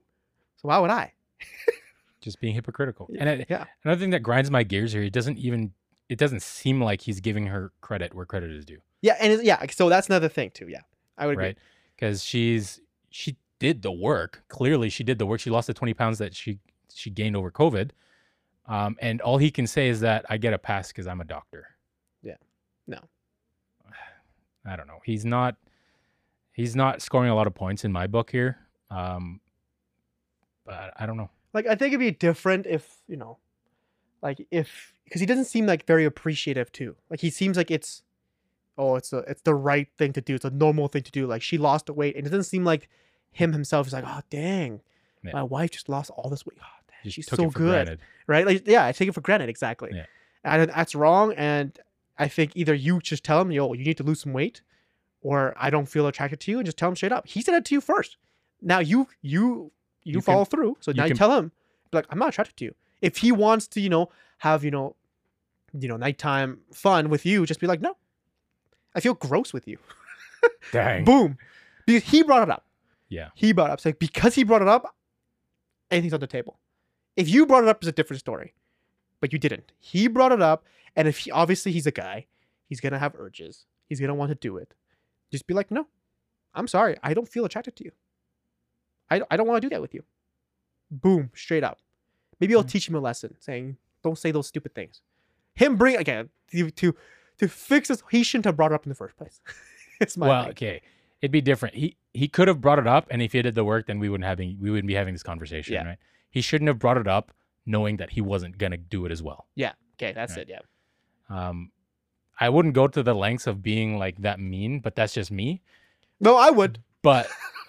So 0.57 0.67
why 0.69 0.79
would 0.79 0.89
I? 0.89 1.13
Just 2.21 2.39
being 2.41 2.55
hypocritical. 2.55 3.09
And 3.19 3.29
it, 3.29 3.47
Yeah, 3.49 3.65
another 3.83 3.99
thing 4.01 4.09
that 4.09 4.21
grinds 4.23 4.49
my 4.49 4.63
gears 4.63 4.91
here, 4.93 5.03
it 5.03 5.13
doesn't 5.13 5.37
even 5.37 5.73
it 6.09 6.17
doesn't 6.17 6.41
seem 6.41 6.81
like 6.81 7.01
he's 7.01 7.19
giving 7.19 7.47
her 7.47 7.71
credit 7.81 8.13
where 8.13 8.25
credit 8.25 8.51
is 8.51 8.65
due. 8.65 8.79
yeah, 9.01 9.15
and 9.19 9.33
it's, 9.33 9.43
yeah. 9.43 9.63
So 9.71 9.89
that's 9.89 10.07
another 10.07 10.29
thing 10.29 10.51
too. 10.51 10.67
Yeah, 10.67 10.81
I 11.17 11.25
would 11.25 11.33
agree. 11.33 11.45
right? 11.45 11.57
Because 11.95 12.23
she's 12.23 12.81
she 13.09 13.37
did 13.59 13.81
the 13.81 13.91
work. 13.91 14.43
Clearly, 14.49 14.89
she 14.89 15.03
did 15.03 15.17
the 15.17 15.25
work. 15.25 15.39
She 15.39 15.49
lost 15.49 15.67
the 15.67 15.73
twenty 15.73 15.93
pounds 15.93 16.17
that 16.19 16.35
she 16.35 16.59
she 16.93 17.09
gained 17.09 17.35
over 17.35 17.51
COVID. 17.51 17.91
Um, 18.67 18.97
and 18.99 19.21
all 19.21 19.37
he 19.37 19.51
can 19.51 19.67
say 19.67 19.89
is 19.89 19.99
that 19.99 20.25
I 20.29 20.37
get 20.37 20.53
a 20.53 20.57
pass 20.57 20.87
because 20.87 21.05
I'm 21.07 21.21
a 21.21 21.25
doctor. 21.25 21.67
Yeah. 22.23 22.37
No. 22.87 22.99
I 24.65 24.75
don't 24.75 24.87
know. 24.87 24.99
He's 25.03 25.25
not. 25.25 25.55
He's 26.51 26.75
not 26.75 27.01
scoring 27.01 27.29
a 27.29 27.35
lot 27.35 27.47
of 27.47 27.53
points 27.53 27.83
in 27.83 27.91
my 27.91 28.07
book 28.07 28.31
here. 28.31 28.57
Um, 28.89 29.41
but 30.65 30.93
I 30.97 31.05
don't 31.05 31.17
know. 31.17 31.29
Like 31.53 31.67
I 31.67 31.75
think 31.75 31.89
it'd 31.89 31.99
be 31.99 32.11
different 32.11 32.65
if 32.65 32.97
you 33.07 33.17
know, 33.17 33.37
like 34.21 34.45
if 34.51 34.93
because 35.05 35.21
he 35.21 35.25
doesn't 35.27 35.45
seem 35.45 35.65
like 35.65 35.85
very 35.85 36.03
appreciative 36.05 36.71
too. 36.71 36.95
Like 37.09 37.21
he 37.21 37.29
seems 37.29 37.55
like 37.57 37.71
it's, 37.71 38.03
oh, 38.77 38.95
it's 38.95 39.13
a 39.13 39.19
it's 39.19 39.41
the 39.41 39.55
right 39.55 39.87
thing 39.97 40.13
to 40.13 40.21
do. 40.21 40.35
It's 40.35 40.45
a 40.45 40.49
normal 40.49 40.87
thing 40.87 41.03
to 41.03 41.11
do. 41.11 41.25
Like 41.27 41.41
she 41.41 41.57
lost 41.57 41.85
the 41.85 41.93
weight, 41.93 42.15
and 42.15 42.25
it 42.25 42.29
doesn't 42.29 42.43
seem 42.45 42.63
like 42.65 42.89
him 43.31 43.53
himself 43.53 43.87
is 43.87 43.93
like, 43.93 44.03
oh 44.07 44.21
dang, 44.29 44.81
Yeah. 45.23 45.31
my 45.33 45.43
wife 45.43 45.71
just 45.71 45.89
lost 45.89 46.09
all 46.11 46.29
this 46.29 46.45
weight. 46.45 46.57
Oh, 46.61 46.65
dang, 47.03 47.11
she's 47.11 47.27
so 47.27 47.37
good, 47.49 47.53
granted. 47.53 47.99
right? 48.27 48.45
Like 48.45 48.67
yeah, 48.67 48.85
I 48.85 48.91
take 48.91 49.07
it 49.09 49.13
for 49.13 49.21
granted 49.21 49.49
exactly. 49.49 49.91
Yeah. 49.93 50.05
And 50.43 50.69
that's 50.69 50.93
wrong. 50.95 51.33
And 51.33 51.77
I 52.17 52.27
think 52.27 52.51
either 52.55 52.73
you 52.73 52.99
just 52.99 53.23
tell 53.23 53.41
him, 53.41 53.51
yo, 53.51 53.73
you 53.73 53.83
need 53.83 53.97
to 53.97 54.03
lose 54.03 54.21
some 54.21 54.31
weight, 54.33 54.61
or 55.21 55.53
I 55.57 55.69
don't 55.69 55.87
feel 55.87 56.07
attracted 56.07 56.39
to 56.41 56.51
you, 56.51 56.57
and 56.59 56.65
just 56.65 56.77
tell 56.77 56.89
him 56.89 56.95
straight 56.95 57.11
up. 57.11 57.27
He 57.27 57.41
said 57.41 57.55
it 57.55 57.65
to 57.65 57.75
you 57.75 57.81
first. 57.81 58.17
Now 58.61 58.79
you 58.79 59.07
you 59.21 59.71
you, 60.03 60.13
You 60.13 60.13
can- 60.13 60.21
follow 60.21 60.45
through. 60.45 60.77
So 60.81 60.91
you 60.91 60.97
now 60.97 61.03
you 61.05 61.09
can- 61.09 61.17
tell 61.17 61.35
him, 61.37 61.51
like, 61.91 62.05
I'm 62.11 62.19
not 62.19 62.29
attracted 62.29 62.57
to 62.57 62.65
you. 62.65 62.75
If 63.01 63.17
he 63.17 63.31
wants 63.31 63.67
to, 63.69 63.81
you 63.81 63.89
know, 63.89 64.09
have 64.37 64.63
you 64.63 64.71
know, 64.71 64.95
you 65.77 65.87
know, 65.87 65.97
nighttime 65.97 66.59
fun 66.73 67.09
with 67.09 67.25
you, 67.25 67.45
just 67.45 67.59
be 67.59 67.67
like, 67.67 67.81
no. 67.81 67.95
I 68.95 68.99
feel 69.01 69.13
gross 69.13 69.51
with 69.53 69.67
you. 69.67 69.77
Dang. 70.71 71.03
Boom, 71.03 71.37
because 71.85 72.03
he 72.09 72.23
brought 72.23 72.43
it 72.43 72.49
up. 72.49 72.65
Yeah. 73.09 73.29
He 73.35 73.51
brought 73.51 73.69
it 73.69 73.73
up. 73.73 73.81
So 73.81 73.91
because 73.93 74.35
he 74.35 74.43
brought 74.43 74.61
it 74.61 74.67
up, 74.67 74.95
anything's 75.91 76.13
on 76.13 76.19
the 76.21 76.27
table. 76.27 76.59
If 77.15 77.29
you 77.29 77.45
brought 77.45 77.63
it 77.63 77.69
up, 77.69 77.77
it's 77.81 77.87
a 77.87 77.91
different 77.91 78.19
story. 78.19 78.53
But 79.21 79.31
you 79.33 79.39
didn't. 79.39 79.71
He 79.79 80.07
brought 80.07 80.31
it 80.31 80.41
up, 80.41 80.65
and 80.95 81.07
if 81.07 81.19
he 81.19 81.31
obviously 81.31 81.71
he's 81.71 81.87
a 81.87 81.91
guy, 81.91 82.27
he's 82.67 82.79
gonna 82.81 82.99
have 82.99 83.15
urges. 83.17 83.65
He's 83.87 83.99
gonna 83.99 84.15
want 84.15 84.29
to 84.29 84.35
do 84.35 84.57
it. 84.57 84.73
Just 85.31 85.47
be 85.47 85.53
like, 85.53 85.71
no, 85.71 85.87
I'm 86.53 86.67
sorry, 86.67 86.97
I 87.03 87.13
don't 87.13 87.27
feel 87.27 87.45
attracted 87.45 87.75
to 87.77 87.83
you. 87.85 87.91
I, 89.09 89.21
I 89.29 89.37
don't 89.37 89.47
want 89.47 89.61
to 89.61 89.67
do 89.67 89.73
that 89.73 89.81
with 89.81 89.93
you. 89.93 90.03
Boom, 90.91 91.31
straight 91.35 91.63
up. 91.63 91.79
Maybe 92.39 92.55
I'll 92.55 92.63
Mhm. 92.63 92.69
teach 92.69 92.87
him 92.89 92.95
a 92.95 92.99
lesson, 92.99 93.35
saying, 93.39 93.77
don't 94.05 94.17
say 94.17 94.31
those 94.31 94.47
stupid 94.47 94.73
things. 94.73 95.01
Him 95.55 95.75
bring 95.75 95.97
again 95.97 96.29
to 96.51 96.69
to, 96.71 96.95
to 97.39 97.47
fix 97.47 97.89
this. 97.89 98.03
He 98.11 98.23
shouldn't 98.23 98.45
have 98.45 98.55
brought 98.55 98.71
it 98.71 98.75
up 98.75 98.85
in 98.85 98.89
the 98.89 98.95
first 98.95 99.17
place. 99.17 99.41
it's 99.99 100.15
my 100.15 100.27
well, 100.27 100.41
thing. 100.43 100.51
okay. 100.51 100.81
It'd 101.21 101.31
be 101.31 101.41
different. 101.41 101.75
He 101.75 101.97
he 102.13 102.27
could 102.27 102.47
have 102.47 102.61
brought 102.61 102.79
it 102.79 102.87
up, 102.87 103.07
and 103.09 103.21
if 103.21 103.31
he 103.33 103.41
did 103.41 103.55
the 103.55 103.63
work, 103.65 103.87
then 103.87 103.99
we 103.99 104.09
wouldn't 104.09 104.27
having 104.27 104.57
we 104.61 104.69
wouldn't 104.69 104.87
be 104.87 104.93
having 104.95 105.13
this 105.13 105.23
conversation, 105.23 105.73
Yeah. 105.73 105.85
right? 105.85 105.97
He 106.29 106.41
shouldn't 106.41 106.67
have 106.67 106.79
brought 106.79 106.97
it 106.97 107.07
up, 107.07 107.31
knowing 107.65 107.97
that 107.97 108.11
he 108.11 108.21
wasn't 108.21 108.57
gonna 108.57 108.77
do 108.77 109.05
it 109.05 109.11
as 109.11 109.23
well. 109.23 109.47
Yeah. 109.55 109.73
Okay, 109.95 110.11
that's 110.13 110.33
Right. 110.37 110.47
it. 110.49 110.49
Yeah. 110.49 111.47
Um, 111.49 111.71
I 112.39 112.49
wouldn't 112.49 112.73
go 112.75 112.87
to 112.87 113.01
the 113.01 113.13
lengths 113.13 113.47
of 113.47 113.63
being 113.63 113.97
like 113.97 114.17
that 114.21 114.39
mean, 114.39 114.81
but 114.81 114.95
that's 114.95 115.13
just 115.13 115.31
me. 115.31 115.61
No, 116.19 116.35
I 116.35 116.49
would. 116.49 116.79
But 117.01 117.27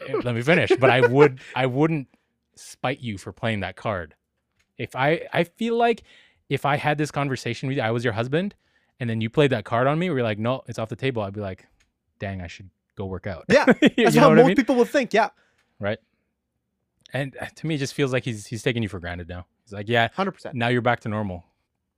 eh, 0.09 0.15
let 0.25 0.35
me 0.35 0.43
finish. 0.43 0.71
But 0.79 0.91
I 0.91 1.07
would 1.07 1.41
I 1.55 1.67
wouldn't 1.67 2.09
spite 2.57 3.01
you 3.01 3.17
for 3.17 3.33
playing 3.33 3.61
that 3.61 3.77
card. 3.77 4.15
If 4.77 4.97
I 4.97 5.27
I 5.33 5.45
feel 5.45 5.77
like 5.79 6.03
if 6.49 6.65
I 6.65 6.77
had 6.77 6.99
this 6.99 7.11
conversation 7.11 7.69
with 7.69 7.77
you, 7.79 7.83
I 7.83 7.91
was 7.91 8.05
your 8.05 8.13
husband, 8.13 8.55
and 9.01 9.09
then 9.11 9.21
you 9.21 9.29
played 9.31 9.51
that 9.51 9.65
card 9.65 9.87
on 9.87 9.99
me, 9.99 10.09
where 10.09 10.19
you're 10.19 10.27
like, 10.27 10.39
no, 10.39 10.63
it's 10.67 10.79
off 10.79 10.89
the 10.89 10.97
table. 10.97 11.23
I'd 11.23 11.35
be 11.35 11.41
like, 11.41 11.67
dang, 12.19 12.41
I 12.41 12.47
should 12.47 12.71
go 12.97 13.07
work 13.07 13.27
out. 13.27 13.45
Yeah, 13.49 13.65
That's 13.97 14.17
how 14.17 14.31
most 14.31 14.45
I 14.45 14.47
mean? 14.49 14.57
people 14.57 14.75
would 14.77 14.89
think. 14.89 15.13
Yeah, 15.13 15.31
right? 15.81 15.99
And 17.13 17.37
uh, 17.41 17.47
to 17.57 17.67
me, 17.67 17.77
it 17.77 17.79
just 17.79 17.95
feels 17.95 18.13
like 18.13 18.25
he's 18.25 18.47
he's 18.47 18.63
taking 18.63 18.83
you 18.83 18.89
for 18.89 19.01
granted 19.01 19.29
now. 19.29 19.47
He's 19.65 19.73
like, 19.73 19.89
yeah, 19.89 20.09
hundred 20.15 20.33
percent. 20.33 20.55
now 20.55 20.69
you're 20.69 20.83
back 20.83 21.01
to 21.01 21.09
normal. 21.09 21.45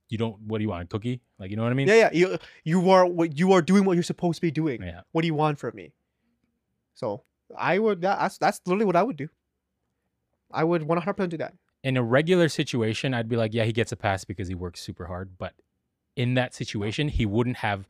You 0.07 0.17
don't. 0.17 0.39
What 0.41 0.57
do 0.57 0.63
you 0.63 0.69
want? 0.69 0.83
A 0.83 0.87
cookie? 0.87 1.21
Like, 1.37 1.51
you 1.51 1.57
know 1.57 1.63
what 1.63 1.71
I 1.71 1.75
mean? 1.75 1.87
Yeah, 1.87 1.95
yeah. 1.95 2.09
You 2.11 2.37
you 2.63 2.89
are 2.89 3.05
what 3.05 3.37
you 3.37 3.53
are 3.53 3.61
doing 3.61 3.85
what 3.85 3.93
you're 3.93 4.03
supposed 4.03 4.37
to 4.37 4.41
be 4.41 4.51
doing. 4.51 4.81
Yeah. 4.81 5.01
What 5.11 5.21
do 5.21 5.27
you 5.27 5.35
want 5.35 5.59
from 5.59 5.75
me? 5.75 5.93
So 6.95 7.23
I 7.57 7.77
would. 7.79 8.01
That's 8.01 8.37
that's 8.37 8.59
literally 8.65 8.85
what 8.85 8.95
I 8.95 9.03
would 9.03 9.17
do. 9.17 9.29
I 10.51 10.63
would 10.63 10.83
one 10.83 10.97
hundred 10.97 11.13
percent 11.13 11.31
do 11.31 11.37
that. 11.37 11.53
In 11.83 11.95
a 11.95 12.03
regular 12.03 12.49
situation, 12.49 13.13
I'd 13.13 13.29
be 13.29 13.37
like, 13.37 13.53
yeah, 13.53 13.63
he 13.63 13.71
gets 13.71 13.91
a 13.91 13.95
pass 13.95 14.25
because 14.25 14.47
he 14.47 14.55
works 14.55 14.81
super 14.81 15.05
hard. 15.05 15.37
But 15.37 15.53
in 16.15 16.33
that 16.33 16.53
situation, 16.53 17.07
he 17.07 17.25
wouldn't 17.25 17.57
have 17.57 17.87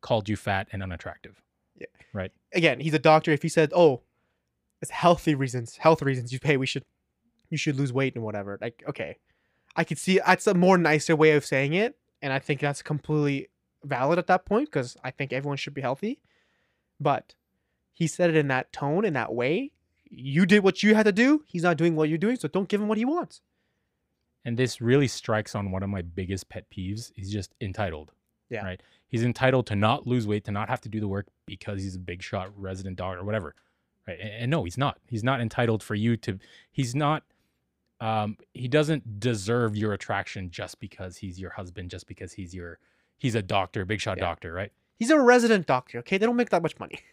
called 0.00 0.28
you 0.28 0.36
fat 0.36 0.68
and 0.70 0.82
unattractive. 0.82 1.42
Yeah. 1.76 1.86
Right. 2.12 2.30
Again, 2.52 2.78
he's 2.80 2.94
a 2.94 2.98
doctor. 2.98 3.32
If 3.32 3.42
he 3.42 3.48
said, 3.48 3.72
"Oh, 3.74 4.02
it's 4.80 4.92
healthy 4.92 5.34
reasons, 5.34 5.78
health 5.78 6.02
reasons," 6.02 6.32
you 6.32 6.38
pay. 6.38 6.56
We 6.56 6.66
should 6.66 6.84
you 7.50 7.58
should 7.58 7.76
lose 7.76 7.92
weight 7.92 8.14
and 8.14 8.24
whatever. 8.24 8.58
Like, 8.60 8.84
okay, 8.88 9.18
I 9.74 9.84
could 9.84 9.98
see 9.98 10.20
that's 10.24 10.46
a 10.46 10.54
more 10.54 10.78
nicer 10.78 11.16
way 11.16 11.32
of 11.32 11.44
saying 11.44 11.74
it, 11.74 11.96
and 12.22 12.32
I 12.32 12.38
think 12.38 12.60
that's 12.60 12.82
completely 12.82 13.48
valid 13.82 14.18
at 14.18 14.28
that 14.28 14.44
point 14.44 14.70
because 14.70 14.96
I 15.02 15.10
think 15.10 15.32
everyone 15.32 15.56
should 15.56 15.74
be 15.74 15.80
healthy. 15.80 16.20
But 17.00 17.34
he 17.92 18.06
said 18.06 18.30
it 18.30 18.36
in 18.36 18.48
that 18.48 18.72
tone, 18.72 19.04
in 19.04 19.14
that 19.14 19.34
way. 19.34 19.72
You 20.16 20.46
did 20.46 20.62
what 20.62 20.82
you 20.82 20.94
had 20.94 21.04
to 21.04 21.12
do. 21.12 21.42
He's 21.46 21.62
not 21.62 21.76
doing 21.76 21.96
what 21.96 22.08
you're 22.08 22.18
doing, 22.18 22.36
so 22.36 22.48
don't 22.48 22.68
give 22.68 22.80
him 22.80 22.88
what 22.88 22.98
he 22.98 23.04
wants. 23.04 23.40
And 24.44 24.56
this 24.56 24.80
really 24.80 25.08
strikes 25.08 25.54
on 25.54 25.70
one 25.70 25.82
of 25.82 25.88
my 25.88 26.02
biggest 26.02 26.48
pet 26.48 26.66
peeves. 26.70 27.12
He's 27.14 27.32
just 27.32 27.54
entitled. 27.60 28.12
Yeah. 28.50 28.64
Right. 28.64 28.82
He's 29.08 29.22
entitled 29.22 29.66
to 29.68 29.76
not 29.76 30.06
lose 30.06 30.26
weight, 30.26 30.44
to 30.44 30.52
not 30.52 30.68
have 30.68 30.80
to 30.82 30.88
do 30.88 31.00
the 31.00 31.08
work 31.08 31.26
because 31.46 31.82
he's 31.82 31.96
a 31.96 31.98
big 32.00 32.22
shot 32.22 32.50
resident 32.56 32.96
doctor 32.96 33.20
or 33.20 33.24
whatever. 33.24 33.54
Right. 34.06 34.18
And, 34.20 34.30
and 34.30 34.50
no, 34.50 34.64
he's 34.64 34.76
not. 34.76 34.98
He's 35.08 35.24
not 35.24 35.40
entitled 35.40 35.82
for 35.82 35.94
you 35.94 36.16
to. 36.18 36.38
He's 36.72 36.94
not. 36.94 37.22
Um, 38.00 38.36
he 38.52 38.68
doesn't 38.68 39.18
deserve 39.18 39.76
your 39.76 39.94
attraction 39.94 40.50
just 40.50 40.78
because 40.78 41.16
he's 41.16 41.40
your 41.40 41.50
husband, 41.50 41.90
just 41.90 42.06
because 42.06 42.32
he's 42.34 42.54
your. 42.54 42.78
He's 43.16 43.34
a 43.34 43.42
doctor, 43.42 43.84
big 43.86 44.00
shot 44.00 44.18
Yeah. 44.18 44.24
doctor, 44.24 44.52
right? 44.52 44.72
He's 44.96 45.10
a 45.10 45.18
resident 45.18 45.66
doctor. 45.66 45.98
Okay, 46.00 46.18
they 46.18 46.26
don't 46.26 46.36
make 46.36 46.50
that 46.50 46.62
much 46.62 46.78
money. 46.78 46.98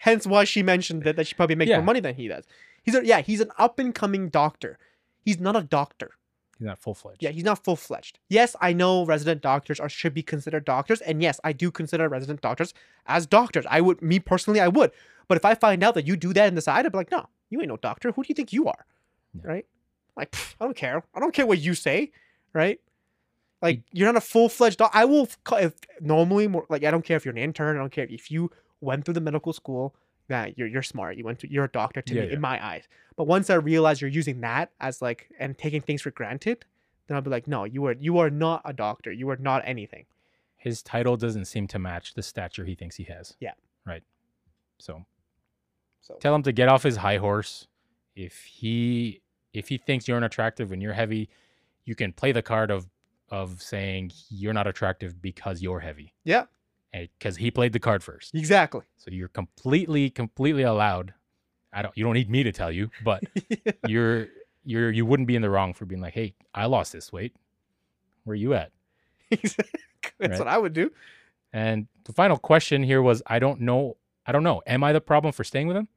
Hence 0.00 0.26
why 0.26 0.44
she 0.44 0.62
mentioned 0.62 1.02
that, 1.04 1.16
that 1.16 1.26
she 1.26 1.34
probably 1.34 1.56
makes 1.56 1.70
Yeah. 1.70 1.76
more 1.78 1.84
money 1.86 2.00
than 2.00 2.14
he 2.14 2.28
does. 2.28 2.44
He's 2.82 2.94
a 2.94 3.04
yeah, 3.04 3.20
he's 3.20 3.40
an 3.40 3.50
up 3.58 3.78
and 3.78 3.94
coming 3.94 4.28
doctor. 4.28 4.78
He's 5.24 5.38
not 5.40 5.56
a 5.56 5.62
doctor. 5.62 6.12
He's 6.58 6.66
not 6.66 6.78
full 6.78 6.94
fledged. 6.94 7.22
Yeah, 7.22 7.30
he's 7.30 7.44
not 7.44 7.62
full 7.62 7.76
fledged. 7.76 8.18
Yes, 8.28 8.56
I 8.60 8.72
know 8.72 9.04
resident 9.04 9.42
doctors 9.42 9.78
are 9.78 9.88
should 9.88 10.12
be 10.14 10.22
considered 10.22 10.64
doctors, 10.64 11.00
and 11.00 11.22
yes, 11.22 11.38
I 11.44 11.52
do 11.52 11.70
consider 11.70 12.08
resident 12.08 12.40
doctors 12.40 12.74
as 13.06 13.26
doctors. 13.26 13.64
I 13.70 13.80
would, 13.80 14.02
me 14.02 14.18
personally, 14.18 14.58
I 14.60 14.66
would. 14.68 14.90
But 15.28 15.36
if 15.36 15.44
I 15.44 15.54
find 15.54 15.84
out 15.84 15.94
that 15.94 16.06
you 16.06 16.16
do 16.16 16.32
that 16.32 16.48
in 16.48 16.54
the 16.56 16.60
side, 16.60 16.84
I'd 16.84 16.90
be 16.92 16.98
like, 16.98 17.12
no, 17.12 17.26
you 17.50 17.60
ain't 17.60 17.68
no 17.68 17.76
doctor. 17.76 18.10
Who 18.10 18.22
do 18.24 18.26
you 18.28 18.34
think 18.34 18.52
you 18.52 18.66
are? 18.66 18.86
Yeah. 19.34 19.48
Right? 19.50 19.66
Like, 20.16 20.32
pff, 20.32 20.54
I 20.60 20.64
don't 20.64 20.76
care. 20.76 21.04
I 21.14 21.20
don't 21.20 21.32
care 21.32 21.46
what 21.46 21.60
you 21.60 21.74
say. 21.74 22.10
Right? 22.52 22.80
Like, 23.62 23.82
you're 23.92 24.06
not 24.06 24.16
a 24.16 24.20
full 24.20 24.48
fledged 24.48 24.78
doc. 24.78 24.90
I 24.94 25.04
will 25.04 25.28
if 25.52 25.74
normally 26.00 26.48
more 26.48 26.64
like 26.68 26.82
I 26.82 26.90
don't 26.90 27.04
care 27.04 27.16
if 27.16 27.24
you're 27.24 27.32
an 27.34 27.38
intern. 27.38 27.76
I 27.76 27.78
don't 27.80 27.92
care 27.92 28.06
if 28.08 28.30
you 28.32 28.50
went 28.80 29.04
through 29.04 29.14
the 29.14 29.20
medical 29.20 29.52
school. 29.52 29.94
That 30.28 30.58
you're 30.58 30.68
you're 30.68 30.82
smart. 30.82 31.16
You 31.16 31.24
went 31.24 31.38
to 31.38 31.50
you're 31.50 31.64
a 31.64 31.70
doctor 31.70 32.02
to 32.02 32.14
Yeah, 32.14 32.20
me 32.22 32.26
yeah. 32.28 32.34
in 32.34 32.40
my 32.40 32.62
eyes. 32.64 32.86
But 33.16 33.26
once 33.26 33.48
I 33.48 33.54
realize 33.54 34.00
you're 34.02 34.10
using 34.10 34.42
that 34.42 34.72
as 34.78 35.00
like 35.00 35.30
and 35.38 35.56
taking 35.56 35.80
things 35.80 36.02
for 36.02 36.10
granted, 36.10 36.66
then 37.06 37.16
I'll 37.16 37.22
be 37.22 37.30
like, 37.30 37.48
no, 37.48 37.64
you 37.64 37.86
are 37.86 37.92
you 37.98 38.18
are 38.18 38.28
not 38.28 38.60
a 38.66 38.74
doctor. 38.74 39.10
You 39.10 39.30
are 39.30 39.36
not 39.38 39.62
anything. 39.64 40.04
His 40.56 40.82
title 40.82 41.16
doesn't 41.16 41.46
seem 41.46 41.66
to 41.68 41.78
match 41.78 42.12
the 42.12 42.22
stature 42.22 42.66
he 42.66 42.74
thinks 42.74 42.96
he 42.96 43.04
has. 43.04 43.36
Yeah. 43.40 43.52
Right. 43.86 44.02
So 44.78 45.06
So 46.02 46.16
tell 46.20 46.34
him 46.34 46.42
to 46.42 46.52
get 46.52 46.68
off 46.68 46.82
his 46.82 46.96
high 46.96 47.16
horse. 47.16 47.66
If 48.14 48.44
he 48.44 49.22
if 49.54 49.68
he 49.68 49.78
thinks 49.78 50.06
you're 50.06 50.18
unattractive 50.18 50.72
and 50.72 50.82
you're 50.82 50.92
heavy, 50.92 51.30
you 51.86 51.94
can 51.94 52.12
play 52.12 52.32
the 52.32 52.42
card 52.42 52.70
of 52.70 52.86
of 53.30 53.62
saying 53.62 54.12
you're 54.28 54.52
not 54.52 54.66
attractive 54.66 55.22
because 55.22 55.62
you're 55.62 55.80
heavy. 55.80 56.12
yeah, 56.24 56.44
Because 56.92 57.36
he 57.36 57.50
played 57.50 57.72
the 57.72 57.78
card 57.80 58.02
first. 58.02 58.34
exactly. 58.34 58.82
So 58.96 59.10
you're 59.10 59.28
completely, 59.28 60.10
completely 60.10 60.62
allowed. 60.62 61.14
I 61.72 61.82
don't 61.82 61.96
you 61.96 62.04
don't 62.04 62.14
need 62.14 62.30
me 62.30 62.42
to 62.44 62.52
tell 62.52 62.72
you, 62.72 62.90
but 63.04 63.22
you're 63.86 64.28
you're 64.64 64.90
you 64.90 65.04
wouldn't 65.04 65.26
be 65.28 65.36
in 65.36 65.42
the 65.42 65.50
wrong 65.50 65.74
for 65.74 65.84
being 65.84 66.00
like, 66.00 66.14
hey, 66.14 66.34
I 66.54 66.64
lost 66.66 66.92
this 66.92 67.12
weight. 67.12 67.34
Where 68.24 68.32
are 68.32 68.36
you 68.36 68.54
at? 68.54 68.72
That's 69.30 69.56
Right. 70.18 70.38
what 70.38 70.48
I 70.48 70.56
would 70.58 70.72
do. 70.72 70.90
And 71.52 71.86
the 72.04 72.12
final 72.12 72.38
question 72.38 72.82
here 72.82 73.02
was, 73.02 73.22
I 73.26 73.38
don't 73.38 73.60
know. 73.60 73.96
I 74.26 74.32
don't 74.32 74.42
know. 74.42 74.62
Am 74.66 74.82
I 74.82 74.92
the 74.92 75.00
problem 75.00 75.32
for 75.32 75.44
staying 75.44 75.66
with 75.68 75.76
him? 75.76 75.88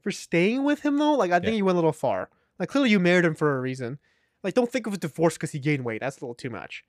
For 0.00 0.10
staying 0.10 0.64
with 0.64 0.80
him 0.80 0.96
though, 0.98 1.14
like 1.14 1.30
I 1.30 1.38
think 1.40 1.52
Yeah. 1.52 1.58
you 1.58 1.64
went 1.66 1.76
a 1.76 1.78
little 1.80 1.92
far. 1.92 2.30
Like 2.58 2.68
clearly 2.70 2.90
you 2.90 2.98
married 2.98 3.24
him 3.24 3.34
for 3.34 3.56
a 3.56 3.60
reason. 3.60 3.98
Like 4.42 4.54
don't 4.54 4.70
think 4.72 4.86
of 4.86 4.94
a 4.94 4.98
divorce 4.98 5.34
because 5.34 5.52
he 5.52 5.58
gained 5.58 5.84
weight. 5.84 6.00
That's 6.00 6.18
a 6.18 6.20
little 6.24 6.34
too 6.34 6.50
much. 6.50 6.84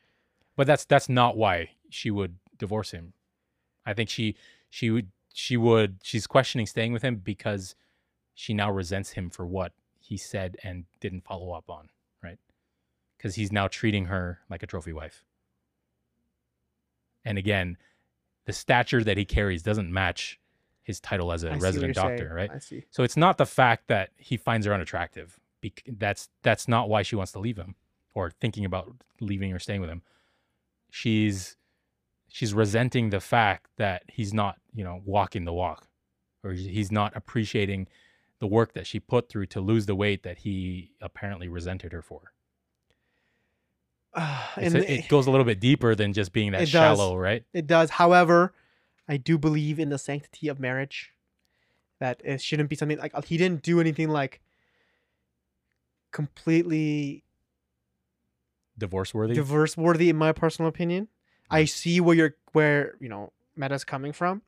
But 0.55 0.67
that's 0.67 0.85
that's 0.85 1.09
not 1.09 1.35
why 1.37 1.71
she 1.89 2.09
would 2.11 2.37
divorce 2.61 2.91
him. 2.91 3.11
I 3.85 3.93
think 3.93 4.09
she 4.09 4.35
she 4.69 4.89
would 4.89 5.11
she 5.33 5.57
would 5.57 5.97
she's 6.03 6.27
questioning 6.27 6.65
staying 6.65 6.93
with 6.93 7.01
him 7.01 7.17
because 7.17 7.75
she 8.33 8.53
now 8.53 8.71
resents 8.71 9.11
him 9.11 9.29
for 9.29 9.45
what 9.45 9.73
he 9.99 10.15
said 10.15 10.55
and 10.63 10.85
didn't 11.01 11.25
follow 11.25 11.51
up 11.51 11.69
on, 11.69 11.89
right? 12.23 12.37
Because 13.17 13.35
he's 13.35 13.51
now 13.51 13.67
treating 13.67 14.05
her 14.05 14.39
like 14.49 14.63
a 14.63 14.67
trophy 14.67 14.93
wife. 14.93 15.25
And 17.25 17.37
again, 17.37 17.77
the 18.45 18.53
stature 18.53 19.03
that 19.03 19.17
he 19.17 19.25
carries 19.25 19.61
doesn't 19.63 19.91
match 19.91 20.39
his 20.83 20.99
title 20.99 21.31
as 21.31 21.43
a 21.43 21.51
I 21.51 21.57
resident 21.57 21.95
doctor, 21.95 22.17
saying. 22.17 22.31
right? 22.31 22.51
I 22.53 22.59
see. 22.59 22.85
So 22.89 23.03
it's 23.03 23.17
not 23.17 23.37
the 23.37 23.45
fact 23.45 23.87
that 23.87 24.09
he 24.17 24.37
finds 24.37 24.65
her 24.65 24.73
unattractive. 24.73 25.39
Bec- 25.61 25.83
that's 25.87 26.29
that's 26.41 26.67
not 26.67 26.89
why 26.89 27.01
she 27.03 27.15
wants 27.15 27.31
to 27.33 27.39
leave 27.39 27.57
him 27.57 27.75
or 28.13 28.31
thinking 28.31 28.65
about 28.65 28.93
leaving 29.19 29.53
or 29.53 29.59
staying 29.59 29.81
with 29.81 29.89
him. 29.89 30.01
She's 30.89 31.55
she's 32.31 32.53
resenting 32.53 33.09
the 33.09 33.19
fact 33.19 33.69
that 33.77 34.03
he's 34.07 34.33
not, 34.33 34.57
you 34.73 34.83
know, 34.83 35.01
walking 35.05 35.43
the 35.45 35.53
walk 35.53 35.87
or 36.43 36.53
he's- 36.53 36.91
not 36.91 37.15
appreciating 37.15 37.87
the 38.39 38.47
work 38.47 38.73
that 38.73 38.87
she 38.87 38.99
put 38.99 39.27
through 39.29 39.45
to 39.47 39.59
lose 39.61 39.85
the 39.85 39.93
weight 39.95 40.23
that 40.23 40.39
he 40.39 40.93
apparently 41.01 41.47
resented 41.47 41.91
her 41.91 42.01
for. 42.01 42.33
It's 44.57 44.73
and 44.73 44.83
a- 44.83 44.91
it 44.91 45.07
goes 45.07 45.27
a 45.27 45.31
little 45.31 45.45
bit 45.45 45.59
deeper 45.59 45.93
than 45.95 46.13
just 46.13 46.31
being 46.33 46.51
that 46.53 46.61
It 46.63 46.65
does. 46.65 46.71
shallow, 46.71 47.15
right? 47.15 47.43
It 47.53 47.67
does. 47.67 47.91
However, 47.91 48.53
I 49.07 49.17
do 49.17 49.37
believe 49.37 49.79
in 49.79 49.89
the 49.89 49.97
sanctity 49.97 50.47
of 50.47 50.59
marriage. 50.59 51.13
That 51.99 52.19
it 52.25 52.41
shouldn't 52.41 52.69
be 52.69 52.75
something 52.75 52.97
like 52.97 53.13
he 53.25 53.37
didn't 53.37 53.61
do 53.61 53.79
anything 53.79 54.09
like 54.09 54.41
completely 56.11 57.23
Divorce 58.77 59.13
worthy. 59.13 59.35
divorce 59.35 59.77
worthy 59.77 60.09
in 60.09 60.15
my 60.15 60.31
personal 60.31 60.67
opinion. 60.67 61.07
I 61.51 61.65
see 61.65 61.99
where 61.99 62.15
you're 62.15 62.35
where, 62.53 62.95
you 62.99 63.09
know, 63.09 63.31
Meta's 63.55 63.83
coming 63.83 64.13
from. 64.13 64.41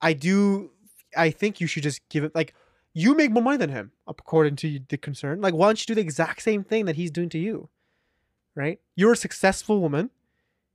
I 0.00 0.12
do 0.12 0.70
I 1.16 1.30
think 1.30 1.60
you 1.60 1.66
should 1.66 1.82
just 1.82 2.08
give 2.08 2.24
it 2.24 2.34
like 2.34 2.54
you 2.94 3.14
make 3.14 3.30
more 3.30 3.42
money 3.42 3.56
than 3.56 3.70
him, 3.70 3.92
according 4.06 4.56
to 4.56 4.80
the 4.88 4.96
concern. 4.96 5.40
Like, 5.40 5.54
why 5.54 5.66
don't 5.66 5.80
you 5.80 5.86
do 5.86 5.94
the 5.94 6.00
exact 6.00 6.42
same 6.42 6.64
thing 6.64 6.86
that 6.86 6.96
he's 6.96 7.10
doing 7.10 7.28
to 7.30 7.38
you? 7.38 7.68
Right? 8.54 8.80
You're 8.96 9.12
a 9.12 9.16
successful 9.16 9.80
woman, 9.80 10.10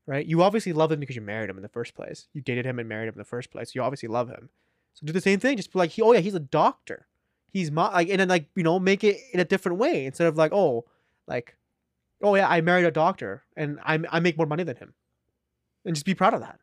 right? 0.06 0.26
You 0.26 0.42
obviously 0.42 0.72
love 0.72 0.92
him 0.92 1.00
because 1.00 1.16
you 1.16 1.22
married 1.22 1.50
him 1.50 1.58
in 1.58 1.64
the 1.64 1.70
first 1.70 1.96
place. 1.96 2.28
You 2.34 2.42
dated 2.42 2.66
him 2.66 2.80
and 2.80 2.88
married 2.88 3.08
him 3.08 3.16
in 3.16 3.20
the 3.20 3.26
first 3.26 3.52
place. 3.52 3.76
You 3.76 3.82
obviously 3.82 4.08
love 4.08 4.30
him. 4.30 4.50
So 4.94 5.06
do 5.06 5.12
the 5.12 5.22
same 5.22 5.40
thing. 5.40 5.58
Just 5.58 5.74
be 5.74 5.80
like, 5.80 5.92
he, 5.92 6.02
oh 6.02 6.14
yeah, 6.14 6.20
he's 6.20 6.36
a 6.36 6.40
doctor. 6.40 7.08
He's 7.52 7.72
my 7.72 7.92
like, 7.92 8.10
and 8.10 8.20
then 8.20 8.30
like 8.30 8.48
you 8.56 8.64
know, 8.64 8.80
make 8.80 9.04
it 9.04 9.18
in 9.34 9.40
a 9.40 9.46
different 9.46 9.78
way 9.78 10.06
instead 10.06 10.28
of 10.28 10.38
like, 10.38 10.54
oh, 10.54 10.86
like, 11.28 11.56
oh 12.22 12.36
yeah, 12.36 12.48
I 12.48 12.62
married 12.62 12.86
a 12.86 12.92
doctor 12.92 13.44
and 13.56 13.80
I 13.84 14.00
I 14.10 14.20
make 14.20 14.38
more 14.38 14.48
money 14.48 14.64
than 14.64 14.78
him, 14.78 14.94
and 15.86 15.96
just 15.96 16.06
be 16.06 16.14
proud 16.16 16.34
of 16.34 16.42
that, 16.42 16.60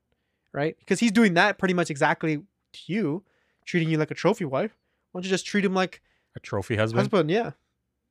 right? 0.53 0.77
Because 0.79 1.01
he's 1.01 1.12
doing 1.12 1.35
that 1.35 1.59
pretty 1.59 1.75
much 1.75 1.91
exactly 1.91 2.37
to 2.39 2.81
you, 2.87 3.23
treating 3.64 3.89
you 3.91 3.99
like 3.99 4.11
a 4.11 4.14
trophy 4.14 4.45
wife. 4.45 4.77
Why 5.12 5.18
don't 5.18 5.25
you 5.25 5.31
just 5.31 5.47
treat 5.47 5.64
him 5.64 5.75
like 5.75 6.01
a 6.37 6.41
trophy 6.41 6.77
husband. 6.77 7.01
husband? 7.01 7.31
Yeah. 7.31 7.51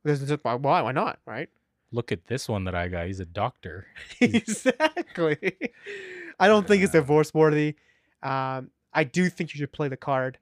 Because 0.02 0.22
it's 0.22 0.30
just, 0.30 0.44
why? 0.44 0.54
Why 0.82 0.92
not? 0.92 1.18
Right? 1.26 1.48
Look 1.92 2.12
at 2.12 2.26
this 2.26 2.48
one 2.48 2.64
that 2.64 2.74
I 2.74 2.88
got. 2.88 3.06
He's 3.06 3.20
a 3.20 3.24
doctor. 3.24 3.86
exactly. 4.20 5.36
I 6.38 6.46
don't 6.48 6.66
think 6.66 6.82
it's 6.82 6.94
Yeah. 6.94 7.00
divorce 7.00 7.34
worthy. 7.34 7.74
Um, 8.22 8.70
I 8.92 9.04
do 9.04 9.28
think 9.28 9.52
you 9.54 9.58
should 9.58 9.72
play 9.72 9.88
the 9.88 9.96
card 9.96 10.38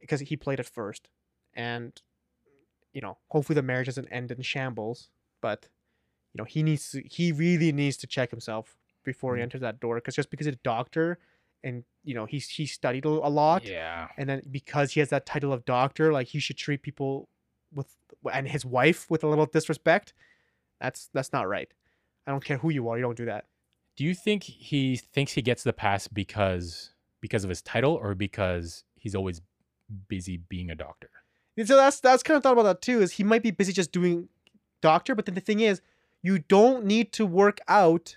because 0.00 0.20
he 0.20 0.36
played 0.36 0.60
it 0.60 0.66
first, 0.66 1.08
and 1.54 1.92
you 2.92 3.00
know, 3.00 3.18
hopefully 3.28 3.54
the 3.54 3.62
marriage 3.62 3.86
doesn't 3.86 4.08
end 4.08 4.30
in 4.30 4.42
shambles. 4.42 5.08
But 5.40 5.68
you 6.32 6.38
know, 6.38 6.44
he 6.44 6.62
needs 6.62 6.90
to. 6.92 7.02
He 7.02 7.32
really 7.32 7.72
needs 7.72 7.96
to 7.98 8.06
check 8.06 8.30
himself 8.30 8.76
before 9.04 9.34
he 9.36 9.40
Mhm. 9.40 9.44
enters 9.44 9.60
that 9.62 9.80
door. 9.80 9.96
Because 9.96 10.14
just 10.14 10.30
because 10.30 10.46
he's 10.46 10.54
a 10.54 10.58
doctor, 10.58 11.18
and 11.62 11.84
you 12.04 12.14
know, 12.14 12.24
he's 12.26 12.48
he 12.48 12.66
studied 12.66 13.04
a 13.04 13.08
a 13.08 13.28
lot, 13.30 13.64
Yeah. 13.64 14.08
and 14.16 14.28
then 14.28 14.42
because 14.50 14.92
he 14.92 15.00
has 15.00 15.10
that 15.10 15.26
title 15.26 15.52
of 15.52 15.64
doctor, 15.64 16.12
like 16.12 16.28
he 16.28 16.38
should 16.40 16.56
treat 16.56 16.82
people 16.82 17.28
with 17.72 17.96
and 18.32 18.48
his 18.48 18.64
wife 18.64 19.10
with 19.10 19.22
a 19.24 19.26
little 19.28 19.46
disrespect. 19.46 20.12
That's 20.80 21.08
that's 21.12 21.32
not 21.32 21.48
right. 21.48 21.72
I 22.26 22.30
don't 22.30 22.44
care 22.44 22.58
who 22.58 22.70
you 22.70 22.88
are, 22.88 22.96
you 22.96 23.02
don't 23.02 23.16
do 23.16 23.26
that. 23.26 23.46
Do 23.96 24.04
you 24.04 24.14
think 24.14 24.44
he 24.44 24.96
thinks 24.96 25.32
he 25.32 25.42
gets 25.42 25.62
the 25.62 25.72
pass 25.74 26.08
because 26.08 26.94
because 27.20 27.44
of 27.44 27.50
his 27.50 27.60
title 27.60 27.92
or 27.94 28.14
because 28.14 28.84
he's 28.96 29.14
always 29.14 29.42
busy 30.08 30.36
being 30.38 30.70
a 30.70 30.74
doctor? 30.74 31.10
And 31.56 31.68
so 31.68 31.76
that's 31.76 32.00
that's 32.00 32.22
kind 32.22 32.36
of 32.36 32.42
thought 32.42 32.52
about 32.54 32.62
that 32.62 32.80
too. 32.82 33.02
Is 33.02 33.12
he 33.12 33.24
might 33.24 33.42
be 33.42 33.50
busy 33.50 33.72
just 33.74 33.92
doing 33.92 34.28
doctor, 34.80 35.14
but 35.14 35.26
then 35.26 35.34
the 35.34 35.40
thing 35.42 35.60
is, 35.60 35.82
you 36.22 36.38
don't 36.38 36.86
need 36.86 37.12
to 37.12 37.26
work 37.26 37.58
out 37.68 38.16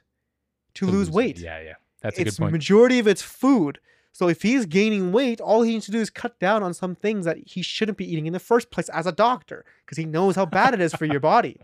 to, 0.75 0.85
lose, 0.87 1.09
weight. 1.09 1.39
Yeah, 1.39 1.61
yeah. 1.61 1.73
That's 2.01 2.17
a 2.17 2.21
it's 2.21 2.31
good 2.31 2.43
point. 2.43 2.51
majority 2.53 2.99
of 2.99 3.07
it's 3.07 3.21
food. 3.21 3.79
So 4.11 4.27
if 4.27 4.43
he's 4.43 4.65
gaining 4.67 5.11
weight, 5.11 5.41
all 5.41 5.63
he 5.63 5.71
needs 5.71 5.85
to 5.87 5.91
do 5.91 5.99
is 5.99 6.09
cut 6.09 6.39
down 6.39 6.61
on 6.61 6.73
some 6.73 6.93
things 6.93 7.25
that 7.25 7.37
he 7.45 7.61
shouldn't 7.63 7.97
be 7.97 8.09
eating 8.11 8.27
in 8.27 8.33
the 8.33 8.39
first 8.39 8.69
place 8.69 8.89
as 8.89 9.07
a 9.07 9.11
doctor, 9.11 9.65
because 9.85 9.97
he 9.97 10.05
knows 10.05 10.35
how 10.35 10.45
bad 10.45 10.73
it 10.73 10.81
is 10.81 10.93
for 10.93 11.05
your 11.05 11.19
body, 11.33 11.57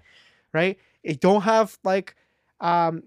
right? 0.52 0.80
It 1.04 1.22
don't 1.22 1.42
have 1.42 1.78
like, 1.84 2.16
um, 2.60 3.04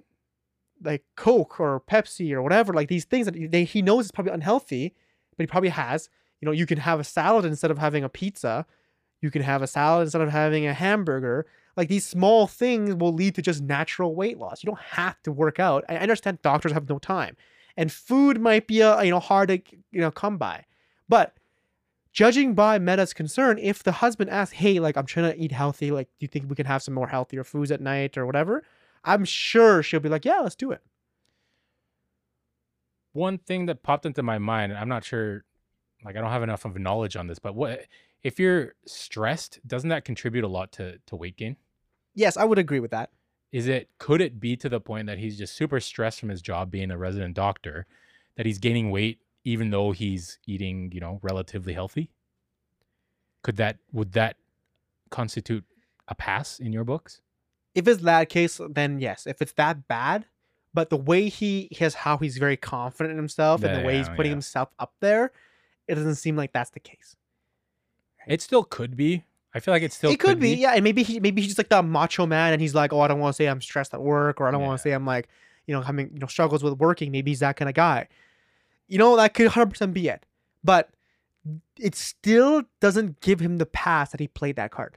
like 0.82 1.04
Coke 1.16 1.58
or 1.58 1.80
Pepsi 1.80 2.32
or 2.32 2.42
whatever, 2.42 2.72
like 2.72 2.88
these 2.88 3.04
things 3.04 3.26
that 3.26 3.50
they, 3.50 3.64
he 3.64 3.82
knows 3.82 4.06
is 4.06 4.12
probably 4.12 4.32
unhealthy, 4.32 4.94
but 5.36 5.42
he 5.42 5.46
probably 5.48 5.70
has. 5.70 6.08
You 6.40 6.46
know, 6.46 6.52
you 6.52 6.66
can 6.66 6.78
have 6.78 7.00
a 7.00 7.04
salad 7.04 7.44
instead 7.44 7.70
of 7.70 7.78
having 7.78 8.04
a 8.04 8.08
pizza. 8.08 8.66
You 9.20 9.30
can 9.30 9.42
have 9.42 9.62
a 9.62 9.66
salad 9.66 10.04
instead 10.04 10.22
of 10.22 10.30
having 10.30 10.66
a 10.66 10.74
hamburger. 10.74 11.46
Like 11.76 11.88
these 11.88 12.06
small 12.06 12.46
things 12.46 12.94
will 12.94 13.12
lead 13.12 13.34
to 13.36 13.42
just 13.42 13.62
natural 13.62 14.14
weight 14.14 14.38
loss. 14.38 14.62
You 14.62 14.68
don't 14.68 14.80
have 14.80 15.22
to 15.22 15.32
work 15.32 15.58
out. 15.58 15.84
I 15.88 15.96
understand 15.96 16.42
doctors 16.42 16.72
have 16.72 16.88
no 16.88 16.98
time, 16.98 17.36
and 17.76 17.90
food 17.90 18.40
might 18.40 18.66
be 18.66 18.80
a 18.80 19.02
you 19.02 19.10
know 19.10 19.20
hard 19.20 19.48
to 19.48 19.60
you 19.90 20.00
know 20.00 20.10
come 20.10 20.36
by, 20.36 20.64
but 21.08 21.36
judging 22.12 22.54
by 22.54 22.78
Meta's 22.78 23.14
concern, 23.14 23.58
if 23.58 23.82
the 23.82 23.92
husband 23.92 24.30
asks, 24.30 24.56
"Hey, 24.56 24.80
like 24.80 24.96
I'm 24.96 25.06
trying 25.06 25.32
to 25.32 25.38
eat 25.38 25.52
healthy, 25.52 25.90
like 25.90 26.08
do 26.18 26.24
you 26.24 26.28
think 26.28 26.48
we 26.48 26.56
can 26.56 26.66
have 26.66 26.82
some 26.82 26.94
more 26.94 27.08
healthier 27.08 27.44
foods 27.44 27.70
at 27.70 27.80
night 27.80 28.18
or 28.18 28.26
whatever?" 28.26 28.62
I'm 29.04 29.24
sure 29.24 29.82
she'll 29.82 30.00
be 30.00 30.08
like, 30.08 30.24
"Yeah, 30.24 30.40
let's 30.40 30.54
do 30.54 30.70
it." 30.72 30.82
One 33.12 33.38
thing 33.38 33.66
that 33.66 33.82
popped 33.82 34.06
into 34.06 34.22
my 34.22 34.38
mind, 34.38 34.72
I'm 34.72 34.88
not 34.88 35.04
sure 35.04 35.44
like 36.04 36.16
I 36.16 36.20
don't 36.20 36.30
have 36.30 36.42
enough 36.42 36.64
of 36.64 36.78
knowledge 36.78 37.16
on 37.16 37.26
this, 37.26 37.38
but 37.38 37.54
what 37.54 37.86
if 38.22 38.38
you're 38.38 38.74
stressed, 38.86 39.60
doesn't 39.66 39.88
that 39.90 40.04
contribute 40.04 40.44
a 40.44 40.48
lot 40.48 40.72
to 40.72 40.98
to 41.06 41.16
weight 41.16 41.36
gain? 41.36 41.56
Yes, 42.14 42.36
I 42.36 42.44
would 42.44 42.58
agree 42.58 42.80
with 42.80 42.90
that. 42.90 43.10
Is 43.52 43.66
it 43.68 43.90
could 43.98 44.20
it 44.20 44.40
be 44.40 44.56
to 44.56 44.68
the 44.68 44.80
point 44.80 45.06
that 45.06 45.18
he's 45.18 45.38
just 45.38 45.54
super 45.54 45.80
stressed 45.80 46.20
from 46.20 46.30
his 46.30 46.42
job 46.42 46.70
being 46.70 46.90
a 46.90 46.98
resident 46.98 47.34
doctor 47.34 47.86
that 48.36 48.46
he's 48.46 48.58
gaining 48.58 48.90
weight 48.90 49.20
even 49.44 49.70
though 49.70 49.90
he's 49.90 50.38
eating, 50.46 50.90
you 50.92 51.00
know, 51.00 51.18
relatively 51.22 51.72
healthy? 51.72 52.10
Could 53.42 53.56
that 53.56 53.78
would 53.92 54.12
that 54.12 54.36
constitute 55.10 55.64
a 56.08 56.14
pass 56.14 56.60
in 56.60 56.72
your 56.72 56.84
books? 56.84 57.20
If 57.74 57.88
it's 57.88 58.02
that 58.02 58.28
case, 58.28 58.60
then 58.70 59.00
yes. 59.00 59.26
If 59.26 59.40
it's 59.40 59.52
that 59.54 59.88
bad, 59.88 60.26
but 60.74 60.90
the 60.90 60.96
way 60.96 61.28
he 61.28 61.68
has 61.78 61.94
how 61.94 62.18
he's 62.18 62.38
very 62.38 62.56
confident 62.56 63.12
in 63.12 63.16
himself 63.16 63.62
and 63.62 63.74
the 63.74 63.78
Yeah, 63.78 63.86
way 63.86 63.96
he's 63.98 64.08
putting 64.08 64.30
yeah. 64.30 64.34
himself 64.36 64.70
up 64.78 64.94
there, 65.00 65.32
it 65.88 65.94
doesn't 65.96 66.16
seem 66.16 66.36
like 66.36 66.52
that's 66.52 66.70
the 66.70 66.80
case. 66.80 67.16
It 68.26 68.40
still 68.40 68.64
could 68.64 68.96
be. 68.96 69.24
I 69.54 69.60
feel 69.60 69.74
like 69.74 69.82
it 69.82 69.92
still 69.92 70.10
it 70.10 70.18
could, 70.18 70.40
be, 70.40 70.54
yeah. 70.54 70.72
And 70.72 70.82
maybe 70.82 71.02
he 71.02 71.20
maybe 71.20 71.42
he's 71.42 71.50
just 71.50 71.58
like 71.58 71.68
the 71.68 71.82
macho 71.82 72.24
man, 72.26 72.52
and 72.54 72.62
he's 72.62 72.74
like, 72.74 72.92
oh, 72.92 73.00
I 73.00 73.08
don't 73.08 73.18
want 73.18 73.34
to 73.34 73.36
say 73.36 73.46
I'm 73.46 73.60
stressed 73.60 73.92
at 73.92 74.00
work, 74.00 74.40
or 74.40 74.48
I 74.48 74.50
don't 74.50 74.62
want 74.62 74.78
to 74.78 74.82
say 74.82 74.92
I'm 74.92 75.04
like, 75.04 75.28
you 75.66 75.74
know, 75.74 75.82
having 75.82 76.10
you 76.12 76.18
know 76.20 76.26
struggles 76.26 76.62
with 76.62 76.78
working. 76.78 77.12
Maybe 77.12 77.30
he's 77.32 77.40
that 77.40 77.56
kind 77.56 77.68
of 77.68 77.74
guy. 77.74 78.08
You 78.88 78.98
know, 78.98 79.16
that 79.16 79.34
could 79.34 79.46
100 79.46 79.66
percent 79.70 79.92
be 79.92 80.08
it, 80.08 80.24
but 80.64 80.88
it 81.78 81.94
still 81.94 82.62
doesn't 82.80 83.20
give 83.20 83.40
him 83.40 83.58
the 83.58 83.66
pass 83.66 84.10
that 84.12 84.20
he 84.20 84.28
played 84.28 84.56
that 84.56 84.70
card. 84.70 84.96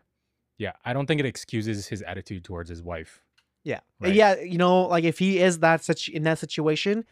Yeah, 0.57 0.73
I 0.85 0.93
don't 0.93 1.05
think 1.05 1.19
it 1.19 1.25
excuses 1.25 1.87
his 1.87 2.01
attitude 2.03 2.45
towards 2.45 2.69
his 2.69 2.81
wife. 2.81 3.21
Yeah, 3.65 3.79
Right. 3.99 4.13
yeah. 4.13 4.39
You 4.39 4.57
know, 4.57 4.83
like 4.83 5.03
if 5.03 5.19
he 5.19 5.39
is 5.39 5.59
that 5.59 5.83
such 5.83 6.07
in 6.07 6.23
that 6.23 6.39
situation, 6.39 7.03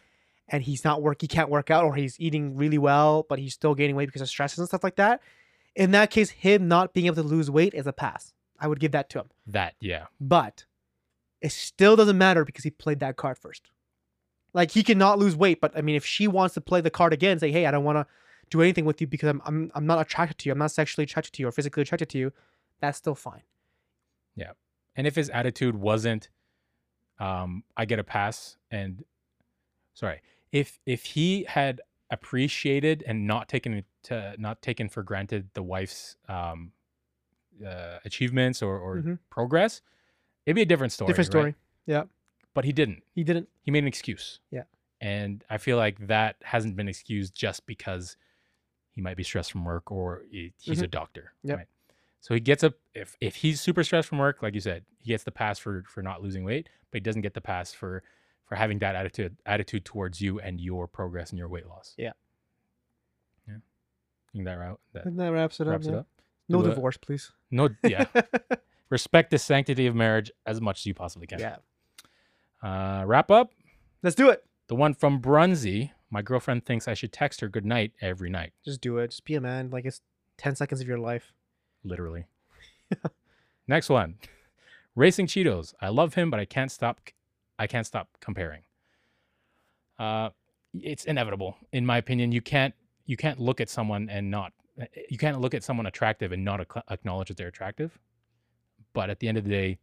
and 0.49 0.63
he's 0.63 0.83
not 0.83 1.01
work, 1.01 1.21
he 1.21 1.27
can't 1.27 1.49
work 1.49 1.71
out, 1.71 1.83
or 1.83 1.95
he's 1.95 2.19
eating 2.19 2.55
really 2.55 2.77
well, 2.77 3.25
but 3.27 3.39
he's 3.39 3.53
still 3.53 3.75
gaining 3.75 3.95
weight 3.95 4.07
because 4.07 4.21
of 4.21 4.29
stresses 4.29 4.59
and 4.59 4.67
stuff 4.67 4.83
like 4.83 4.95
that. 4.95 5.21
In 5.75 5.91
that 5.91 6.11
case, 6.11 6.29
him 6.29 6.67
not 6.67 6.93
being 6.93 7.07
able 7.07 7.15
to 7.15 7.23
lose 7.23 7.49
weight 7.49 7.73
is 7.73 7.87
a 7.87 7.93
pass. 7.93 8.33
I 8.59 8.67
would 8.67 8.79
give 8.79 8.91
that 8.91 9.09
to 9.11 9.19
him. 9.19 9.29
That, 9.47 9.75
yeah. 9.79 10.05
but 10.21 10.65
it 11.41 11.51
still 11.51 11.95
doesn't 11.95 12.17
matter 12.17 12.45
because 12.45 12.63
he 12.63 12.69
played 12.69 12.99
that 12.99 13.17
card 13.17 13.37
first. 13.37 13.71
Like 14.53 14.71
he 14.71 14.83
cannot 14.83 15.17
lose 15.17 15.35
weight, 15.35 15.59
but 15.59 15.75
I 15.75 15.81
mean, 15.81 15.95
if 15.95 16.05
she 16.05 16.27
wants 16.27 16.53
to 16.53 16.61
play 16.61 16.79
the 16.79 16.91
card 16.91 17.11
again, 17.11 17.39
say, 17.39 17.51
"Hey, 17.51 17.65
I 17.65 17.71
don't 17.71 17.83
want 17.83 17.97
to 17.97 18.05
do 18.51 18.61
anything 18.61 18.85
with 18.85 19.01
you 19.01 19.07
because 19.07 19.29
I'm 19.29 19.41
I'm 19.45 19.71
I'm 19.73 19.87
not 19.87 19.99
attracted 19.99 20.37
to 20.37 20.49
you. 20.49 20.53
I'm 20.53 20.59
not 20.59 20.69
sexually 20.69 21.05
attracted 21.05 21.33
to 21.33 21.41
you 21.41 21.47
or 21.47 21.51
physically 21.51 21.81
attracted 21.81 22.09
to 22.09 22.19
you," 22.19 22.31
that's 22.79 22.99
still 22.99 23.15
fine. 23.15 23.41
Yeah 24.35 24.51
and 24.95 25.07
if 25.07 25.15
his 25.15 25.29
attitude 25.29 25.75
wasn't, 25.75 26.29
um, 27.19 27.63
I 27.75 27.85
get 27.85 27.99
a 27.99 28.03
pass. 28.03 28.57
And 28.69 29.03
sorry, 29.93 30.21
if 30.53 30.79
if 30.85 31.03
he 31.03 31.43
had 31.49 31.81
appreciated 32.09 33.03
and 33.05 33.27
not 33.27 33.49
taken 33.49 33.83
to 34.03 34.35
not 34.37 34.61
taken 34.61 34.87
for 34.87 35.03
granted 35.03 35.49
the 35.53 35.63
wife's 35.63 36.15
um, 36.29 36.71
uh, 37.65 37.97
achievements 38.05 38.61
or, 38.61 38.77
or 38.77 38.97
Mhm. 39.01 39.19
progress, 39.29 39.81
it'd 40.45 40.55
be 40.55 40.61
a 40.61 40.65
different 40.65 40.93
story. 40.93 41.07
Different 41.07 41.27
right? 41.33 41.39
story. 41.39 41.55
Yeah. 41.85 42.03
But 42.53 42.65
he 42.65 42.71
didn't. 42.71 43.03
He 43.13 43.23
didn't. 43.23 43.49
He 43.61 43.71
made 43.71 43.83
an 43.83 43.87
excuse. 43.87 44.39
Yeah. 44.51 44.63
And 45.01 45.43
I 45.49 45.57
feel 45.57 45.75
like 45.77 46.07
that 46.07 46.35
hasn't 46.43 46.75
been 46.75 46.87
excused 46.87 47.35
just 47.35 47.65
because 47.65 48.15
he 48.91 49.01
might 49.01 49.17
be 49.17 49.23
stressed 49.23 49.51
from 49.51 49.65
work 49.65 49.91
or 49.91 50.21
he- 50.29 50.53
he's 50.59 50.81
a 50.81 50.87
doctor. 50.87 51.33
Mm-hmm. 51.39 51.47
Yep. 51.49 51.57
Right. 51.57 51.67
So 52.21 52.33
he 52.35 52.39
gets 52.39 52.63
a 52.63 52.73
if 52.93 53.17
if 53.19 53.35
he's 53.37 53.59
super 53.59 53.83
stressed 53.83 54.07
from 54.07 54.19
work, 54.19 54.41
like 54.43 54.53
you 54.53 54.61
said, 54.61 54.85
he 54.99 55.09
gets 55.09 55.23
the 55.23 55.31
pass 55.31 55.57
for 55.59 55.83
for 55.87 56.01
not 56.03 56.21
losing 56.21 56.43
weight, 56.43 56.69
but 56.91 56.97
he 56.97 57.01
doesn't 57.01 57.21
get 57.23 57.33
the 57.33 57.41
pass 57.41 57.73
for 57.73 58.03
for 58.45 58.55
having 58.55 58.79
that 58.79 58.95
attitude 58.95 59.37
attitude 59.45 59.85
towards 59.85 60.21
you 60.21 60.39
and 60.39 60.59
your 60.59 60.87
progress 60.87 61.29
and 61.31 61.39
your 61.39 61.47
weight 61.47 61.67
loss. 61.67 61.93
Yeah. 61.97 62.11
Yeah. 63.47 63.55
I 63.55 64.31
think 64.31 64.45
that 64.45 64.55
route 64.57 64.79
that 64.93 65.15
that 65.17 65.31
wraps 65.31 65.59
it 65.59 65.67
wraps 65.67 65.87
up. 65.87 65.91
it 65.91 65.93
yeah. 65.95 65.99
up. 66.01 66.07
No 66.49 66.61
Do 66.61 66.67
a- 66.71 66.75
divorce, 66.75 66.97
please. 66.97 67.31
No, 67.51 67.69
yeah. 67.83 68.05
Respect 68.89 69.31
the 69.31 69.39
sanctity 69.39 69.87
of 69.87 69.95
marriage 69.95 70.31
as 70.45 70.61
much 70.61 70.79
as 70.81 70.85
you 70.85 70.93
possibly 70.93 71.25
can. 71.27 71.39
yeah. 71.39 71.55
Uh, 72.61 73.03
wrap 73.05 73.31
up. 73.31 73.51
Let's 74.03 74.15
do 74.15 74.29
it. 74.29 74.43
The 74.67 74.75
one 74.75 74.93
from 74.93 75.19
Brunsey. 75.19 75.91
My 76.09 76.21
girlfriend 76.21 76.65
thinks 76.65 76.87
I 76.87 76.93
should 76.93 77.11
text 77.11 77.41
her 77.41 77.47
good 77.47 77.65
night 77.65 77.93
every 78.01 78.29
night. 78.29 78.53
Just 78.63 78.81
do 78.81 78.97
it. 78.99 79.09
Just 79.09 79.25
be 79.25 79.35
a 79.35 79.41
man. 79.41 79.69
Like 79.71 79.85
it's 79.85 80.01
10 80.37 80.55
seconds 80.55 80.79
of 80.81 80.87
your 80.87 80.99
life. 80.99 81.33
Literally. 81.83 82.25
Next 83.67 83.89
one. 83.89 84.15
Racing 84.95 85.27
Cheetos. 85.27 85.73
I 85.81 85.89
love 85.89 86.13
him, 86.13 86.29
but 86.29 86.39
I 86.39 86.45
can't 86.45 86.71
stop 86.71 87.01
I 87.63 87.67
can't 87.67 87.87
stop 87.87 88.07
comparing. 88.19 88.63
Uh 89.99 90.29
it's 90.73 91.05
inevitable 91.05 91.55
in 91.71 91.85
my 91.85 91.97
opinion. 91.97 92.31
You 92.31 92.41
can't 92.41 92.73
you 93.05 93.17
can't 93.17 93.39
look 93.39 93.61
at 93.61 93.69
someone 93.69 94.09
and 94.09 94.29
not 94.31 94.53
you 95.09 95.17
can't 95.17 95.39
look 95.39 95.53
at 95.53 95.63
someone 95.63 95.85
attractive 95.85 96.31
and 96.31 96.43
not 96.43 96.59
ac- 96.61 96.81
acknowledge 96.89 97.27
that 97.29 97.37
they're 97.37 97.47
attractive. 97.47 97.99
But 98.93 99.09
at 99.09 99.19
the 99.19 99.27
end 99.27 99.37
of 99.37 99.43
the 99.43 99.49
day, 99.49 99.79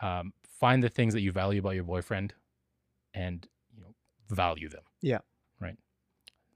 um, 0.00 0.32
find 0.48 0.82
the 0.82 0.88
things 0.88 1.14
that 1.14 1.20
you 1.20 1.32
value 1.32 1.60
about 1.60 1.74
your 1.74 1.84
boyfriend 1.84 2.34
and 3.14 3.46
you 3.74 3.82
know 3.82 3.94
value 4.30 4.68
them. 4.68 4.82
Yeah. 5.02 5.18
Right. 5.60 5.76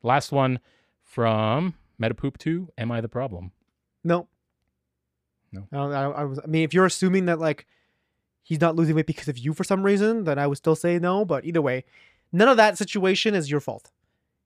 Last 0.02 0.32
one 0.32 0.60
from 1.02 1.74
Metapoop 2.00 2.38
2, 2.38 2.72
Am 2.78 2.90
I 2.92 3.00
the 3.00 3.08
Problem? 3.08 3.52
No. 4.04 4.28
No. 5.52 5.66
I, 5.72 5.76
I, 5.78 6.10
I 6.22 6.24
was. 6.24 6.38
I 6.38 6.46
mean, 6.46 6.64
if 6.64 6.72
you're 6.72 6.86
assuming 6.86 7.26
that 7.26 7.38
like 7.38 7.66
he's 8.50 8.60
not 8.60 8.74
losing 8.74 8.96
weight 8.96 9.06
because 9.06 9.28
of 9.28 9.38
you 9.38 9.54
for 9.54 9.62
some 9.62 9.84
reason, 9.84 10.24
then 10.24 10.36
I 10.36 10.48
would 10.48 10.58
still 10.58 10.74
say 10.74 10.98
no. 10.98 11.24
But 11.24 11.44
either 11.44 11.62
way, 11.62 11.84
none 12.32 12.48
of 12.48 12.56
that 12.56 12.76
situation 12.76 13.32
is 13.32 13.48
your 13.48 13.60
fault. 13.60 13.92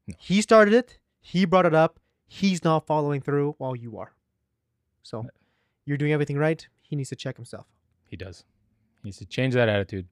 No. 0.06 0.14
He 0.18 0.42
started 0.42 0.74
it. 0.74 0.98
He 1.22 1.46
brought 1.46 1.64
it 1.64 1.74
up. 1.74 1.98
He's 2.26 2.62
not 2.62 2.86
following 2.86 3.22
through 3.22 3.54
while 3.56 3.74
you 3.74 3.96
are. 3.96 4.12
So 5.02 5.26
you're 5.86 5.96
doing 5.96 6.12
everything 6.12 6.36
right. 6.36 6.66
He 6.82 6.96
needs 6.96 7.08
to 7.08 7.16
check 7.16 7.36
himself. 7.36 7.66
He 8.06 8.16
does. 8.16 8.44
He 9.02 9.08
needs 9.08 9.16
to 9.18 9.24
change 9.24 9.54
that 9.54 9.70
attitude. 9.70 10.06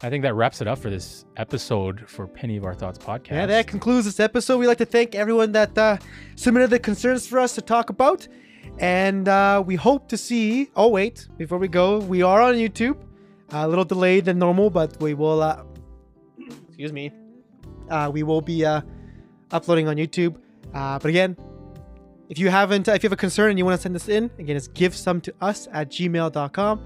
I 0.00 0.08
think 0.08 0.22
that 0.22 0.34
wraps 0.34 0.62
it 0.62 0.66
up 0.66 0.78
for 0.78 0.88
this 0.88 1.26
episode 1.36 2.08
for 2.08 2.26
Penny 2.26 2.56
of 2.56 2.64
Our 2.64 2.74
Thoughts 2.74 2.98
podcast. 2.98 3.32
Yeah, 3.32 3.46
that 3.46 3.66
concludes 3.66 4.06
this 4.06 4.18
episode. 4.18 4.56
We'd 4.56 4.66
like 4.66 4.78
to 4.78 4.86
thank 4.86 5.14
everyone 5.14 5.52
that 5.52 5.76
uh, 5.76 5.98
submitted 6.36 6.70
the 6.70 6.78
concerns 6.78 7.26
for 7.26 7.38
us 7.38 7.54
to 7.56 7.60
talk 7.60 7.90
about. 7.90 8.26
And 8.78 9.28
uh, 9.28 9.62
we 9.64 9.76
hope 9.76 10.08
to 10.08 10.16
see. 10.16 10.70
Oh, 10.76 10.88
wait, 10.88 11.28
before 11.36 11.58
we 11.58 11.68
go, 11.68 11.98
we 11.98 12.22
are 12.22 12.42
on 12.42 12.54
YouTube. 12.54 12.96
a 13.50 13.68
little 13.68 13.84
delayed 13.84 14.24
than 14.24 14.38
normal, 14.38 14.70
but 14.70 15.00
we 15.00 15.14
will. 15.14 15.42
Uh, 15.42 15.62
excuse 16.68 16.92
me. 16.92 17.12
Uh, 17.88 18.10
we 18.12 18.22
will 18.22 18.40
be 18.40 18.64
uh, 18.64 18.80
uploading 19.50 19.88
on 19.88 19.96
YouTube. 19.96 20.36
Uh, 20.72 20.98
but 20.98 21.08
again, 21.08 21.36
if 22.28 22.38
you 22.38 22.48
haven't, 22.48 22.88
if 22.88 23.02
you 23.02 23.08
have 23.08 23.12
a 23.12 23.16
concern 23.16 23.50
and 23.50 23.58
you 23.58 23.64
want 23.64 23.76
to 23.76 23.82
send 23.82 23.94
this 23.94 24.08
in, 24.08 24.30
again, 24.38 24.56
it's 24.56 24.68
give 24.68 24.94
some 24.94 25.20
to 25.20 25.34
us 25.40 25.68
at 25.72 25.90
gmail.com. 25.90 26.80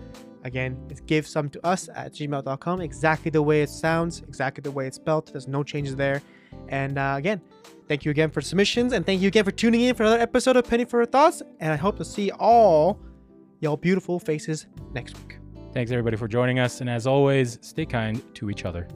Again, 0.44 0.78
it's 0.88 1.00
give 1.00 1.26
some 1.26 1.48
to 1.50 1.66
us 1.66 1.88
at 1.94 2.12
gmail.com. 2.12 2.80
Exactly 2.80 3.30
the 3.30 3.42
way 3.42 3.62
it 3.62 3.70
sounds, 3.70 4.22
exactly 4.28 4.62
the 4.62 4.70
way 4.70 4.86
it's 4.86 4.96
spelled. 4.96 5.28
There's 5.28 5.48
no 5.48 5.62
changes 5.62 5.96
there. 5.96 6.22
And 6.68 6.98
uh, 6.98 7.14
again, 7.16 7.40
thank 7.88 8.04
you 8.04 8.10
again 8.10 8.30
for 8.30 8.40
submissions, 8.40 8.92
and 8.92 9.04
thank 9.04 9.20
you 9.20 9.28
again 9.28 9.44
for 9.44 9.50
tuning 9.50 9.82
in 9.82 9.94
for 9.94 10.04
another 10.04 10.20
episode 10.20 10.56
of 10.56 10.68
Penny 10.68 10.84
for 10.84 11.00
Her 11.00 11.06
Thoughts. 11.06 11.42
And 11.60 11.72
I 11.72 11.76
hope 11.76 11.96
to 11.98 12.04
see 12.04 12.30
all 12.32 13.00
y'all 13.60 13.76
beautiful 13.76 14.20
faces 14.20 14.66
next 14.92 15.16
week. 15.18 15.38
Thanks 15.72 15.90
everybody 15.90 16.16
for 16.16 16.28
joining 16.28 16.58
us. 16.58 16.80
And 16.80 16.88
as 16.88 17.06
always, 17.06 17.58
stay 17.62 17.86
kind 17.86 18.22
to 18.34 18.50
each 18.50 18.64
other. 18.64 18.88